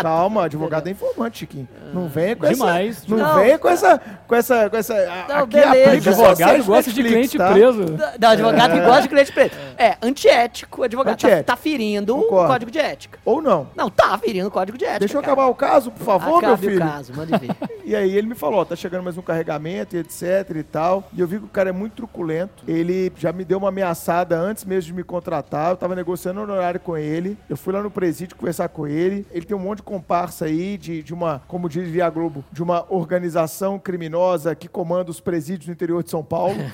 Calma, 0.00 0.44
advogado 0.44 0.86
é 0.86 0.90
informante, 0.90 1.38
Chiquinho. 1.40 1.68
Não 1.92 2.08
venha 2.08 2.36
com 2.36 2.46
Demais. 2.48 2.98
essa. 2.98 3.06
Não, 3.08 3.16
Não. 3.18 3.34
venha 3.40 3.58
com 3.58 3.68
essa. 3.68 4.00
Com 4.26 4.34
essa. 4.34 4.70
Com 4.70 4.76
essa 4.76 4.94
Não, 5.28 5.38
aqui 5.38 5.60
beleza. 5.60 6.10
Advogado 6.10 6.64
gosta 6.64 6.92
de 6.92 7.02
cliente 7.02 7.36
tá? 7.38 7.52
preso. 7.52 7.84
Não, 8.18 8.28
advogado 8.30 8.72
que 8.72 8.80
gosta 8.80 9.02
de 9.02 9.08
cliente 9.08 9.32
preto. 9.32 9.56
É, 9.76 9.96
antiético. 10.02 10.80
O 10.80 10.84
advogado 10.84 11.16
tá- 11.18 11.26
Antiético. 11.26 11.46
Tá, 11.46 11.56
ferindo 11.56 12.16
o 12.16 12.22
Concordo. 12.22 12.48
código 12.52 12.70
de 12.70 12.78
ética. 12.78 13.18
Ou 13.24 13.42
não. 13.42 13.68
Não, 13.74 13.90
tá 13.90 14.16
ferindo 14.18 14.48
o 14.48 14.50
código 14.50 14.78
de 14.78 14.84
ética. 14.84 15.00
Deixa 15.00 15.16
eu 15.16 15.20
cara. 15.20 15.32
acabar 15.32 15.48
o 15.48 15.54
caso, 15.54 15.90
por 15.90 16.04
favor, 16.04 16.40
meu 16.40 16.50
Acabe 16.52 16.66
filho. 16.68 16.76
o 16.84 16.88
caso, 16.88 17.12
mande 17.14 17.32
ver. 17.38 17.50
E 17.88 17.96
aí 17.96 18.14
ele 18.18 18.26
me 18.26 18.34
falou, 18.34 18.60
ó, 18.60 18.64
tá 18.66 18.76
chegando 18.76 19.02
mais 19.02 19.16
um 19.16 19.22
carregamento 19.22 19.96
e 19.96 20.00
etc 20.00 20.22
e 20.56 20.62
tal. 20.62 21.08
E 21.10 21.20
eu 21.20 21.26
vi 21.26 21.38
que 21.38 21.46
o 21.46 21.48
cara 21.48 21.70
é 21.70 21.72
muito 21.72 21.94
truculento. 21.94 22.62
Ele 22.68 23.10
já 23.16 23.32
me 23.32 23.46
deu 23.46 23.56
uma 23.56 23.70
ameaçada 23.70 24.38
antes 24.38 24.66
mesmo 24.66 24.88
de 24.88 24.92
me 24.92 25.02
contratar. 25.02 25.70
Eu 25.70 25.76
tava 25.78 25.94
negociando 25.96 26.38
horário 26.42 26.78
com 26.78 26.98
ele. 26.98 27.38
Eu 27.48 27.56
fui 27.56 27.72
lá 27.72 27.82
no 27.82 27.90
presídio 27.90 28.27
conversar 28.34 28.68
com 28.68 28.86
ele. 28.86 29.26
Ele 29.30 29.44
tem 29.46 29.56
um 29.56 29.60
monte 29.60 29.78
de 29.78 29.82
comparsa 29.84 30.44
aí 30.46 30.76
de, 30.78 31.02
de 31.02 31.12
uma, 31.14 31.42
como 31.48 31.68
diria 31.68 32.06
a 32.06 32.10
Globo, 32.10 32.44
de 32.52 32.62
uma 32.62 32.84
organização 32.88 33.78
criminosa 33.78 34.54
que 34.54 34.68
comanda 34.68 35.10
os 35.10 35.20
presídios 35.20 35.66
no 35.68 35.72
interior 35.72 36.02
de 36.02 36.10
São 36.10 36.22
Paulo. 36.24 36.56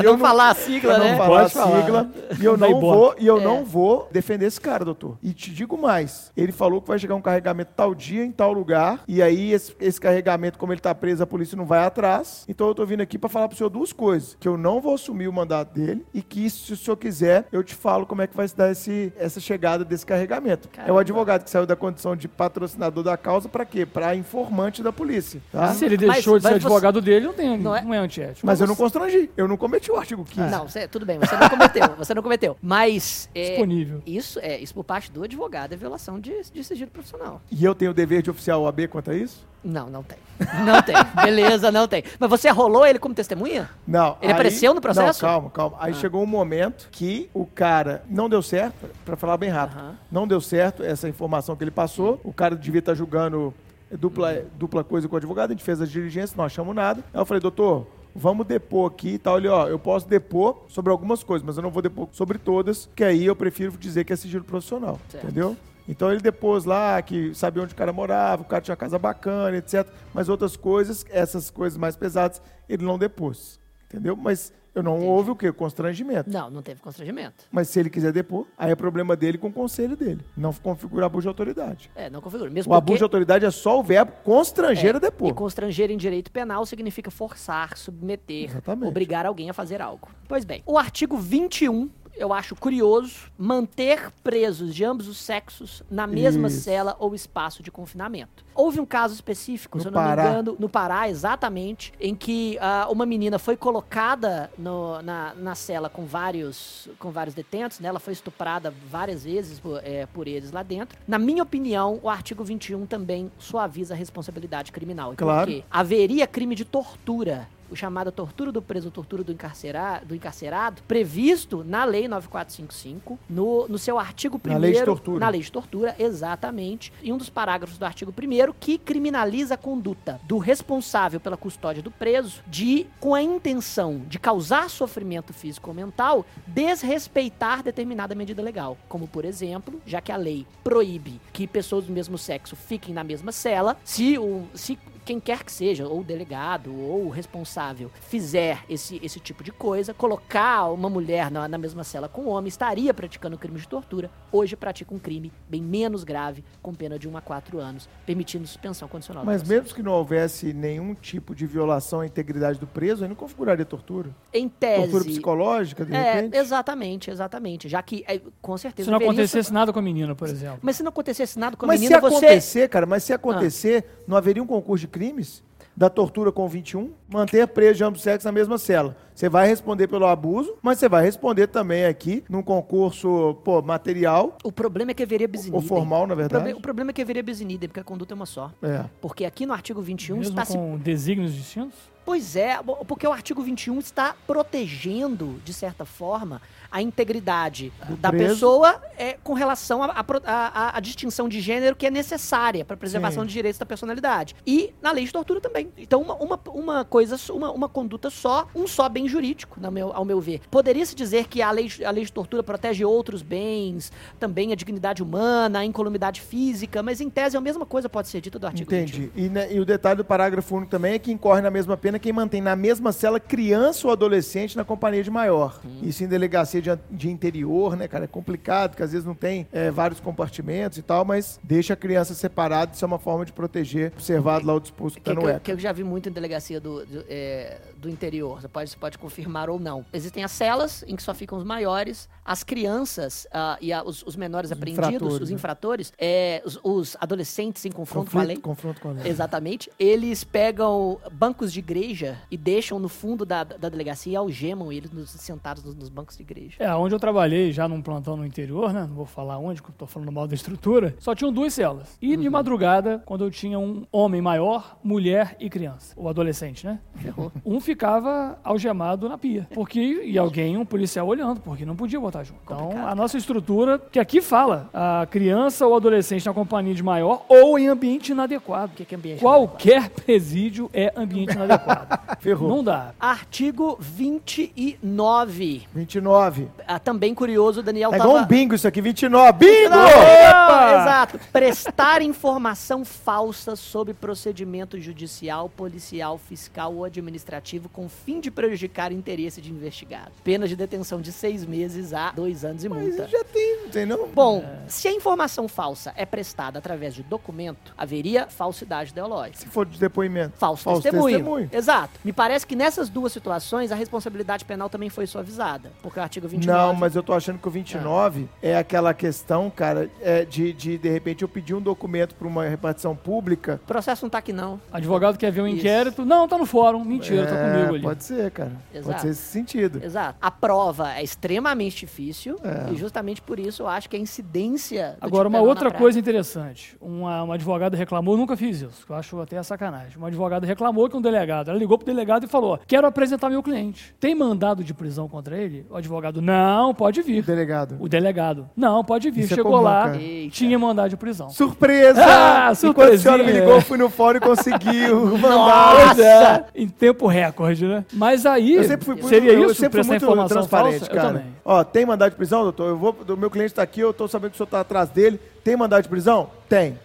E 0.00 0.04
eu 0.04 0.12
não 0.12 0.18
falar 0.20 0.50
a 0.50 0.54
sigla, 0.54 0.94
pra 0.94 0.98
não 1.04 1.10
né? 1.10 1.16
falar 1.16 1.28
Pode 1.40 1.46
a 1.46 1.48
falar. 1.48 1.80
sigla. 1.80 2.10
E 2.40 2.44
eu 2.44 2.56
não 2.56 2.80
vou, 2.80 3.14
e 3.18 3.26
eu 3.26 3.40
É. 3.40 3.44
não 3.44 3.64
vou 3.64 4.08
defender 4.12 4.46
esse 4.46 4.60
cara, 4.60 4.84
doutor. 4.84 5.18
E 5.22 5.32
te 5.32 5.50
digo 5.52 5.76
mais. 5.76 6.30
Ele 6.36 6.52
falou 6.52 6.80
que 6.80 6.88
vai 6.88 6.98
chegar 6.98 7.14
um 7.16 7.20
carregamento 7.20 7.72
tal 7.76 7.92
dia, 7.94 8.24
em 8.24 8.30
tal 8.30 8.52
lugar. 8.52 9.02
E 9.08 9.20
aí, 9.20 9.52
esse, 9.52 9.74
esse 9.80 10.00
carregamento, 10.00 10.58
como 10.58 10.72
ele 10.72 10.80
tá 10.80 10.94
preso, 10.94 11.22
a 11.22 11.26
polícia 11.26 11.56
não 11.56 11.64
vai 11.66 11.84
atrás. 11.84 12.44
Então 12.48 12.68
eu 12.68 12.74
tô 12.74 12.86
vindo 12.86 13.00
aqui 13.00 13.18
pra 13.18 13.28
falar 13.28 13.48
pro 13.48 13.56
senhor 13.56 13.68
duas 13.68 13.92
coisas. 13.92 14.36
Que 14.38 14.46
eu 14.48 14.56
não 14.56 14.80
vou 14.80 14.94
assumir 14.94 15.26
o 15.28 15.32
mandato 15.32 15.74
dele. 15.74 16.04
E 16.14 16.22
que, 16.22 16.48
se 16.48 16.72
o 16.72 16.76
senhor 16.76 16.96
quiser, 16.96 17.46
eu 17.50 17.62
te 17.64 17.74
falo 17.74 18.06
como 18.06 18.22
é 18.22 18.26
que 18.28 18.36
vai 18.36 18.46
se 18.46 18.56
dar 18.56 18.70
esse, 18.70 19.12
essa 19.18 19.40
chegada 19.40 19.63
desse 19.84 20.04
carregamento. 20.04 20.68
É 20.68 20.70
o 20.72 20.76
Caramba. 20.76 21.00
advogado 21.00 21.44
que 21.44 21.50
saiu 21.50 21.64
da 21.66 21.74
condição 21.76 22.14
de 22.14 22.28
patrocinador 22.28 23.02
da 23.02 23.16
causa 23.16 23.48
pra 23.48 23.64
quê? 23.64 23.84
Pra 23.86 24.14
informante 24.14 24.82
da 24.82 24.92
polícia. 24.92 25.40
Tá? 25.50 25.72
Se 25.74 25.84
ele 25.84 25.96
Mas- 26.06 26.16
deixou 26.16 26.38
de 26.38 26.44
mas 26.44 26.52
ser 26.54 26.60
você- 26.60 26.66
advogado 26.66 27.00
dele, 27.00 27.26
não, 27.26 27.32
tem, 27.32 27.48
Não 27.58 27.74
não, 27.82 27.94
é- 27.94 27.96
é... 27.96 28.00
antiético. 28.00 28.46
Mas 28.46 28.60
eu 28.60 28.66
não 28.66 28.76
constrangi. 28.76 29.30
Eu 29.36 29.48
não 29.48 29.56
cometi 29.56 29.90
o 29.90 29.96
artigo 29.96 30.24
15. 30.24 30.50
Não, 30.50 30.68
você, 30.68 30.86
tudo 30.86 31.06
bem, 31.06 31.18
você 31.18 31.36
não 31.36 31.48
cometeu, 31.48 31.88
você 31.96 32.14
não 32.14 32.22
cometeu. 32.22 32.56
Mas 32.62 33.28
é, 33.34 33.50
Disponível. 33.50 34.02
isso 34.06 34.38
é 34.40 34.58
isso 34.58 34.74
por 34.74 34.84
parte 34.84 35.10
do 35.10 35.22
advogado 35.22 35.72
é 35.72 35.76
violação 35.76 36.20
de, 36.20 36.32
de 36.52 36.62
sigilo 36.64 36.90
profissional. 36.90 37.40
E 37.50 37.64
eu 37.64 37.74
tenho 37.74 37.90
o 37.90 37.94
dever 37.94 38.22
de 38.22 38.30
oficial 38.30 38.62
OAB 38.62 38.88
quanto 38.88 39.10
a 39.10 39.14
isso? 39.14 39.46
Não, 39.64 39.88
não 39.88 40.02
tem. 40.02 40.18
Não 40.66 40.82
tem. 40.82 40.94
Beleza, 41.24 41.72
não 41.72 41.88
tem. 41.88 42.04
Mas 42.18 42.28
você 42.28 42.50
rolou 42.50 42.84
ele 42.86 42.98
como 42.98 43.14
testemunha? 43.14 43.70
Não. 43.86 44.18
Ele 44.20 44.30
apareceu 44.32 44.74
no 44.74 44.80
processo? 44.80 45.24
Não, 45.24 45.30
calma, 45.30 45.50
calma. 45.50 45.76
Aí 45.80 45.94
chegou 45.94 46.22
um 46.22 46.26
momento 46.26 46.88
que 46.92 47.30
o 47.32 47.46
cara 47.46 48.04
não 48.10 48.28
deu 48.28 48.42
certo, 48.42 48.74
pra 49.06 49.16
falar 49.16 49.38
bem 49.38 49.48
rápido, 49.54 49.78
Aham. 49.78 49.96
não 50.10 50.26
deu 50.28 50.40
certo 50.40 50.82
essa 50.82 51.08
informação 51.08 51.56
que 51.56 51.64
ele 51.64 51.70
passou. 51.70 52.20
O 52.24 52.32
cara 52.32 52.54
devia 52.56 52.80
estar 52.80 52.94
julgando 52.94 53.54
dupla, 53.98 54.42
dupla 54.58 54.82
coisa 54.84 55.08
com 55.08 55.14
o 55.14 55.16
advogado, 55.18 55.50
a 55.50 55.54
gente 55.54 55.64
fez 55.64 55.80
as 55.80 55.90
diligências, 55.90 56.34
não 56.34 56.44
achamos 56.44 56.74
nada. 56.74 57.02
Aí 57.12 57.20
eu 57.20 57.24
falei, 57.26 57.40
doutor, 57.40 57.86
vamos 58.14 58.46
depor 58.46 58.90
aqui 58.90 59.10
e 59.14 59.18
tal. 59.18 59.38
Ele, 59.38 59.48
ó, 59.48 59.66
eu 59.68 59.78
posso 59.78 60.08
depor 60.08 60.64
sobre 60.68 60.90
algumas 60.92 61.22
coisas, 61.22 61.44
mas 61.46 61.56
eu 61.56 61.62
não 61.62 61.70
vou 61.70 61.82
depor 61.82 62.08
sobre 62.12 62.38
todas, 62.38 62.88
que 62.94 63.04
aí 63.04 63.24
eu 63.26 63.36
prefiro 63.36 63.72
dizer 63.78 64.04
que 64.04 64.12
é 64.12 64.16
sigilo 64.16 64.44
profissional, 64.44 64.98
Certo. 65.08 65.24
entendeu? 65.24 65.56
Então 65.86 66.10
ele 66.10 66.20
depôs 66.22 66.64
lá 66.64 67.00
que 67.02 67.34
sabia 67.34 67.62
onde 67.62 67.74
o 67.74 67.76
cara 67.76 67.92
morava, 67.92 68.40
o 68.40 68.44
cara 68.46 68.62
tinha 68.62 68.72
uma 68.72 68.76
casa 68.78 68.98
bacana, 68.98 69.56
etc. 69.58 69.86
Mas 70.14 70.30
outras 70.30 70.56
coisas, 70.56 71.04
essas 71.10 71.50
coisas 71.50 71.76
mais 71.76 71.94
pesadas, 71.94 72.40
ele 72.68 72.82
não 72.84 72.96
depôs. 72.98 73.60
Entendeu? 73.90 74.16
Mas 74.16 74.50
eu 74.74 74.82
não 74.82 75.00
houve 75.06 75.30
o 75.30 75.36
quê? 75.36 75.52
Constrangimento. 75.52 76.28
Não, 76.30 76.50
não 76.50 76.62
teve 76.62 76.80
constrangimento. 76.80 77.44
Mas 77.50 77.68
se 77.68 77.78
ele 77.80 77.88
quiser 77.90 78.12
depor, 78.12 78.46
aí 78.58 78.70
é 78.72 78.74
problema 78.74 79.14
dele 79.16 79.38
com 79.38 79.48
o 79.48 79.52
conselho 79.52 79.96
dele. 79.96 80.20
Não 80.36 80.52
configurar 80.52 81.06
abuso 81.06 81.22
de 81.22 81.28
autoridade. 81.28 81.90
É, 81.94 82.10
não 82.10 82.20
configura. 82.20 82.50
Mesmo 82.50 82.72
O 82.72 82.76
abuso 82.76 82.86
porque- 82.86 82.98
de 82.98 83.04
autoridade 83.04 83.44
é 83.44 83.50
só 83.50 83.78
o 83.78 83.82
verbo 83.82 84.12
constranger 84.24 84.94
a 84.94 84.98
E 84.98 85.00
depor. 85.00 85.32
constranger 85.34 85.90
em 85.90 85.96
direito 85.96 86.30
penal 86.30 86.66
significa 86.66 87.10
forçar, 87.10 87.76
submeter, 87.76 88.50
Exatamente. 88.50 88.88
obrigar 88.88 89.26
alguém 89.26 89.48
a 89.50 89.52
fazer 89.54 89.80
algo. 89.80 90.08
Pois 90.28 90.44
bem, 90.44 90.62
o 90.66 90.76
artigo 90.78 91.16
21, 91.16 91.88
eu 92.16 92.32
acho 92.32 92.54
curioso, 92.54 93.30
manter 93.36 94.10
presos 94.22 94.74
de 94.74 94.84
ambos 94.84 95.08
os 95.08 95.18
sexos 95.18 95.82
na 95.90 96.06
mesma 96.06 96.48
Isso. 96.48 96.60
cela 96.60 96.96
ou 96.98 97.14
espaço 97.14 97.62
de 97.62 97.70
confinamento. 97.70 98.44
Houve 98.54 98.78
um 98.80 98.86
caso 98.86 99.14
específico, 99.14 99.78
No 99.78 99.82
se 99.82 99.88
eu 99.88 99.92
não 99.92 100.00
Pará. 100.00 100.22
me 100.22 100.28
engano, 100.30 100.56
no 100.58 100.68
Pará, 100.68 101.08
exatamente, 101.08 101.92
em 102.00 102.14
que 102.14 102.56
ah, 102.60 102.86
uma 102.90 103.04
menina 103.04 103.38
foi 103.38 103.56
colocada 103.56 104.50
no- 104.56 105.02
na, 105.02 105.34
na 105.34 105.54
cela 105.54 105.88
com 105.88 106.04
vários, 106.04 106.88
com 106.98 107.10
vários 107.10 107.34
detentos, 107.34 107.80
né? 107.80 107.88
ela 107.88 107.98
foi 108.00 108.12
estuprada 108.12 108.72
várias 108.90 109.24
vezes 109.24 109.58
por, 109.58 109.80
eh, 109.84 110.06
por 110.12 110.28
eles 110.28 110.52
lá 110.52 110.62
dentro. 110.62 110.96
Na 111.06 111.18
minha 111.18 111.42
opinião, 111.42 111.98
o 112.02 112.08
artigo 112.08 112.44
21 112.44 112.86
também 112.86 113.30
suaviza 113.38 113.94
a 113.94 113.96
responsabilidade 113.96 114.70
criminal. 114.72 115.14
Claro. 115.16 115.46
Porque 115.50 115.64
haveria 115.70 116.26
crime 116.26 116.54
de 116.54 116.64
tortura 116.64 117.48
o 117.70 117.76
chamado 117.76 118.10
tortura 118.12 118.52
do 118.52 118.62
preso, 118.62 118.90
tortura 118.90 119.22
do, 119.22 119.32
encarcera, 119.32 120.02
do 120.04 120.14
encarcerado, 120.14 120.82
previsto 120.86 121.64
na 121.64 121.84
Lei 121.84 122.08
9455, 122.08 123.18
no, 123.28 123.66
no 123.68 123.78
seu 123.78 123.98
artigo 123.98 124.40
1 124.44 124.48
Na 124.50 124.58
lei 124.58 124.72
de 124.72 124.84
tortura. 124.84 125.20
Na 125.20 125.28
lei 125.28 125.40
de 125.40 125.52
tortura, 125.52 125.94
exatamente. 125.98 126.92
E 127.02 127.12
um 127.12 127.18
dos 127.18 127.30
parágrafos 127.30 127.78
do 127.78 127.84
artigo 127.84 128.12
1 128.12 128.52
que 128.58 128.78
criminaliza 128.78 129.54
a 129.54 129.58
conduta 129.58 130.20
do 130.24 130.38
responsável 130.38 131.20
pela 131.20 131.36
custódia 131.36 131.82
do 131.82 131.90
preso 131.90 132.42
de, 132.46 132.86
com 133.00 133.14
a 133.14 133.22
intenção 133.22 134.02
de 134.08 134.18
causar 134.18 134.68
sofrimento 134.70 135.32
físico 135.32 135.70
ou 135.70 135.74
mental, 135.74 136.24
desrespeitar 136.46 137.62
determinada 137.62 138.14
medida 138.14 138.42
legal. 138.42 138.76
Como, 138.88 139.06
por 139.06 139.24
exemplo, 139.24 139.80
já 139.86 140.00
que 140.00 140.12
a 140.12 140.16
lei 140.16 140.46
proíbe 140.62 141.20
que 141.32 141.46
pessoas 141.46 141.86
do 141.86 141.92
mesmo 141.92 142.16
sexo 142.18 142.56
fiquem 142.56 142.94
na 142.94 143.04
mesma 143.04 143.32
cela, 143.32 143.76
se 143.84 144.18
o. 144.18 144.44
Se 144.54 144.78
quem 145.04 145.20
quer 145.20 145.44
que 145.44 145.52
seja, 145.52 145.86
ou 145.86 146.00
o 146.00 146.04
delegado, 146.04 146.74
ou 146.74 147.06
o 147.06 147.08
responsável, 147.10 147.90
fizer 148.08 148.60
esse, 148.68 149.00
esse 149.02 149.20
tipo 149.20 149.44
de 149.44 149.52
coisa, 149.52 149.92
colocar 149.92 150.70
uma 150.70 150.88
mulher 150.88 151.30
na, 151.30 151.46
na 151.46 151.58
mesma 151.58 151.84
cela 151.84 152.08
com 152.08 152.22
um 152.22 152.28
homem, 152.28 152.48
estaria 152.48 152.92
praticando 152.94 153.36
crime 153.38 153.58
de 153.60 153.68
tortura. 153.68 154.10
Hoje 154.32 154.56
pratica 154.56 154.94
um 154.94 154.98
crime 154.98 155.32
bem 155.48 155.62
menos 155.62 156.04
grave, 156.04 156.42
com 156.62 156.72
pena 156.74 156.98
de 156.98 157.08
1 157.08 157.16
a 157.16 157.20
4 157.20 157.58
anos, 157.58 157.88
permitindo 158.06 158.46
suspensão 158.46 158.88
condicional. 158.88 159.24
Mas 159.24 159.42
mesmo 159.42 159.74
que 159.74 159.82
não 159.82 159.92
houvesse 159.92 160.52
nenhum 160.52 160.94
tipo 160.94 161.34
de 161.34 161.46
violação 161.46 162.00
à 162.00 162.06
integridade 162.06 162.58
do 162.58 162.66
preso, 162.66 163.02
aí 163.04 163.08
não 163.08 163.16
configuraria 163.16 163.64
tortura. 163.64 164.10
Em 164.32 164.48
tese. 164.48 164.82
Tortura 164.84 165.04
psicológica, 165.04 165.84
de 165.84 165.94
É, 165.94 166.14
repente? 166.14 166.36
exatamente, 166.36 167.10
exatamente. 167.10 167.68
Já 167.68 167.82
que, 167.82 168.04
é, 168.08 168.20
com 168.40 168.56
certeza. 168.56 168.86
Se 168.86 168.90
não 168.90 168.98
acontecesse 168.98 169.38
isso- 169.38 169.52
nada 169.54 169.72
com 169.72 169.78
a 169.78 169.82
menina, 169.82 170.14
por 170.14 170.28
exemplo. 170.28 170.58
Mas 170.62 170.76
se 170.76 170.82
não 170.82 170.88
acontecesse 170.90 171.38
nada 171.38 171.56
com 171.56 171.66
a 171.66 171.68
Mas 171.68 171.80
se 171.80 171.86
menina, 171.86 172.00
você. 172.00 172.14
Ah. 172.14 172.18
acontecer, 172.18 172.68
cara, 172.68 172.86
mas 172.86 173.02
se 173.04 173.12
acontecer, 173.12 173.84
não 174.06 174.16
haveria 174.16 174.42
um 174.42 174.46
concurso 174.46 174.82
de 174.82 174.88
crimes? 174.98 175.42
Da 175.76 175.90
tortura 175.90 176.30
com 176.30 176.46
21? 176.46 176.92
Manter 177.08 177.48
preso 177.48 177.78
de 177.78 177.82
ambos 177.84 177.98
os 177.98 178.04
sexos 178.04 178.24
na 178.24 178.30
mesma 178.30 178.56
cela. 178.58 178.96
Você 179.12 179.28
vai 179.28 179.48
responder 179.48 179.88
pelo 179.88 180.06
abuso, 180.06 180.54
mas 180.62 180.78
você 180.78 180.88
vai 180.88 181.02
responder 181.04 181.48
também 181.48 181.84
aqui 181.84 182.22
num 182.28 182.42
concurso, 182.42 183.34
pô, 183.44 183.60
material, 183.60 184.38
O 184.44 184.52
problema 184.52 184.92
é 184.92 184.94
que 184.94 185.02
haveria 185.02 185.26
bis 185.26 185.46
in 185.48 185.52
ou 185.52 185.60
formal, 185.60 186.06
na 186.06 186.14
O, 186.14 186.16
verdade. 186.16 186.44
proble- 186.44 186.58
o 186.58 186.60
problema 186.60 186.90
é 186.90 186.94
que 186.94 187.02
haveria 187.02 187.24
bis 187.24 187.40
in 187.40 187.48
idem, 187.50 187.68
porque 187.68 187.80
a 187.80 187.84
conduta 187.84 188.14
é 188.14 188.16
uma 188.16 188.24
só. 188.26 188.52
É. 188.62 188.84
Porque 189.00 189.24
aqui 189.24 189.44
no 189.46 189.52
artigo 189.52 189.82
21 189.82 190.18
Mesmo 190.18 190.30
está 190.30 190.44
se 190.44 190.56
com 190.56 190.76
desígnios 190.78 191.34
distintos? 191.34 191.76
Pois 192.04 192.36
é, 192.36 192.56
porque 192.86 193.06
o 193.06 193.12
artigo 193.12 193.42
21 193.42 193.78
está 193.80 194.14
protegendo, 194.26 195.40
de 195.44 195.52
certa 195.52 195.84
forma, 195.84 196.40
a 196.74 196.82
integridade 196.82 197.72
Do 197.88 197.96
da 197.96 198.10
preso. 198.10 198.34
pessoa 198.34 198.82
é, 198.98 199.16
com 199.22 199.32
relação 199.32 199.78
à 199.84 200.80
distinção 200.80 201.28
de 201.28 201.40
gênero 201.40 201.76
que 201.76 201.86
é 201.86 201.90
necessária 201.90 202.64
para 202.64 202.74
a 202.74 202.76
preservação 202.76 203.22
Sim. 203.22 203.28
de 203.28 203.32
direitos 203.32 203.60
da 203.60 203.64
personalidade. 203.64 204.34
E 204.44 204.74
na 204.82 204.90
lei 204.90 205.04
de 205.04 205.12
tortura 205.12 205.40
também. 205.40 205.68
Então, 205.78 206.02
uma, 206.02 206.16
uma, 206.16 206.40
uma 206.48 206.84
coisa, 206.84 207.16
uma, 207.32 207.52
uma 207.52 207.68
conduta 207.68 208.10
só, 208.10 208.48
um 208.56 208.66
só 208.66 208.88
bem 208.88 209.06
jurídico, 209.06 209.60
no 209.60 209.70
meu, 209.70 209.92
ao 209.94 210.04
meu 210.04 210.20
ver. 210.20 210.40
Poderia-se 210.50 210.96
dizer 210.96 211.28
que 211.28 211.40
a 211.40 211.52
lei, 211.52 211.70
a 211.84 211.92
lei 211.92 212.04
de 212.04 212.12
tortura 212.12 212.42
protege 212.42 212.84
outros 212.84 213.22
bens, 213.22 213.92
também 214.18 214.52
a 214.52 214.56
dignidade 214.56 215.00
humana, 215.00 215.60
a 215.60 215.64
incolumidade 215.64 216.20
física, 216.22 216.82
mas 216.82 217.00
em 217.00 217.08
tese 217.08 217.36
a 217.36 217.40
mesma 217.40 217.64
coisa 217.64 217.88
pode 217.88 218.08
ser 218.08 218.20
dita 218.20 218.36
do 218.36 218.48
artigo 218.48 218.68
21. 218.68 218.84
Entendi. 218.84 219.12
E, 219.14 219.28
né, 219.28 219.52
e 219.52 219.60
o 219.60 219.64
detalhe 219.64 219.98
do 219.98 220.04
parágrafo 220.04 220.56
único 220.56 220.72
também 220.72 220.94
é 220.94 220.98
que 220.98 221.12
incorre 221.12 221.40
na 221.40 221.52
mesma 221.52 221.76
pena 221.76 222.00
quem 222.00 222.12
mantém 222.12 222.40
na 222.40 222.56
mesma 222.56 222.90
cela 222.90 223.20
criança 223.20 223.86
ou 223.86 223.92
adolescente 223.92 224.56
na 224.56 224.64
companhia 224.64 225.04
de 225.04 225.10
maior. 225.10 225.60
Isso 225.80 226.02
em 226.02 226.08
delegacia 226.08 226.63
de, 226.64 226.78
de 226.90 227.10
interior, 227.10 227.76
né, 227.76 227.86
cara? 227.88 228.04
É 228.04 228.08
complicado, 228.08 228.70
porque 228.70 228.82
às 228.82 228.92
vezes 228.92 229.06
não 229.06 229.14
tem 229.14 229.46
é, 229.52 229.70
vários 229.70 230.00
compartimentos 230.00 230.78
e 230.78 230.82
tal, 230.82 231.04
mas 231.04 231.38
deixa 231.42 231.74
a 231.74 231.76
criança 231.76 232.14
separada, 232.14 232.72
isso 232.74 232.84
é 232.84 232.86
uma 232.86 232.98
forma 232.98 233.24
de 233.24 233.32
proteger, 233.32 233.92
observado 233.94 234.46
lá 234.46 234.54
o 234.54 234.60
disposto 234.60 234.96
que, 234.96 235.00
Que, 235.02 235.04
tá 235.10 235.14
no 235.14 235.20
que, 235.20 235.26
eu- 235.26 235.30
ECA. 235.30 235.40
que 235.40 235.52
eu 235.52 235.58
já 235.58 235.72
vi 235.72 235.84
muito 235.84 236.08
em 236.08 236.12
delegacia 236.12 236.60
do, 236.60 236.84
do, 236.86 237.04
é, 237.08 237.60
do 237.76 237.88
interior. 237.88 238.40
Você 238.40 238.48
pode, 238.48 238.70
você 238.70 238.76
pode 238.76 238.98
confirmar 238.98 239.48
ou 239.50 239.58
não. 239.60 239.84
Existem 239.92 240.24
as 240.24 240.32
celas 240.32 240.84
em 240.86 240.96
que 240.96 241.02
só 241.02 241.12
ficam 241.14 241.36
os 241.38 241.44
maiores, 241.44 242.08
as 242.24 242.42
crianças 242.42 243.26
ah, 243.32 243.58
e 243.60 243.72
a- 243.72 243.82
os, 243.82 244.02
os 244.02 244.16
menores 244.16 244.50
apreendidos, 244.50 244.88
infratores, 244.94 245.22
os 245.22 245.30
né? 245.30 245.34
infratores, 245.34 245.92
é, 245.98 246.42
os, 246.44 246.58
os 246.62 246.96
adolescentes 247.00 247.64
em 247.64 247.70
confronto 247.72 248.10
com 248.10 248.18
a 248.18 248.22
lei. 248.22 248.36
confronto 248.36 248.80
com 248.80 248.88
a 248.88 248.92
lei. 248.92 249.08
Exatamente. 249.08 249.70
Eles 249.78 250.24
pegam 250.24 250.98
bancos 251.12 251.52
de 251.52 251.58
igreja 251.58 252.18
e 252.30 252.36
deixam 252.36 252.78
no 252.78 252.88
fundo 252.88 253.24
da, 253.26 253.44
da 253.44 253.68
delegacia 253.68 254.12
e 254.12 254.16
algemam 254.16 254.72
eles 254.72 254.90
nos- 254.90 255.10
sentados 255.10 255.62
nos, 255.64 255.74
nos 255.74 255.88
bancos 255.88 256.16
de 256.16 256.22
igreja. 256.22 256.43
É, 256.58 256.72
onde 256.74 256.94
eu 256.94 256.98
trabalhei 256.98 257.52
já 257.52 257.66
num 257.68 257.80
plantão 257.82 258.16
no 258.16 258.24
interior, 258.26 258.72
né? 258.72 258.86
Não 258.88 258.94
vou 258.94 259.06
falar 259.06 259.38
onde, 259.38 259.60
porque 259.62 259.72
eu 259.74 259.78
tô 259.78 259.86
falando 259.86 260.10
mal 260.12 260.26
da 260.26 260.34
estrutura. 260.34 260.94
Só 260.98 261.14
tinham 261.14 261.32
duas 261.32 261.52
celas. 261.54 261.96
E 262.00 262.14
Uhum. 262.14 262.22
de 262.22 262.30
madrugada, 262.30 263.02
quando 263.04 263.24
eu 263.24 263.30
tinha 263.30 263.58
um 263.58 263.84
homem 263.92 264.20
maior, 264.20 264.76
mulher 264.82 265.36
e 265.40 265.48
criança. 265.50 265.94
Ou 265.96 266.08
adolescente, 266.08 266.64
né? 266.66 266.78
Ferrou. 266.96 267.30
Um 267.44 267.60
ficava 267.60 268.38
algemado 268.44 269.08
na 269.08 269.16
pia. 269.18 269.46
Porque, 269.54 270.02
e 270.04 270.16
alguém, 270.18 270.56
um 270.56 270.64
policial 270.64 271.06
olhando, 271.06 271.40
porque 271.40 271.64
não 271.64 271.76
podia 271.76 271.98
botar 272.00 272.22
junto. 272.24 272.40
Então, 272.44 272.56
Complicado. 272.58 272.88
a 272.88 272.94
nossa 272.94 273.16
estrutura, 273.18 273.78
que 273.78 273.98
aqui 273.98 274.20
fala, 274.20 274.68
a 274.72 275.06
criança 275.10 275.66
ou 275.66 275.74
adolescente 275.76 276.24
na 276.26 276.32
companhia 276.32 276.74
de 276.74 276.82
maior 276.82 277.24
ou 277.28 277.58
em 277.58 277.68
ambiente 277.68 278.12
inadequado. 278.12 278.72
O 278.72 278.76
que, 278.76 278.84
que 278.84 278.94
é 278.94 278.98
ambiente? 278.98 279.20
Qualquer 279.20 279.88
presídio 279.90 280.70
é 280.72 280.92
ambiente 280.96 281.32
inadequado. 281.34 281.98
Ferrou. 282.20 282.48
Não 282.48 282.64
dá. 282.64 282.92
Artigo 282.98 283.76
29. 283.80 285.66
29. 285.74 286.33
Ah, 286.66 286.78
também 286.78 287.14
curioso, 287.14 287.60
o 287.60 287.62
Daniel 287.62 287.92
É 287.92 287.98
tava... 287.98 288.08
igual 288.08 288.22
um 288.22 288.26
bingo 288.26 288.54
isso 288.54 288.66
aqui, 288.66 288.80
29. 288.80 289.32
Bingo! 289.38 289.74
Opa! 289.74 290.80
Exato. 290.80 291.03
Prestar 291.32 292.02
informação 292.02 292.84
falsa 292.84 293.56
sobre 293.56 293.94
procedimento 293.94 294.80
judicial, 294.80 295.48
policial, 295.48 296.18
fiscal 296.18 296.74
ou 296.74 296.84
administrativo 296.84 297.68
com 297.68 297.88
fim 297.88 298.20
de 298.20 298.30
prejudicar 298.30 298.90
o 298.90 298.94
interesse 298.94 299.40
de 299.40 299.50
investigado. 299.50 300.12
Pena 300.22 300.48
de 300.48 300.56
detenção 300.56 301.00
de 301.00 301.12
seis 301.12 301.44
meses 301.44 301.92
a 301.92 302.10
dois 302.10 302.44
anos 302.44 302.64
e 302.64 302.68
multa. 302.68 303.02
Mas 303.02 303.10
já 303.10 303.24
tem, 303.24 303.62
não 303.62 303.70
tem 303.70 303.86
não? 303.86 304.08
Bom, 304.08 304.44
se 304.66 304.88
a 304.88 304.92
informação 304.92 305.48
falsa 305.48 305.92
é 305.96 306.04
prestada 306.04 306.58
através 306.58 306.94
de 306.94 307.02
documento, 307.02 307.74
haveria 307.76 308.26
falsidade 308.26 308.90
ideológica. 308.90 309.38
Se 309.38 309.46
for 309.46 309.66
de 309.66 309.78
depoimento. 309.78 310.36
Falso, 310.38 310.80
testemunho. 310.80 311.50
Exato. 311.52 312.00
Me 312.04 312.12
parece 312.12 312.46
que 312.46 312.56
nessas 312.56 312.88
duas 312.88 313.12
situações 313.12 313.72
a 313.72 313.74
responsabilidade 313.74 314.44
penal 314.44 314.68
também 314.68 314.88
foi 314.88 315.06
suavizada. 315.06 315.72
Porque 315.82 315.98
o 315.98 316.02
artigo 316.02 316.28
29. 316.28 316.58
Não, 316.58 316.74
mas 316.74 316.96
eu 316.96 317.02
tô 317.02 317.12
achando 317.12 317.38
que 317.38 317.48
o 317.48 317.50
29 317.50 318.28
é 318.42 318.56
aquela 318.56 318.94
questão, 318.94 319.50
cara, 319.50 319.90
é 320.00 320.24
de, 320.24 320.52
de 320.52 320.78
de 320.78 320.88
repente 320.88 321.13
eu 321.22 321.28
pedir 321.28 321.54
um 321.54 321.60
documento 321.60 322.14
para 322.14 322.26
uma 322.26 322.44
repartição 322.44 322.96
pública. 322.96 323.60
O 323.62 323.66
processo 323.66 324.04
não 324.04 324.10
tá 324.10 324.18
aqui, 324.18 324.32
não. 324.32 324.60
Advogado 324.72 325.16
quer 325.18 325.30
ver 325.30 325.42
um 325.42 325.46
Isso. 325.46 325.58
inquérito. 325.58 326.04
Não, 326.04 326.26
tá 326.26 326.36
no 326.38 326.46
fórum. 326.46 326.82
Mentira, 326.84 327.26
tá 327.26 327.34
É, 327.36 327.52
comigo 327.52 327.74
ali. 327.74 327.82
Pode 327.82 328.04
ser, 328.04 328.30
cara. 328.30 328.52
Exato. 328.72 328.88
Pode 328.88 329.00
ser 329.02 329.08
esse 329.08 329.22
sentido. 329.22 329.80
Exato. 329.84 330.18
A 330.20 330.30
prova 330.30 330.92
é 330.94 331.02
extremamente 331.02 331.76
difícil 331.80 332.36
É. 332.42 332.72
e 332.72 332.76
justamente 332.76 333.20
por 333.22 333.38
isso 333.38 333.62
eu 333.62 333.68
acho 333.68 333.88
que 333.88 333.96
a 333.96 333.98
incidência. 333.98 334.96
do 335.00 335.06
Agora, 335.06 335.28
tipo 335.28 335.38
uma 335.38 335.46
outra 335.46 335.70
coisa 335.70 335.98
interessante. 335.98 336.76
Uma, 336.80 337.22
uma 337.22 337.34
advogada 337.34 337.76
reclamou, 337.76 338.14
eu 338.14 338.18
nunca 338.18 338.36
fiz 338.36 338.60
isso, 338.62 338.84
que 338.86 338.92
eu 338.92 338.96
acho 338.96 339.20
até 339.20 339.42
sacanagem. 339.42 339.96
Uma 339.96 340.08
advogada 340.08 340.46
reclamou 340.46 340.88
que 340.88 340.96
um 340.96 341.02
delegado, 341.02 341.50
ela 341.50 341.58
ligou 341.58 341.76
pro 341.78 341.86
delegado 341.86 342.24
e 342.24 342.26
falou: 342.26 342.58
Quero 342.66 342.86
apresentar 342.86 343.28
meu 343.30 343.42
cliente. 343.42 343.94
Tem 344.00 344.14
mandado 344.14 344.62
de 344.64 344.72
prisão 344.74 345.08
contra 345.08 345.36
ele? 345.36 345.66
O 345.70 345.76
advogado, 345.76 346.20
não, 346.22 346.74
pode 346.74 347.02
vir. 347.02 347.24
Delegado. 347.24 347.76
O 347.80 347.88
delegado, 347.88 348.48
não, 348.56 348.84
pode 348.84 349.10
vir. 349.10 349.24
Isso 349.24 349.34
é 349.34 349.36
Chegou 349.36 349.52
comum, 349.52 349.64
lá. 349.64 349.96
Eita. 349.96 350.34
tinha 350.34 350.58
mandado 350.58 350.90
de 350.94 351.00
prisão. 351.00 351.30
Surpresa! 351.30 352.00
Ah, 352.04 352.52
Enquanto 352.62 352.92
a 352.92 352.98
senhora 352.98 353.22
me 353.22 353.32
ligou, 353.32 353.54
eu 353.54 353.60
fui 353.60 353.76
no 353.78 353.88
fórum 353.90 354.18
e 354.18 354.20
consegui 354.20 354.90
o 354.90 355.16
mandado. 355.18 355.76
Pois 355.94 355.98
é, 355.98 356.44
em 356.54 356.68
tempo 356.68 357.06
recorde, 357.06 357.66
né? 357.66 357.84
Mas 357.92 358.24
aí, 358.26 358.54
Eu 358.54 358.64
sempre 358.64 358.84
fui 358.84 358.94
muito, 358.94 359.08
seria 359.08 359.32
eu 359.32 359.46
isso, 359.46 359.54
sempre 359.54 359.82
fui 359.82 359.90
muito 359.98 360.26
transparente, 360.28 360.78
falsa? 360.80 360.94
cara. 360.94 361.08
Eu 361.08 361.12
também. 361.14 361.26
Ó, 361.44 361.64
tem 361.64 361.84
mandado 361.86 362.10
de 362.10 362.16
prisão, 362.16 362.42
doutor? 362.42 362.68
Eu 362.70 362.76
vou, 362.76 362.96
o 363.08 363.16
meu 363.16 363.30
cliente 363.30 363.52
está 363.52 363.62
aqui, 363.62 363.80
eu 363.80 363.92
tô 363.92 364.08
sabendo 364.08 364.30
que 364.30 364.34
o 364.34 364.38
senhor 364.38 364.46
tá 364.48 364.60
atrás 364.60 364.88
dele. 364.88 365.20
Tem 365.42 365.56
mandado 365.56 365.82
de 365.82 365.88
prisão? 365.88 366.28
Tem. 366.48 366.78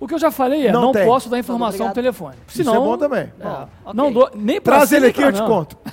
O 0.00 0.08
que 0.08 0.14
eu 0.14 0.18
já 0.18 0.30
falei 0.30 0.66
é, 0.66 0.72
Não 0.72 0.80
não, 0.80 0.92
posso 0.92 1.28
dar 1.28 1.38
informação 1.38 1.86
Obrigado. 1.86 1.88
no 1.88 1.94
telefone. 1.94 2.36
Isso 2.48 2.56
Senão, 2.56 2.74
é 2.74 2.78
bom 2.78 2.96
também. 2.96 3.20
é, 3.38 3.44
Bom, 3.44 3.68
ok. 3.84 3.94
Não 3.94 4.10
dou, 4.10 4.30
nem 4.34 4.58
pra 4.58 4.76
Traz 4.76 4.92
ele 4.92 5.08
aqui, 5.08 5.20
eu 5.22 5.30
te 5.32 5.42
conto. 5.42 5.76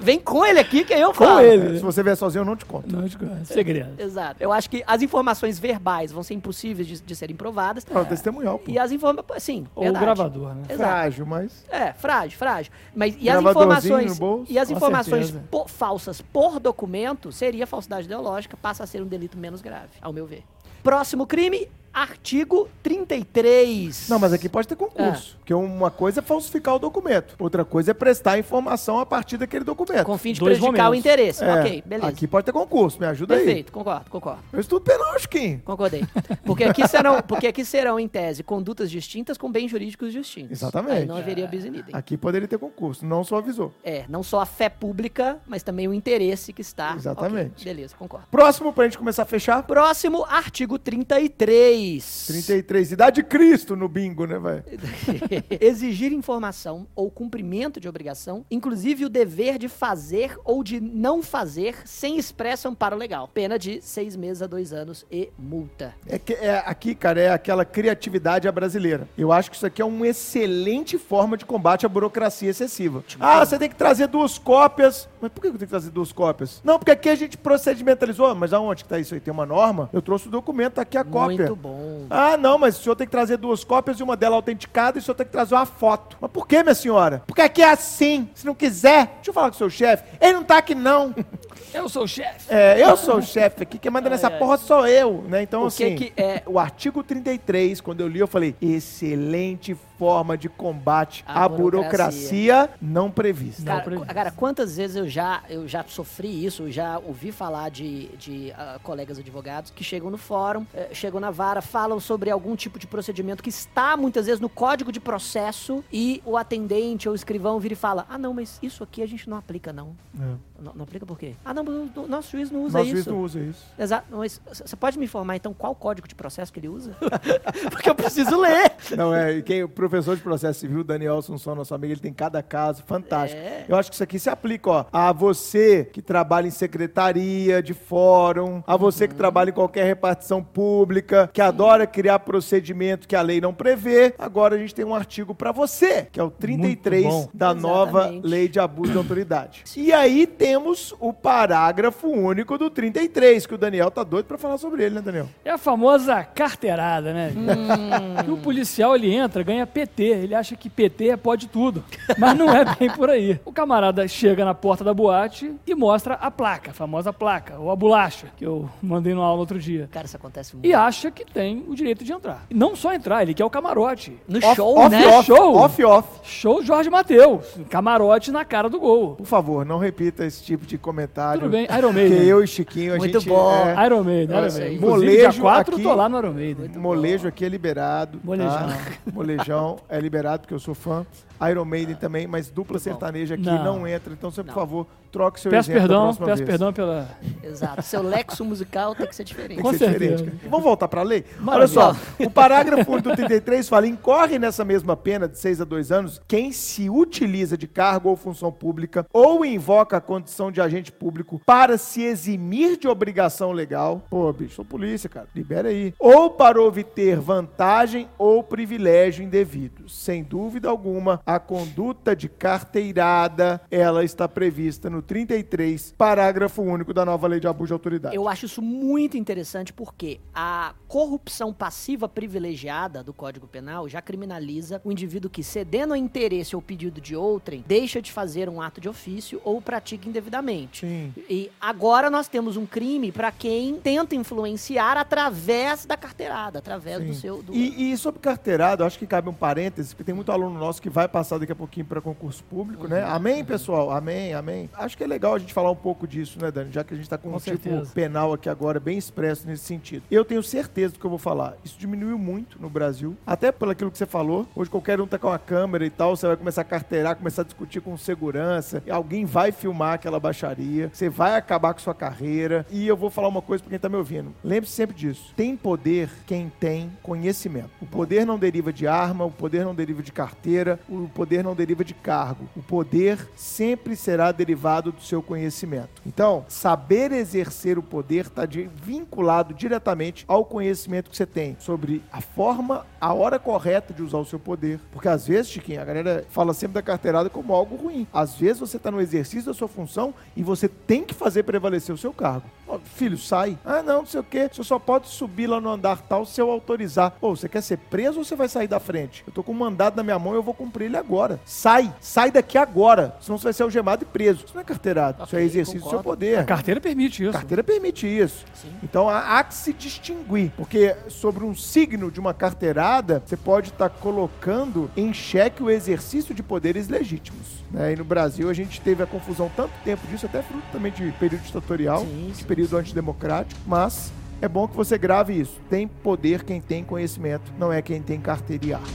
Vem 0.00 0.18
com 0.18 0.44
ele 0.44 0.58
aqui 0.58 0.84
que 0.84 0.94
eu 0.94 1.08
Com 1.08 1.24
falo. 1.24 1.40
ele. 1.40 1.76
Se 1.76 1.82
você 1.84 2.02
vier 2.02 2.16
sozinho, 2.16 2.40
eu 2.40 2.46
não 2.46 2.56
te 2.56 2.64
conto. 2.64 2.88
Não, 2.90 3.04
segredo. 3.44 4.00
Exato. 4.00 4.36
Eu 4.40 4.50
acho 4.50 4.70
que 4.70 4.82
as 4.86 5.02
informações 5.02 5.58
verbais 5.58 6.10
vão 6.10 6.22
ser 6.22 6.32
impossíveis 6.32 6.86
de, 6.88 7.00
de 7.00 7.14
serem 7.16 7.36
provadas. 7.36 7.84
Não, 7.84 8.02
testemunhal, 8.04 8.58
pô. 8.58 8.70
E 8.70 8.78
as 8.78 8.90
informações. 8.90 9.42
Sim, 9.42 9.66
Ou 9.74 9.82
o 9.82 9.84
verdade. 9.84 10.04
gravador, 10.04 10.54
né? 10.54 10.62
Exato. 10.70 10.78
Frágil, 10.90 11.26
mas... 11.26 11.64
É, 11.68 11.92
frágil, 11.92 12.38
frágil. 12.38 12.72
Mas 12.94 13.14
e 13.20 13.28
as 13.28 13.40
informações 13.40 14.18
e 14.48 14.58
as 14.58 14.68
Com 14.68 14.74
informações 14.76 15.34
falsas 15.66 16.20
por 16.20 16.58
documento 16.58 17.30
seria 17.30 17.66
falsidade 17.66 18.06
ideológica, 18.06 18.56
passa 18.56 18.84
a 18.84 18.86
ser 18.86 19.02
um 19.02 19.06
delito 19.06 19.36
menos 19.36 19.60
grave, 19.60 19.90
ao 20.00 20.12
meu 20.12 20.26
ver. 20.26 20.42
Próximo 20.82 21.26
crime, 21.26 21.68
artigo 21.92 22.68
33. 22.82 24.08
Não, 24.08 24.18
mas 24.18 24.32
aqui 24.32 24.48
pode 24.48 24.66
ter 24.68 24.76
concurso. 24.76 25.36
Porque 25.38 25.52
uma 25.54 25.90
coisa 25.90 26.20
é 26.20 26.22
falsificar 26.22 26.74
o 26.74 26.78
documento. 26.78 27.34
Outra 27.38 27.64
coisa 27.64 27.90
é 27.90 27.94
prestar 27.94 28.38
informação 28.38 28.98
a 28.98 29.06
partir 29.06 29.36
daquele 29.36 29.64
documento. 29.64 30.04
com 30.04 30.16
fim 30.18 30.32
de 30.32 30.40
Dois 30.40 30.58
prejudicar 30.58 30.84
o 30.84 30.86
momentos. 30.86 31.00
interesse. 31.06 31.44
É, 31.44 31.60
OK, 31.60 31.82
beleza. 31.84 32.08
Aqui 32.08 32.26
pode 32.26 32.44
ter 32.46 32.52
concurso, 32.52 32.98
me 33.00 33.06
ajuda 33.06 33.34
aí. 33.34 33.44
Perfeito, 33.44 33.72
concordo, 33.72 34.10
concordo. 34.10 34.42
Eu 34.52 34.60
estudo 34.60 34.82
penal, 34.84 35.18
Chiquinho. 35.18 35.60
Concordei. 35.64 36.04
Porque 36.44 36.64
aqui 36.64 36.86
serão, 36.88 37.20
porque 37.22 37.46
aqui 37.46 37.64
serão 37.64 37.98
em 37.98 38.08
tese 38.08 38.42
condutas 38.42 38.90
distintas 38.90 39.36
com 39.36 39.50
bens 39.50 39.70
jurídicos 39.70 40.12
distintos. 40.12 40.52
Exatamente. 40.52 40.98
Aí 41.00 41.06
não 41.06 41.16
haveria 41.16 41.46
bis 41.46 41.64
in 41.64 41.74
idem. 41.74 41.94
Aqui 41.94 42.16
poderia 42.16 42.48
ter 42.48 42.58
concurso, 42.58 43.04
não 43.04 43.22
só 43.24 43.38
avisou. 43.38 43.72
É, 43.84 44.04
não 44.08 44.22
só 44.22 44.40
a 44.40 44.46
fé 44.46 44.68
pública, 44.68 45.40
mas 45.46 45.62
também 45.62 45.88
o 45.88 45.94
interesse 45.94 46.52
que 46.52 46.62
está. 46.62 46.94
Exatamente. 46.94 47.52
Ok, 47.62 47.64
beleza, 47.64 47.94
concordo. 47.96 48.26
Próximo, 48.30 48.72
pra 48.72 48.84
gente 48.84 48.98
começar 48.98 49.22
a 49.22 49.26
fechar. 49.26 49.62
Próximo, 49.64 50.24
artigo 50.24 50.78
33. 50.78 51.81
33, 52.26 52.92
idade 52.92 53.16
de 53.16 53.22
Cristo 53.22 53.76
no 53.76 53.88
bingo, 53.88 54.26
né, 54.26 54.38
vai? 54.38 54.62
Exigir 55.60 56.12
informação 56.12 56.86
ou 56.94 57.10
cumprimento 57.10 57.80
de 57.80 57.88
obrigação, 57.88 58.44
inclusive 58.50 59.04
o 59.04 59.08
dever 59.08 59.58
de 59.58 59.68
fazer 59.68 60.36
ou 60.44 60.62
de 60.62 60.80
não 60.80 61.22
fazer 61.22 61.76
sem 61.84 62.18
expresso 62.18 62.68
amparo 62.68 62.96
legal. 62.96 63.28
Pena 63.28 63.58
de 63.58 63.80
seis 63.82 64.16
meses 64.16 64.42
a 64.42 64.46
dois 64.46 64.72
anos 64.72 65.04
e 65.10 65.30
multa. 65.38 65.94
É 66.06 66.18
que 66.18 66.34
é, 66.34 66.62
aqui, 66.66 66.94
cara, 66.94 67.20
é 67.20 67.30
aquela 67.30 67.64
criatividade 67.64 68.48
à 68.48 68.52
brasileira. 68.52 69.08
Eu 69.16 69.32
acho 69.32 69.50
que 69.50 69.56
isso 69.56 69.66
aqui 69.66 69.82
é 69.82 69.84
uma 69.84 70.06
excelente 70.06 70.98
forma 70.98 71.36
de 71.36 71.44
combate 71.44 71.86
à 71.86 71.88
burocracia 71.88 72.50
excessiva. 72.50 73.04
Ah, 73.18 73.44
você 73.44 73.58
tem 73.58 73.68
que 73.68 73.76
trazer 73.76 74.06
duas 74.06 74.38
cópias. 74.38 75.08
Mas 75.20 75.30
por 75.30 75.40
que 75.40 75.46
eu 75.46 75.52
tenho 75.52 75.60
que 75.60 75.66
trazer 75.66 75.90
duas 75.90 76.12
cópias? 76.12 76.60
Não, 76.64 76.78
porque 76.78 76.90
aqui 76.90 77.08
a 77.08 77.14
gente 77.14 77.36
procedimentalizou. 77.38 78.34
Mas 78.34 78.52
aonde 78.52 78.84
que 78.84 78.88
tá 78.88 78.98
isso 78.98 79.14
aí? 79.14 79.20
Tem 79.20 79.32
uma 79.32 79.46
norma? 79.46 79.88
Eu 79.92 80.02
trouxe 80.02 80.28
o 80.28 80.30
documento, 80.30 80.74
tá 80.74 80.82
aqui 80.82 80.98
a 80.98 81.04
cópia. 81.04 81.36
Muito 81.36 81.56
bom. 81.56 81.71
Ah, 82.10 82.36
não, 82.36 82.58
mas 82.58 82.78
o 82.78 82.82
senhor 82.82 82.94
tem 82.96 83.06
que 83.06 83.10
trazer 83.10 83.36
duas 83.36 83.64
cópias 83.64 83.98
e 83.98 84.02
uma 84.02 84.16
dela 84.16 84.36
autenticada 84.36 84.98
e 84.98 85.00
o 85.00 85.02
senhor 85.02 85.14
tem 85.14 85.26
que 85.26 85.32
trazer 85.32 85.54
uma 85.54 85.66
foto. 85.66 86.16
Mas 86.20 86.30
por 86.30 86.46
que, 86.46 86.62
minha 86.62 86.74
senhora? 86.74 87.22
Porque 87.26 87.40
aqui 87.40 87.62
é 87.62 87.70
assim. 87.70 88.28
Se 88.34 88.44
não 88.46 88.54
quiser, 88.54 89.06
deixa 89.16 89.30
eu 89.30 89.34
falar 89.34 89.48
com 89.50 89.54
o 89.54 89.58
seu 89.58 89.70
chefe. 89.70 90.04
Ele 90.20 90.32
não 90.34 90.44
tá 90.44 90.58
aqui, 90.58 90.74
não. 90.74 91.14
Eu 91.72 91.88
sou 91.88 92.04
o 92.04 92.08
chefe. 92.08 92.52
É, 92.52 92.82
eu 92.82 92.94
sou 92.98 93.16
o 93.16 93.22
chefe 93.22 93.62
aqui, 93.62 93.78
quem 93.78 93.90
manda 93.90 94.10
nessa 94.10 94.26
ai. 94.28 94.38
porra 94.38 94.58
sou 94.58 94.86
eu, 94.86 95.24
né? 95.26 95.40
Então, 95.40 95.66
O 95.66 95.70
que 95.70 95.84
assim, 95.84 95.96
que 95.96 96.12
é- 96.18 96.42
o 96.44 96.58
artigo 96.58 97.02
33, 97.02 97.80
quando 97.80 98.02
eu 98.02 98.08
li, 98.08 98.18
eu 98.18 98.28
falei, 98.28 98.54
excelente 98.60 99.74
forma 99.98 100.36
de 100.36 100.48
combate 100.48 101.24
à 101.26 101.48
burocracia 101.48 102.70
não 102.80 103.10
prevista. 103.10 103.62
Não, 103.62 103.72
Cara, 103.72 103.82
previsto. 103.84 104.06
qu- 104.08 104.14
cara, 104.14 104.30
quantas 104.30 104.76
vezes 104.76 104.96
eu 104.96 105.08
já, 105.08 105.42
eu 105.48 105.66
já 105.68 105.84
sofri 105.86 106.44
isso, 106.44 106.64
eu 106.64 106.70
já 106.70 106.98
ouvi 106.98 107.30
falar 107.32 107.70
de, 107.70 108.08
de 108.16 108.52
ah, 108.52 108.78
colegas 108.82 109.18
advogados 109.18 109.70
que 109.70 109.84
chegam 109.84 110.10
no 110.10 110.18
fórum, 110.18 110.66
eh, 110.74 110.88
chegam 110.92 111.20
na 111.20 111.30
vara, 111.30 111.60
falam 111.62 112.00
sobre 112.00 112.30
algum 112.30 112.56
tipo 112.56 112.78
de 112.78 112.86
procedimento 112.86 113.42
que 113.42 113.48
está 113.50 113.96
muitas 113.96 114.26
vezes 114.26 114.40
no 114.40 114.48
código 114.48 114.90
de 114.90 115.00
processo 115.00 115.84
e 115.92 116.22
o 116.24 116.36
atendente 116.36 117.08
ou 117.08 117.12
o 117.12 117.16
escrivão 117.16 117.58
vira 117.60 117.74
e 117.74 117.76
fala: 117.76 118.06
Ah, 118.08 118.18
não, 118.18 118.32
mas 118.34 118.58
isso 118.62 118.82
aqui 118.82 119.02
a 119.02 119.06
gente 119.06 119.28
não 119.28 119.36
aplica, 119.36 119.72
não. 119.72 119.94
É. 120.18 120.52
Não, 120.62 120.72
não 120.74 120.84
aplica 120.84 121.04
por 121.04 121.18
quê? 121.18 121.34
Ah, 121.44 121.52
não, 121.52 121.64
não, 121.64 122.04
o 122.04 122.06
nosso 122.06 122.30
juiz 122.30 122.48
não 122.48 122.62
usa 122.64 122.78
Nosso 122.78 122.86
isso. 122.90 122.94
juiz 122.94 123.06
não 123.08 123.20
usa 123.22 123.40
isso. 123.40 123.66
Exato. 123.76 124.06
Mas 124.16 124.40
você 124.46 124.76
pode 124.76 124.96
me 124.96 125.04
informar, 125.06 125.34
então, 125.34 125.52
qual 125.52 125.74
código 125.74 126.06
de 126.06 126.14
processo 126.14 126.52
que 126.52 126.60
ele 126.60 126.68
usa? 126.68 126.96
Porque 127.70 127.90
eu 127.90 127.94
preciso 127.96 128.38
ler. 128.40 128.70
Não, 128.96 129.12
é, 129.12 129.38
e 129.38 129.42
quem, 129.42 129.66
professor 129.88 130.14
de 130.14 130.22
processo 130.22 130.60
civil, 130.60 130.84
Daniel 130.84 131.18
Assunção, 131.18 131.56
nosso 131.56 131.74
amigo, 131.74 131.92
ele 131.92 132.00
tem 132.00 132.12
cada 132.12 132.40
caso 132.40 132.84
fantástico. 132.86 133.40
É. 133.42 133.64
Eu 133.68 133.74
acho 133.76 133.90
que 133.90 133.94
isso 133.96 134.02
aqui 134.04 134.16
se 134.16 134.30
aplica, 134.30 134.70
ó, 134.70 134.84
a 134.92 135.10
você 135.12 135.88
que 135.92 136.00
trabalha 136.00 136.46
em 136.46 136.50
secretaria, 136.52 137.60
de 137.60 137.74
fórum, 137.74 138.62
a 138.64 138.76
você 138.76 139.04
Uhum. 139.04 139.08
que 139.10 139.14
trabalha 139.16 139.50
em 139.50 139.52
qualquer 139.52 139.84
repartição 139.84 140.40
pública, 140.42 141.28
que 141.32 141.40
adora 141.40 141.84
criar 141.86 142.20
procedimento 142.20 143.08
que 143.08 143.16
a 143.16 143.22
lei 143.22 143.40
não 143.40 143.52
prevê. 143.52 144.14
Agora 144.18 144.54
a 144.54 144.58
gente 144.58 144.72
tem 144.72 144.84
um 144.84 144.94
artigo 144.94 145.34
pra 145.34 145.50
você, 145.50 146.06
que 146.12 146.20
é 146.20 146.22
o 146.22 146.30
33 146.30 147.04
bom. 147.04 147.28
da 147.34 147.52
nova 147.52 147.98
Exatamente. 148.02 148.26
lei 148.28 148.48
de 148.48 148.60
abuso 148.60 148.92
de 148.92 148.98
autoridade. 148.98 149.64
E 149.82 149.92
aí 149.92 150.28
temos 150.28 150.94
o 151.00 151.12
parágrafo 151.12 152.06
único 152.08 152.56
do 152.56 152.70
33, 152.70 153.46
que 153.46 153.54
o 153.54 153.58
Daniel 153.58 153.90
tá 153.90 154.04
doido 154.04 154.26
pra 154.26 154.38
falar 154.38 154.56
sobre 154.58 154.84
ele, 154.84 154.94
né, 154.94 155.00
Daniel? 155.00 155.28
É 155.44 155.50
a 155.50 155.58
famosa 155.58 156.22
carteirada, 156.22 157.12
né? 157.12 157.32
Que 158.24 158.30
o 158.30 158.36
policial 158.36 158.94
ele 158.94 159.12
entra, 159.12 159.42
ganha 159.42 159.66
PT. 159.72 160.02
Ele 160.02 160.34
acha 160.34 160.54
que 160.56 160.68
PT 160.70 161.16
pode 161.16 161.48
tudo. 161.48 161.82
Mas 162.18 162.36
não 162.36 162.48
é 162.50 162.64
bem 162.76 162.90
por 162.90 163.10
aí. 163.10 163.40
O 163.44 163.52
camarada 163.52 164.06
chega 164.06 164.44
na 164.44 164.54
porta 164.54 164.84
da 164.84 164.92
boate 164.94 165.52
e 165.66 165.74
mostra 165.74 166.14
a 166.14 166.30
placa, 166.30 166.70
a 166.70 166.74
famosa 166.74 167.12
placa, 167.12 167.58
ou 167.58 167.70
a 167.70 167.76
bolacha, 167.76 168.26
que 168.36 168.44
eu 168.46 168.68
mandei 168.82 169.14
no 169.14 169.22
aula 169.22 169.40
outro 169.40 169.58
dia. 169.58 169.88
Cara, 169.92 170.06
isso 170.06 170.16
acontece 170.16 170.54
muito. 170.54 170.66
E 170.66 170.74
acha 170.74 171.10
que 171.10 171.24
tem 171.24 171.64
o 171.68 171.74
direito 171.74 172.04
de 172.04 172.12
entrar. 172.12 172.44
E 172.50 172.54
não 172.54 172.76
só 172.76 172.92
entrar, 172.92 173.22
ele 173.22 173.34
quer 173.34 173.44
o 173.44 173.50
camarote. 173.50 174.16
No 174.28 174.38
Off, 174.38 174.56
show, 174.56 174.78
off, 174.78 174.88
né? 174.90 175.06
Off, 175.06 175.26
Show. 175.26 175.56
off, 175.56 175.84
off. 175.84 176.08
Show 176.22 176.62
Jorge 176.62 176.90
Mateus. 176.90 177.46
Camarote 177.70 178.30
na 178.30 178.44
cara 178.44 178.68
do 178.68 178.78
gol. 178.78 179.14
Por 179.16 179.26
favor, 179.26 179.64
não 179.64 179.78
repita 179.78 180.24
esse 180.24 180.42
tipo 180.42 180.66
de 180.66 180.76
comentário. 180.78 181.40
Tudo 181.42 181.50
bem, 181.52 181.66
Iron 181.76 181.88
Que 181.88 181.94
Maiden. 181.94 182.22
eu 182.24 182.42
e 182.42 182.46
Chiquinho, 182.46 182.94
a 182.94 182.96
Muito 182.98 183.20
gente... 183.20 183.28
bom. 183.28 183.52
é, 183.76 183.86
Iron 183.86 184.02
Maiden, 184.04 184.36
Iron 184.38 184.52
Maiden. 184.52 184.78
Molejo 184.78 185.30
dia 185.32 185.40
4 185.40 185.74
aqui- 185.74 185.82
tô 185.82 185.94
lá 185.94 186.08
no 186.08 186.18
Iron 186.18 186.32
Maiden. 186.32 186.68
molejo 186.76 187.28
aqui 187.28 187.44
é 187.44 187.48
liberado. 187.48 188.20
Molejão. 188.22 188.52
Tá? 188.52 188.78
Molejão 189.12 189.61
é 189.88 189.98
liberado 190.00 190.40
porque 190.42 190.54
eu 190.54 190.58
sou 190.58 190.74
fã. 190.74 191.06
Iron 191.50 191.64
Maiden 191.64 191.96
também, 191.96 192.26
mas 192.26 192.50
dupla 192.50 192.78
sertaneja 192.78 193.34
aqui 193.34 193.44
não, 193.44 193.80
Não. 193.80 193.88
entra. 193.88 194.12
Então, 194.12 194.30
você, 194.30 194.42
por 194.42 194.48
Não. 194.48 194.54
favor, 194.54 194.86
troque 195.12 195.38
seu 195.38 195.50
Peço 195.50 195.70
perdão, 195.70 196.14
peço 196.14 196.36
vez. 196.36 196.40
perdão 196.40 196.72
pela. 196.72 197.08
Exato. 197.44 197.82
Seu 197.82 198.02
lexo 198.02 198.44
musical 198.44 198.94
tem 198.94 199.06
que 199.06 199.14
ser 199.14 199.24
diferente. 199.24 199.56
Tem 199.56 199.62
Com 199.62 199.70
que 199.70 199.78
ser 199.78 199.90
certeza. 199.90 200.16
diferente. 200.16 200.48
Vamos 200.48 200.64
voltar 200.64 200.88
para 200.88 201.02
a 201.02 201.04
lei? 201.04 201.24
Olha 201.36 201.42
Maravilha. 201.44 201.68
só, 201.68 201.96
o 202.18 202.30
parágrafo 202.30 202.90
único 202.90 203.10
do 203.10 203.14
33 203.14 203.68
fala: 203.68 203.86
incorre 203.86 204.38
nessa 204.38 204.64
mesma 204.64 204.96
pena 204.96 205.28
de 205.28 205.38
6 205.38 205.60
a 205.60 205.64
2 205.64 205.92
anos 205.92 206.20
quem 206.26 206.50
se 206.50 206.88
utiliza 206.88 207.56
de 207.58 207.66
cargo 207.68 208.08
ou 208.08 208.16
função 208.16 208.50
pública 208.50 209.06
ou 209.12 209.44
invoca 209.44 209.98
a 209.98 210.00
condição 210.00 210.50
de 210.50 210.60
agente 210.60 210.90
público 210.90 211.40
para 211.44 211.76
se 211.76 212.02
eximir 212.02 212.78
de 212.78 212.88
obrigação 212.88 213.52
legal. 213.52 214.02
Pô, 214.08 214.32
bicho, 214.32 214.54
sou 214.54 214.64
polícia, 214.64 215.08
cara. 215.10 215.26
Libera 215.34 215.68
aí. 215.68 215.92
Ou 215.98 216.30
para 216.30 216.60
obter 216.62 217.18
vantagem 217.18 218.08
ou 218.16 218.42
privilégio 218.42 219.22
indevido. 219.22 219.88
Sem 219.88 220.22
dúvida 220.22 220.70
alguma, 220.70 221.20
a 221.26 221.38
conduta 221.38 222.16
de 222.16 222.28
carteirada, 222.28 223.60
ela 223.70 224.04
está 224.04 224.26
prevista 224.28 224.88
no 224.88 225.01
33, 225.02 225.94
parágrafo 225.96 226.62
único 226.62 226.92
da 226.94 227.04
nova 227.04 227.26
lei 227.26 227.40
de 227.40 227.46
abuso 227.46 227.68
de 227.68 227.72
autoridade. 227.74 228.16
Eu 228.16 228.28
acho 228.28 228.46
isso 228.46 228.62
muito 228.62 229.16
interessante 229.16 229.72
porque 229.72 230.20
a 230.34 230.74
corrupção 230.88 231.52
passiva 231.52 232.08
privilegiada 232.08 233.02
do 233.02 233.12
Código 233.12 233.46
Penal 233.46 233.88
já 233.88 234.00
criminaliza 234.02 234.80
o 234.84 234.92
indivíduo 234.92 235.30
que, 235.30 235.42
cedendo 235.42 235.92
a 235.94 235.98
interesse 235.98 236.54
ou 236.56 236.62
pedido 236.62 237.00
de 237.00 237.14
outrem, 237.16 237.64
deixa 237.66 238.00
de 238.00 238.10
fazer 238.12 238.48
um 238.48 238.60
ato 238.60 238.80
de 238.80 238.88
ofício 238.88 239.40
ou 239.44 239.60
pratica 239.60 240.08
indevidamente. 240.08 240.80
Sim. 240.86 241.12
E 241.28 241.50
agora 241.60 242.10
nós 242.10 242.28
temos 242.28 242.56
um 242.56 242.66
crime 242.66 243.10
para 243.12 243.30
quem 243.30 243.74
tenta 243.76 244.14
influenciar 244.14 244.96
através 244.96 245.84
da 245.86 245.96
carteirada, 245.96 246.58
através 246.58 246.98
do 247.04 247.14
Sim. 247.14 247.20
seu. 247.20 247.42
do- 247.42 247.54
E, 247.54 247.92
e 247.92 247.96
sobre 247.96 248.20
carteirada, 248.20 248.82
eu 248.82 248.86
acho 248.86 248.98
que 248.98 249.06
cabe 249.06 249.28
um 249.28 249.34
parêntese, 249.34 249.90
porque 249.90 250.04
tem 250.04 250.14
muito 250.14 250.30
aluno 250.32 250.58
nosso 250.58 250.80
que 250.80 250.90
vai 250.90 251.08
passar 251.08 251.38
daqui 251.38 251.52
a 251.52 251.56
pouquinho 251.56 251.86
para 251.86 252.00
concurso 252.00 252.42
público, 252.44 252.86
né? 252.88 253.02
Amém, 253.02 253.44
pessoal? 253.44 253.90
Amém, 253.90 254.34
amém. 254.34 254.68
Acho 254.74 254.91
que 254.96 255.04
é 255.04 255.06
legal 255.06 255.34
a 255.34 255.38
gente 255.38 255.52
falar 255.52 255.70
um 255.70 255.76
pouco 255.76 256.06
disso, 256.06 256.38
né, 256.40 256.50
Dani? 256.50 256.72
Já 256.72 256.84
que 256.84 256.94
a 256.94 256.96
gente 256.96 257.04
está 257.04 257.18
com, 257.18 257.30
Com 257.30 257.36
um 257.36 257.40
tipo 257.40 257.62
certeza. 257.62 257.92
penal 257.94 258.32
aqui 258.32 258.48
agora 258.48 258.78
bem 258.80 258.98
expresso 258.98 259.46
nesse 259.46 259.64
sentido. 259.64 260.02
Eu 260.10 260.24
tenho 260.24 260.42
certeza 260.42 260.94
do 260.94 260.98
que 260.98 261.04
eu 261.04 261.10
vou 261.10 261.18
falar. 261.18 261.56
Isso 261.64 261.76
diminuiu 261.78 262.18
muito 262.18 262.60
no 262.60 262.68
Brasil, 262.68 263.16
até 263.26 263.52
pelo 263.52 263.70
aquilo 263.70 263.90
que 263.90 263.98
você 263.98 264.06
falou. 264.06 264.46
Hoje 264.54 264.70
qualquer 264.70 265.00
um 265.00 265.06
tá 265.06 265.18
com 265.18 265.28
uma 265.28 265.38
câmera 265.38 265.84
e 265.84 265.90
tal, 265.90 266.16
você 266.16 266.26
vai 266.26 266.36
começar 266.36 266.62
a 266.62 266.64
carteirar, 266.64 267.16
começar 267.16 267.42
a 267.42 267.44
discutir 267.44 267.80
com 267.80 267.96
segurança, 267.96 268.82
e 268.86 268.90
alguém 268.90 269.24
vai 269.24 269.52
filmar 269.52 269.94
aquela 269.94 270.18
baixaria, 270.18 270.90
você 270.92 271.08
vai 271.08 271.36
acabar 271.36 271.74
com 271.74 271.80
sua 271.80 271.94
carreira. 271.94 272.66
E 272.70 272.86
eu 272.86 272.96
vou 272.96 273.10
falar 273.10 273.28
uma 273.28 273.42
coisa 273.42 273.62
para 273.62 273.70
quem 273.70 273.78
tá 273.78 273.88
me 273.88 273.96
ouvindo. 273.96 274.34
Lembre-se 274.42 274.74
sempre 274.74 274.96
disso. 274.96 275.32
Tem 275.36 275.56
poder 275.56 276.10
quem 276.26 276.50
tem 276.60 276.90
conhecimento. 277.02 277.70
O 277.80 277.86
poder 277.86 278.24
não 278.24 278.38
deriva 278.38 278.72
de 278.72 278.86
arma, 278.86 279.24
o 279.24 279.30
poder 279.30 279.64
não 279.64 279.74
deriva 279.74 280.02
de 280.02 280.12
carteira, 280.12 280.78
o 280.88 281.08
poder 281.08 281.44
não 281.44 281.54
deriva 281.54 281.84
de 281.84 281.94
cargo. 281.94 282.48
O 282.56 282.62
poder 282.62 283.28
sempre 283.36 283.94
será 283.94 284.32
derivado 284.32 284.81
do 284.90 285.00
seu 285.00 285.22
conhecimento. 285.22 286.02
Então, 286.06 286.44
saber 286.48 287.12
exercer 287.12 287.78
o 287.78 287.82
poder 287.82 288.26
está 288.26 288.42
vinculado 288.74 289.54
diretamente 289.54 290.24
ao 290.26 290.44
conhecimento 290.44 291.10
que 291.10 291.16
você 291.16 291.26
tem 291.26 291.56
sobre 291.60 292.02
a 292.12 292.20
forma, 292.20 292.86
a 293.00 293.12
hora 293.12 293.38
correta 293.38 293.92
de 293.92 294.02
usar 294.02 294.18
o 294.18 294.24
seu 294.24 294.38
poder. 294.38 294.80
Porque 294.90 295.08
às 295.08 295.26
vezes, 295.26 295.50
Chiquinho, 295.50 295.80
a 295.80 295.84
galera 295.84 296.24
fala 296.30 296.54
sempre 296.54 296.74
da 296.74 296.82
carteirada 296.82 297.30
como 297.30 297.52
algo 297.52 297.76
ruim. 297.76 298.06
Às 298.12 298.34
vezes 298.34 298.60
você 298.60 298.76
está 298.76 298.90
no 298.90 299.00
exercício 299.00 299.46
da 299.46 299.54
sua 299.54 299.68
função 299.68 300.14
e 300.36 300.42
você 300.42 300.68
tem 300.68 301.04
que 301.04 301.14
fazer 301.14 301.42
prevalecer 301.42 301.94
o 301.94 301.98
seu 301.98 302.12
cargo. 302.12 302.46
Ó, 302.66 302.78
filho, 302.78 303.18
sai. 303.18 303.58
Ah, 303.64 303.82
não, 303.82 303.98
não 303.98 304.06
sei 304.06 304.20
o 304.20 304.24
quê. 304.24 304.48
Você 304.50 304.64
só 304.64 304.78
pode 304.78 305.08
subir 305.08 305.46
lá 305.46 305.60
no 305.60 305.68
andar 305.68 306.00
tal 306.00 306.24
se 306.24 306.40
eu 306.40 306.50
autorizar. 306.50 307.12
Pô, 307.20 307.36
você 307.36 307.48
quer 307.48 307.60
ser 307.60 307.76
preso 307.76 308.18
ou 308.18 308.24
você 308.24 308.34
vai 308.34 308.48
sair 308.48 308.68
da 308.68 308.80
frente? 308.80 309.22
Eu 309.26 309.32
tô 309.32 309.42
com 309.42 309.52
um 309.52 309.56
mandado 309.56 309.96
na 309.96 310.02
minha 310.02 310.18
mão 310.18 310.32
e 310.32 310.36
eu 310.36 310.42
vou 310.42 310.54
cumprir 310.54 310.86
ele 310.86 310.96
agora. 310.96 311.40
Sai. 311.44 311.92
Sai 312.00 312.30
daqui 312.30 312.56
agora. 312.56 313.16
Senão 313.20 313.36
você 313.36 313.44
vai 313.44 313.52
ser 313.52 313.62
algemado 313.64 314.04
e 314.04 314.06
preso. 314.06 314.44
Isso 314.44 314.54
não 314.54 314.61
é 314.62 314.64
carteirado. 314.64 315.24
isso 315.24 315.36
é 315.36 315.42
exercício 315.42 315.80
do 315.80 315.88
seu 315.90 316.02
poder. 316.02 316.38
A 316.38 316.44
carteira 316.44 316.80
permite 316.80 317.22
A 317.22 317.28
isso. 317.28 317.32
carteira 317.32 317.62
permite 317.64 318.06
isso. 318.06 318.44
Sim. 318.54 318.72
Então 318.82 319.08
há, 319.08 319.38
há 319.38 319.44
que 319.44 319.54
se 319.54 319.72
distinguir, 319.72 320.50
porque 320.56 320.96
sobre 321.08 321.44
um 321.44 321.54
signo 321.54 322.10
de 322.10 322.18
uma 322.20 322.32
carteirada, 322.32 323.22
você 323.24 323.36
pode 323.36 323.70
estar 323.70 323.88
colocando 323.90 324.90
em 324.96 325.12
xeque 325.12 325.62
o 325.62 325.70
exercício 325.70 326.34
de 326.34 326.42
poderes 326.42 326.88
legítimos. 326.88 327.62
Né? 327.70 327.92
E 327.92 327.96
no 327.96 328.04
Brasil 328.04 328.48
a 328.48 328.52
gente 328.54 328.80
teve 328.80 329.02
a 329.02 329.06
confusão 329.06 329.50
tanto 329.54 329.72
tempo 329.84 330.06
disso, 330.06 330.26
até 330.26 330.42
fruto 330.42 330.64
também 330.72 330.92
de 330.92 331.10
período 331.12 331.42
ditatorial, 331.42 332.00
Sim, 332.00 332.28
de 332.30 332.36
sim, 332.38 332.44
período 332.44 332.76
antidemocrático, 332.76 333.60
mas 333.66 334.12
é 334.40 334.48
bom 334.48 334.66
que 334.68 334.76
você 334.76 334.98
grave 334.98 335.38
isso. 335.38 335.60
Tem 335.70 335.86
poder 335.86 336.44
quem 336.44 336.60
tem 336.60 336.84
conhecimento, 336.84 337.52
não 337.58 337.72
é 337.72 337.80
quem 337.80 338.02
tem 338.02 338.20
carteira 338.20 338.66
e 338.66 338.74
arma. 338.74 338.86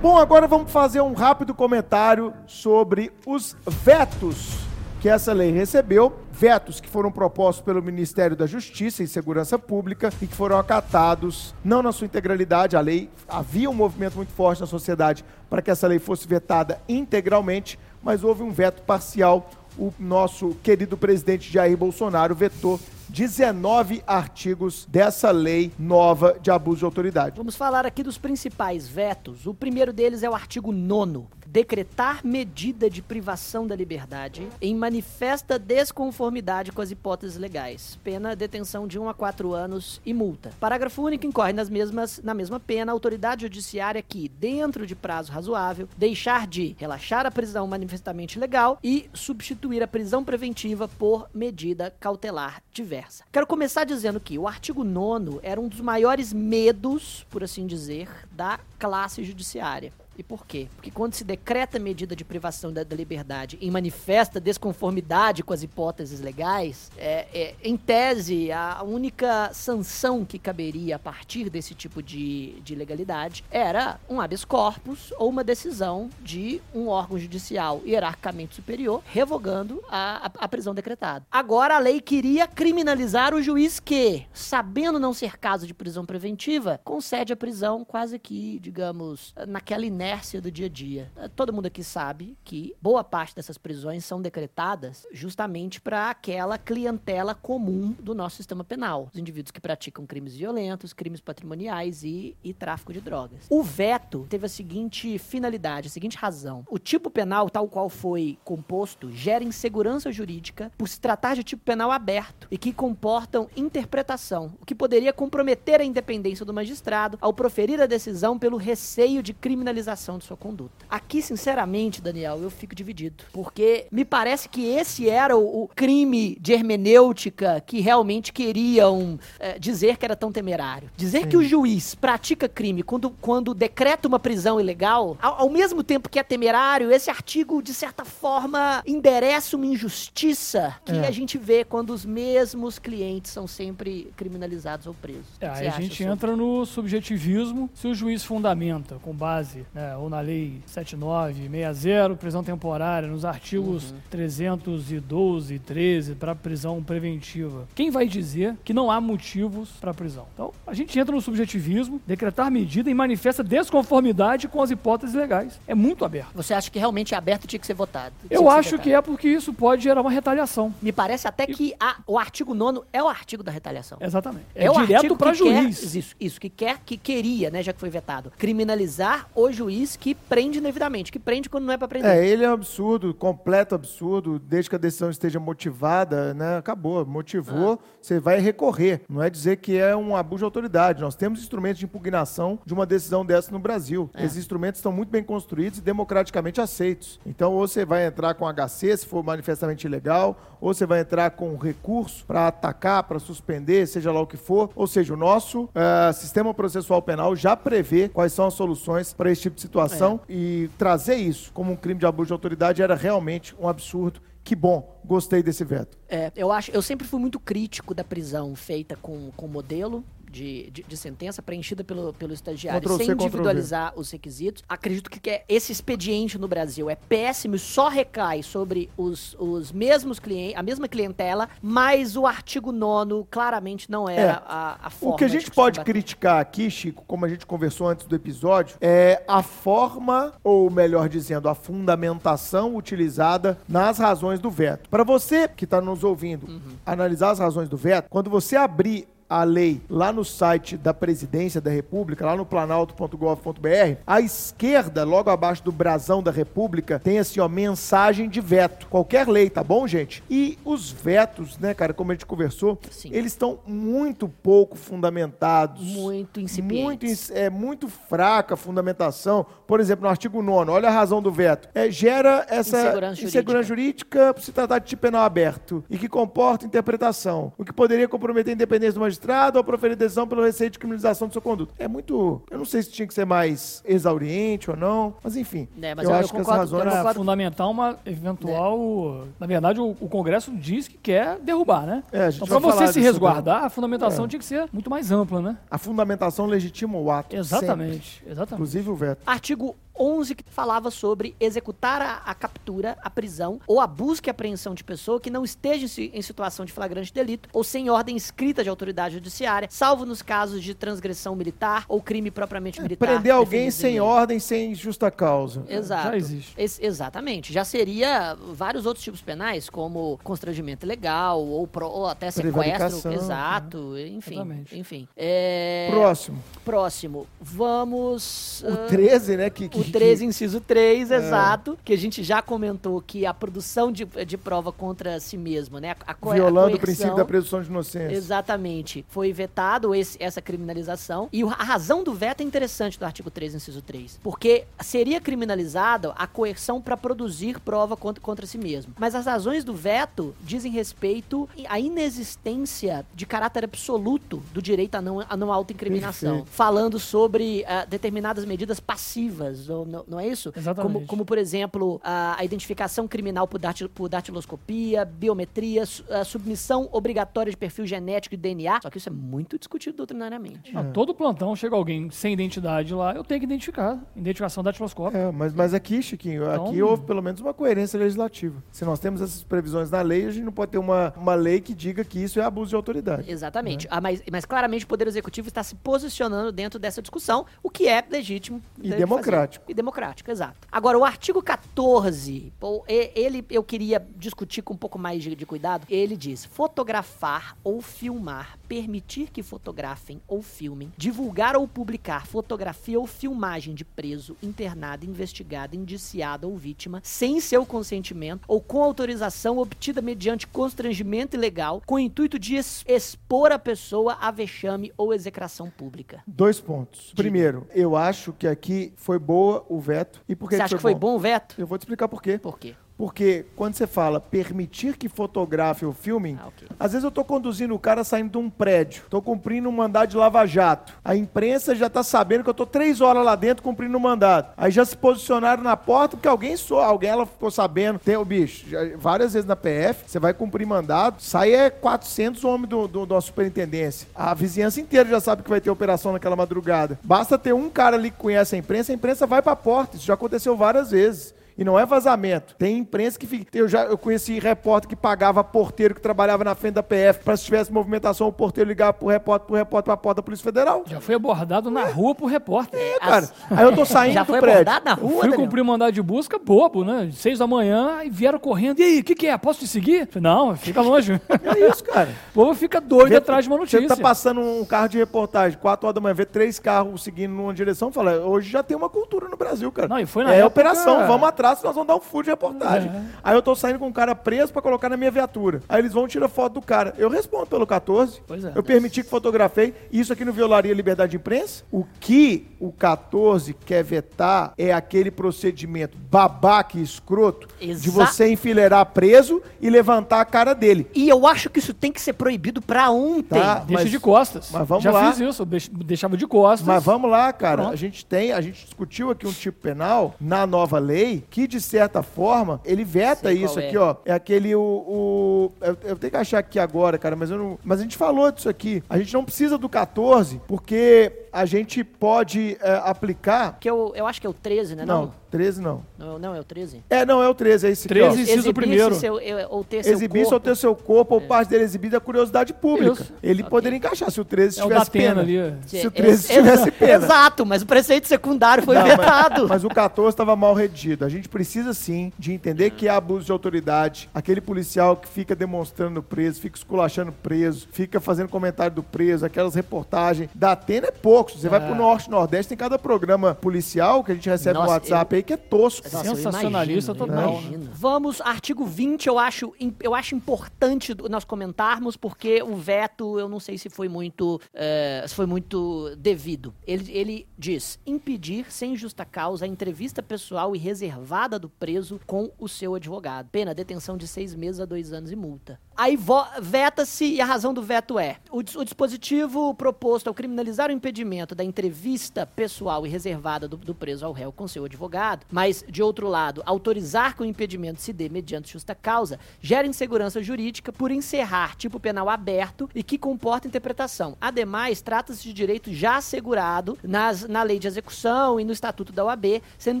Bom, 0.00 0.16
agora 0.16 0.46
vamos 0.46 0.70
fazer 0.70 1.00
um 1.00 1.12
rápido 1.12 1.52
comentário 1.52 2.32
sobre 2.46 3.10
os 3.26 3.56
vetos 3.66 4.56
que 5.00 5.08
essa 5.08 5.32
lei 5.32 5.50
recebeu. 5.50 6.16
Vetos 6.30 6.80
que 6.80 6.88
foram 6.88 7.10
propostos 7.10 7.64
pelo 7.64 7.82
Ministério 7.82 8.36
da 8.36 8.46
Justiça 8.46 9.02
e 9.02 9.08
Segurança 9.08 9.58
Pública 9.58 10.12
e 10.22 10.26
que 10.28 10.36
foram 10.36 10.56
acatados, 10.56 11.52
não 11.64 11.82
na 11.82 11.90
sua 11.90 12.04
integralidade. 12.04 12.76
A 12.76 12.80
lei 12.80 13.10
havia 13.28 13.68
um 13.68 13.74
movimento 13.74 14.14
muito 14.14 14.32
forte 14.32 14.60
na 14.60 14.68
sociedade 14.68 15.24
para 15.50 15.60
que 15.60 15.70
essa 15.70 15.88
lei 15.88 15.98
fosse 15.98 16.28
vetada 16.28 16.80
integralmente, 16.88 17.76
mas 18.00 18.22
houve 18.22 18.44
um 18.44 18.52
veto 18.52 18.82
parcial. 18.82 19.50
O 19.76 19.92
nosso 19.98 20.56
querido 20.62 20.96
presidente 20.96 21.52
Jair 21.52 21.76
Bolsonaro 21.76 22.36
vetou 22.36 22.78
19 23.08 24.02
artigos 24.06 24.86
dessa 24.86 25.30
lei 25.30 25.72
nova 25.78 26.38
de 26.40 26.50
abuso 26.50 26.78
de 26.78 26.84
autoridade. 26.84 27.36
Vamos 27.36 27.56
falar 27.56 27.86
aqui 27.86 28.02
dos 28.02 28.18
principais 28.18 28.86
vetos. 28.86 29.46
O 29.46 29.54
primeiro 29.54 29.92
deles 29.92 30.22
é 30.22 30.30
o 30.30 30.34
artigo 30.34 30.72
9 30.72 31.38
decretar 31.48 32.20
medida 32.24 32.90
de 32.90 33.00
privação 33.00 33.66
da 33.66 33.74
liberdade 33.74 34.46
em 34.60 34.74
manifesta 34.74 35.58
desconformidade 35.58 36.70
com 36.70 36.82
as 36.82 36.90
hipóteses 36.90 37.38
legais. 37.38 37.98
Pena 38.04 38.36
detenção 38.36 38.86
de 38.86 38.98
1 38.98 39.08
a 39.08 39.14
4 39.14 39.52
anos 39.54 40.00
e 40.04 40.12
multa. 40.12 40.52
Parágrafo 40.60 41.02
único 41.02 41.26
incorre 41.26 41.52
nas 41.52 41.70
mesmas, 41.70 42.20
na 42.22 42.34
mesma 42.34 42.60
pena 42.60 42.92
a 42.92 42.94
autoridade 42.94 43.42
judiciária 43.42 44.02
que, 44.02 44.28
dentro 44.28 44.86
de 44.86 44.94
prazo 44.94 45.32
razoável, 45.32 45.88
deixar 45.96 46.46
de 46.46 46.76
relaxar 46.78 47.24
a 47.24 47.30
prisão 47.30 47.66
manifestamente 47.66 48.38
legal 48.38 48.78
e 48.84 49.08
substituir 49.14 49.82
a 49.82 49.88
prisão 49.88 50.22
preventiva 50.22 50.86
por 50.86 51.28
medida 51.32 51.94
cautelar 51.98 52.62
diversa. 52.72 52.97
Quero 53.30 53.46
começar 53.46 53.84
dizendo 53.84 54.20
que 54.20 54.38
o 54.38 54.48
artigo 54.48 54.84
9 54.84 55.40
era 55.42 55.60
um 55.60 55.68
dos 55.68 55.80
maiores 55.80 56.32
medos, 56.32 57.26
por 57.30 57.44
assim 57.44 57.66
dizer, 57.66 58.08
da 58.32 58.58
classe 58.78 59.22
judiciária. 59.24 59.92
E 60.18 60.22
por 60.24 60.44
quê? 60.44 60.66
Porque 60.74 60.90
quando 60.90 61.14
se 61.14 61.22
decreta 61.22 61.78
medida 61.78 62.16
de 62.16 62.24
privação 62.24 62.72
da, 62.72 62.82
da 62.82 62.96
liberdade 62.96 63.56
e 63.60 63.70
manifesta 63.70 64.40
desconformidade 64.40 65.44
com 65.44 65.54
as 65.54 65.62
hipóteses 65.62 66.18
legais, 66.18 66.90
é, 66.98 67.28
é, 67.32 67.54
em 67.62 67.76
tese, 67.76 68.50
a 68.50 68.82
única 68.82 69.52
sanção 69.52 70.24
que 70.24 70.36
caberia 70.36 70.96
a 70.96 70.98
partir 70.98 71.48
desse 71.48 71.72
tipo 71.72 72.02
de, 72.02 72.60
de 72.62 72.74
legalidade 72.74 73.44
era 73.48 74.00
um 74.10 74.20
habeas 74.20 74.44
corpus 74.44 75.12
ou 75.18 75.28
uma 75.28 75.44
decisão 75.44 76.10
de 76.20 76.60
um 76.74 76.88
órgão 76.88 77.16
judicial 77.16 77.80
hierarquicamente 77.86 78.56
superior 78.56 79.00
revogando 79.06 79.80
a, 79.88 80.26
a, 80.26 80.44
a 80.44 80.48
prisão 80.48 80.74
decretada. 80.74 81.24
Agora 81.30 81.76
a 81.76 81.78
lei 81.78 82.00
queria 82.00 82.48
criminalizar 82.48 83.34
o 83.34 83.40
juiz 83.40 83.78
que, 83.78 84.26
sabendo 84.32 84.98
não 84.98 85.14
ser 85.14 85.38
caso 85.38 85.64
de 85.64 85.72
prisão 85.72 86.04
preventiva, 86.04 86.80
concede 86.82 87.32
a 87.32 87.36
prisão 87.36 87.84
quase 87.84 88.18
que, 88.18 88.58
digamos, 88.58 89.32
naquela 89.46 89.86
inércia 89.86 90.07
do 90.40 90.50
dia 90.50 90.66
a 90.66 90.68
dia. 90.70 91.12
Todo 91.36 91.52
mundo 91.52 91.66
aqui 91.66 91.84
sabe 91.84 92.34
que 92.42 92.74
boa 92.80 93.04
parte 93.04 93.36
dessas 93.36 93.58
prisões 93.58 94.06
são 94.06 94.22
decretadas 94.22 95.06
justamente 95.12 95.82
para 95.82 96.08
aquela 96.08 96.56
clientela 96.56 97.34
comum 97.34 97.94
do 98.00 98.14
nosso 98.14 98.36
sistema 98.36 98.64
penal. 98.64 99.10
Os 99.12 99.18
indivíduos 99.18 99.50
que 99.50 99.60
praticam 99.60 100.06
crimes 100.06 100.34
violentos, 100.34 100.94
crimes 100.94 101.20
patrimoniais 101.20 102.04
e, 102.04 102.34
e 102.42 102.54
tráfico 102.54 102.90
de 102.90 103.02
drogas. 103.02 103.46
O 103.50 103.62
veto 103.62 104.26
teve 104.30 104.46
a 104.46 104.48
seguinte 104.48 105.18
finalidade, 105.18 105.88
a 105.88 105.90
seguinte 105.90 106.16
razão. 106.16 106.64
O 106.70 106.78
tipo 106.78 107.10
penal, 107.10 107.50
tal 107.50 107.68
qual 107.68 107.90
foi 107.90 108.38
composto, 108.42 109.12
gera 109.12 109.44
insegurança 109.44 110.10
jurídica 110.10 110.72
por 110.78 110.88
se 110.88 110.98
tratar 110.98 111.34
de 111.34 111.44
tipo 111.44 111.62
penal 111.62 111.92
aberto 111.92 112.48
e 112.50 112.56
que 112.56 112.72
comportam 112.72 113.46
interpretação, 113.54 114.54
o 114.58 114.64
que 114.64 114.74
poderia 114.74 115.12
comprometer 115.12 115.82
a 115.82 115.84
independência 115.84 116.46
do 116.46 116.54
magistrado 116.54 117.18
ao 117.20 117.34
proferir 117.34 117.78
a 117.78 117.86
decisão 117.86 118.38
pelo 118.38 118.56
receio 118.56 119.22
de 119.22 119.34
criminalização 119.34 119.97
de 120.18 120.24
sua 120.24 120.36
conduta. 120.36 120.86
Aqui, 120.88 121.20
sinceramente, 121.20 122.00
Daniel, 122.00 122.38
eu 122.40 122.50
fico 122.50 122.74
dividido, 122.74 123.24
porque 123.32 123.86
me 123.90 124.04
parece 124.04 124.48
que 124.48 124.64
esse 124.66 125.08
era 125.08 125.36
o, 125.36 125.64
o 125.64 125.68
crime 125.68 126.36
de 126.40 126.52
hermenêutica 126.52 127.62
que 127.66 127.80
realmente 127.80 128.32
queriam 128.32 129.18
é, 129.38 129.58
dizer 129.58 129.96
que 129.96 130.04
era 130.04 130.16
tão 130.16 130.30
temerário. 130.30 130.90
Dizer 130.96 131.22
Sim. 131.22 131.28
que 131.28 131.36
o 131.36 131.42
juiz 131.42 131.94
pratica 131.94 132.48
crime 132.48 132.82
quando, 132.82 133.10
quando 133.10 133.54
decreta 133.54 134.08
uma 134.08 134.18
prisão 134.18 134.60
ilegal, 134.60 135.16
ao, 135.20 135.42
ao 135.42 135.50
mesmo 135.50 135.82
tempo 135.82 136.08
que 136.08 136.18
é 136.18 136.22
temerário, 136.22 136.90
esse 136.92 137.10
artigo, 137.10 137.62
de 137.62 137.74
certa 137.74 138.04
forma, 138.04 138.82
endereça 138.86 139.56
uma 139.56 139.66
injustiça 139.66 140.76
que 140.84 140.92
é. 140.92 141.06
a 141.06 141.10
gente 141.10 141.38
vê 141.38 141.64
quando 141.64 141.90
os 141.90 142.04
mesmos 142.04 142.78
clientes 142.78 143.32
são 143.32 143.46
sempre 143.46 144.12
criminalizados 144.16 144.86
ou 144.86 144.94
presos. 144.94 145.26
É, 145.40 145.48
aí 145.48 145.68
a 145.68 145.70
gente 145.70 146.02
entra 146.02 146.36
no 146.36 146.64
subjetivismo. 146.64 147.70
Se 147.74 147.86
o 147.88 147.94
juiz 147.94 148.24
fundamenta 148.24 148.96
com 149.02 149.14
base 149.14 149.66
né, 149.74 149.87
ou 149.96 150.08
na 150.08 150.20
lei 150.20 150.60
7960, 150.66 152.16
prisão 152.16 152.42
temporária, 152.42 153.08
nos 153.08 153.24
artigos 153.24 153.90
uhum. 153.90 153.98
312 154.10 155.54
e 155.54 155.58
13 155.58 156.14
para 156.14 156.34
prisão 156.34 156.82
preventiva, 156.82 157.66
quem 157.74 157.90
vai 157.90 158.06
dizer 158.06 158.56
que 158.64 158.72
não 158.72 158.90
há 158.90 159.00
motivos 159.00 159.70
para 159.80 159.94
prisão? 159.94 160.26
Então, 160.34 160.52
a 160.66 160.74
gente 160.74 160.98
entra 160.98 161.14
no 161.14 161.20
subjetivismo, 161.20 162.00
decretar 162.06 162.50
medida 162.50 162.90
e 162.90 162.94
manifesta 162.94 163.42
desconformidade 163.42 164.48
com 164.48 164.62
as 164.62 164.70
hipóteses 164.70 165.14
legais. 165.14 165.60
É 165.66 165.74
muito 165.74 166.04
aberto. 166.04 166.30
Você 166.34 166.54
acha 166.54 166.70
que 166.70 166.78
realmente 166.78 167.14
é 167.14 167.16
aberto 167.16 167.44
e 167.44 167.46
tinha 167.46 167.60
que 167.60 167.66
ser 167.66 167.74
votado? 167.74 168.14
Eu 168.30 168.48
acho 168.50 168.78
que 168.78 168.92
é 168.92 169.00
porque 169.00 169.28
isso 169.28 169.52
pode 169.52 169.82
gerar 169.82 170.00
uma 170.00 170.10
retaliação. 170.10 170.74
Me 170.82 170.92
parece 170.92 171.26
até 171.26 171.44
e... 171.44 171.54
que 171.54 171.74
a, 171.78 171.96
o 172.06 172.18
artigo 172.18 172.54
9 172.54 172.80
é 172.92 173.02
o 173.02 173.08
artigo 173.08 173.42
da 173.42 173.50
retaliação. 173.50 173.98
Exatamente. 174.00 174.46
É, 174.54 174.66
é 174.66 174.72
direto 174.72 175.16
para 175.16 175.32
juiz. 175.32 175.80
Quer, 175.80 175.96
isso, 175.98 176.16
isso, 176.20 176.40
que 176.40 176.48
quer, 176.48 176.78
que 176.84 176.96
queria, 176.96 177.50
né, 177.50 177.62
já 177.62 177.72
que 177.72 177.80
foi 177.80 177.90
vetado, 177.90 178.32
criminalizar 178.36 179.28
o 179.34 179.50
juiz 179.50 179.67
que 179.98 180.14
prende 180.14 180.58
indevidamente, 180.58 181.12
que 181.12 181.18
prende 181.18 181.48
quando 181.48 181.64
não 181.64 181.72
é 181.72 181.76
para 181.76 181.88
prender. 181.88 182.10
É, 182.10 182.26
ele 182.26 182.44
é 182.44 182.50
um 182.50 182.54
absurdo, 182.54 183.14
completo 183.14 183.74
absurdo, 183.74 184.38
desde 184.38 184.70
que 184.70 184.76
a 184.76 184.78
decisão 184.78 185.10
esteja 185.10 185.38
motivada, 185.38 186.34
né, 186.34 186.58
acabou, 186.58 187.04
motivou, 187.04 187.74
ah. 187.74 187.78
você 188.00 188.18
vai 188.18 188.38
recorrer. 188.38 189.02
Não 189.08 189.22
é 189.22 189.30
dizer 189.30 189.56
que 189.56 189.76
é 189.76 189.94
um 189.96 190.16
abuso 190.16 190.38
de 190.38 190.44
autoridade. 190.44 191.02
Nós 191.02 191.14
temos 191.14 191.40
instrumentos 191.40 191.78
de 191.78 191.84
impugnação 191.84 192.58
de 192.64 192.74
uma 192.74 192.86
decisão 192.86 193.24
dessa 193.24 193.50
no 193.52 193.58
Brasil. 193.58 194.10
É. 194.14 194.24
Esses 194.24 194.38
instrumentos 194.38 194.78
estão 194.78 194.92
muito 194.92 195.10
bem 195.10 195.22
construídos 195.22 195.78
e 195.78 195.82
democraticamente 195.82 196.60
aceitos. 196.60 197.20
Então, 197.26 197.52
ou 197.52 197.66
você 197.66 197.84
vai 197.84 198.06
entrar 198.06 198.34
com 198.34 198.46
HC, 198.46 198.96
se 198.96 199.06
for 199.06 199.22
manifestamente 199.22 199.86
ilegal, 199.86 200.57
ou 200.60 200.74
você 200.74 200.86
vai 200.86 201.00
entrar 201.00 201.30
com 201.30 201.56
recurso 201.56 202.24
para 202.26 202.48
atacar, 202.48 203.02
para 203.04 203.18
suspender, 203.18 203.86
seja 203.86 204.12
lá 204.12 204.20
o 204.20 204.26
que 204.26 204.36
for. 204.36 204.70
Ou 204.74 204.86
seja, 204.86 205.14
o 205.14 205.16
nosso 205.16 205.64
uh, 205.64 206.12
sistema 206.12 206.52
processual 206.52 207.02
penal 207.02 207.34
já 207.36 207.56
prevê 207.56 208.08
quais 208.08 208.32
são 208.32 208.46
as 208.46 208.54
soluções 208.54 209.12
para 209.12 209.30
esse 209.30 209.42
tipo 209.42 209.56
de 209.56 209.62
situação 209.62 210.20
é. 210.28 210.32
e 210.32 210.70
trazer 210.78 211.16
isso 211.16 211.52
como 211.52 211.72
um 211.72 211.76
crime 211.76 212.00
de 212.00 212.06
abuso 212.06 212.28
de 212.28 212.32
autoridade 212.32 212.82
era 212.82 212.94
realmente 212.94 213.54
um 213.58 213.68
absurdo. 213.68 214.20
Que 214.42 214.56
bom, 214.56 214.98
gostei 215.04 215.42
desse 215.42 215.62
veto. 215.62 215.98
É, 216.08 216.32
eu 216.34 216.50
acho, 216.50 216.70
eu 216.70 216.80
sempre 216.80 217.06
fui 217.06 217.20
muito 217.20 217.38
crítico 217.38 217.92
da 217.94 218.02
prisão 218.02 218.56
feita 218.56 218.96
com, 218.96 219.30
com 219.36 219.46
modelo 219.46 220.02
de, 220.30 220.70
de, 220.70 220.82
de, 220.82 220.96
sentença 220.96 221.42
preenchida 221.42 221.84
pelo, 221.84 222.12
pelo 222.12 222.32
estagiário 222.32 222.80
Ctrl 222.80 222.96
sem 222.96 223.10
individualizar 223.10 223.92
os 223.96 224.10
requisitos. 224.10 224.62
Acredito 224.68 225.10
que 225.10 225.30
é, 225.30 225.44
esse 225.48 225.72
expediente 225.72 226.38
no 226.38 226.48
Brasil 226.48 226.90
é 226.90 226.96
péssimo 226.96 227.54
e 227.54 227.58
só 227.58 227.88
recai 227.88 228.42
sobre 228.42 228.90
os, 228.96 229.36
os 229.38 229.72
mesmos 229.72 230.18
clientes, 230.18 230.56
a 230.56 230.62
mesma 230.62 230.88
clientela, 230.88 231.48
mas 231.62 232.16
o 232.16 232.26
artigo 232.26 232.72
9 232.72 233.24
claramente 233.30 233.90
não 233.90 234.08
era 234.08 234.32
é. 234.32 234.42
a, 234.46 234.78
a 234.84 234.90
forma. 234.90 235.14
O 235.14 235.18
que 235.18 235.24
a 235.24 235.28
gente 235.28 235.50
pode 235.50 235.80
criticar 235.80 236.40
aqui, 236.40 236.70
Chico, 236.70 237.04
como 237.06 237.24
a 237.24 237.28
gente 237.28 237.46
conversou 237.46 237.88
antes 237.88 238.06
do 238.06 238.14
episódio, 238.14 238.76
é 238.80 239.22
a 239.26 239.42
forma, 239.42 240.32
ou 240.42 240.70
melhor 240.70 241.08
dizendo, 241.08 241.48
a 241.48 241.54
fundamentação 241.54 242.76
utilizada 242.76 243.58
nas 243.68 243.98
razões 243.98 244.40
do 244.40 244.50
veto. 244.50 244.88
Para 244.88 245.04
você 245.04 245.48
que 245.48 245.64
está 245.64 245.80
nos 245.80 246.04
ouvindo 246.04 246.46
uhum. 246.46 246.60
analisar 246.84 247.30
as 247.30 247.38
razões 247.38 247.68
do 247.68 247.76
veto, 247.76 248.08
quando 248.08 248.30
você 248.30 248.56
abrir 248.56 249.08
a 249.28 249.44
lei 249.44 249.80
lá 249.90 250.12
no 250.12 250.24
site 250.24 250.76
da 250.76 250.94
Presidência 250.94 251.60
da 251.60 251.70
República, 251.70 252.24
lá 252.24 252.36
no 252.36 252.46
planalto.gov.br, 252.46 254.00
à 254.06 254.20
esquerda, 254.20 255.04
logo 255.04 255.28
abaixo 255.28 255.62
do 255.62 255.70
brasão 255.70 256.22
da 256.22 256.30
República, 256.30 256.98
tem 256.98 257.18
assim, 257.18 257.40
ó, 257.40 257.48
mensagem 257.48 258.28
de 258.28 258.40
veto. 258.40 258.86
Qualquer 258.86 259.28
lei, 259.28 259.50
tá 259.50 259.62
bom, 259.62 259.86
gente? 259.86 260.22
E 260.30 260.58
os 260.64 260.90
vetos, 260.90 261.58
né, 261.58 261.74
cara, 261.74 261.92
como 261.92 262.12
a 262.12 262.14
gente 262.14 262.26
conversou, 262.26 262.78
Sim. 262.90 263.10
eles 263.12 263.32
estão 263.32 263.58
muito 263.66 264.28
pouco 264.28 264.76
fundamentados. 264.76 265.82
Muito 265.82 266.40
incipientes. 266.40 267.28
Muito, 267.28 267.38
é, 267.38 267.50
muito 267.50 267.88
fraca 267.88 268.54
a 268.54 268.56
fundamentação. 268.56 269.44
Por 269.66 269.80
exemplo, 269.80 270.04
no 270.04 270.10
artigo 270.10 270.42
9 270.42 270.70
olha 270.70 270.88
a 270.88 270.92
razão 270.92 271.20
do 271.20 271.30
veto. 271.30 271.68
É, 271.74 271.90
gera 271.90 272.46
essa 272.48 272.80
insegurança, 272.80 273.24
insegurança 273.24 273.68
jurídica. 273.68 274.18
jurídica 274.18 274.34
por 274.34 274.42
se 274.42 274.52
tratar 274.52 274.78
de 274.78 274.86
tipo 274.86 275.02
penal 275.02 275.22
aberto 275.22 275.84
e 275.88 275.98
que 275.98 276.08
comporta 276.08 276.66
interpretação, 276.66 277.52
o 277.56 277.64
que 277.64 277.72
poderia 277.72 278.08
comprometer 278.08 278.52
a 278.52 278.54
independência 278.54 278.94
do 278.94 279.00
magistrado 279.00 279.17
magistrado 279.18 279.58
ao 279.58 279.64
proferir 279.64 279.96
decisão 279.96 280.26
pelo 280.26 280.42
receio 280.42 280.70
de 280.70 280.78
criminalização 280.78 281.28
de 281.28 281.34
sua 281.34 281.42
conduta. 281.42 281.74
É 281.78 281.88
muito. 281.88 282.40
Eu 282.50 282.58
não 282.58 282.64
sei 282.64 282.82
se 282.82 282.90
tinha 282.90 283.06
que 283.06 283.12
ser 283.12 283.26
mais 283.26 283.82
exauriente 283.84 284.70
ou 284.70 284.76
não, 284.76 285.14
mas 285.22 285.36
enfim. 285.36 285.68
É, 285.80 285.94
mas 285.94 286.04
eu, 286.04 286.10
eu, 286.10 286.16
acho 286.16 286.28
eu 286.28 286.38
concordo, 286.38 286.44
que 286.44 286.50
essa 286.50 286.58
razão 286.58 286.80
era 286.80 287.14
fundamental 287.14 287.70
uma 287.70 287.98
eventual. 288.06 289.24
É. 289.24 289.28
Na 289.40 289.46
verdade, 289.46 289.80
o, 289.80 289.96
o, 290.00 290.08
Congresso 290.08 290.52
diz 290.52 290.88
que 290.88 290.96
quer 290.96 291.38
derrubar, 291.38 291.86
né? 291.86 292.02
É, 292.12 292.26
a 292.26 292.30
gente 292.30 292.44
então, 292.44 292.60
pra 292.60 292.70
você 292.70 292.92
se 292.92 293.00
resguardar, 293.00 293.64
a 293.64 293.70
fundamentação 293.70 294.24
é. 294.24 294.28
tinha 294.28 294.38
que 294.38 294.46
ser 294.46 294.68
muito 294.72 294.88
mais 294.88 295.10
ampla, 295.10 295.40
né? 295.40 295.56
A 295.70 295.78
fundamentação 295.78 296.46
legitima 296.46 296.98
o 296.98 297.10
ato. 297.10 297.34
Exatamente, 297.34 298.18
sempre. 298.18 298.32
exatamente. 298.32 298.54
Inclusive 298.54 298.90
o 298.90 298.94
veto. 298.94 299.22
Artigo 299.26 299.76
11 299.98 300.34
que 300.34 300.44
falava 300.48 300.90
sobre 300.90 301.34
executar 301.40 302.00
a, 302.00 302.16
a, 302.18 302.34
captura, 302.34 302.96
a 303.02 303.10
prisão 303.10 303.60
ou 303.66 303.80
a 303.80 303.86
busca 303.86 304.28
e 304.28 304.30
apreensão 304.30 304.74
de 304.74 304.84
pessoa 304.84 305.20
que 305.20 305.30
não 305.30 305.44
esteja 305.44 305.86
em, 306.00 306.10
em, 306.14 306.22
situação 306.22 306.64
de 306.64 306.72
flagrante 306.72 307.12
delito 307.12 307.48
ou 307.52 307.64
sem 307.64 307.90
ordem 307.90 308.16
escrita 308.16 308.62
de 308.62 308.70
autoridade 308.70 309.07
judiciária, 309.08 309.68
salvo 309.70 310.04
nos 310.04 310.22
casos 310.22 310.62
de 310.62 310.74
transgressão 310.74 311.34
militar 311.34 311.84
ou 311.88 312.00
crime 312.00 312.30
propriamente 312.30 312.78
é, 312.78 312.82
militar. 312.82 313.06
Prender 313.06 313.32
alguém 313.32 313.70
sem 313.70 314.00
ordem, 314.00 314.38
sem 314.38 314.74
justa 314.74 315.10
causa. 315.10 315.64
Exato. 315.68 316.08
Já 316.08 316.16
existe. 316.16 316.54
Ex 316.56 316.78
exatamente. 316.80 317.52
Já 317.52 317.64
seria 317.64 318.36
vários 318.52 318.86
outros 318.86 319.04
tipos 319.04 319.20
penais, 319.20 319.68
como 319.68 320.18
constrangimento 320.22 320.86
legal 320.86 321.40
ou, 321.44 321.66
pro, 321.66 321.86
ou 321.88 322.06
até 322.06 322.30
sequestro. 322.30 323.12
Exato. 323.12 323.78
Né? 323.92 324.08
Enfim. 324.08 324.34
Exatamente. 324.34 324.78
Enfim. 324.78 325.08
É... 325.16 325.88
Próximo. 325.90 326.38
Próximo. 326.64 327.26
Vamos. 327.40 328.62
O 328.62 328.72
uh... 328.72 328.88
13, 328.88 329.36
né? 329.36 329.50
Que, 329.50 329.68
que 329.68 329.90
13, 329.90 330.24
inciso 330.24 330.60
3, 330.60 331.10
é. 331.10 331.16
exato. 331.16 331.78
Que 331.84 331.92
a 331.92 331.98
gente 331.98 332.22
já 332.22 332.42
comentou 332.42 333.00
que 333.00 333.26
a 333.26 333.34
produção 333.34 333.90
de, 333.90 334.04
de 334.04 334.36
prova 334.36 334.72
contra 334.72 335.20
si 335.20 335.36
mesmo, 335.36 335.78
né? 335.78 335.94
A, 336.06 336.12
a 336.12 336.32
Violando 336.32 336.74
a 336.74 336.76
o 336.76 336.80
princípio 336.80 337.14
da 337.14 337.24
presunção 337.24 337.62
de 337.62 337.68
inocência. 337.68 338.14
Exatamente. 338.14 338.97
2017 339.02 339.04
foi 339.08 339.32
vetado 339.32 339.94
esse- 339.94 340.16
essa 340.20 340.40
criminalização. 340.40 341.28
E 341.32 341.42
a 341.42 341.48
razão 341.64 342.02
do 342.02 342.12
veto 342.14 342.40
é 342.40 342.44
interessante 342.44 342.98
do 342.98 343.04
artigo 343.04 343.30
3, 343.30 343.54
inciso 343.54 343.82
3. 343.82 344.18
Porque 344.22 344.64
seria 344.80 345.20
criminalizada 345.20 346.12
a 346.16 346.26
coerção 346.26 346.80
para 346.80 346.96
produzir 346.96 347.60
prova 347.60 347.96
contra, 347.96 348.22
contra 348.22 348.46
si 348.46 348.58
mesmo. 348.58 348.94
Mas 348.98 349.14
as 349.14 349.26
razões 349.26 349.64
do 349.64 349.74
veto 349.74 350.34
dizem 350.42 350.70
respeito 350.72 351.48
à 351.68 351.78
inexistência 351.78 353.04
de 353.14 353.26
caráter 353.26 353.64
absoluto 353.64 354.42
do 354.52 354.60
direito 354.60 354.94
à 354.96 355.02
não, 355.02 355.20
à 355.20 355.36
não 355.36 355.52
autoincriminação. 355.52 356.44
Falando 356.46 356.98
sobre 356.98 357.64
ah, 357.66 357.84
determinadas 357.84 358.44
medidas 358.44 358.80
passivas, 358.80 359.68
ou 359.68 359.86
não, 359.86 360.04
não 360.08 360.20
é 360.20 360.26
isso? 360.28 360.52
Exatamente. 360.56 360.92
Como, 360.94 361.06
como, 361.06 361.24
por 361.24 361.38
exemplo, 361.38 362.00
a, 362.02 362.36
a 362.38 362.44
identificação 362.44 363.06
criminal 363.08 363.46
por, 363.46 363.60
por 363.94 364.08
datiloscopia, 364.08 365.04
biometria, 365.04 365.86
su- 365.86 366.04
a 366.10 366.24
submissão 366.24 366.88
obrigatória 366.92 367.50
de 367.50 367.56
perfil 367.56 367.86
genético 367.86 368.34
e 368.34 368.38
DNA. 368.38 368.80
Só 368.88 368.90
que 368.90 368.96
isso 368.96 369.10
é 369.10 369.12
muito 369.12 369.58
discutido 369.58 369.98
doutrinariamente. 369.98 370.72
Ah, 370.74 370.82
todo 370.82 371.14
plantão 371.14 371.54
chega 371.54 371.76
alguém 371.76 372.08
sem 372.10 372.32
identidade 372.32 372.94
lá, 372.94 373.12
eu 373.14 373.22
tenho 373.22 373.38
que 373.38 373.44
identificar. 373.44 374.02
Identificação 374.16 374.64
datiloscópica. 374.64 375.18
É, 375.18 375.30
mas, 375.30 375.52
mas 375.52 375.74
aqui, 375.74 376.02
Chiquinho, 376.02 376.42
Então- 376.50 376.68
aqui 376.68 376.82
houve 376.82 377.02
pelo 377.02 377.22
menos 377.22 377.38
uma 377.42 377.52
coerência 377.52 377.98
legislativa. 377.98 378.62
Se 378.72 378.86
nós 378.86 378.98
temos 378.98 379.20
essas 379.20 379.44
previsões 379.44 379.90
na 379.90 380.00
lei, 380.00 380.24
a 380.24 380.30
gente 380.30 380.44
não 380.44 380.52
pode 380.52 380.70
ter 380.72 380.78
uma, 380.78 381.12
uma 381.18 381.34
lei 381.34 381.60
que 381.60 381.74
diga 381.74 382.02
que 382.02 382.18
isso 382.18 382.40
é 382.40 382.44
abuso 382.44 382.70
de 382.70 382.76
autoridade. 382.76 383.30
Exatamente. 383.30 383.86
Ah, 383.90 384.00
mas, 384.00 384.22
mas 384.32 384.46
claramente 384.46 384.86
o 384.86 384.88
Poder 384.88 385.06
Executivo 385.06 385.48
está 385.48 385.62
se 385.62 385.74
posicionando 385.74 386.50
dentro 386.50 386.78
dessa 386.78 387.02
discussão, 387.02 387.44
o 387.62 387.68
que 387.68 387.86
é 387.86 388.02
legítimo. 388.10 388.62
E 388.82 388.88
democrático. 388.88 389.64
fazer. 389.64 389.72
E 389.72 389.74
democrático, 389.74 390.30
exato. 390.30 390.56
Agora, 390.72 390.98
o 390.98 391.04
artigo 391.04 391.42
14, 391.42 392.54
pô, 392.58 392.84
e- 392.88 393.10
ele 393.14 393.44
eu 393.50 393.62
queria 393.62 394.02
discutir 394.16 394.62
com 394.62 394.72
um 394.72 394.76
pouco 394.78 394.98
mais 394.98 395.22
de, 395.22 395.34
de 395.36 395.44
cuidado. 395.44 395.84
Ele 395.90 396.16
diz: 396.16 396.46
fotografar 396.46 397.54
ou 397.62 397.82
filmar, 397.82 398.57
permitir 398.68 399.30
que 399.30 399.42
fotografem 399.42 400.20
ou 400.28 400.42
filmem, 400.42 400.92
divulgar 400.96 401.56
ou 401.56 401.66
publicar 401.66 402.26
fotografia 402.26 403.00
ou 403.00 403.06
filmagem 403.06 403.74
de 403.74 403.84
preso, 403.84 404.36
internado, 404.42 405.06
investigado, 405.06 405.74
indiciado 405.74 406.48
ou 406.48 406.56
vítima, 406.56 407.00
sem 407.02 407.40
seu 407.40 407.64
consentimento 407.64 408.42
ou 408.46 408.60
com 408.60 408.82
autorização 408.82 409.58
obtida 409.58 410.02
mediante 410.02 410.46
constrangimento 410.46 411.36
ilegal, 411.36 411.82
com 411.86 411.94
o 411.94 411.98
intuito 411.98 412.38
de 412.38 412.56
expor 412.56 413.52
a 413.52 413.58
pessoa 413.58 414.18
a 414.20 414.30
vexame 414.30 414.92
ou 414.96 415.14
execração 415.14 415.70
pública. 415.70 416.22
Dois 416.26 416.60
pontos. 416.60 417.12
Primeiro, 417.14 417.66
eu 417.74 417.96
acho 417.96 418.32
que 418.32 418.46
aqui 418.46 418.92
foi 418.96 419.18
boa 419.18 419.64
o 419.68 419.80
veto. 419.80 420.22
E 420.28 420.36
por 420.36 420.48
que 420.48 420.56
Você 420.56 420.62
acha 420.62 420.76
que 420.76 420.82
foi 420.82 420.94
bom 420.94 421.14
o 421.14 421.18
veto? 421.18 421.54
Eu 421.58 421.66
vou 421.66 421.78
te 421.78 421.82
explicar 421.82 422.08
por 422.08 422.20
quê. 422.20 422.38
Por 422.38 422.58
quê? 422.58 422.74
Porque 422.98 423.46
quando 423.54 423.74
você 423.74 423.86
fala 423.86 424.20
permitir 424.20 424.96
que 424.96 425.08
fotografe 425.08 425.86
ou 425.86 425.92
filmem, 425.92 426.36
Ah, 426.42 426.48
ok. 426.48 426.66
às 426.80 426.90
vezes 426.90 427.04
eu 427.04 427.12
tô 427.12 427.24
conduzindo 427.24 427.72
o 427.72 427.78
cara 427.78 428.02
saindo 428.02 428.32
de 428.32 428.38
um 428.38 428.50
prédio, 428.50 429.04
tô 429.08 429.22
cumprindo 429.22 429.68
um 429.68 429.72
mandado 429.72 430.10
de 430.10 430.16
lava-jato. 430.16 430.92
A 431.04 431.14
imprensa 431.14 431.76
já 431.76 431.88
tá 431.88 432.02
sabendo 432.02 432.42
que 432.42 432.50
eu 432.50 432.54
tô 432.54 432.66
três 432.66 433.00
horas 433.00 433.24
lá 433.24 433.36
dentro 433.36 433.62
cumprindo 433.62 433.96
um 433.96 434.00
mandado. 434.00 434.48
Aí 434.56 434.72
já 434.72 434.84
se 434.84 434.96
posicionaram 434.96 435.62
na 435.62 435.76
porta 435.76 436.16
porque 436.16 436.26
alguém 436.26 436.56
só, 436.56 436.82
alguém 436.82 437.10
ela 437.10 437.24
ficou 437.24 437.52
sabendo. 437.52 438.00
Tem 438.00 438.16
o 438.16 438.24
bicho, 438.24 438.68
já- 438.68 438.80
várias 438.96 439.32
vezes 439.32 439.46
na 439.46 439.54
PF, 439.54 440.02
você 440.10 440.18
vai 440.18 440.34
cumprir 440.34 440.66
mandado, 440.66 441.22
sai 441.22 441.54
é 441.54 441.70
400 441.70 442.42
homens 442.42 442.68
do, 442.68 442.88
do, 442.88 443.06
da 443.06 443.20
superintendência. 443.20 444.08
A 444.12 444.34
vizinhança 444.34 444.80
inteira 444.80 445.08
já 445.08 445.20
sabe 445.20 445.44
que 445.44 445.50
vai 445.50 445.60
ter 445.60 445.70
operação 445.70 446.10
naquela 446.12 446.34
madrugada. 446.34 446.98
Basta 447.04 447.38
ter 447.38 447.52
um 447.54 447.70
cara 447.70 447.96
ali 447.96 448.10
que 448.10 448.16
conhece 448.18 448.56
a 448.56 448.58
imprensa, 448.58 448.90
a 448.90 448.94
imprensa 448.96 449.24
vai 449.24 449.40
pra 449.40 449.54
porta. 449.54 449.96
Isso 449.96 450.04
já 450.06 450.14
aconteceu 450.14 450.56
várias 450.56 450.90
vezes. 450.90 451.37
E 451.58 451.64
não 451.64 451.76
é 451.76 451.84
vazamento. 451.84 452.54
Tem 452.56 452.78
imprensa 452.78 453.18
que 453.18 453.26
fica. 453.26 453.46
Eu 453.58 453.66
já 453.68 453.82
eu 453.84 453.98
conheci 453.98 454.38
repórter 454.38 454.88
que 454.88 454.94
pagava 454.94 455.42
porteiro 455.42 455.92
que 455.92 456.00
trabalhava 456.00 456.44
na 456.44 456.54
frente 456.54 456.74
da 456.74 456.82
PF 456.84 457.24
para 457.24 457.36
se 457.36 457.44
tivesse 457.44 457.72
movimentação, 457.72 458.28
o 458.28 458.32
porteiro 458.32 458.68
ligava 458.68 458.92
pro 458.92 459.08
repórter, 459.08 459.46
pro 459.48 459.56
repórter, 459.56 459.84
pra 459.84 459.96
porta 459.96 460.20
da 460.20 460.22
Polícia 460.22 460.44
Federal. 460.44 460.84
Já 460.86 461.00
foi 461.00 461.16
abordado 461.16 461.68
na 461.70 461.84
rua 461.86 462.14
por 462.14 462.26
repórter. 462.26 462.78
É, 462.78 462.98
cara. 463.00 463.28
Aí 463.50 463.64
eu 463.64 463.74
tô 463.74 463.84
saindo 463.84 464.14
Já 464.14 464.22
do 464.22 464.26
foi 464.26 464.38
prédio. 464.40 464.60
abordado 464.62 464.84
na 464.84 464.90
Eu 464.92 464.96
rua, 464.96 465.20
fui 465.20 465.30
Daniel? 465.30 465.40
cumprir 465.40 465.60
o 465.60 465.64
mandado 465.64 465.92
de 465.92 466.00
busca, 466.02 466.38
bobo, 466.38 466.84
né? 466.84 467.10
Seis 467.12 467.40
da 467.40 467.46
manhã, 467.48 468.04
e 468.04 468.08
vieram 468.10 468.38
correndo. 468.38 468.78
E 468.78 468.82
aí, 468.84 469.00
o 469.00 469.04
que, 469.04 469.16
que 469.16 469.26
é? 469.26 469.36
Posso 469.36 469.58
te 469.60 469.66
seguir? 469.66 470.06
Falei, 470.06 470.22
Não, 470.22 470.56
fica 470.56 470.80
longe. 470.80 471.20
É 471.42 471.68
isso, 471.70 471.82
cara. 471.82 472.08
o 472.30 472.34
povo 472.34 472.54
fica 472.54 472.80
doido 472.80 473.08
Vê- 473.08 473.16
atrás 473.16 473.44
de 473.44 473.50
uma 473.50 473.56
Você 473.58 473.76
notícia. 473.78 473.96
tá 473.96 474.02
passando 474.02 474.40
um 474.40 474.64
carro 474.64 474.88
de 474.88 474.98
reportagem, 474.98 475.58
4 475.58 475.86
horas 475.86 475.94
da 475.94 476.00
manhã, 476.00 476.14
vê 476.14 476.24
três 476.24 476.58
carros 476.60 477.02
seguindo 477.02 477.32
numa 477.32 477.52
direção, 477.54 477.90
fala, 477.90 478.12
hoje 478.18 478.50
já 478.50 478.62
tem 478.62 478.76
uma 478.76 478.88
cultura 478.88 479.28
no 479.28 479.36
Brasil, 479.36 479.72
cara. 479.72 479.88
Não, 479.88 479.98
e 479.98 480.06
foi 480.06 480.22
na 480.24 480.30
é 480.34 480.38
época- 480.40 480.46
operação, 480.48 481.06
vamos 481.06 481.26
atrás, 481.28 481.47
nós 481.62 481.74
vamos 481.74 481.86
dar 481.86 481.96
um 481.96 482.00
furo 482.00 482.24
de 482.24 482.30
reportagem. 482.30 482.90
É. 482.90 483.02
Aí 483.22 483.34
eu 483.34 483.42
tô 483.42 483.54
saindo 483.54 483.78
com 483.78 483.86
um 483.86 483.92
cara 483.92 484.14
preso 484.14 484.52
pra 484.52 484.62
colocar 484.62 484.88
na 484.88 484.96
minha 484.96 485.10
viatura. 485.10 485.62
Aí 485.68 485.80
eles 485.80 485.92
vão 485.92 486.06
tirar 486.08 486.28
foto 486.28 486.54
do 486.54 486.62
cara. 486.62 486.94
Eu 486.98 487.08
respondo 487.08 487.46
pelo 487.46 487.66
14. 487.66 488.20
Pois 488.26 488.44
é. 488.44 488.52
Eu 488.54 488.62
permiti 488.62 489.02
que 489.02 489.08
fotografei. 489.10 489.74
Isso 489.92 490.12
aqui 490.12 490.24
não 490.24 490.32
violaria 490.32 490.72
a 490.72 490.74
liberdade 490.74 491.10
de 491.12 491.16
imprensa? 491.16 491.64
O 491.72 491.84
que 492.00 492.46
o 492.60 492.72
14 492.72 493.54
quer 493.54 493.82
vetar 493.84 494.52
é 494.58 494.72
aquele 494.72 495.10
procedimento 495.10 495.96
babaca 496.10 496.78
e 496.78 496.82
escroto 496.82 497.46
de 497.60 497.70
Exa- 497.70 497.90
você 498.06 498.30
enfileirar 498.32 498.84
preso 498.86 499.42
e 499.60 499.68
levantar 499.70 500.20
a 500.20 500.24
cara 500.24 500.54
dele. 500.54 500.86
E 500.94 501.08
eu 501.08 501.26
acho 501.26 501.50
que 501.50 501.58
isso 501.58 501.72
tem 501.74 501.92
que 501.92 502.00
ser 502.00 502.14
proibido 502.14 502.60
pra 502.60 502.90
ontem. 502.90 503.38
Tá. 503.40 503.56
Deixa 503.60 503.82
mas- 503.84 503.90
de 503.90 504.00
costas. 504.00 504.50
mas 504.50 504.66
vamos 504.66 504.84
Já 504.84 504.90
lá. 504.90 505.12
fiz 505.12 505.20
isso, 505.20 505.42
eu 505.42 505.46
deix- 505.46 505.68
deixava 505.68 506.16
de 506.16 506.26
costas. 506.26 506.66
Mas 506.66 506.82
vamos 506.82 507.10
lá, 507.10 507.32
cara. 507.32 507.56
Pronto. 507.62 507.72
A 507.72 507.76
gente 507.76 508.04
tem, 508.04 508.32
a 508.32 508.40
gente 508.40 508.64
discutiu 508.64 509.10
aqui 509.10 509.26
um 509.26 509.32
tipo 509.32 509.60
penal 509.60 510.14
na 510.20 510.46
nova 510.46 510.78
lei 510.78 511.22
que, 511.30 511.37
de 511.46 511.60
certa 511.60 512.02
forma, 512.02 512.60
ele 512.64 512.84
veta 512.84 513.28
Sei 513.28 513.44
isso 513.44 513.54
qual 513.54 513.64
é. 513.64 513.68
aqui, 513.68 513.76
ó. 513.78 513.96
É 514.04 514.12
aquele 514.12 514.54
o. 514.54 514.60
o- 514.60 515.52
eu, 515.60 515.76
eu 515.84 515.96
tenho 515.96 516.10
que 516.10 516.16
achar 516.16 516.38
aqui 516.38 516.58
agora, 516.58 516.98
cara, 516.98 517.14
mas 517.16 517.30
eu 517.30 517.38
não. 517.38 517.58
Mas 517.64 517.80
a 517.80 517.82
gente 517.82 517.96
falou 517.96 518.30
disso 518.32 518.48
aqui. 518.48 518.82
A 518.88 518.98
gente 518.98 519.12
não 519.14 519.24
precisa 519.24 519.56
do 519.58 519.68
14, 519.68 520.40
porque 520.48 521.12
a 521.32 521.44
gente 521.44 521.84
pode 521.84 522.56
é, 522.60 522.80
aplicar. 522.84 523.58
Que 523.60 523.68
eu, 523.70 523.92
eu 523.94 524.06
acho 524.06 524.20
que 524.20 524.26
é 524.26 524.30
o 524.30 524.34
13, 524.34 524.74
né? 524.76 524.84
Não, 524.84 525.02
Não, 525.02 525.12
13 525.30 525.60
não. 525.60 525.82
não, 525.98 526.18
não 526.18 526.34
é 526.34 526.40
o 526.40 526.44
13. 526.44 526.82
É, 526.88 527.04
não, 527.04 527.22
é 527.22 527.28
o 527.28 527.34
13, 527.34 527.66
é 527.66 527.70
esse 527.70 527.86
aqui, 527.86 527.94
13 527.94 528.18
ó. 528.18 528.22
inciso 528.22 528.54
primeiro. 528.54 528.94
Seu, 528.94 529.18
eu- 529.20 529.46
ou 529.50 529.62
ter 529.64 529.82
seu 529.84 529.92
Exibir 529.92 530.22
corpo. 530.22 530.34
ou 530.34 530.40
ter 530.40 530.56
seu 530.56 530.74
corpo 530.74 531.14
ou 531.14 531.20
parte 531.20 531.48
dele 531.50 531.64
exibida 531.64 531.98
a 531.98 532.00
curiosidade 532.00 532.52
pública. 532.54 533.02
Isso. 533.02 533.12
Ele 533.22 533.42
Ok. 533.42 533.50
poderia 533.50 533.76
encaixar 533.76 534.10
se 534.10 534.20
o 534.20 534.24
13 534.24 534.58
É 534.58 534.62
tivesse 534.62 534.84
da 534.86 534.90
pena 534.90 535.24
pena. 535.24 535.52
ali. 535.52 535.54
Se 535.66 535.86
o 535.86 535.88
É, 535.88 535.90
13 535.90 536.32
é, 536.32 536.36
tivesse 536.36 536.70
pena. 536.70 537.04
Exato, 537.04 537.44
mas 537.46 537.62
o 537.62 537.66
preceito 537.66 538.06
secundário 538.08 538.62
foi 538.64 538.74
Não, 538.74 538.82
mas- 538.86 538.96
vetado. 538.96 539.48
Mas, 539.48 539.64
o 539.64 539.68
14 539.68 540.14
estava 540.14 540.34
mal 540.34 540.54
redigido. 540.54 541.04
A 541.04 541.08
gente 541.08 541.28
precisa 541.28 541.72
sim 541.74 542.12
de 542.18 542.32
entender 542.32 542.70
que 542.70 542.88
é 542.88 542.90
abuso 542.90 543.26
de 543.26 543.32
autoridade. 543.32 544.08
Aquele 544.14 544.40
policial 544.40 544.96
que 544.96 545.08
fica 545.08 545.34
demonstrando 545.36 546.02
preso, 546.02 546.40
fica 546.40 546.56
esculachando 546.56 547.12
preso, 547.12 547.68
fica 547.70 548.00
fazendo 548.00 548.28
comentário 548.28 548.74
do 548.74 548.82
preso, 548.82 549.24
aquelas 549.26 549.54
reportagens. 549.54 550.30
Da 550.34 550.52
Atena 550.52 550.88
é 550.88 550.90
pouco. 550.90 551.32
Você 551.32 551.48
vai 551.48 551.60
pro 551.60 551.74
Norte 551.74 552.10
Nordeste, 552.10 552.48
tem 552.50 552.58
cada 552.58 552.78
programa 552.78 553.34
policial 553.34 554.02
que 554.02 554.12
a 554.12 554.14
gente 554.14 554.28
recebe 554.28 554.54
no 554.54 554.60
Nossa, 554.60 554.74
WhatsApp 554.74 555.16
aí 555.16 555.17
que 555.22 555.32
é 555.32 555.36
tosco. 555.36 555.88
Nossa, 555.90 556.14
Sensacionalista 556.14 556.94
total, 556.94 557.40
imagino. 557.40 557.70
Vamos, 557.72 558.20
artigo 558.20 558.64
20, 558.64 559.06
eu 559.06 559.18
acho, 559.18 559.52
eu 559.82 559.94
acho 559.94 560.14
importante 560.14 560.94
nós 561.08 561.24
comentarmos, 561.24 561.96
porque 561.96 562.42
o 562.42 562.56
veto, 562.56 563.18
eu 563.18 563.28
não 563.28 563.40
sei 563.40 563.58
se 563.58 563.68
foi 563.68 563.88
muito, 563.88 564.40
eh, 564.54 565.04
se 565.06 565.14
foi 565.14 565.26
muito 565.26 565.94
devido. 565.96 566.54
Ele, 566.66 566.90
ele 566.92 567.28
diz, 567.38 567.78
impedir, 567.86 568.50
sem 568.50 568.76
justa 568.76 569.04
causa, 569.04 569.44
a 569.44 569.48
entrevista 569.48 570.02
pessoal 570.02 570.54
e 570.54 570.58
reservada 570.58 571.38
do 571.38 571.48
preso 571.48 572.00
com 572.06 572.30
o 572.38 572.48
seu 572.48 572.74
advogado. 572.74 573.28
Pena, 573.30 573.54
detenção 573.54 573.96
de 573.96 574.06
seis 574.06 574.34
meses 574.34 574.60
a 574.60 574.64
dois 574.64 574.92
anos 574.92 575.10
e 575.10 575.16
multa. 575.16 575.60
Aí 575.76 575.96
veta-se, 576.42 577.04
e 577.04 577.20
a 577.20 577.24
razão 577.24 577.54
do 577.54 577.62
veto 577.62 578.00
é, 578.00 578.16
o, 578.32 578.38
o 578.38 578.64
dispositivo 578.64 579.54
proposto 579.54 580.08
ao 580.08 580.14
criminalizar 580.14 580.70
o 580.70 580.72
impedimento 580.72 581.36
da 581.36 581.44
entrevista 581.44 582.26
pessoal 582.26 582.84
e 582.84 582.90
reservada 582.90 583.46
do, 583.46 583.56
do 583.56 583.72
preso 583.72 584.04
ao 584.04 584.12
réu 584.12 584.32
com 584.32 584.48
seu 584.48 584.64
advogado, 584.64 584.98
mas, 585.30 585.64
de 585.68 585.82
outro 585.82 586.08
lado, 586.08 586.42
autorizar 586.44 587.16
que 587.16 587.22
o 587.22 587.24
impedimento 587.24 587.80
se 587.80 587.92
dê 587.92 588.08
mediante 588.08 588.52
justa 588.52 588.74
causa, 588.74 589.18
gera 589.40 589.66
insegurança 589.66 590.22
jurídica 590.22 590.72
por 590.72 590.90
encerrar 590.90 591.56
tipo 591.56 591.78
penal 591.80 592.08
aberto 592.08 592.68
e 592.74 592.82
que 592.82 592.98
comporta 592.98 593.46
interpretação. 593.48 594.16
Ademais, 594.20 594.80
trata-se 594.80 595.22
de 595.22 595.32
direito 595.32 595.72
já 595.72 595.96
assegurado 595.96 596.78
nas, 596.82 597.26
na 597.28 597.42
lei 597.42 597.58
de 597.58 597.66
execução 597.66 598.38
e 598.40 598.44
no 598.44 598.52
estatuto 598.52 598.92
da 598.92 599.04
OAB, 599.04 599.42
sendo 599.58 599.80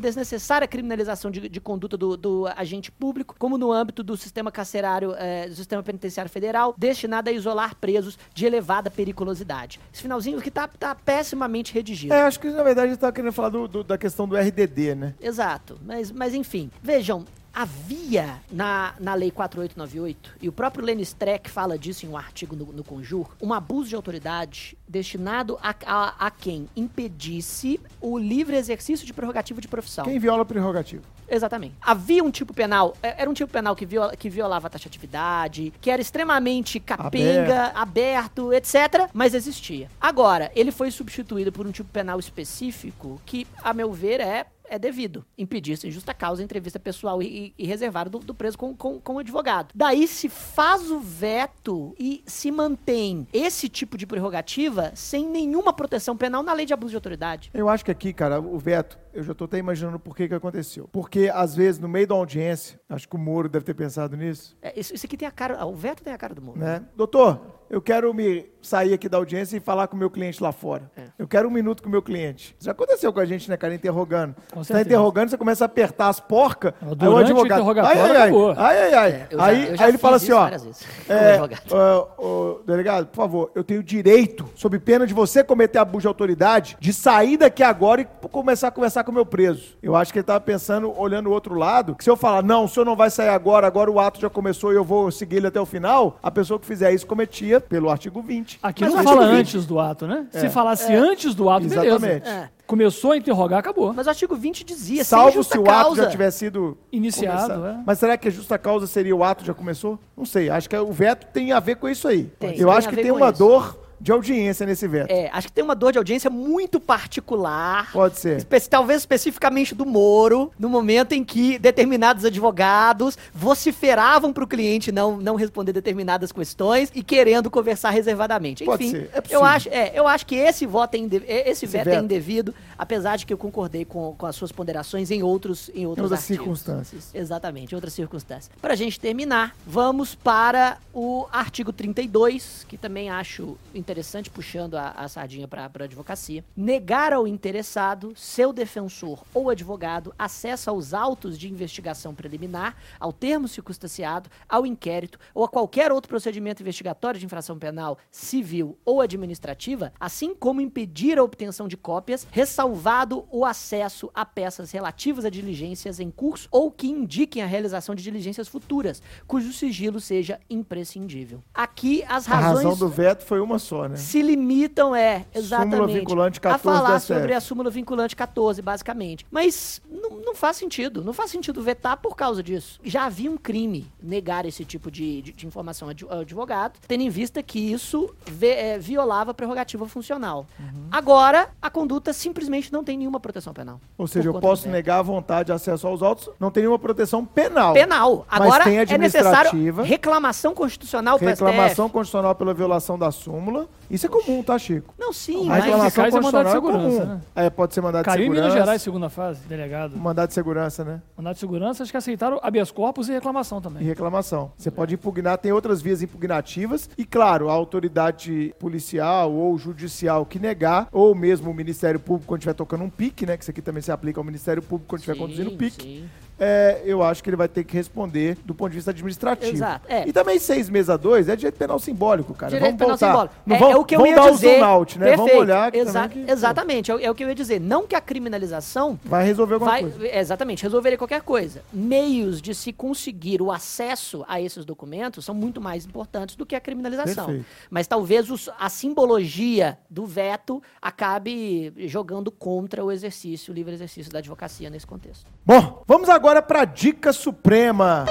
desnecessária 0.00 0.64
a 0.64 0.68
criminalização 0.68 1.30
de, 1.30 1.48
de 1.48 1.60
conduta 1.60 1.96
do, 1.96 2.16
do 2.16 2.46
agente 2.56 2.90
público, 2.90 3.34
como 3.38 3.56
no 3.58 3.72
âmbito 3.72 4.02
do 4.02 4.16
sistema 4.16 4.50
carcerário, 4.52 5.14
eh, 5.18 5.48
do 5.48 5.54
sistema 5.54 5.82
penitenciário 5.82 6.30
federal, 6.30 6.74
destinado 6.76 7.30
a 7.30 7.32
isolar 7.32 7.74
presos 7.76 8.18
de 8.34 8.46
elevada 8.46 8.90
periculosidade. 8.90 9.80
Esse 9.92 10.02
finalzinho 10.02 10.38
aqui 10.38 10.50
tá, 10.50 10.68
tá 10.68 10.94
pessimamente 10.94 11.72
redigido. 11.72 12.12
É, 12.14 12.22
acho 12.22 12.38
que 12.40 12.48
na 12.50 12.62
verdade 12.62 12.88
gente 12.90 12.98
tava 13.00 13.12
querendo 13.12 13.32
falar 13.32 13.48
do- 13.50 13.68
do- 13.68 13.84
da 13.84 13.96
questão 13.98 14.26
do 14.26 14.36
RDD, 14.36 14.94
né? 14.94 15.14
Exato. 15.20 15.78
Mas, 15.84 16.10
mas 16.10 16.34
enfim, 16.34 16.70
vejam, 16.82 17.24
havia 17.58 18.40
na, 18.52 18.94
na 19.00 19.14
Lei 19.14 19.30
4898, 19.30 20.36
e 20.40 20.48
o 20.48 20.52
próprio 20.52 20.84
Lenny 20.84 21.02
Streck 21.02 21.50
fala 21.50 21.76
disso 21.76 22.06
em 22.06 22.08
um 22.08 22.16
artigo 22.16 22.54
no, 22.54 22.66
no 22.66 22.84
Conjur, 22.84 23.34
um 23.42 23.52
abuso 23.52 23.88
de 23.88 23.96
autoridade 23.96 24.78
destinado 24.86 25.58
a, 25.60 25.74
a, 25.84 26.26
a 26.26 26.30
quem 26.30 26.68
impedisse 26.76 27.80
o 28.00 28.16
livre 28.16 28.56
exercício 28.56 29.04
de 29.04 29.12
prerrogativa 29.12 29.60
de 29.60 29.66
profissão. 29.66 30.04
Quem 30.04 30.20
viola 30.20 30.44
prerrogativa? 30.44 31.02
Exatamente. 31.28 31.74
Havia 31.82 32.24
um 32.24 32.30
tipo 32.30 32.54
penal, 32.54 32.96
é, 33.02 33.22
era 33.22 33.28
um 33.28 33.34
tipo 33.34 33.52
penal 33.52 33.76
que, 33.76 33.84
viola, 33.84 34.16
que 34.16 34.30
violava 34.30 34.68
a 34.68 34.70
taxatividade, 34.70 35.72
que 35.80 35.90
era 35.90 36.00
extremamente 36.00 36.80
capenga, 36.80 37.72
aberto. 37.74 38.52
etc. 38.52 39.08
Mas 39.12 39.34
existia. 39.34 39.90
Agora, 40.00 40.50
ele 40.54 40.70
foi 40.70 40.90
substituído 40.90 41.52
por 41.52 41.66
um 41.66 41.72
tipo 41.72 41.90
penal 41.90 42.18
específico 42.18 43.20
que, 43.26 43.46
a 43.62 43.74
meu 43.74 43.92
ver, 43.92 44.20
é 44.20 44.46
é 44.68 44.78
devido 44.78 45.24
impedir 45.36 45.76
sem 45.76 45.90
justa 45.90 46.14
causa 46.14 46.42
entrevista 46.42 46.78
pessoal 46.78 47.22
e, 47.22 47.54
e 47.58 47.66
reservada 47.66 48.10
do, 48.10 48.18
do, 48.18 48.34
preso 48.34 48.58
com, 48.58 48.74
com, 48.74 49.00
com 49.00 49.14
o 49.14 49.18
advogado. 49.18 49.72
Daí 49.74 50.06
se 50.06 50.28
faz 50.28 50.90
o 50.90 50.98
veto 50.98 51.94
e 51.98 52.22
se 52.26 52.50
mantém 52.50 53.26
esse 53.32 53.68
tipo 53.68 53.96
de 53.96 54.06
prerrogativa 54.06 54.92
sem 54.94 55.26
nenhuma 55.26 55.72
proteção 55.72 56.16
penal 56.16 56.42
na 56.42 56.52
lei 56.52 56.66
de 56.66 56.72
abuso 56.72 56.90
de 56.90 56.96
autoridade. 56.96 57.50
Eu 57.52 57.68
acho 57.68 57.84
que 57.84 57.90
aqui, 57.90 58.12
cara, 58.12 58.40
o 58.40 58.58
veto 58.58 58.98
eu 59.18 59.24
já 59.24 59.32
estou 59.32 59.46
até 59.46 59.58
imaginando 59.58 59.98
por 59.98 60.14
que 60.14 60.28
que 60.28 60.34
aconteceu. 60.34 60.88
Porque, 60.92 61.30
às 61.32 61.54
vezes, 61.54 61.80
no 61.80 61.88
meio 61.88 62.06
da 62.06 62.14
audiência, 62.14 62.80
acho 62.88 63.08
que 63.08 63.16
o 63.16 63.18
Moro 63.18 63.48
deve 63.48 63.64
ter 63.64 63.74
pensado 63.74 64.16
nisso. 64.16 64.56
É, 64.62 64.78
isso, 64.78 64.94
isso, 64.94 65.06
aqui 65.06 65.16
tem 65.16 65.26
a 65.26 65.30
cara, 65.30 65.66
o 65.66 65.74
veto 65.74 66.04
tem 66.04 66.12
a 66.12 66.18
cara 66.18 66.34
do 66.34 66.40
Moro. 66.42 66.58
Né? 66.58 66.84
Doutor, 66.96 67.57
eu 67.70 67.82
quero 67.82 68.12
me 68.14 68.46
sair 68.62 68.92
aqui 68.92 69.08
da 69.08 69.16
audiência 69.16 69.56
e 69.56 69.60
falar 69.60 69.86
com 69.88 69.96
o 69.96 69.98
meu 69.98 70.10
cliente 70.10 70.42
lá 70.42 70.52
fora. 70.52 70.90
É. 70.96 71.02
Eu 71.18 71.28
quero 71.28 71.48
um 71.48 71.50
minuto 71.50 71.82
com 71.82 71.88
o 71.88 71.92
meu 71.92 72.02
cliente. 72.02 72.54
Isso 72.58 72.66
já 72.66 72.72
aconteceu 72.72 73.12
com 73.12 73.20
a 73.20 73.24
gente, 73.24 73.48
né, 73.48 73.56
cara, 73.56 73.74
interrogando. 73.74 74.34
você 74.54 74.72
está 74.72 74.82
interrogando, 74.82 75.30
você 75.30 75.38
começa 75.38 75.64
a 75.64 75.66
apertar 75.66 76.08
as 76.08 76.20
porcas, 76.20 76.74
aí 76.82 77.08
o 77.08 77.16
advogado, 77.16 77.64
o 77.64 77.70
ai, 77.70 77.98
ai, 77.98 78.16
ai, 78.16 78.32
ai, 78.56 78.78
ai, 78.78 78.94
ai. 78.94 79.10
É, 79.10 79.26
aí, 79.38 79.76
já, 79.76 79.84
aí 79.84 79.90
ele 79.90 79.98
fala 79.98 80.16
assim, 80.16 80.32
ó, 80.32 80.48
é, 81.08 81.40
uh, 81.40 82.24
uh, 82.24 82.62
delegado, 82.66 83.06
por 83.06 83.16
favor, 83.16 83.50
eu 83.54 83.62
tenho 83.62 83.82
direito, 83.82 84.48
sob 84.54 84.78
pena 84.78 85.06
de 85.06 85.14
você 85.14 85.44
cometer 85.44 85.78
abuso 85.78 86.02
de 86.02 86.08
autoridade, 86.08 86.76
de 86.80 86.92
sair 86.92 87.36
daqui 87.36 87.62
agora 87.62 88.02
e 88.02 88.04
começar 88.28 88.68
a 88.68 88.70
conversar 88.70 89.04
com 89.04 89.10
o 89.10 89.14
meu 89.14 89.26
preso. 89.26 89.76
Eu 89.82 89.94
acho 89.94 90.12
que 90.12 90.18
ele 90.18 90.22
estava 90.22 90.40
pensando, 90.40 90.92
olhando 90.98 91.28
o 91.28 91.32
outro 91.32 91.54
lado, 91.54 91.94
que 91.94 92.04
se 92.04 92.10
eu 92.10 92.16
falar, 92.16 92.42
não, 92.42 92.64
o 92.64 92.68
senhor 92.68 92.84
não 92.84 92.96
vai 92.96 93.10
sair 93.10 93.28
agora, 93.28 93.66
agora 93.66 93.90
o 93.90 94.00
ato 94.00 94.20
já 94.20 94.30
começou 94.30 94.72
e 94.72 94.76
eu 94.76 94.84
vou 94.84 95.10
seguir 95.10 95.36
ele 95.36 95.46
até 95.46 95.60
o 95.60 95.66
final, 95.66 96.18
a 96.22 96.30
pessoa 96.30 96.58
que 96.58 96.66
fizer 96.66 96.92
isso 96.92 97.06
cometia 97.06 97.57
pelo 97.60 97.90
artigo 97.90 98.22
20. 98.22 98.58
Aqui 98.62 98.84
Mas 98.84 98.94
não 98.94 99.02
fala 99.02 99.24
antes 99.24 99.66
do 99.66 99.78
ato, 99.78 100.06
né? 100.06 100.26
É. 100.32 100.40
Se 100.40 100.48
falasse 100.50 100.92
é. 100.92 100.96
antes 100.96 101.34
do 101.34 101.48
ato, 101.48 101.66
Exatamente. 101.66 102.00
beleza. 102.00 102.30
É. 102.30 102.50
Começou 102.66 103.12
a 103.12 103.16
interrogar, 103.16 103.60
acabou. 103.60 103.92
Mas 103.94 104.06
o 104.06 104.10
artigo 104.10 104.36
20 104.36 104.62
dizia, 104.64 105.02
Salvo 105.02 105.42
se 105.42 105.56
o 105.56 105.62
causa. 105.62 105.88
ato 105.88 105.96
já 105.96 106.06
tivesse 106.10 106.38
sido 106.38 106.76
iniciado. 106.92 107.64
É. 107.64 107.78
Mas 107.86 107.98
será 107.98 108.16
que 108.16 108.28
a 108.28 108.30
justa 108.30 108.58
causa 108.58 108.86
seria 108.86 109.16
o 109.16 109.24
ato 109.24 109.44
já 109.44 109.54
começou? 109.54 109.98
Não 110.16 110.26
sei. 110.26 110.50
Acho 110.50 110.68
que 110.68 110.76
o 110.76 110.92
veto 110.92 111.26
tem 111.32 111.52
a 111.52 111.60
ver 111.60 111.76
com 111.76 111.88
isso 111.88 112.06
aí. 112.06 112.24
Tem, 112.38 112.50
eu 112.50 112.68
tem 112.68 112.76
acho 112.76 112.88
que 112.88 112.96
tem 112.96 113.10
uma 113.10 113.30
isso. 113.30 113.38
dor 113.38 113.87
de 114.00 114.12
audiência 114.12 114.66
nesse 114.66 114.86
veto. 114.86 115.10
É, 115.10 115.28
acho 115.32 115.48
que 115.48 115.52
tem 115.52 115.64
uma 115.64 115.74
dor 115.74 115.92
de 115.92 115.98
audiência 115.98 116.30
muito 116.30 116.78
particular. 116.80 117.90
Pode 117.92 118.18
ser. 118.18 118.36
Espe 118.38 118.60
talvez 118.68 119.02
especificamente 119.02 119.74
do 119.74 119.86
Moro, 119.86 120.50
no 120.58 120.68
momento 120.68 121.12
em 121.12 121.24
que 121.24 121.58
determinados 121.58 122.24
advogados 122.24 123.16
vociferavam 123.34 124.32
para 124.32 124.44
o 124.44 124.46
cliente 124.46 124.92
não, 124.92 125.16
não 125.16 125.36
responder 125.36 125.72
determinadas 125.72 126.32
questões 126.32 126.90
e 126.94 127.02
querendo 127.02 127.50
conversar 127.50 127.90
reservadamente. 127.90 128.64
Enfim, 128.64 128.70
Pode 128.70 128.90
ser. 128.90 129.10
É 129.12 129.22
eu, 129.30 129.44
acho, 129.44 129.68
é, 129.68 129.92
eu 129.94 130.06
acho 130.06 130.26
que 130.26 130.34
esse 130.34 130.66
voto 130.66 130.94
é 130.94 130.98
esse, 130.98 131.50
esse 131.50 131.66
veto, 131.66 131.84
veto, 131.86 131.96
é 131.96 132.00
indevido, 132.00 132.54
apesar 132.76 133.16
de 133.16 133.26
que 133.26 133.32
eu 133.32 133.38
concordei 133.38 133.84
com, 133.84 134.14
com 134.16 134.26
as 134.26 134.36
suas 134.36 134.52
ponderações 134.52 135.10
em 135.10 135.22
outros 135.22 135.70
em 135.74 135.86
outros 135.86 135.98
em 135.98 136.02
outras 136.04 136.20
circunstâncias. 136.20 137.14
Exatamente, 137.14 137.72
em 137.72 137.74
outras 137.74 137.92
circunstâncias. 137.92 138.50
Para 138.60 138.74
a 138.74 138.76
gente 138.76 138.98
terminar, 138.98 139.54
vamos 139.66 140.14
para 140.14 140.78
o 140.92 141.26
artigo 141.32 141.72
32, 141.72 142.64
que 142.68 142.76
também 142.76 143.10
acho 143.10 143.56
interessante, 143.74 143.87
puxando 144.30 144.74
a, 144.74 144.90
a 144.90 145.08
sardinha 145.08 145.48
para 145.48 145.62
a 145.62 145.84
advocacia, 145.84 146.44
negar 146.56 147.12
ao 147.12 147.26
interessado, 147.26 148.12
seu 148.14 148.52
defensor 148.52 149.24
ou 149.32 149.48
advogado 149.48 150.14
acesso 150.18 150.70
aos 150.70 150.92
autos 150.92 151.38
de 151.38 151.48
investigação 151.48 152.14
preliminar, 152.14 152.76
ao 153.00 153.12
termo 153.12 153.48
circunstanciado, 153.48 154.28
ao 154.48 154.66
inquérito 154.66 155.18
ou 155.34 155.44
a 155.44 155.48
qualquer 155.48 155.90
outro 155.90 156.08
procedimento 156.08 156.62
investigatório 156.62 157.18
de 157.18 157.26
infração 157.26 157.58
penal, 157.58 157.98
civil 158.10 158.78
ou 158.84 159.00
administrativa, 159.00 159.92
assim 159.98 160.34
como 160.34 160.60
impedir 160.60 161.18
a 161.18 161.24
obtenção 161.24 161.66
de 161.66 161.76
cópias, 161.76 162.26
ressalvado 162.30 163.26
o 163.30 163.44
acesso 163.44 164.10
a 164.14 164.24
peças 164.24 164.70
relativas 164.70 165.24
a 165.24 165.30
diligências 165.30 166.00
em 166.00 166.10
curso 166.10 166.48
ou 166.50 166.70
que 166.70 166.88
indiquem 166.88 167.42
a 167.42 167.46
realização 167.46 167.94
de 167.94 168.02
diligências 168.02 168.48
futuras, 168.48 169.02
cujo 169.26 169.52
sigilo 169.52 170.00
seja 170.00 170.40
imprescindível. 170.50 171.42
Aqui 171.54 172.02
as 172.08 172.26
razões. 172.26 172.66
A 172.66 172.68
razão 172.68 172.76
do 172.76 172.88
veto 172.88 173.24
foi 173.24 173.40
uma 173.40 173.58
só 173.58 173.77
né? 173.86 173.96
Se 173.96 174.22
limitam, 174.22 174.96
é, 174.96 175.26
exatamente. 175.34 175.76
Súmula 175.76 175.92
vinculante 175.92 176.40
14 176.40 176.56
a 176.56 176.58
falar 176.58 177.00
sobre 177.00 177.34
a 177.34 177.40
súmula 177.40 177.70
vinculante 177.70 178.16
14, 178.16 178.62
basicamente. 178.62 179.26
Mas 179.30 179.82
não, 179.90 180.10
não, 180.24 180.34
faz 180.34 180.56
sentido. 180.56 181.04
Não 181.04 181.12
faz 181.12 181.30
sentido 181.30 181.60
vetar 181.60 181.98
por 181.98 182.16
causa 182.16 182.42
disso. 182.42 182.80
Já 182.82 183.04
havia 183.04 183.30
um 183.30 183.36
crime 183.36 183.86
negar 184.02 184.46
esse 184.46 184.64
tipo 184.64 184.90
de, 184.90 185.20
de, 185.20 185.32
de 185.32 185.46
informação 185.46 185.88
ao 186.08 186.20
advogado, 186.20 186.78
tendo 186.88 187.02
em 187.02 187.10
vista 187.10 187.42
que 187.42 187.58
isso 187.58 188.14
ve, 188.26 188.48
é, 188.48 188.78
violava 188.78 189.32
a 189.32 189.34
prerrogativa 189.34 189.86
funcional. 189.86 190.46
Uhum. 190.58 190.88
Agora, 190.90 191.50
a 191.60 191.68
conduta 191.68 192.12
simplesmente 192.12 192.72
não 192.72 192.82
tem 192.82 192.96
nenhuma 192.96 193.20
proteção 193.20 193.52
penal. 193.52 193.80
Ou 193.98 194.06
seja, 194.06 194.30
eu 194.30 194.40
posso 194.40 194.68
negar 194.68 195.00
a 195.00 195.02
vontade 195.02 195.46
de 195.46 195.52
acesso 195.52 195.86
aos 195.86 196.02
autos, 196.02 196.30
não 196.40 196.50
tem 196.50 196.62
nenhuma 196.62 196.78
proteção 196.78 197.24
penal. 197.24 197.74
Penal. 197.74 198.26
Agora 198.28 198.64
é 198.72 198.98
necessário 198.98 199.50
reclamação 199.82 200.54
constitucional 200.54 201.18
Reclamação 201.18 201.88
constitucional 201.88 202.34
pela 202.34 202.54
violação 202.54 202.98
da 202.98 203.10
súmula 203.10 203.67
isso 203.90 204.04
é 204.04 204.08
comum, 204.08 204.42
tá, 204.42 204.58
Chico? 204.58 204.94
Não, 204.98 205.12
sim, 205.12 205.46
a 205.46 205.48
mas... 205.48 205.64
reclamação 205.64 206.04
é 206.04 206.20
mandado 206.20 206.46
de 206.46 206.52
segurança, 206.52 207.02
é 207.02 207.06
né? 207.06 207.20
É, 207.34 207.50
pode 207.50 207.74
ser 207.74 207.80
mandado 207.80 208.04
Caiu 208.04 208.16
de 208.16 208.22
segurança. 208.24 208.40
Caiu 208.40 208.48
em 208.48 208.50
Minas 208.50 208.66
Gerais, 208.66 208.82
segunda 208.82 209.08
fase, 209.08 209.40
delegado. 209.48 209.96
Mandado 209.96 210.28
de 210.28 210.34
segurança, 210.34 210.84
né? 210.84 211.02
Mandado 211.16 211.34
de 211.34 211.40
segurança, 211.40 211.82
acho 211.82 211.92
que 211.92 211.96
aceitaram 211.96 212.38
habeas 212.42 212.70
corpus 212.70 213.08
e 213.08 213.12
reclamação 213.12 213.62
também. 213.62 213.82
E 213.82 213.86
reclamação. 213.86 214.52
Você 214.58 214.68
é. 214.68 214.72
pode 214.72 214.94
impugnar, 214.94 215.38
tem 215.38 215.52
outras 215.52 215.80
vias 215.80 216.02
impugnativas 216.02 216.90
e, 216.98 217.04
claro, 217.04 217.48
a 217.48 217.52
autoridade 217.52 218.54
policial 218.58 219.32
ou 219.32 219.56
judicial 219.56 220.26
que 220.26 220.38
negar, 220.38 220.88
ou 220.92 221.14
mesmo 221.14 221.50
o 221.50 221.54
Ministério 221.54 221.98
Público 221.98 222.28
quando 222.28 222.40
estiver 222.40 222.54
tocando 222.54 222.84
um 222.84 222.90
pique, 222.90 223.24
né? 223.24 223.38
Que 223.38 223.44
isso 223.44 223.50
aqui 223.50 223.62
também 223.62 223.80
se 223.80 223.90
aplica 223.90 224.20
ao 224.20 224.24
Ministério 224.24 224.62
Público 224.62 224.90
quando 224.90 225.00
estiver 225.00 225.16
conduzindo 225.16 225.52
pique. 225.52 225.82
Sim 225.82 226.08
é, 226.38 226.82
eu 226.84 227.02
acho 227.02 227.22
que 227.22 227.30
ele 227.30 227.36
vai 227.36 227.48
ter 227.48 227.64
que 227.64 227.74
responder 227.74 228.36
do 228.44 228.54
ponto 228.54 228.70
de 228.70 228.76
vista 228.76 228.90
administrativo. 228.90 229.56
Exato. 229.56 229.86
É. 229.88 230.06
E 230.06 230.12
também 230.12 230.38
seis 230.38 230.68
meses 230.68 230.88
a 230.88 230.96
dois 230.96 231.28
é 231.28 231.36
direito 231.36 231.56
penal 231.56 231.78
simbólico, 231.78 232.34
cara. 232.34 232.50
Direito 232.50 232.78
vamos 232.78 232.98
penal 232.98 233.18
voltar. 233.18 233.32
simbólico. 233.32 233.34
Não 233.46 233.56
é, 233.56 233.72
é 233.72 233.76
o 233.76 233.84
que 233.84 233.96
eu 233.96 234.06
ia 234.06 234.30
dizer. 234.30 234.62
out, 234.62 234.98
né? 234.98 235.16
Vamos 235.16 235.32
olhar 235.32 235.74
Exa 235.74 236.08
que... 236.08 236.30
Exatamente, 236.30 236.92
é, 236.92 237.04
é 237.04 237.10
o 237.10 237.14
que 237.14 237.24
eu 237.24 237.28
ia 237.28 237.34
dizer. 237.34 237.60
Não 237.60 237.86
que 237.86 237.94
a 237.94 238.00
criminalização 238.00 238.98
vai 239.04 239.24
resolver 239.24 239.54
alguma 239.54 239.70
vai, 239.70 239.82
coisa. 239.82 240.16
Exatamente, 240.16 240.62
resolveria 240.62 240.98
qualquer 240.98 241.22
coisa. 241.22 241.62
Meios 241.72 242.40
de 242.40 242.54
se 242.54 242.72
conseguir 242.72 243.42
o 243.42 243.50
acesso 243.50 244.24
a 244.28 244.40
esses 244.40 244.64
documentos 244.64 245.24
são 245.24 245.34
muito 245.34 245.60
mais 245.60 245.84
importantes 245.86 246.36
do 246.36 246.46
que 246.46 246.54
a 246.54 246.60
criminalização. 246.60 247.26
Perfeito. 247.26 247.46
Mas 247.70 247.86
talvez 247.86 248.30
os, 248.30 248.48
a 248.58 248.68
simbologia 248.68 249.78
do 249.88 250.06
veto 250.06 250.62
acabe 250.80 251.72
jogando 251.88 252.30
contra 252.30 252.84
o 252.84 252.92
exercício, 252.92 253.52
o 253.52 253.54
livre 253.54 253.74
exercício 253.74 254.12
da 254.12 254.18
advocacia 254.18 254.70
nesse 254.70 254.86
contexto. 254.86 255.26
Bom, 255.44 255.82
vamos 255.86 256.08
agora 256.08 256.27
para 256.42 256.60
a 256.60 256.64
Dica 256.66 257.10
Suprema. 257.10 258.04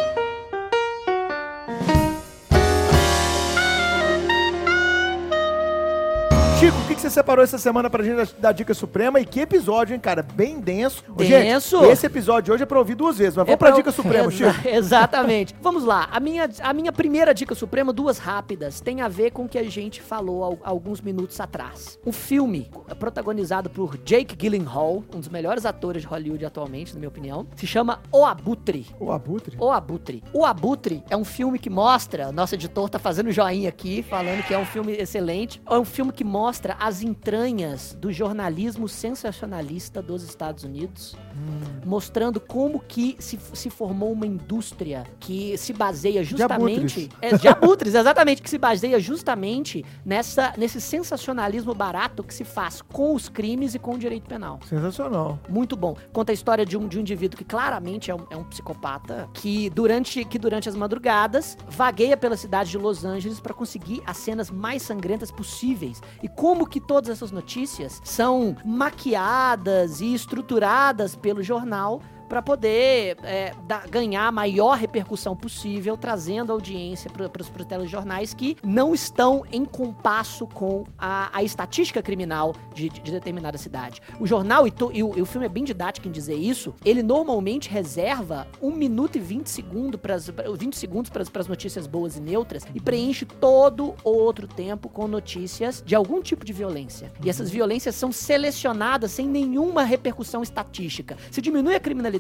Chico, 6.60 6.76
o 6.76 6.88
que, 6.88 6.96
que 6.96 7.02
você 7.02 7.12
separou 7.12 7.44
essa 7.44 7.60
semana 7.60 7.88
pra 7.88 8.04
gente 8.04 8.34
da, 8.40 8.52
Dica 8.52 8.74
Suprema? 8.74 9.20
E 9.20 9.26
que 9.26 9.42
episódio, 9.42 9.94
hein, 9.94 10.00
cara? 10.00 10.24
Bem 10.24 10.60
denso. 10.60 11.04
Denso. 11.16 11.82
Gente, 11.82 11.92
esse 11.92 12.08
episódio 12.08 12.52
hoje 12.52 12.64
é 12.64 12.66
pra 12.66 12.80
ouvir 12.80 12.96
duas 12.96 13.16
vezes, 13.16 13.36
mas 13.36 13.46
vamos 13.46 13.54
é 13.54 13.58
pra, 13.58 13.68
pra 13.68 13.78
Dica 13.78 13.92
Suprema, 13.92 14.32
Chico. 14.32 14.50
Exatamente. 14.68 15.56
vamos 15.62 15.84
lá. 15.84 16.10
A 16.12 16.20
minha, 16.20 16.50
a 16.62 16.74
minha 16.74 16.92
primeira 16.92 17.32
Dica 17.32 17.54
Suprema, 17.54 17.94
duas 17.94 18.18
rápidas, 18.18 18.82
tem 18.82 19.02
a 19.02 19.08
ver 19.08 19.30
com 19.30 19.46
o 19.46 19.48
que 19.48 19.60
a 19.60 19.70
gente 19.70 20.02
falou 20.02 20.60
alguns 20.64 21.00
minutos 21.00 21.40
atrás. 21.40 22.00
Um 22.04 22.12
filme 22.12 22.72
protagonizado 22.98 23.70
por 23.70 23.96
Jake 24.00 24.36
Gyllenhaal, 24.36 25.04
um 25.14 25.20
dos 25.20 25.30
melhores 25.30 25.64
atores 25.64 26.02
de 26.02 26.08
Hollywood 26.08 26.44
atualmente, 26.44 26.92
na 26.92 27.00
minha 27.00 27.10
opinião, 27.10 27.46
se 27.56 27.68
chama 27.68 28.00
O 28.12 28.26
Abutre. 28.26 28.88
O 29.00 29.12
Abutre? 29.12 29.56
O 29.60 29.72
Abutre. 29.72 30.24
O 30.34 30.44
Abutre 30.44 31.04
é 31.08 31.16
um 31.16 31.24
filme 31.24 31.60
que 31.60 31.70
mostra, 31.70 32.32
nosso 32.32 32.56
editor 32.56 32.90
tá 32.90 32.98
fazendo 32.98 33.32
joinha 33.32 33.70
aqui, 33.70 34.02
falando 34.02 34.44
que 34.44 34.56
é 34.56 34.58
um 34.58 34.66
filme 34.66 34.94
excelente. 34.94 35.62
É 35.70 35.78
um 35.78 35.86
filme 35.86 36.12
que 36.12 36.24
mostra 36.24 36.47
mostra 36.48 36.78
as 36.80 37.02
entranhas 37.02 37.94
do 38.00 38.10
jornalismo 38.10 38.88
sensacionalista 38.88 40.02
dos 40.02 40.24
Estados 40.24 40.64
Unidos, 40.64 41.14
hum. 41.36 41.82
mostrando 41.86 42.40
como 42.40 42.80
que 42.80 43.18
se, 43.20 43.38
se 43.52 43.70
formou 43.70 44.14
uma 44.14 44.26
indústria 44.26 45.04
que 45.20 45.58
se 45.58 45.74
baseia 45.74 46.24
justamente... 46.24 47.10
De 47.10 47.16
abutres. 47.16 47.34
É, 47.34 47.38
de 47.38 47.48
abutres, 47.50 47.96
exatamente, 47.96 48.42
que 48.42 48.50
se 48.50 48.58
baseia 48.58 48.98
justamente 48.98 49.84
nessa, 50.06 50.54
nesse 50.58 50.80
sensacionalismo 50.80 51.74
barato 51.74 52.24
que 52.24 52.34
se 52.34 52.46
faz 52.46 52.82
com 52.82 53.14
os 53.14 53.28
crimes 53.28 53.76
e 53.76 53.80
com 53.80 53.96
o 53.96 53.98
direito 53.98 54.30
penal. 54.30 54.62
Sensacional. 54.70 55.38
Muito 55.50 55.76
bom. 55.76 55.98
Conta 56.14 56.32
a 56.32 56.34
história 56.34 56.66
de 56.66 56.78
um, 56.78 56.88
de 56.88 56.98
um 56.98 57.02
indivíduo 57.02 57.38
que 57.38 57.44
claramente 57.44 58.10
é 58.10 58.16
um, 58.16 58.26
é 58.30 58.38
um 58.38 58.46
psicopata, 58.46 59.28
que 59.34 59.70
durante, 59.72 60.24
que 60.24 60.40
durante 60.40 60.70
as 60.70 60.78
madrugadas 60.78 61.58
vagueia 61.68 62.16
pela 62.16 62.38
cidade 62.38 62.72
de 62.72 62.78
Los 62.78 63.04
Angeles 63.04 63.42
para 63.42 63.54
conseguir 63.54 64.02
as 64.06 64.16
cenas 64.16 64.50
mais 64.50 64.82
sangrentas 64.82 65.30
possíveis 65.30 66.02
e 66.24 66.37
como 66.38 66.68
que 66.68 66.80
todas 66.80 67.10
essas 67.10 67.32
notícias 67.32 68.00
são 68.06 68.56
maquiadas 68.64 70.00
e 70.02 70.14
estruturadas 70.14 71.16
pelo 71.16 71.42
jornal 71.42 72.00
pra 72.28 72.42
poder 72.42 73.18
é, 73.24 73.54
dar- 73.68 73.88
ganhar 73.88 74.28
a 74.28 74.32
maior 74.32 74.78
repercussão 74.78 75.36
possível, 75.36 75.96
trazendo 75.98 76.52
audiência 76.52 77.10
para 77.10 77.30
os 77.42 77.50
telejornais 77.66 78.34
que 78.34 78.58
não 78.64 78.94
estão 78.94 79.44
em 79.52 79.64
compasso 79.66 80.46
com 80.48 80.84
a, 80.98 81.30
a 81.38 81.44
estatística 81.44 82.02
criminal 82.02 82.54
de, 82.74 82.90
de 82.90 83.12
determinada 83.12 83.58
cidade. 83.58 84.02
O 84.20 84.28
jornal, 84.28 84.68
e, 84.68 84.72
to- 84.72 84.92
e 84.94 85.04
o, 85.04 85.18
e 85.18 85.22
o 85.22 85.26
filme 85.26 85.46
é 85.46 85.50
bem 85.50 85.64
didático 85.64 86.08
em 86.08 86.12
dizer 86.12 86.36
isso, 86.36 86.74
ele 86.84 87.02
normalmente 87.04 87.70
reserva 87.70 88.48
1 88.62 88.72
minuto 88.72 89.18
e 89.18 89.20
20 89.20 89.48
segundos 89.48 90.00
para 90.00 90.18
20 90.18 90.76
segundos 90.78 91.10
para 91.10 91.22
as 91.42 91.48
notícias 91.48 91.88
boas 91.88 92.18
e 92.18 92.22
neutras 92.22 92.64
e 92.74 92.80
preenche 92.80 93.26
todo 93.26 93.96
o 94.04 94.10
outro 94.10 94.48
tempo 94.48 94.90
com 94.90 95.08
notícias 95.08 95.82
de 95.86 95.96
algum 95.96 96.22
tipo 96.22 96.46
de 96.46 96.54
violência. 96.54 97.12
E 97.24 97.30
essas 97.30 97.50
violências 97.50 97.96
são 97.96 98.12
selecionadas 98.12 99.12
sem 99.12 99.28
nenhuma 99.28 99.84
repercussão 99.84 100.42
estatística. 100.44 101.18
Se 101.32 101.42
diminui 101.42 101.76
a 101.76 101.80
criminalidade, 101.80 102.17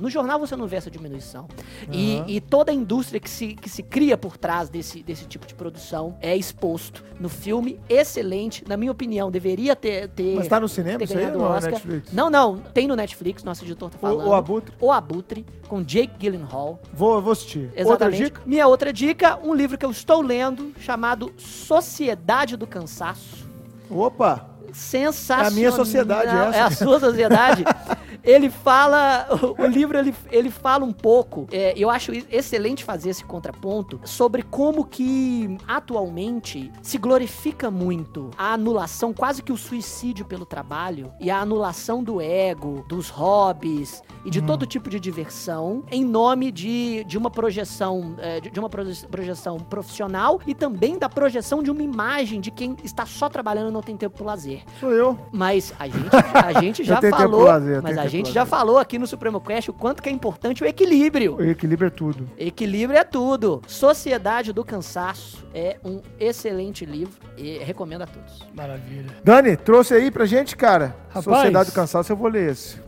no 0.00 0.10
jornal 0.10 0.38
você 0.38 0.56
não 0.56 0.66
vê 0.66 0.76
essa 0.76 0.90
diminuição. 0.90 1.48
E, 1.90 2.22
e 2.26 2.40
toda 2.40 2.70
a 2.70 2.74
indústria 2.74 3.20
que 3.20 3.28
se, 3.30 3.54
que 3.54 3.68
se 3.68 3.82
cria 3.82 4.16
por 4.16 4.36
trás 4.36 4.68
desse, 4.68 5.02
desse 5.02 5.24
tipo 5.26 5.46
de 5.46 5.54
produção 5.54 6.16
é 6.20 6.36
exposto 6.36 7.04
no 7.18 7.28
filme. 7.28 7.80
Excelente, 7.88 8.64
na 8.66 8.76
minha 8.76 8.92
opinião, 8.92 9.30
deveria 9.30 9.74
ter. 9.74 10.08
ter 10.08 10.36
Mas 10.36 10.48
tá 10.48 10.60
no 10.60 10.68
cinema 10.68 11.02
isso 11.02 11.16
aí 11.16 11.26
ou 11.26 11.32
não 11.32 11.46
é 11.46 11.56
Oscar. 11.56 11.72
Netflix? 11.72 12.12
Não, 12.12 12.30
não, 12.30 12.58
tem 12.58 12.86
no 12.86 12.96
Netflix, 12.96 13.44
nosso 13.44 13.64
editor 13.64 13.90
tá 13.90 13.96
O, 13.96 14.00
falando. 14.00 14.28
o 14.28 14.34
Abutre. 14.34 14.74
O 14.80 14.92
Abutre, 14.92 15.46
com 15.68 15.82
Jake 15.82 16.14
Gyllenhaal. 16.18 16.78
Vou, 16.92 17.20
vou 17.20 17.32
assistir. 17.32 17.66
Outra 17.68 17.80
Exatamente. 17.80 18.24
dica? 18.24 18.40
Minha 18.46 18.66
outra 18.66 18.92
dica, 18.92 19.38
um 19.42 19.54
livro 19.54 19.78
que 19.78 19.84
eu 19.84 19.90
estou 19.90 20.20
lendo, 20.22 20.72
chamado 20.78 21.32
Sociedade 21.36 22.56
do 22.56 22.66
Cansaço. 22.66 23.46
Opa! 23.90 24.50
Sensacional. 24.72 25.44
É 25.46 25.48
a 25.48 25.50
minha 25.52 25.72
sociedade 25.72 26.28
essa. 26.28 26.56
É 26.56 26.60
a 26.60 26.70
sua 26.70 27.00
sociedade. 27.00 27.64
ele 28.26 28.50
fala, 28.50 29.28
o, 29.30 29.62
o 29.62 29.66
livro 29.66 29.96
ele, 29.96 30.12
ele 30.30 30.50
fala 30.50 30.84
um 30.84 30.92
pouco, 30.92 31.46
é, 31.52 31.72
eu 31.76 31.88
acho 31.88 32.12
excelente 32.30 32.82
fazer 32.82 33.10
esse 33.10 33.24
contraponto, 33.24 34.00
sobre 34.04 34.42
como 34.42 34.84
que 34.84 35.56
atualmente 35.66 36.72
se 36.82 36.98
glorifica 36.98 37.70
muito 37.70 38.30
a 38.36 38.54
anulação, 38.54 39.14
quase 39.14 39.42
que 39.42 39.52
o 39.52 39.56
suicídio 39.56 40.24
pelo 40.24 40.44
trabalho 40.44 41.12
e 41.20 41.30
a 41.30 41.38
anulação 41.38 42.02
do 42.02 42.20
ego, 42.20 42.84
dos 42.88 43.08
hobbies 43.08 44.02
e 44.24 44.30
de 44.30 44.42
todo 44.42 44.66
tipo 44.66 44.90
de 44.90 44.98
diversão 44.98 45.84
em 45.90 46.04
nome 46.04 46.50
de, 46.50 47.04
de 47.04 47.16
uma 47.16 47.30
projeção, 47.30 48.16
é, 48.18 48.40
de, 48.40 48.58
uma 48.58 48.68
proje- 48.68 49.06
projeção 49.06 49.58
profissional 49.58 50.40
e 50.46 50.54
também 50.54 50.98
da 50.98 51.08
projeção 51.08 51.62
de 51.62 51.70
uma 51.70 51.82
imagem 51.82 52.40
de 52.40 52.50
quem 52.50 52.76
está 52.82 53.06
só 53.06 53.28
trabalhando 53.28 53.68
e 53.68 53.72
não 53.72 53.82
tem 53.82 53.96
tempo 53.96 54.16
pro 54.16 54.24
lazer. 54.24 54.62
Sou 54.80 54.90
eu. 54.90 55.16
Mas 55.30 55.72
a 55.78 55.86
gente, 55.88 56.16
a 56.34 56.60
gente 56.60 56.82
já 56.82 57.00
falou, 57.00 57.46
mas 57.82 57.98
a 57.98 58.02
tempo 58.02 58.15
gente 58.16 58.32
já 58.32 58.46
falou 58.46 58.78
aqui 58.78 58.98
no 58.98 59.06
Supremo 59.06 59.40
Quest 59.40 59.68
o 59.68 59.72
quanto 59.72 60.02
que 60.02 60.08
é 60.08 60.12
importante 60.12 60.62
o 60.62 60.66
equilíbrio. 60.66 61.36
O 61.36 61.44
equilíbrio 61.44 61.86
é 61.86 61.90
tudo. 61.90 62.30
Equilíbrio 62.38 62.98
é 62.98 63.04
tudo. 63.04 63.62
Sociedade 63.66 64.52
do 64.52 64.64
Cansaço 64.64 65.46
é 65.54 65.78
um 65.84 66.00
excelente 66.18 66.84
livro 66.84 67.14
e 67.36 67.58
recomendo 67.58 68.02
a 68.02 68.06
todos. 68.06 68.46
Maravilha. 68.54 69.06
Dani, 69.22 69.56
trouxe 69.56 69.94
aí 69.94 70.10
pra 70.10 70.26
gente, 70.26 70.56
cara? 70.56 70.96
Rapaz. 71.08 71.24
Sociedade 71.24 71.70
do 71.70 71.74
Cansaço, 71.74 72.12
eu 72.12 72.16
vou 72.16 72.28
ler 72.28 72.50
esse. 72.50 72.85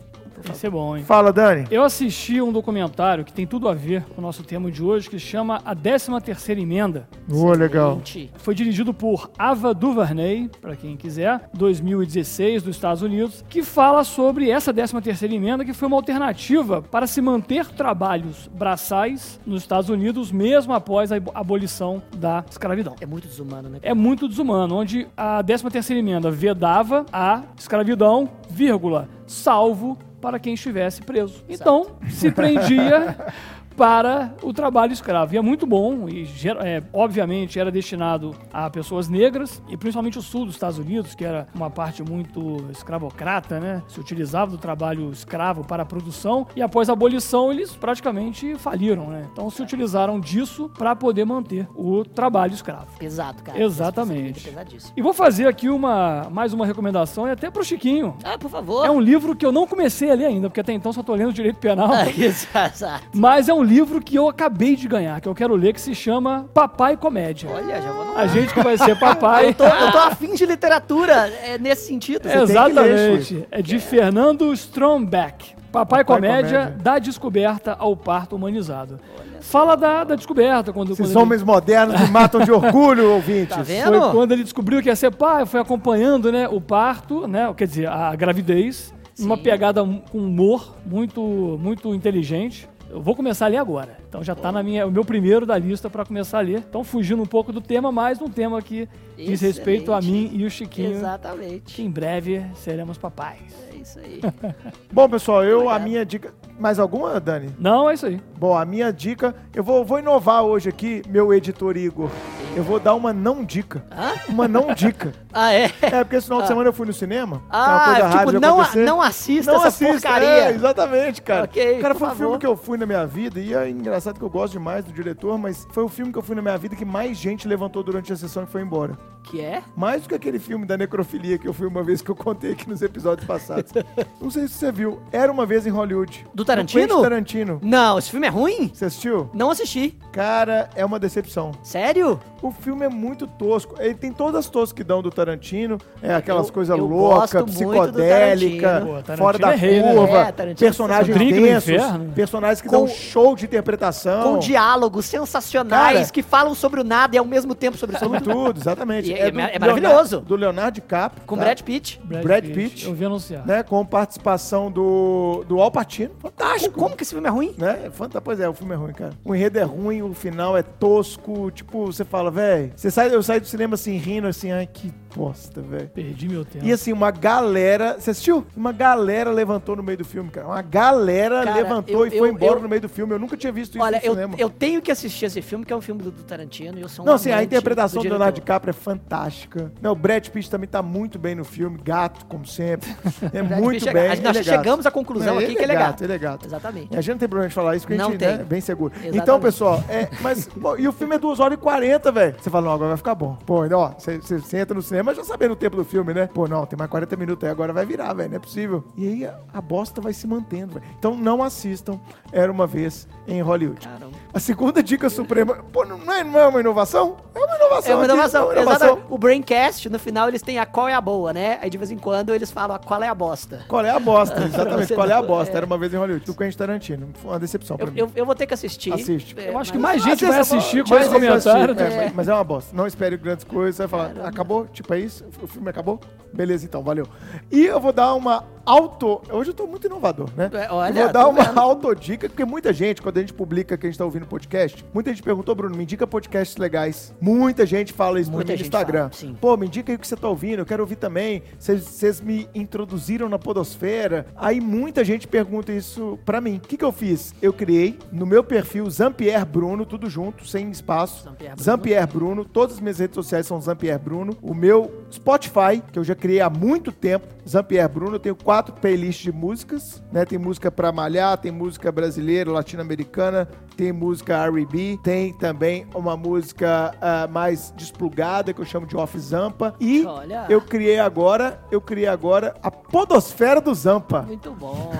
Esse 0.51 0.67
é 0.67 0.69
bom, 0.69 0.95
hein? 0.95 1.03
Fala, 1.03 1.31
Dani. 1.33 1.65
Eu 1.71 1.83
assisti 1.83 2.41
um 2.41 2.51
documentário 2.51 3.23
que 3.25 3.33
tem 3.33 3.45
tudo 3.47 3.67
a 3.67 3.73
ver 3.73 4.03
com 4.03 4.19
o 4.19 4.21
nosso 4.21 4.43
tema 4.43 4.69
de 4.71 4.83
hoje, 4.83 5.09
que 5.09 5.19
chama 5.19 5.61
A 5.65 5.75
13ª 5.75 6.57
Emenda. 6.59 7.07
Boa, 7.27 7.55
legal. 7.55 8.01
Foi 8.37 8.53
dirigido 8.55 8.93
por 8.93 9.29
Ava 9.37 9.73
DuVernay, 9.73 10.49
para 10.61 10.75
quem 10.75 10.95
quiser, 10.97 11.49
2016, 11.53 12.63
dos 12.63 12.75
Estados 12.75 13.01
Unidos, 13.01 13.43
que 13.49 13.63
fala 13.63 14.03
sobre 14.03 14.49
essa 14.49 14.73
13ª 14.73 15.31
emenda, 15.33 15.65
que 15.65 15.73
foi 15.73 15.87
uma 15.87 15.97
alternativa 15.97 16.81
para 16.81 17.05
se 17.07 17.21
manter 17.21 17.65
trabalhos 17.67 18.49
braçais 18.53 19.39
nos 19.45 19.61
Estados 19.61 19.89
Unidos, 19.89 20.31
mesmo 20.31 20.73
após 20.73 21.11
a 21.11 21.17
abo- 21.17 21.31
abolição 21.33 22.01
da 22.15 22.43
escravidão. 22.49 22.95
É 23.01 23.05
muito 23.05 23.27
desumano, 23.27 23.69
né? 23.69 23.79
É 23.81 23.93
muito 23.93 24.27
desumano, 24.27 24.75
onde 24.75 25.07
a 25.15 25.43
13ª 25.43 25.95
emenda 25.97 26.31
vedava 26.31 27.05
a 27.11 27.43
escravidão, 27.57 28.29
vírgula, 28.49 29.07
salvo 29.27 29.97
para 30.19 30.39
quem 30.39 30.53
estivesse 30.53 31.01
preso. 31.01 31.43
Então, 31.47 31.97
se 32.09 32.31
prendia 32.31 33.17
para 33.79 34.33
o 34.43 34.51
trabalho 34.51 34.91
escravo. 34.91 35.33
E 35.33 35.37
é 35.37 35.41
muito 35.41 35.65
bom, 35.65 36.09
e 36.09 36.27
é, 36.59 36.83
obviamente 36.91 37.57
era 37.57 37.71
destinado 37.71 38.35
a 38.51 38.69
pessoas 38.69 39.07
negras, 39.07 39.63
e 39.69 39.77
principalmente 39.77 40.19
o 40.19 40.21
sul 40.21 40.43
dos 40.43 40.55
Estados 40.55 40.77
Unidos, 40.77 41.15
que 41.15 41.23
era 41.23 41.47
uma 41.55 41.69
parte 41.69 42.03
muito 42.03 42.57
escravocrata, 42.71 43.57
né? 43.57 43.81
Se 43.87 43.97
utilizava 43.97 44.51
do 44.51 44.57
trabalho 44.57 45.09
escravo 45.13 45.63
para 45.63 45.83
a 45.83 45.85
produção, 45.85 46.45
e 46.57 46.61
após 46.61 46.89
a 46.89 46.93
abolição 46.93 47.53
eles 47.53 47.73
praticamente 47.73 48.53
faliram, 48.55 49.07
né? 49.07 49.29
Então 49.31 49.49
se 49.49 49.61
utilizaram 49.61 50.19
disso 50.19 50.69
para 50.77 50.93
poder 50.93 51.23
manter 51.23 51.65
o 51.73 52.03
trabalho 52.03 52.53
escravo. 52.53 52.87
Pesado, 52.99 53.41
cara. 53.43 53.63
Exatamente. 53.63 54.53
E 54.97 55.01
vou 55.01 55.13
fazer 55.13 55.47
aqui 55.47 55.69
uma 55.69 56.27
mais 56.29 56.51
uma 56.51 56.65
recomendação 56.65 57.29
e 57.29 57.31
até 57.31 57.49
pro 57.49 57.63
Chiquinho. 57.63 58.17
Ah, 58.25 58.37
por 58.37 58.51
favor. 58.51 58.85
É 58.85 58.91
um 58.91 58.99
livro 58.99 59.37
que 59.37 59.45
eu 59.45 59.53
não 59.53 59.65
comecei 59.65 60.11
a 60.11 60.15
ler 60.15 60.25
ainda, 60.25 60.49
porque 60.49 60.59
até 60.59 60.73
então 60.73 60.91
só 60.91 61.01
tô 61.01 61.15
lendo 61.15 61.31
direito 61.31 61.59
penal. 61.59 61.89
Ah, 61.93 62.09
Exato. 62.11 63.07
Mas 63.13 63.47
é 63.47 63.53
um 63.53 63.68
livro 63.69 64.01
que 64.01 64.15
eu 64.15 64.27
acabei 64.27 64.75
de 64.75 64.87
ganhar, 64.87 65.21
que 65.21 65.27
eu 65.29 65.35
quero 65.35 65.55
ler, 65.55 65.73
que 65.73 65.79
se 65.81 65.93
chama 65.95 66.45
Papai 66.53 66.97
Comédia. 66.97 67.49
Olha, 67.49 67.81
já 67.81 67.91
vou 67.91 68.17
A 68.17 68.25
gente 68.27 68.53
que 68.53 68.61
vai 68.63 68.77
ser 68.77 68.97
papai. 68.99 69.49
Eu 69.49 69.53
tô, 69.53 69.63
eu 69.63 69.91
tô 69.91 69.97
afim 69.99 70.33
de 70.33 70.45
literatura 70.45 71.13
é, 71.43 71.57
nesse 71.57 71.87
sentido. 71.87 72.21
tem 72.21 72.31
que 72.31 72.37
ler, 72.37 72.43
Exatamente. 72.43 73.47
É 73.51 73.61
de 73.61 73.79
Fernando 73.79 74.51
Strombeck. 74.53 75.53
Papai, 75.71 76.03
Papai 76.03 76.03
Comédia, 76.03 76.59
Comédia. 76.61 76.77
da 76.83 76.97
descoberta 76.97 77.75
ao 77.77 77.95
parto 77.95 78.35
humanizado. 78.35 78.99
Fala 79.39 79.77
da, 79.77 80.03
da 80.03 80.15
descoberta, 80.15 80.73
quando, 80.73 80.93
Esses 80.93 81.05
quando 81.05 81.11
ele- 81.11 81.19
homens 81.19 81.43
modernos 81.43 81.99
me 82.01 82.07
matam 82.09 82.41
de 82.41 82.51
orgulho, 82.51 83.11
ouvintes. 83.13 83.55
Tá 83.55 83.61
vendo? 83.61 84.01
Foi 84.01 84.11
quando 84.11 84.31
ele 84.31 84.43
descobriu 84.43 84.81
que 84.81 84.89
ia 84.89 84.95
ser 84.95 85.11
pai, 85.15 85.45
foi 85.45 85.59
acompanhando, 85.59 86.31
né, 86.31 86.47
o 86.49 86.59
parto, 86.59 87.27
né, 87.27 87.53
quer 87.55 87.67
dizer, 87.67 87.87
a 87.87 88.15
gravidez, 88.15 88.91
numa 89.19 89.37
Sim. 89.37 89.43
pegada 89.43 89.83
um- 89.83 89.99
com 89.99 90.17
humor 90.17 90.75
muito, 90.85 91.21
muito 91.61 91.93
inteligente. 91.93 92.67
Eu 92.89 93.01
vou 93.01 93.15
começar 93.15 93.45
a 93.45 93.49
ler 93.49 93.57
agora. 93.57 93.97
Então 94.07 94.23
já 94.23 94.33
tá 94.33 94.51
na 94.51 94.63
minha, 94.63 94.87
o 94.87 94.91
meu 94.91 95.05
primeiro 95.05 95.45
da 95.45 95.57
lista 95.57 95.89
para 95.89 96.03
começar 96.03 96.39
a 96.39 96.41
ler. 96.41 96.63
Então 96.67 96.83
fugindo 96.83 97.21
um 97.21 97.25
pouco 97.25 97.51
do 97.51 97.61
tema, 97.61 97.91
mas 97.91 98.19
um 98.19 98.27
tema 98.27 98.61
que 98.61 98.89
diz 99.15 99.41
respeito 99.41 99.93
a 99.93 100.01
mim 100.01 100.31
e 100.33 100.43
o 100.43 100.49
Chiquinho, 100.49 100.93
Exatamente. 100.93 101.75
que 101.75 101.83
em 101.83 101.89
breve 101.89 102.43
seremos 102.55 102.97
papais. 102.97 103.41
É 103.71 103.75
isso 103.75 103.99
aí. 103.99 104.21
Bom, 104.91 105.07
pessoal, 105.07 105.43
eu, 105.43 105.59
a 105.59 105.61
Obrigado. 105.61 105.83
minha 105.83 106.05
dica... 106.05 106.33
Mais 106.59 106.77
alguma, 106.79 107.19
Dani? 107.21 107.55
Não, 107.57 107.89
é 107.89 107.93
isso 107.93 108.05
aí. 108.05 108.19
Bom, 108.37 108.57
a 108.57 108.65
minha 108.65 108.91
dica... 108.91 109.33
Eu 109.53 109.63
vou, 109.63 109.85
vou 109.85 109.99
inovar 109.99 110.43
hoje 110.43 110.67
aqui, 110.67 111.01
meu 111.07 111.33
editor 111.33 111.77
Igor. 111.77 112.09
Eu 112.55 112.63
vou 112.63 112.79
dar 112.79 112.93
uma 112.95 113.13
não 113.13 113.43
dica. 113.45 113.83
Hã? 113.91 114.13
Uma 114.27 114.47
não 114.47 114.73
dica. 114.73 115.13
Ah, 115.31 115.53
é? 115.53 115.65
É, 115.83 116.03
porque 116.03 116.15
esse 116.15 116.25
final 116.25 116.41
de 116.41 116.47
semana 116.47 116.69
eu 116.69 116.73
fui 116.73 116.87
no 116.87 116.91
cinema. 116.91 117.35
é 117.37 117.55
Ah, 117.55 117.93
rara 118.07 118.25
tipo, 118.25 118.31
não, 118.39 118.59
a- 118.59 118.75
não 118.75 118.99
assista 118.99 119.51
Não 119.51 119.59
essa 119.59 119.67
assista, 119.67 119.93
porcaria. 119.93 120.27
É, 120.27 120.49
exatamente, 120.51 121.21
cara. 121.21 121.43
Ok, 121.43 121.79
cara, 121.79 121.93
foi 121.93 122.07
um 122.07 122.09
favor. 122.09 122.23
filme 122.23 122.39
que 122.39 122.47
eu 122.47 122.57
fui 122.57 122.77
na 122.79 122.85
minha 122.87 123.05
vida, 123.05 123.39
e 123.39 123.53
é 123.53 123.69
engraçado 123.69 124.17
que 124.17 124.25
eu 124.25 124.29
gosto 124.29 124.53
demais 124.53 124.83
do 124.83 124.91
diretor, 124.91 125.37
mas 125.37 125.67
foi 125.71 125.83
o 125.83 125.87
filme 125.87 126.11
que 126.11 126.17
eu 126.17 126.23
fui 126.23 126.35
na 126.35 126.41
minha 126.41 126.57
vida 126.57 126.75
que 126.75 126.83
mais 126.83 127.15
gente 127.15 127.47
levantou 127.47 127.83
durante 127.83 128.11
a 128.11 128.15
sessão 128.15 128.41
e 128.41 128.47
foi 128.47 128.63
embora. 128.63 128.97
Que 129.23 129.41
é? 129.41 129.61
Mais 129.75 130.01
do 130.01 130.09
que 130.09 130.15
aquele 130.15 130.39
filme 130.39 130.65
da 130.65 130.75
necrofilia 130.75 131.37
que 131.37 131.47
eu 131.47 131.53
fui 131.53 131.67
uma 131.67 131.83
vez 131.83 132.01
que 132.01 132.09
eu 132.09 132.15
contei 132.15 132.53
aqui 132.53 132.67
nos 132.67 132.81
episódios 132.81 133.27
passados. 133.27 133.71
Não 134.19 134.31
sei 134.31 134.47
se 134.47 134.55
você 134.55 134.71
viu. 134.71 134.99
Era 135.11 135.31
uma 135.31 135.45
vez 135.45 135.67
em 135.67 135.69
Hollywood. 135.69 136.25
Do 136.33 136.43
Tarantino? 136.43 136.87
Quentin 136.87 137.01
Tarantino. 137.01 137.59
Não, 137.61 137.99
esse 137.99 138.09
filme 138.09 138.25
é 138.25 138.29
ruim? 138.29 138.71
Você 138.73 138.85
assistiu? 138.85 139.29
Não 139.33 139.51
assisti. 139.51 139.95
Cara, 140.11 140.69
é 140.75 140.83
uma 140.83 140.97
decepção. 140.99 141.51
Sério? 141.61 142.19
O 142.41 142.51
filme 142.51 142.85
é 142.85 142.89
muito 142.89 143.27
tosco. 143.27 143.75
Ele 143.79 143.93
tem 143.93 144.11
todas 144.11 144.35
as 144.35 144.49
tosquidão 144.49 145.01
do 145.03 145.11
Tarantino. 145.11 145.77
É 146.01 146.15
aquelas 146.15 146.49
coisas 146.49 146.75
loucas, 146.77 147.31
do 147.43 147.51
psicodélica, 147.51 148.67
Tarantino. 148.67 148.85
Pô, 148.95 149.03
Tarantino 149.03 149.17
fora 149.17 149.37
da 149.37 149.51
é 149.53 149.55
rei, 149.55 149.81
né? 149.81 149.93
curva, 149.93 150.17
É, 150.17 150.31
Tarantino 150.31 150.51
é 150.51 150.55
personagens 150.55 151.17
densos, 151.17 151.73
personagens 152.15 152.61
que 152.61 152.67
Com- 152.67 152.77
dão 152.77 152.87
show 152.87 153.35
de 153.35 153.45
interpretação. 153.45 154.33
Com 154.33 154.39
diálogos 154.39 155.05
sensacionais 155.05 155.99
Cara- 155.99 156.11
que 156.11 156.23
falam 156.23 156.55
sobre 156.55 156.81
o 156.81 156.83
nada 156.83 157.15
e 157.15 157.19
ao 157.19 157.25
mesmo 157.25 157.53
tempo 157.53 157.77
sobre 157.77 157.99
Sobre 157.99 158.21
tudo, 158.21 158.59
exatamente. 158.59 159.08
E 159.09 159.13
é- 159.13 159.31
do 159.31 159.39
é 159.39 159.59
maravilhoso. 159.59 159.93
Leonardo- 160.15 160.21
do 160.21 160.35
Leonardo 160.35 160.75
DiCaprio. 160.75 161.23
Com 161.25 161.35
tá? 161.35 161.43
Brad 161.43 161.61
Pitt. 161.61 161.99
Brad 162.03 162.45
Pitt. 162.45 162.85
Eu 162.85 162.93
vi 162.93 163.05
anunciar. 163.05 163.45
Né, 163.45 163.63
com 163.63 163.85
participação 163.85 164.71
do, 164.71 165.43
do 165.47 165.59
Al 165.61 165.71
Pacino. 165.71 166.11
Fantástico. 166.19 166.77
Como 166.79 166.95
que 166.95 167.03
esse 167.03 167.13
filme 167.13 167.27
é 167.27 167.31
ruim? 167.31 167.53
Né? 167.57 167.83
É 167.85 167.89
fanta- 167.89 168.19
Pois 168.21 168.39
é, 168.39 168.47
o 168.49 168.53
filme 168.53 168.73
é 168.73 168.77
ruim, 168.77 168.93
cara. 168.93 169.13
O 169.23 169.35
enredo 169.35 169.59
é 169.59 169.63
ruim, 169.63 170.01
o 170.01 170.13
final 170.13 170.57
é 170.57 170.63
tosco. 170.63 171.51
Tipo, 171.51 171.85
você 171.87 172.03
fala, 172.03 172.29
velho. 172.31 172.71
Você 172.75 172.91
sai, 172.91 173.13
eu 173.13 173.21
saí 173.23 173.39
do 173.39 173.47
cinema 173.47 173.75
assim, 173.75 173.97
rindo, 173.97 174.27
assim, 174.27 174.51
ai, 174.51 174.67
que 174.67 174.91
bosta, 175.15 175.61
velho. 175.61 175.89
Perdi 175.89 176.27
meu 176.29 176.45
tempo. 176.45 176.65
E 176.65 176.71
assim, 176.71 176.93
uma 176.93 177.11
galera. 177.11 177.95
Você 177.99 178.11
assistiu? 178.11 178.45
Uma 178.55 178.71
galera 178.71 179.29
levantou 179.31 179.75
no 179.75 179.83
meio 179.83 179.97
do 179.97 180.05
filme, 180.05 180.29
cara. 180.29 180.47
Uma 180.47 180.61
galera 180.61 181.43
Cara, 181.43 181.55
levantou 181.55 182.01
eu- 182.01 182.07
e 182.07 182.09
foi 182.17 182.29
eu- 182.29 182.33
embora 182.33 182.53
eu- 182.57 182.61
no 182.61 182.69
meio 182.69 182.81
do 182.81 182.89
filme. 182.89 183.13
Eu 183.13 183.19
nunca 183.19 183.35
tinha 183.37 183.51
visto 183.51 183.75
isso 183.75 183.83
Olha, 183.83 183.99
no 183.99 184.05
eu, 184.05 184.13
cinema. 184.13 184.35
eu 184.37 184.49
tenho 184.49 184.81
que 184.81 184.91
assistir 184.91 185.25
esse 185.25 185.41
filme, 185.41 185.65
que 185.65 185.73
é 185.73 185.75
um 185.75 185.81
filme 185.81 186.01
do, 186.01 186.11
do 186.11 186.23
Tarantino, 186.23 186.77
e 186.77 186.81
eu 186.81 186.89
sou 186.89 187.03
um 187.03 187.07
Não, 187.07 187.15
assim, 187.15 187.31
a 187.31 187.43
interpretação 187.43 187.99
do, 187.99 188.03
diretor. 188.03 188.17
Leonardo 188.19 188.35
DiCaprio 188.39 188.69
é 188.71 188.73
fantástica. 188.73 189.71
Não, 189.81 189.91
o 189.91 189.95
Brad 189.95 190.27
Pitt 190.29 190.49
também 190.49 190.67
tá 190.67 190.81
muito 190.81 191.17
bem 191.17 191.35
no 191.35 191.43
filme. 191.43 191.79
Gato, 191.83 192.25
como 192.25 192.45
sempre. 192.45 192.89
É 193.33 193.41
muito 193.41 193.87
é 193.87 193.93
bem. 193.93 194.07
gato. 194.09 194.21
Nós 194.21 194.35
ele 194.37 194.39
é 194.39 194.51
gato. 194.51 194.57
chegamos 194.63 194.85
à 194.85 194.91
conclusão 194.91 195.33
Não, 195.35 195.39
aqui 195.39 195.45
ele 195.51 195.55
que 195.55 195.63
ele 195.63 195.71
é 195.71 195.75
gato. 195.75 195.85
gato. 195.91 196.03
Ele 196.03 196.13
é 196.13 196.17
gato. 196.17 196.45
Exatamente. 196.45 196.95
A 196.97 197.01
gente 197.01 197.11
não 197.13 197.17
tem 197.19 197.27
problema 197.29 197.49
de 197.49 197.53
falar 197.55 197.75
isso, 197.75 197.85
porque 197.85 197.99
a 197.99 198.03
Não 198.03 198.11
gente 198.11 198.19
tem. 198.19 198.27
né, 198.29 198.41
é 198.41 198.43
bem 198.43 198.61
seguro. 198.61 198.93
Exatamente. 198.93 199.17
Então, 199.21 199.39
pessoal, 199.39 199.83
é, 199.89 200.07
mas. 200.21 200.49
e 200.77 200.87
o 200.87 200.91
filme 200.91 201.15
é 201.15 201.19
2 201.19 201.39
horas 201.39 201.57
e 201.57 201.61
40, 201.61 202.11
velho. 202.11 202.35
Você 202.39 202.49
fala, 202.49 202.65
não, 202.67 202.73
agora 202.73 202.89
vai 202.89 202.97
ficar 202.97 203.15
bom. 203.15 203.37
Pô, 203.45 203.65
então, 203.65 203.79
ó, 203.79 203.91
você 203.97 204.57
entra 204.57 204.73
no 204.75 204.81
cinema 204.81 204.98
já 205.15 205.23
sabendo 205.23 205.51
o 205.51 205.55
tempo 205.55 205.75
do 205.77 205.83
filme, 205.85 206.13
né? 206.13 206.27
Pô, 206.33 206.47
não, 206.47 206.65
tem 206.65 206.77
mais 206.77 206.89
40 206.89 207.15
minutos 207.15 207.43
aí, 207.43 207.51
agora 207.51 207.73
vai 207.73 207.85
virar, 207.85 208.13
velho. 208.13 208.29
Não 208.29 208.37
é 208.37 208.39
possível. 208.39 208.83
E 208.97 209.07
aí 209.07 209.25
a, 209.25 209.37
a 209.53 209.61
bosta 209.61 209.99
vai 210.01 210.13
se 210.13 210.25
mantendo, 210.27 210.73
velho. 210.75 210.85
Então 210.97 211.15
não 211.15 211.41
assistam 211.43 211.99
Era 212.31 212.51
uma 212.51 212.67
vez 212.67 213.07
em 213.27 213.41
Hollywood. 213.41 213.87
Caramba. 213.87 214.09
A 214.33 214.39
segunda 214.39 214.83
dica 214.83 215.09
suprema. 215.09 215.55
Pô, 215.71 215.83
não 215.85 216.11
é, 216.13 216.23
não 216.23 216.39
é 216.39 216.45
uma 216.47 216.59
inovação? 216.59 217.17
É 217.33 217.39
uma 217.39 217.55
inovação. 217.55 217.91
É 217.91 217.95
uma 217.95 218.03
aqui, 218.03 218.13
inovação. 218.13 218.41
é 218.41 218.45
uma 218.45 218.53
inovação. 218.61 218.87
Exatamente. 218.87 219.13
O 219.13 219.17
Braincast, 219.17 219.89
no 219.89 219.97
final, 219.99 220.27
eles 220.27 220.41
têm 220.41 220.59
a 220.59 220.65
qual 220.65 220.87
é 220.87 220.93
a 220.93 221.01
boa, 221.01 221.33
né? 221.33 221.57
Aí 221.61 221.69
de 221.69 221.77
vez 221.77 221.89
em 221.91 221.97
quando 221.97 222.33
eles 222.33 222.51
falam 222.51 222.75
a 222.75 222.79
qual 222.79 223.01
é 223.01 223.07
a 223.07 223.15
bosta. 223.15 223.63
Qual 223.67 223.83
é 223.83 223.89
a 223.89 223.99
bosta? 223.99 224.41
Exatamente. 224.45 224.93
Qual 224.93 225.09
é 225.09 225.13
a 225.13 225.21
bosta? 225.21 225.53
é. 225.53 225.57
Era 225.57 225.65
uma 225.65 225.77
vez 225.77 225.93
em 225.93 225.97
Hollywood. 225.97 226.25
Do 226.25 226.33
Quentin 226.35 226.57
Tarantino. 226.57 227.09
Foi 227.15 227.31
uma 227.31 227.39
decepção 227.39 227.75
pra 227.77 227.87
Eu, 227.87 227.91
mim. 227.91 227.99
eu, 227.99 228.11
eu 228.15 228.25
vou 228.25 228.35
ter 228.35 228.45
que 228.45 228.53
assistir. 228.53 228.93
Assiste. 228.93 229.35
É, 229.39 229.49
Eu 229.49 229.57
acho 229.57 229.71
que 229.71 229.77
mais 229.79 230.03
gente 230.03 230.23
vai 230.25 230.39
assistir 230.39 230.83
com 230.87 230.95
esse 230.95 231.09
comentário. 231.09 231.79
É, 231.79 231.95
mas- 232.05 232.13
Mas 232.13 232.27
é 232.27 232.33
uma 232.33 232.43
bosta. 232.43 232.75
Não 232.75 232.85
espere 232.85 233.17
grandes 233.17 233.43
coisas. 233.45 233.75
Você 233.75 233.87
vai 233.87 233.89
falar, 233.89 234.09
Caramba. 234.13 234.29
acabou? 234.29 234.65
Tipo, 234.67 234.88
isso? 234.97 235.25
O 235.41 235.47
filme 235.47 235.69
acabou? 235.69 235.99
Beleza, 236.33 236.65
então, 236.65 236.83
valeu. 236.83 237.07
E 237.51 237.65
eu 237.65 237.79
vou 237.79 237.91
dar 237.91 238.13
uma 238.13 238.43
auto... 238.65 239.21
Hoje 239.31 239.49
eu 239.49 239.53
tô 239.53 239.65
muito 239.65 239.87
inovador, 239.87 240.29
né? 240.37 240.49
É, 240.53 240.71
olha, 240.71 240.89
eu 240.99 241.03
vou 241.05 241.13
dar 241.13 241.23
tô 241.23 241.29
uma 241.31 241.43
vendo. 241.43 241.57
autodica, 241.59 242.29
porque 242.29 242.45
muita 242.45 242.71
gente, 242.71 243.01
quando 243.01 243.17
a 243.17 243.21
gente 243.21 243.33
publica 243.33 243.75
que 243.77 243.87
a 243.87 243.89
gente 243.89 243.97
tá 243.97 244.05
ouvindo 244.05 244.27
podcast, 244.27 244.85
muita 244.93 245.09
gente 245.09 245.23
perguntou, 245.23 245.55
Bruno, 245.55 245.75
me 245.75 245.83
indica 245.83 246.05
podcasts 246.05 246.55
legais. 246.57 247.13
Muita 247.19 247.65
gente 247.65 247.91
fala 247.93 248.19
isso 248.19 248.29
Muita 248.31 248.45
pra 248.47 248.53
mim 248.53 248.59
no 248.59 248.65
Instagram. 248.65 249.09
fala. 249.09 249.33
Pô, 249.41 249.57
me 249.57 249.65
indica 249.65 249.91
aí 249.91 249.95
o 249.95 249.99
que 249.99 250.07
você 250.07 250.15
tá 250.15 250.29
ouvindo, 250.29 250.59
eu 250.59 250.65
quero 250.65 250.83
ouvir 250.83 250.97
também. 250.97 251.41
Vocês- 251.57 251.83
Vocês 251.83 252.21
me 252.21 252.47
introduziram 252.53 253.27
na 253.27 253.39
podosfera. 253.39 254.27
Aí 254.35 254.61
muita 254.61 255.03
gente 255.03 255.27
pergunta 255.27 255.71
isso 255.71 256.19
pra 256.23 256.39
mim. 256.39 256.57
O 256.57 256.67
que 256.67 256.77
que 256.77 256.85
eu 256.85 256.91
fiz? 256.91 257.33
Eu 257.41 257.51
criei 257.51 257.97
no 258.11 258.25
meu 258.25 258.43
perfil 258.43 258.87
Zampier 258.89 259.45
Bruno, 259.45 259.85
tudo 259.85 260.09
junto, 260.09 260.45
sem 260.47 260.69
espaço. 260.69 261.23
Zampier 261.23 261.49
Bruno. 261.55 261.63
Zampier 261.63 262.07
Bruno. 262.07 262.45
Todas 262.45 262.75
as 262.75 262.81
minhas 262.81 262.99
redes 262.99 263.15
sociais 263.15 263.47
são 263.47 263.59
Zampier 263.59 263.97
Bruno. 263.99 264.37
O 264.41 264.53
meu 264.53 265.03
Spotify, 265.11 265.81
que 265.91 265.97
eu 265.97 266.03
já 266.03 266.15
criei 266.19 266.41
há 266.41 266.49
muito 266.49 266.91
tempo, 266.91 267.27
Zampier 267.47 267.87
Bruno. 267.89 268.15
Eu 268.15 268.19
tenho 268.19 268.35
quatro 268.35 268.73
playlists 268.75 269.23
de 269.23 269.31
músicas, 269.31 270.03
né? 270.11 270.25
Tem 270.25 270.37
música 270.37 270.69
pra 270.69 270.91
malhar, 270.91 271.37
tem 271.37 271.51
música 271.51 271.91
brasileira, 271.91 272.51
latino-americana, 272.51 273.47
tem 273.75 273.91
música 273.91 274.35
R&B, 274.45 274.99
tem 275.01 275.33
também 275.33 275.87
uma 275.95 276.17
música 276.17 276.93
ah, 277.01 277.27
mais 277.31 277.73
desplugada, 277.75 278.53
que 278.53 278.59
eu 278.59 278.65
chamo 278.65 278.85
de 278.85 278.95
Off 278.97 279.17
Zampa. 279.17 279.73
E 279.79 280.05
Olha. 280.05 280.45
eu 280.49 280.61
criei 280.61 280.99
agora, 280.99 281.59
eu 281.71 281.79
criei 281.79 282.07
agora 282.07 282.55
a 282.61 282.69
Podosfera 282.69 283.61
do 283.61 283.73
Zampa. 283.73 284.23
Muito 284.23 284.51
bom. 284.51 284.91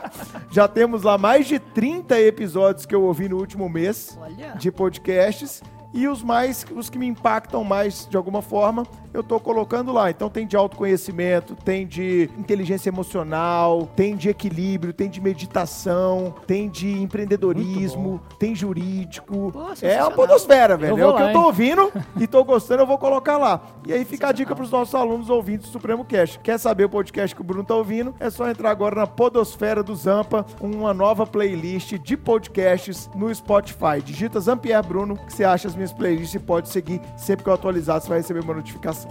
Já 0.50 0.68
temos 0.68 1.02
lá 1.02 1.16
mais 1.16 1.46
de 1.46 1.58
30 1.58 2.20
episódios 2.20 2.84
que 2.86 2.94
eu 2.94 3.02
ouvi 3.02 3.28
no 3.28 3.38
último 3.38 3.68
mês 3.68 4.18
Olha. 4.20 4.54
de 4.56 4.70
podcasts. 4.70 5.62
E 5.94 6.08
os 6.08 6.22
mais, 6.24 6.66
os 6.74 6.90
que 6.90 6.98
me 6.98 7.06
impactam 7.06 7.62
mais 7.62 8.06
de 8.10 8.16
alguma 8.16 8.42
forma, 8.42 8.84
eu 9.14 9.22
tô 9.22 9.38
colocando 9.38 9.92
lá. 9.92 10.10
Então 10.10 10.28
tem 10.28 10.44
de 10.44 10.56
autoconhecimento, 10.56 11.54
tem 11.54 11.86
de 11.86 12.28
inteligência 12.36 12.88
emocional, 12.90 13.88
tem 13.94 14.16
de 14.16 14.28
equilíbrio, 14.28 14.92
tem 14.92 15.08
de 15.08 15.20
meditação, 15.20 16.34
tem 16.48 16.68
de 16.68 17.00
empreendedorismo, 17.00 18.20
tem 18.40 18.56
jurídico. 18.56 19.52
Pô, 19.52 19.62
é 19.80 19.98
a 19.98 20.10
podosfera, 20.10 20.76
velho. 20.76 20.98
Eu 20.98 21.06
É 21.06 21.12
o 21.12 21.16
que 21.16 21.22
lá, 21.22 21.28
eu 21.28 21.32
tô 21.32 21.38
hein? 21.38 21.46
ouvindo 21.46 21.92
e 22.20 22.26
tô 22.26 22.42
gostando, 22.42 22.82
eu 22.82 22.86
vou 22.86 22.98
colocar 22.98 23.36
lá. 23.38 23.60
E 23.86 23.92
aí 23.92 24.04
fica 24.04 24.28
a 24.28 24.32
dica 24.32 24.54
pros 24.54 24.72
nossos 24.72 24.94
alunos 24.96 25.30
ouvintes 25.30 25.68
do 25.68 25.72
Supremo 25.72 26.04
Cast. 26.04 26.40
Quer 26.40 26.58
saber 26.58 26.86
o 26.86 26.88
podcast 26.88 27.36
que 27.36 27.40
o 27.40 27.44
Bruno 27.44 27.62
tá 27.62 27.76
ouvindo? 27.76 28.12
É 28.18 28.28
só 28.30 28.50
entrar 28.50 28.70
agora 28.70 28.96
na 28.96 29.06
Podosfera 29.06 29.82
do 29.82 29.94
Zampa, 29.94 30.44
uma 30.60 30.92
nova 30.92 31.24
playlist 31.24 31.98
de 31.98 32.16
podcasts 32.16 33.08
no 33.14 33.32
Spotify. 33.32 34.02
Digita 34.04 34.40
Zampier 34.40 34.84
Bruno, 34.84 35.16
que 35.16 35.32
você 35.32 35.44
acha 35.44 35.68
as 35.68 35.76
minhas 35.76 35.83
playlists 35.92 36.34
e 36.34 36.38
pode 36.38 36.68
seguir. 36.68 37.00
Sempre 37.16 37.44
que 37.44 37.50
eu 37.50 37.54
atualizar, 37.54 38.00
você 38.00 38.08
vai 38.08 38.18
receber 38.18 38.40
uma 38.40 38.54
notificação. 38.54 39.10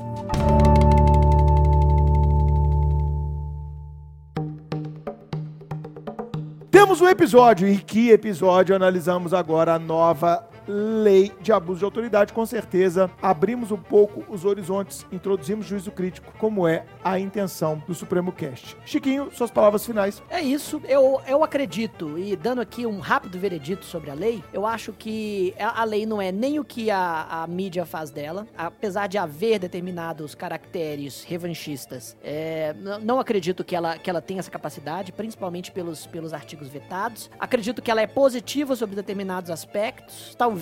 Temos 6.70 7.02
um 7.02 7.08
episódio, 7.08 7.68
e 7.68 7.78
que 7.78 8.10
episódio 8.10 8.76
analisamos 8.76 9.34
agora 9.34 9.76
a 9.76 9.80
nova 9.80 10.53
lei 10.68 11.31
de 11.41 11.52
abuso 11.52 11.80
de 11.80 11.85
autoridade. 11.85 12.34
Com 12.34 12.45
certeza, 12.45 13.10
abrimos 13.22 13.72
um 13.72 13.77
pouco 13.77 14.23
os 14.31 14.45
horizontes, 14.45 15.06
introduzimos 15.11 15.65
juízo 15.65 15.91
crítico, 15.91 16.34
como 16.38 16.68
é 16.68 16.85
a 17.03 17.19
intenção 17.19 17.81
do 17.88 17.94
Supremo 17.94 18.31
Cast. 18.31 18.77
Chiquinho, 18.85 19.30
suas 19.31 19.52
palavras 19.52 19.85
finais. 19.85 20.22
É 20.30 20.41
isso, 20.41 20.81
eu, 20.88 21.22
eu 21.27 21.44
acredito, 21.44 22.18
e 22.18 22.35
dando 22.35 22.61
aqui 22.61 22.85
um 22.85 22.99
rápido 22.99 23.38
veredito 23.38 23.85
sobre 23.85 24.10
a 24.10 24.14
lei, 24.14 24.44
eu 24.53 24.65
acho 24.65 24.94
que 24.94 25.53
a, 25.60 25.84
lei 25.84 26.06
não 26.06 26.22
é 26.22 26.31
nem 26.31 26.60
o 26.60 26.64
que 26.64 26.90
a, 26.90 27.44
a 27.44 27.48
mídia 27.48 27.85
faz 27.85 28.10
dela, 28.10 28.48
apesar 28.57 29.07
de 29.07 29.18
haver 29.18 29.60
determinados 29.60 30.35
caracteres 30.35 31.23
revanchistas, 31.23 32.15
é, 32.23 32.76
não 33.02 33.19
acredito 33.19 33.64
que 33.64 33.76
ela, 33.76 33.98
que 33.98 34.10
ela 34.10 34.22
tenha 34.22 34.40
essa 34.40 34.52
capacidade, 34.52 35.11
principalmente 35.11 35.72
pelos, 35.72 36.07
pelos 36.07 36.34
artigos 36.34 36.68
vetados. 36.68 37.30
Acredito 37.40 37.81
que 37.81 37.91
ela 37.91 38.02
é 38.02 38.07
positiva 38.07 38.76
sobre 38.76 38.95
determinados 38.95 39.49
aspectos, 39.49 40.34
talvez 40.38 40.53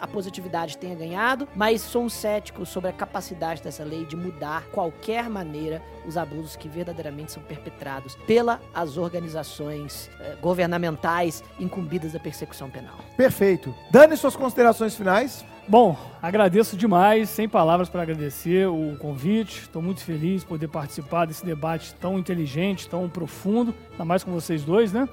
a 0.00 0.06
positividade 0.06 0.78
tenha 0.78 0.94
ganhado, 0.94 1.48
mas 1.54 1.80
sou 1.80 2.04
um 2.04 2.08
cético 2.08 2.64
sobre 2.66 2.90
a 2.90 2.92
capacidade 2.92 3.62
dessa 3.62 3.84
lei 3.84 4.04
de 4.04 4.16
mudar 4.16 4.64
qualquer 4.72 5.28
maneira 5.28 5.82
os 6.06 6.16
abusos 6.16 6.56
que 6.56 6.68
verdadeiramente 6.68 7.32
são 7.32 7.42
perpetrados 7.42 8.16
pelas 8.26 8.96
organizações 8.96 10.10
eh, 10.20 10.36
governamentais 10.40 11.42
incumbidas 11.58 12.12
da 12.12 12.20
persecução 12.20 12.70
penal. 12.70 12.96
Perfeito. 13.16 13.74
Dane 13.90 14.16
suas 14.16 14.36
considerações 14.36 14.94
finais. 14.94 15.44
Bom, 15.68 15.96
agradeço 16.22 16.76
demais, 16.76 17.28
sem 17.28 17.48
palavras 17.48 17.88
para 17.88 18.02
agradecer 18.02 18.68
o 18.68 18.96
convite. 18.98 19.62
Estou 19.62 19.82
muito 19.82 20.00
feliz 20.00 20.42
de 20.42 20.46
poder 20.46 20.68
participar 20.68 21.26
desse 21.26 21.44
debate 21.44 21.92
tão 21.94 22.18
inteligente, 22.18 22.88
tão 22.88 23.08
profundo, 23.08 23.74
ainda 23.90 24.04
mais 24.04 24.22
com 24.22 24.30
vocês 24.30 24.62
dois, 24.62 24.92
né? 24.92 25.08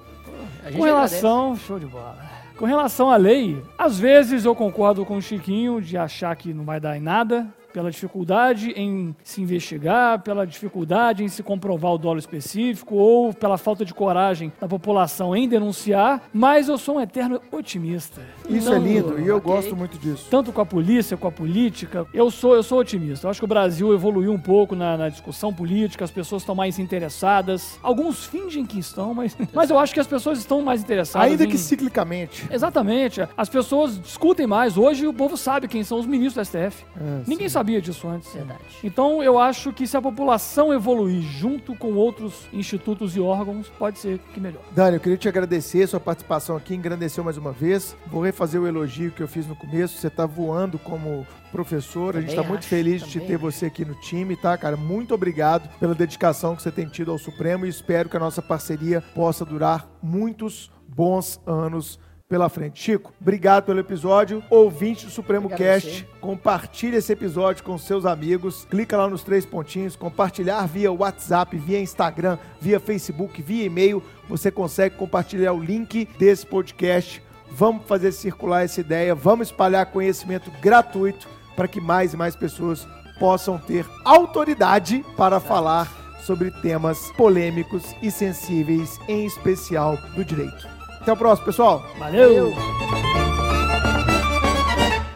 A 0.63 0.69
gente 0.69 0.77
Com 0.77 0.85
relação, 0.85 1.55
show 1.55 1.79
de 1.79 1.87
bola. 1.87 2.32
Com 2.57 2.65
relação 2.65 3.09
à 3.09 3.17
lei, 3.17 3.61
às 3.77 3.97
vezes 3.97 4.45
eu 4.45 4.55
concordo 4.55 5.05
com 5.05 5.17
o 5.17 5.21
Chiquinho 5.21 5.81
de 5.81 5.97
achar 5.97 6.35
que 6.35 6.53
não 6.53 6.63
vai 6.63 6.79
dar 6.79 6.95
em 6.95 7.01
nada, 7.01 7.47
pela 7.73 7.89
dificuldade 7.91 8.71
em 8.75 9.15
se 9.23 9.41
investigar, 9.41 10.21
pela 10.21 10.45
dificuldade 10.45 11.23
em 11.23 11.27
se 11.27 11.41
comprovar 11.41 11.93
o 11.93 11.97
dolo 11.97 12.19
específico 12.19 12.95
ou 12.95 13.33
pela 13.33 13.57
falta 13.57 13.83
de 13.83 13.93
coragem 13.93 14.51
da 14.61 14.67
população 14.67 15.35
em 15.35 15.47
denunciar, 15.49 16.21
mas 16.31 16.69
eu 16.69 16.77
sou 16.77 16.97
um 16.97 17.01
eterno 17.01 17.41
otimista. 17.51 18.21
Isso 18.47 18.67
Então, 18.69 18.75
é 18.75 18.79
lindo 18.79 19.19
e 19.19 19.27
eu 19.27 19.37
ok. 19.37 19.51
gosto 19.51 19.75
muito 19.75 19.97
disso. 19.97 20.27
tanto 20.29 20.51
com 20.51 20.61
a 20.61 20.65
polícia, 20.65 21.17
com 21.17 21.27
a 21.27 21.31
política. 21.31 22.05
Eu 22.13 22.29
sou, 22.29 22.55
eu 22.55 22.63
sou 22.63 22.79
otimista. 22.79 23.25
Eu 23.25 23.31
acho 23.31 23.39
que 23.39 23.45
o 23.45 23.47
Brasil 23.47 23.93
evoluiu 23.93 24.31
um 24.31 24.39
pouco 24.39 24.75
na, 24.75 24.95
na 24.97 25.09
discussão 25.09 25.51
política, 25.53 26.05
as 26.05 26.11
pessoas 26.11 26.43
estão 26.43 26.53
mais 26.55 26.77
interessadas. 26.79 27.79
Alguns 27.81 28.25
fingem 28.25 28.65
que 28.65 28.79
estão, 28.79 29.13
mas, 29.13 29.35
mas 29.53 29.69
eu 29.69 29.79
acho 29.79 29.93
que 29.93 29.99
as 29.99 30.07
pessoas 30.07 30.37
estão 30.39 30.61
mais 30.61 30.81
interessadas. 30.81 31.27
Ainda 31.31 31.43
em- 31.45 31.49
que 31.49 31.57
ciclicamente. 31.57 32.45
Exatamente. 32.51 33.21
As 33.35 33.49
pessoas 33.49 33.99
discutem 33.99 34.45
mais. 34.45 34.77
Hoje 34.77 35.07
o 35.07 35.13
povo 35.13 35.35
sabe 35.37 35.67
quem 35.67 35.83
são 35.83 35.99
os 35.99 36.05
ministros 36.05 36.35
do 36.35 36.41
STF. 36.51 36.83
É, 36.95 37.21
Ninguém 37.27 37.49
sabia 37.63 37.81
disso 37.81 38.07
antes. 38.07 38.33
Verdade. 38.33 38.59
Então 38.83 39.23
eu 39.23 39.39
acho 39.39 39.71
que 39.71 39.87
se 39.87 39.95
a 39.95 40.01
população 40.01 40.73
evoluir 40.73 41.21
junto 41.21 41.73
com 41.75 41.93
outros 41.93 42.47
institutos 42.51 43.15
e 43.15 43.21
órgãos, 43.21 43.69
pode 43.79 43.99
ser 43.99 44.19
que 44.33 44.39
melhor. 44.39 44.61
Dani, 44.71 44.97
eu 44.97 44.99
queria 44.99 45.17
te 45.17 45.29
agradecer 45.29 45.87
sua 45.87 45.99
participação 45.99 46.57
aqui, 46.57 46.75
engrandeceu 46.75 47.23
mais 47.23 47.37
uma 47.37 47.53
vez. 47.53 47.95
Vou 48.07 48.21
refazer 48.21 48.61
o 48.61 48.67
elogio 48.67 49.11
que 49.11 49.21
eu 49.23 49.27
fiz 49.27 49.47
no 49.47 49.55
começo. 49.55 49.97
Você 49.97 50.09
tá 50.09 50.25
voando 50.25 50.77
como 50.77 51.25
professor. 51.51 52.17
a 52.17 52.19
gente 52.21 52.31
Também 52.31 52.43
tá 52.43 52.49
muito 52.49 52.65
feliz 52.65 53.01
de 53.01 53.07
te 53.07 53.13
também 53.13 53.27
ter 53.27 53.35
acho. 53.35 53.43
você 53.43 53.65
aqui 53.67 53.85
no 53.85 53.95
time, 53.95 54.35
tá, 54.35 54.57
cara? 54.57 54.75
Muito 54.75 55.13
obrigado 55.13 55.69
pela 55.79 55.95
dedicação 55.95 56.55
que 56.55 56.61
você 56.61 56.71
tem 56.71 56.87
tido 56.87 57.11
ao 57.11 57.17
Supremo 57.17 57.65
e 57.65 57.69
espero 57.69 58.09
que 58.09 58.17
a 58.17 58.19
nossa 58.19 58.41
parceria 58.41 59.01
possa 59.15 59.45
durar 59.45 59.87
muitos 60.01 60.69
bons 60.87 61.39
anos 61.45 61.99
pela 62.33 62.49
frente. 62.49 62.81
Chico, 62.81 63.13
obrigado 63.21 63.65
pelo 63.65 63.79
episódio. 63.79 64.43
Ouvinte 64.49 65.05
do 65.05 65.11
Supremo 65.11 65.45
Obrigado 65.45 65.81
Cast, 65.83 66.07
compartilhe 66.19 66.97
esse 66.97 67.13
episódio 67.13 67.63
com 67.63 67.77
seus 67.77 68.07
amigos. 68.07 68.65
Clica 68.71 68.97
lá 68.97 69.07
nos 69.07 69.21
três 69.21 69.45
pontinhos, 69.45 69.95
compartilhar 69.95 70.65
via 70.65 70.91
WhatsApp, 70.91 71.55
via 71.55 71.79
Instagram, 71.79 72.39
via 72.59 72.79
Facebook, 72.79 73.39
via 73.39 73.65
e-mail. 73.65 74.01
Você 74.27 74.49
consegue 74.49 74.95
compartilhar 74.95 75.53
o 75.53 75.63
link 75.63 76.09
desse 76.17 76.43
podcast. 76.43 77.21
Vamos 77.51 77.85
fazer 77.85 78.11
circular 78.11 78.63
essa 78.63 78.81
ideia, 78.81 79.13
vamos 79.13 79.49
espalhar 79.49 79.85
conhecimento 79.91 80.49
gratuito 80.59 81.29
para 81.55 81.67
que 81.67 81.79
mais 81.79 82.15
e 82.15 82.17
mais 82.17 82.35
pessoas 82.35 82.87
possam 83.19 83.59
ter 83.59 83.85
autoridade 84.03 85.05
para 85.15 85.39
falar 85.39 85.87
sobre 86.23 86.49
temas 86.49 87.11
polêmicos 87.11 87.83
e 88.01 88.09
sensíveis, 88.09 88.99
em 89.07 89.23
especial 89.23 89.99
do 90.15 90.25
direito. 90.25 90.72
Até 91.03 91.11
o 91.11 91.17
próximo, 91.17 91.45
pessoal. 91.47 91.83
Valeu. 91.99 92.53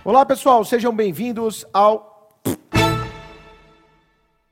Olá, 0.03 0.25
pessoal, 0.25 0.65
sejam 0.65 0.93
bem-vindos 0.93 1.65
ao 1.73 2.16